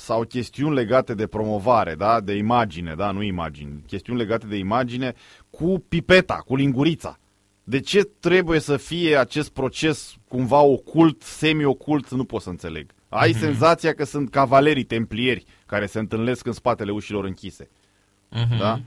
[0.09, 2.20] sau chestiuni legate de promovare, da?
[2.20, 3.11] de imagine, da?
[3.11, 5.15] nu imagini, chestiuni legate de imagine
[5.51, 7.19] cu pipeta, cu lingurița.
[7.65, 12.91] De ce trebuie să fie acest proces cumva ocult, semi-ocult, nu pot să înțeleg.
[13.09, 13.39] Ai uh-huh.
[13.39, 17.65] senzația că sunt cavalerii templieri care se întâlnesc în spatele ușilor închise.
[17.65, 18.59] Uh-huh.
[18.59, 18.81] Da?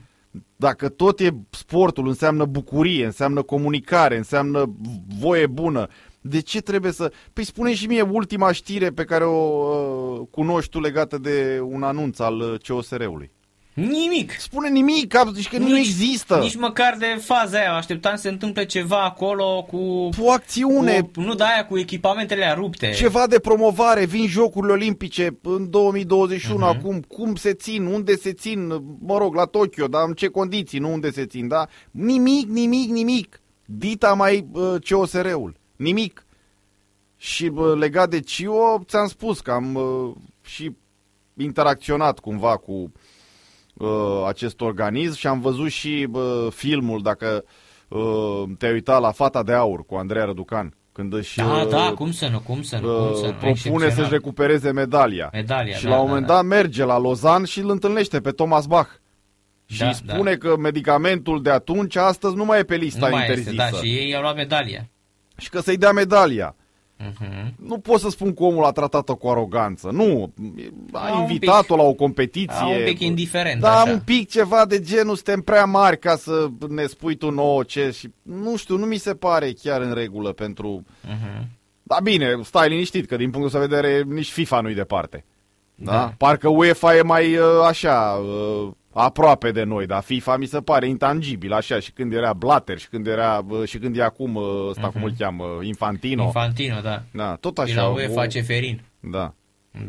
[0.56, 4.76] Dacă tot e sportul, înseamnă bucurie, înseamnă comunicare, înseamnă
[5.18, 5.88] voie bună,
[6.22, 7.12] de ce trebuie să...
[7.32, 11.82] Păi spune și mie ultima știre pe care o uh, cunoști tu legată de un
[11.82, 13.30] anunț al uh, COSR-ului.
[13.74, 14.32] Nimic.
[14.38, 16.38] Spune nimic, zici că nici, nu există.
[16.38, 17.74] Nici măcar de faza aia.
[17.74, 20.08] Așteptam să se întâmple ceva acolo cu...
[20.18, 21.00] O acțiune.
[21.14, 22.90] Cu, nu de aia, cu echipamentele rupte.
[22.90, 24.04] Ceva de promovare.
[24.04, 26.60] Vin Jocurile Olimpice în 2021 uh-huh.
[26.60, 26.78] Mhm.
[26.78, 27.00] acum.
[27.00, 28.66] Cum se țin, unde se țin,
[29.00, 31.66] mă rog, la Tokyo, dar în ce condiții, nu unde se țin, da?
[31.90, 33.40] Nimic, nimic, nimic.
[33.64, 35.60] Dita mai uh, COSR-ul.
[35.82, 36.26] Nimic.
[37.16, 40.76] Și uh, legat de CIO, ți-am spus că am uh, și
[41.36, 42.92] interacționat cumva cu
[43.74, 47.44] uh, acest organism și am văzut și uh, filmul, dacă
[47.88, 50.76] uh, te-ai uitat la Fata de Aur cu Andreea Răducan.
[50.92, 53.32] Când își, da, uh, da, cum să nu, cum să nu, cum să nu.
[53.32, 55.30] Propune să-și recupereze medalia.
[55.32, 56.34] medalia și da, la un da, moment da.
[56.34, 58.90] dat merge la Lozan și îl întâlnește pe Thomas Bach.
[59.66, 60.48] Și da, îi spune da.
[60.48, 63.52] că medicamentul de atunci, astăzi, nu mai e pe lista nu interzisă.
[63.54, 64.88] Mai este, da, și ei au luat medalia.
[65.42, 66.54] Și că să-i dea medalia.
[67.02, 67.54] Uh-huh.
[67.56, 69.90] Nu pot să spun că omul a tratat-o cu aroganță.
[69.90, 70.32] Nu,
[70.92, 72.60] a, a invitat-o la o competiție.
[72.60, 73.60] A, un pic indiferent.
[73.60, 73.90] Da, așa.
[73.90, 77.90] un pic ceva de genul, suntem prea mari ca să ne spui tu nouă ce
[77.90, 78.08] și...
[78.22, 80.84] Nu știu, nu mi se pare chiar în regulă pentru...
[81.06, 81.46] Uh-huh.
[81.82, 85.24] Da, bine, stai liniștit, că din punctul de vedere nici FIFA nu-i departe.
[85.74, 85.92] Da?
[85.92, 86.14] da?
[86.18, 88.20] Parcă UEFA e mai uh, așa...
[88.92, 92.78] Uh, aproape de noi, dar FIFA mi se pare intangibil, așa, și când era Blatter,
[92.78, 94.36] și când era, și când e acum,
[94.68, 94.92] ăsta uh-huh.
[94.92, 96.22] cum îl cheamă, Infantino.
[96.24, 97.02] Infantino, da.
[97.10, 97.72] Da, tot așa.
[97.72, 98.26] E la UEFA o...
[98.26, 98.82] Ceferin.
[99.00, 99.34] Da.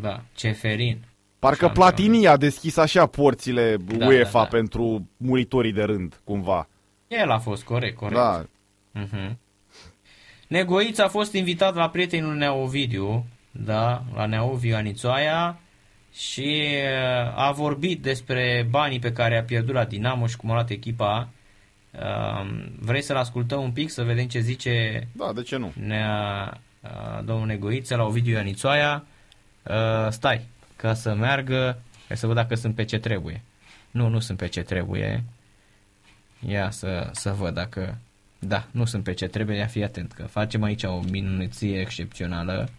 [0.02, 0.98] Da, Ceferin.
[1.40, 4.58] Parcă Platini a deschis așa porțile Da, UEFA da, da.
[4.58, 6.68] pentru muritorii de rând, cumva.
[7.08, 8.16] El a fost, corect, corect.
[8.16, 8.46] Da.
[9.02, 9.32] Uh-huh.
[10.48, 15.60] Negoiț a fost invitat la prietenul Neovidiu, da, la Neoviu Anițoaia,
[16.14, 20.54] și uh, a vorbit despre banii pe care a pierdut la Dinamo și cum a
[20.54, 21.30] luat echipa.
[21.92, 25.74] Uh, Vrei să-l ascultăm un pic, să vedem ce zice Da, de ce nu?
[25.86, 29.06] nea, uh, domnul Negoiță la Ovidiu Anițoaia?
[29.64, 30.42] Uh, Stai,
[30.76, 33.42] ca să meargă, hai să văd dacă sunt pe ce trebuie.
[33.92, 35.24] Nu, nu sunt pe ce trebuie.
[36.48, 37.98] Ia să, să văd dacă...
[38.40, 42.70] Da, nu sunt pe ce trebuie, ia fi atent, că facem aici o minuție excepțională,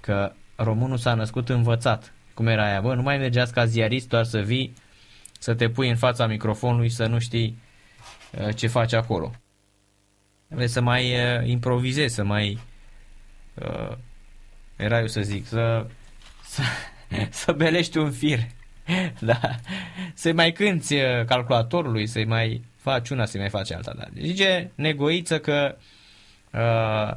[0.00, 0.32] că
[0.62, 2.12] românul s-a născut învățat.
[2.34, 4.74] Cum era aia, bă, nu mai mergeați ca ziarist doar să vii,
[5.38, 7.58] să te pui în fața microfonului, să nu știi
[8.38, 9.30] uh, ce faci acolo.
[10.48, 12.58] Vrei să mai uh, improvizezi, să mai...
[13.54, 13.96] Uh,
[14.76, 15.86] era eu să zic, să,
[16.44, 16.62] să,
[17.42, 18.38] să belești un fir.
[19.20, 19.40] da.
[20.14, 23.92] Să-i mai cânti uh, calculatorului, să-i mai faci una, să-i mai faci alta.
[23.96, 24.04] Da.
[24.20, 25.76] Zice Negoiță că
[26.52, 27.16] uh,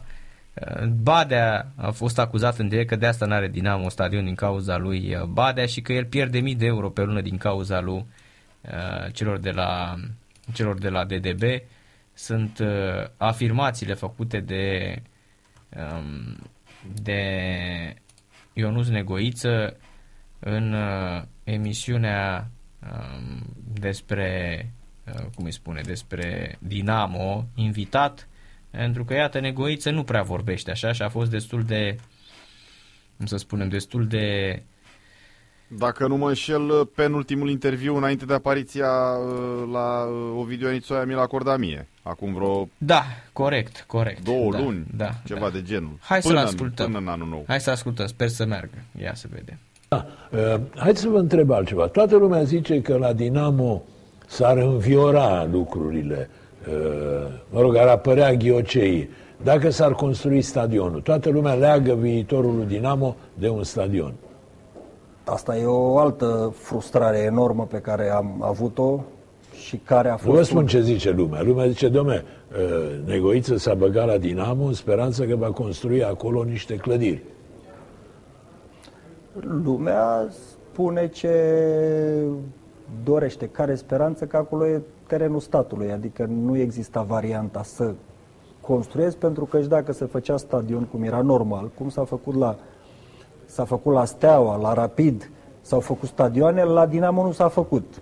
[1.02, 5.16] Badea a fost acuzat în direct că de asta n-are Dinamo stadion din cauza lui
[5.16, 8.06] uh, Badea și că el pierde mii de euro pe lună din cauza lui
[8.62, 9.96] uh, celor de la
[10.54, 11.42] celor de la DDB.
[12.14, 14.96] Sunt uh, afirmațiile făcute de
[15.78, 16.38] um,
[17.02, 17.22] de
[18.54, 19.78] Ionuț Negoiță
[20.40, 22.50] în uh, emisiunea
[22.92, 24.60] um, despre
[25.08, 28.28] uh, cum îi spune, despre Dinamo, invitat
[28.76, 31.96] pentru că, iată, Negoiță nu prea vorbește așa și a fost destul de,
[33.18, 34.62] cum să spunem, destul de...
[35.68, 41.14] Dacă nu mă înșel, penultimul interviu înainte de apariția uh, la uh, Ovidiu Anițoia mi
[41.14, 41.88] l-a acordat mie.
[42.04, 44.24] Acum vreo Da, corect, corect.
[44.24, 45.50] două da, luni, da, ceva da.
[45.50, 45.98] de genul.
[46.02, 46.86] Hai până să-l ascultăm.
[46.86, 47.44] În, până în anul nou.
[47.48, 48.78] Hai să ascultăm, sper să meargă.
[49.02, 49.58] Ia să vedem.
[49.88, 50.06] Da.
[50.32, 51.88] Uh, Haideți să vă întreb altceva.
[51.88, 53.84] Toată lumea zice că la Dinamo
[54.28, 56.30] s-ar înviora lucrurile.
[56.32, 56.45] Uh,
[57.50, 59.10] Mă rog, ar apărea ghiocei.
[59.44, 64.14] Dacă s-ar construi stadionul, toată lumea leagă viitorul lui Dinamo de un stadion.
[65.24, 69.04] Asta e o altă frustrare enormă pe care am avut-o
[69.66, 70.38] și care a Nu fost...
[70.38, 71.42] vă spun ce zice lumea.
[71.42, 76.44] Lumea zice, domne, uh, Negoiță s-a băgat la Dinamo în speranță că va construi acolo
[76.44, 77.24] niște clădiri.
[79.64, 80.28] Lumea
[80.72, 81.34] spune ce
[83.04, 87.94] dorește, care speranță că acolo e terenul statului, adică nu exista varianta să
[88.62, 92.56] construiesc, pentru că și dacă se făcea stadion cum era normal, cum s-a făcut la
[93.46, 95.30] s-a făcut la Steaua, la Rapid,
[95.62, 98.02] s-au făcut stadioane, la Dinamo nu s-a făcut.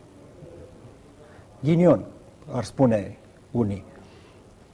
[1.64, 2.06] Ghinion,
[2.52, 3.18] ar spune
[3.52, 3.84] unii.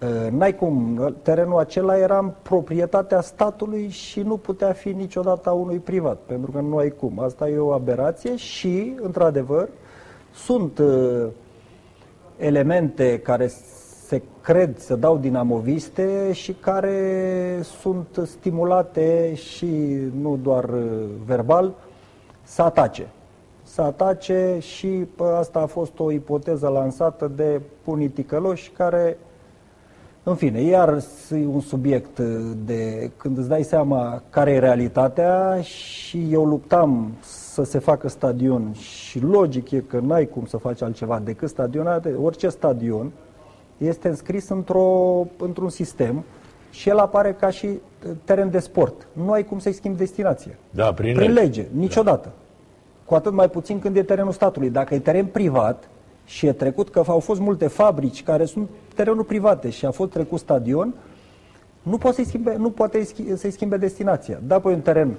[0.01, 5.51] Uh, N-ai cum, terenul acela era în proprietatea statului și nu putea fi niciodată a
[5.51, 7.19] unui privat, pentru că nu ai cum.
[7.19, 9.69] Asta e o aberație și, într-adevăr,
[10.33, 11.27] sunt uh,
[12.39, 13.51] elemente care
[14.07, 21.73] se cred, se dau dinamoviste și care sunt stimulate și nu doar uh, verbal
[22.43, 23.07] să atace.
[23.63, 29.17] Să atace și pă, asta a fost o ipoteză lansată de unii ticăloși care
[30.23, 32.25] în fine, iar e un subiect uh,
[32.65, 37.11] de când îți dai seama care e realitatea și eu luptam
[37.63, 42.13] să se facă stadion și logic e că n-ai cum să faci altceva decât stadionate,
[42.21, 43.11] orice stadion
[43.77, 46.23] este înscris într-o, într-un sistem
[46.71, 47.67] și el apare ca și
[48.23, 49.07] teren de sport.
[49.11, 50.51] Nu ai cum să-i schimbi destinația.
[50.69, 51.61] Da, prin, Prin lege.
[51.61, 52.27] lege, niciodată.
[52.27, 52.33] Da.
[53.05, 54.69] Cu atât mai puțin când e terenul statului.
[54.69, 55.89] Dacă e teren privat
[56.25, 60.11] și e trecut, că au fost multe fabrici care sunt terenuri private și a fost
[60.11, 60.93] trecut stadion,
[61.81, 64.39] nu poate să-i schimbe, nu poate să-i schimbe destinația.
[64.47, 65.15] Da, păi un teren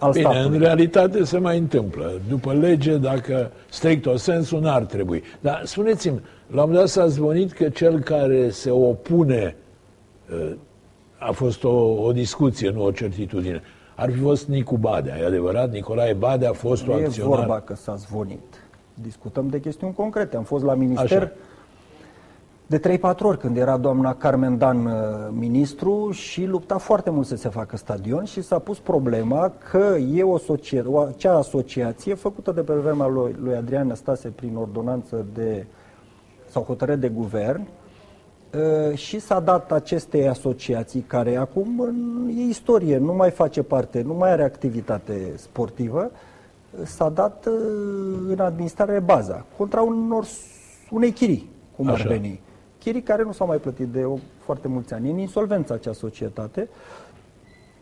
[0.00, 0.56] al Bine, statului.
[0.56, 2.12] în realitate se mai întâmplă.
[2.28, 5.22] După lege, dacă strict o sensul, n-ar trebui.
[5.40, 9.56] Dar spuneți-mi, la un moment dat s-a zvonit că cel care se opune,
[10.32, 10.52] uh,
[11.18, 13.62] a fost o, o discuție, nu o certitudine,
[13.94, 15.70] ar fi fost Nicu Badea, e adevărat?
[15.72, 17.38] Nicolae Badea a fost Nu o e acționar.
[17.38, 18.64] vorba că s-a zvonit.
[18.94, 20.36] Discutăm de chestiuni concrete.
[20.36, 21.32] Am fost la minister Așa.
[22.70, 24.92] De 3-4 ori când era doamna Carmen Dan uh,
[25.30, 30.22] ministru și lupta foarte mult să se facă stadion și s-a pus problema că e
[30.22, 35.26] o, socie- o acea asociație făcută de pe vremea lui, lui Adrian Năstase prin ordonanță
[35.34, 35.66] de
[36.48, 37.60] sau hotărâre de guvern
[38.90, 44.02] uh, și s-a dat acestei asociații care acum în- e istorie, nu mai face parte,
[44.02, 47.54] nu mai are activitate sportivă, uh, s-a dat uh,
[48.28, 50.24] în administrare baza contra unor,
[50.90, 52.02] unei chirii, cum Așa.
[52.02, 52.40] ar veni.
[52.80, 55.10] Chirii care nu s-au mai plătit de o, foarte mulți ani.
[55.10, 56.68] În insolvență acea societate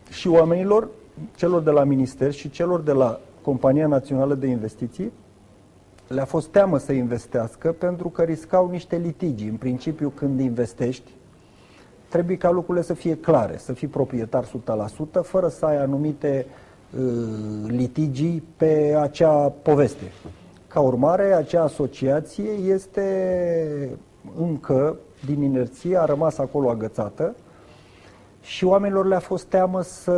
[0.09, 0.87] și oamenilor,
[1.35, 5.11] celor de la minister și celor de la Compania Națională de Investiții,
[6.07, 9.47] le-a fost teamă să investească pentru că riscau niște litigi.
[9.47, 11.11] În principiu, când investești,
[12.09, 14.47] trebuie ca lucrurile să fie clare, să fii proprietar 100%,
[15.21, 17.01] fără să ai anumite uh,
[17.67, 20.11] litigii pe acea poveste.
[20.67, 23.97] Ca urmare, acea asociație este
[24.39, 27.35] încă, din inerție, a rămas acolo agățată
[28.41, 30.13] și oamenilor le-a fost teamă să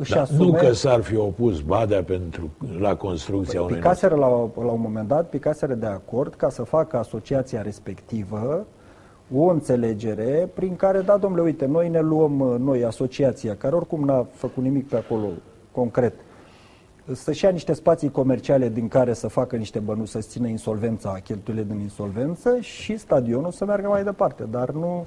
[0.00, 0.44] își Da, asume...
[0.44, 4.28] nu că s-ar fi opus Badea pentru, la construcția unei Picaseră la,
[4.64, 8.66] la un moment dat, picaseră de acord ca să facă asociația respectivă
[9.34, 14.04] o înțelegere prin care, da, domnule, uite, noi ne luăm, uh, noi, asociația, care oricum
[14.04, 15.26] n-a făcut nimic pe acolo
[15.72, 16.14] concret,
[17.12, 21.66] să-și ia niște spații comerciale din care să facă niște bănuți, să-ți țină insolvența, cheltuielile
[21.72, 25.06] din insolvență și stadionul să meargă mai departe, dar nu...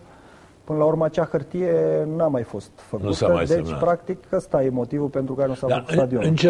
[0.64, 3.80] Până la urmă, acea hărtie n-a mai fost făcută, s-a mai deci, semnat.
[3.80, 6.28] practic, ăsta e motivul pentru care nu s-a Da, făcut în, stadionul.
[6.28, 6.50] în ce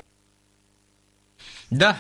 [1.70, 1.96] Da, uh,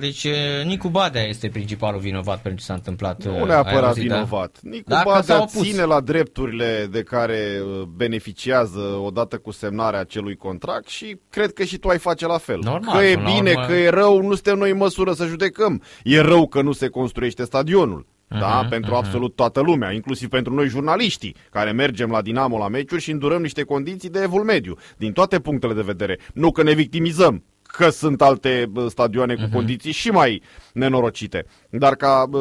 [0.00, 3.24] deci uh, Nicu Badea este principalul vinovat pentru ce s-a întâmplat.
[3.24, 4.14] uh, Nu ai neapărat auzit, da?
[4.14, 4.58] vinovat.
[4.62, 5.62] Nicu Dacă s-a Badea opus.
[5.62, 11.64] ține la drepturile de care uh, beneficiază odată cu semnarea acelui contract și cred că
[11.64, 12.58] și tu ai face la fel.
[12.62, 15.12] Normal, că e până la bine, urmă- că e rău, nu suntem noi în măsură
[15.12, 15.82] să judecăm.
[16.04, 18.06] E rău că nu se construiește stadionul.
[18.40, 22.68] Da, Mhm, pentru absolut toată lumea, inclusiv pentru noi jurnaliștii, care mergem la Dinamo la
[22.68, 26.18] meciuri și îndurăm niște condiții de evul mediu, din toate punctele de vedere.
[26.34, 30.42] Nu că ne victimizăm, că sunt alte bă, stadioane cu condiții și mai
[30.72, 32.38] nenorocite, dar ca bă,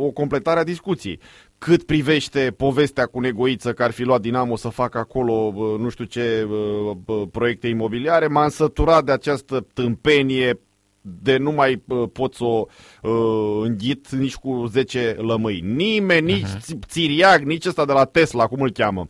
[0.00, 1.20] o completare a discuției.
[1.58, 5.88] Cât privește povestea cu Negoiță că ar fi luat Dinamo să facă acolo bă, nu
[5.88, 10.58] știu ce bă, bă, proiecte imobiliare, m-am săturat de această tâmpenie
[11.00, 12.66] de nu mai uh, pot să o
[13.02, 15.60] uh, înghit nici cu 10 lămâi.
[15.60, 16.86] Nimeni, nici uh-huh.
[16.86, 19.08] Țiriac, nici ăsta de la Tesla, cum îl cheamă.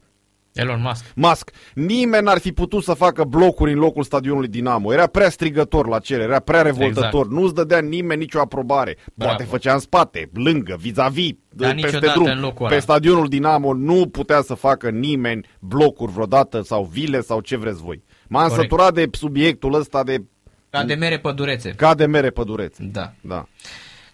[0.52, 1.04] Elon Musk.
[1.14, 1.50] Musk.
[1.74, 4.92] Nimeni n-ar fi putut să facă blocuri în locul stadionului Dinamo.
[4.92, 7.24] Era prea strigător la cele, era prea revoltător.
[7.24, 7.30] Exact.
[7.40, 8.94] Nu-ți dădea nimeni nicio aprobare.
[8.94, 9.50] Poate Bravo.
[9.50, 12.30] făcea în spate, lângă, vis-a-vis, Dar peste niciodată drum.
[12.30, 12.82] în locul Pe ăla.
[12.82, 18.02] stadionul Dinamo nu putea să facă nimeni blocuri vreodată sau vile sau ce vreți voi.
[18.28, 18.60] M-am Corect.
[18.70, 20.24] săturat de subiectul ăsta de
[20.70, 21.70] Ca de mere pădurețe.
[21.70, 22.88] ca de mere pădurețe.
[22.92, 23.12] Da.
[23.20, 23.46] Da.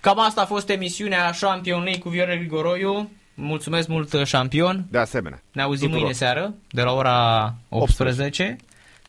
[0.00, 3.10] Cam asta a fost emisiunea Champion League cu Viorel Grigoroiu.
[3.38, 4.86] Mulțumesc mult, șampion.
[4.90, 5.42] De asemenea.
[5.52, 6.00] Ne auzim Tuturor.
[6.00, 8.56] mâine seară, de la ora 18.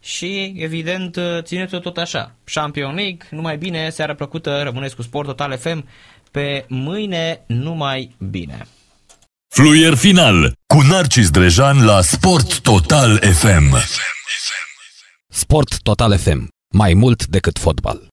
[0.01, 2.31] Și, evident, țineți-o tot așa.
[2.43, 5.87] Champion League, numai bine, seară plăcută, rămâneți cu Sport Total FM.
[6.31, 8.67] Pe mâine, numai bine.
[9.55, 13.75] Fluier final cu Narcis Drejan la Sport Total FM.
[15.29, 16.47] Sport Total FM.
[16.73, 18.07] Mai mult decât fotbal.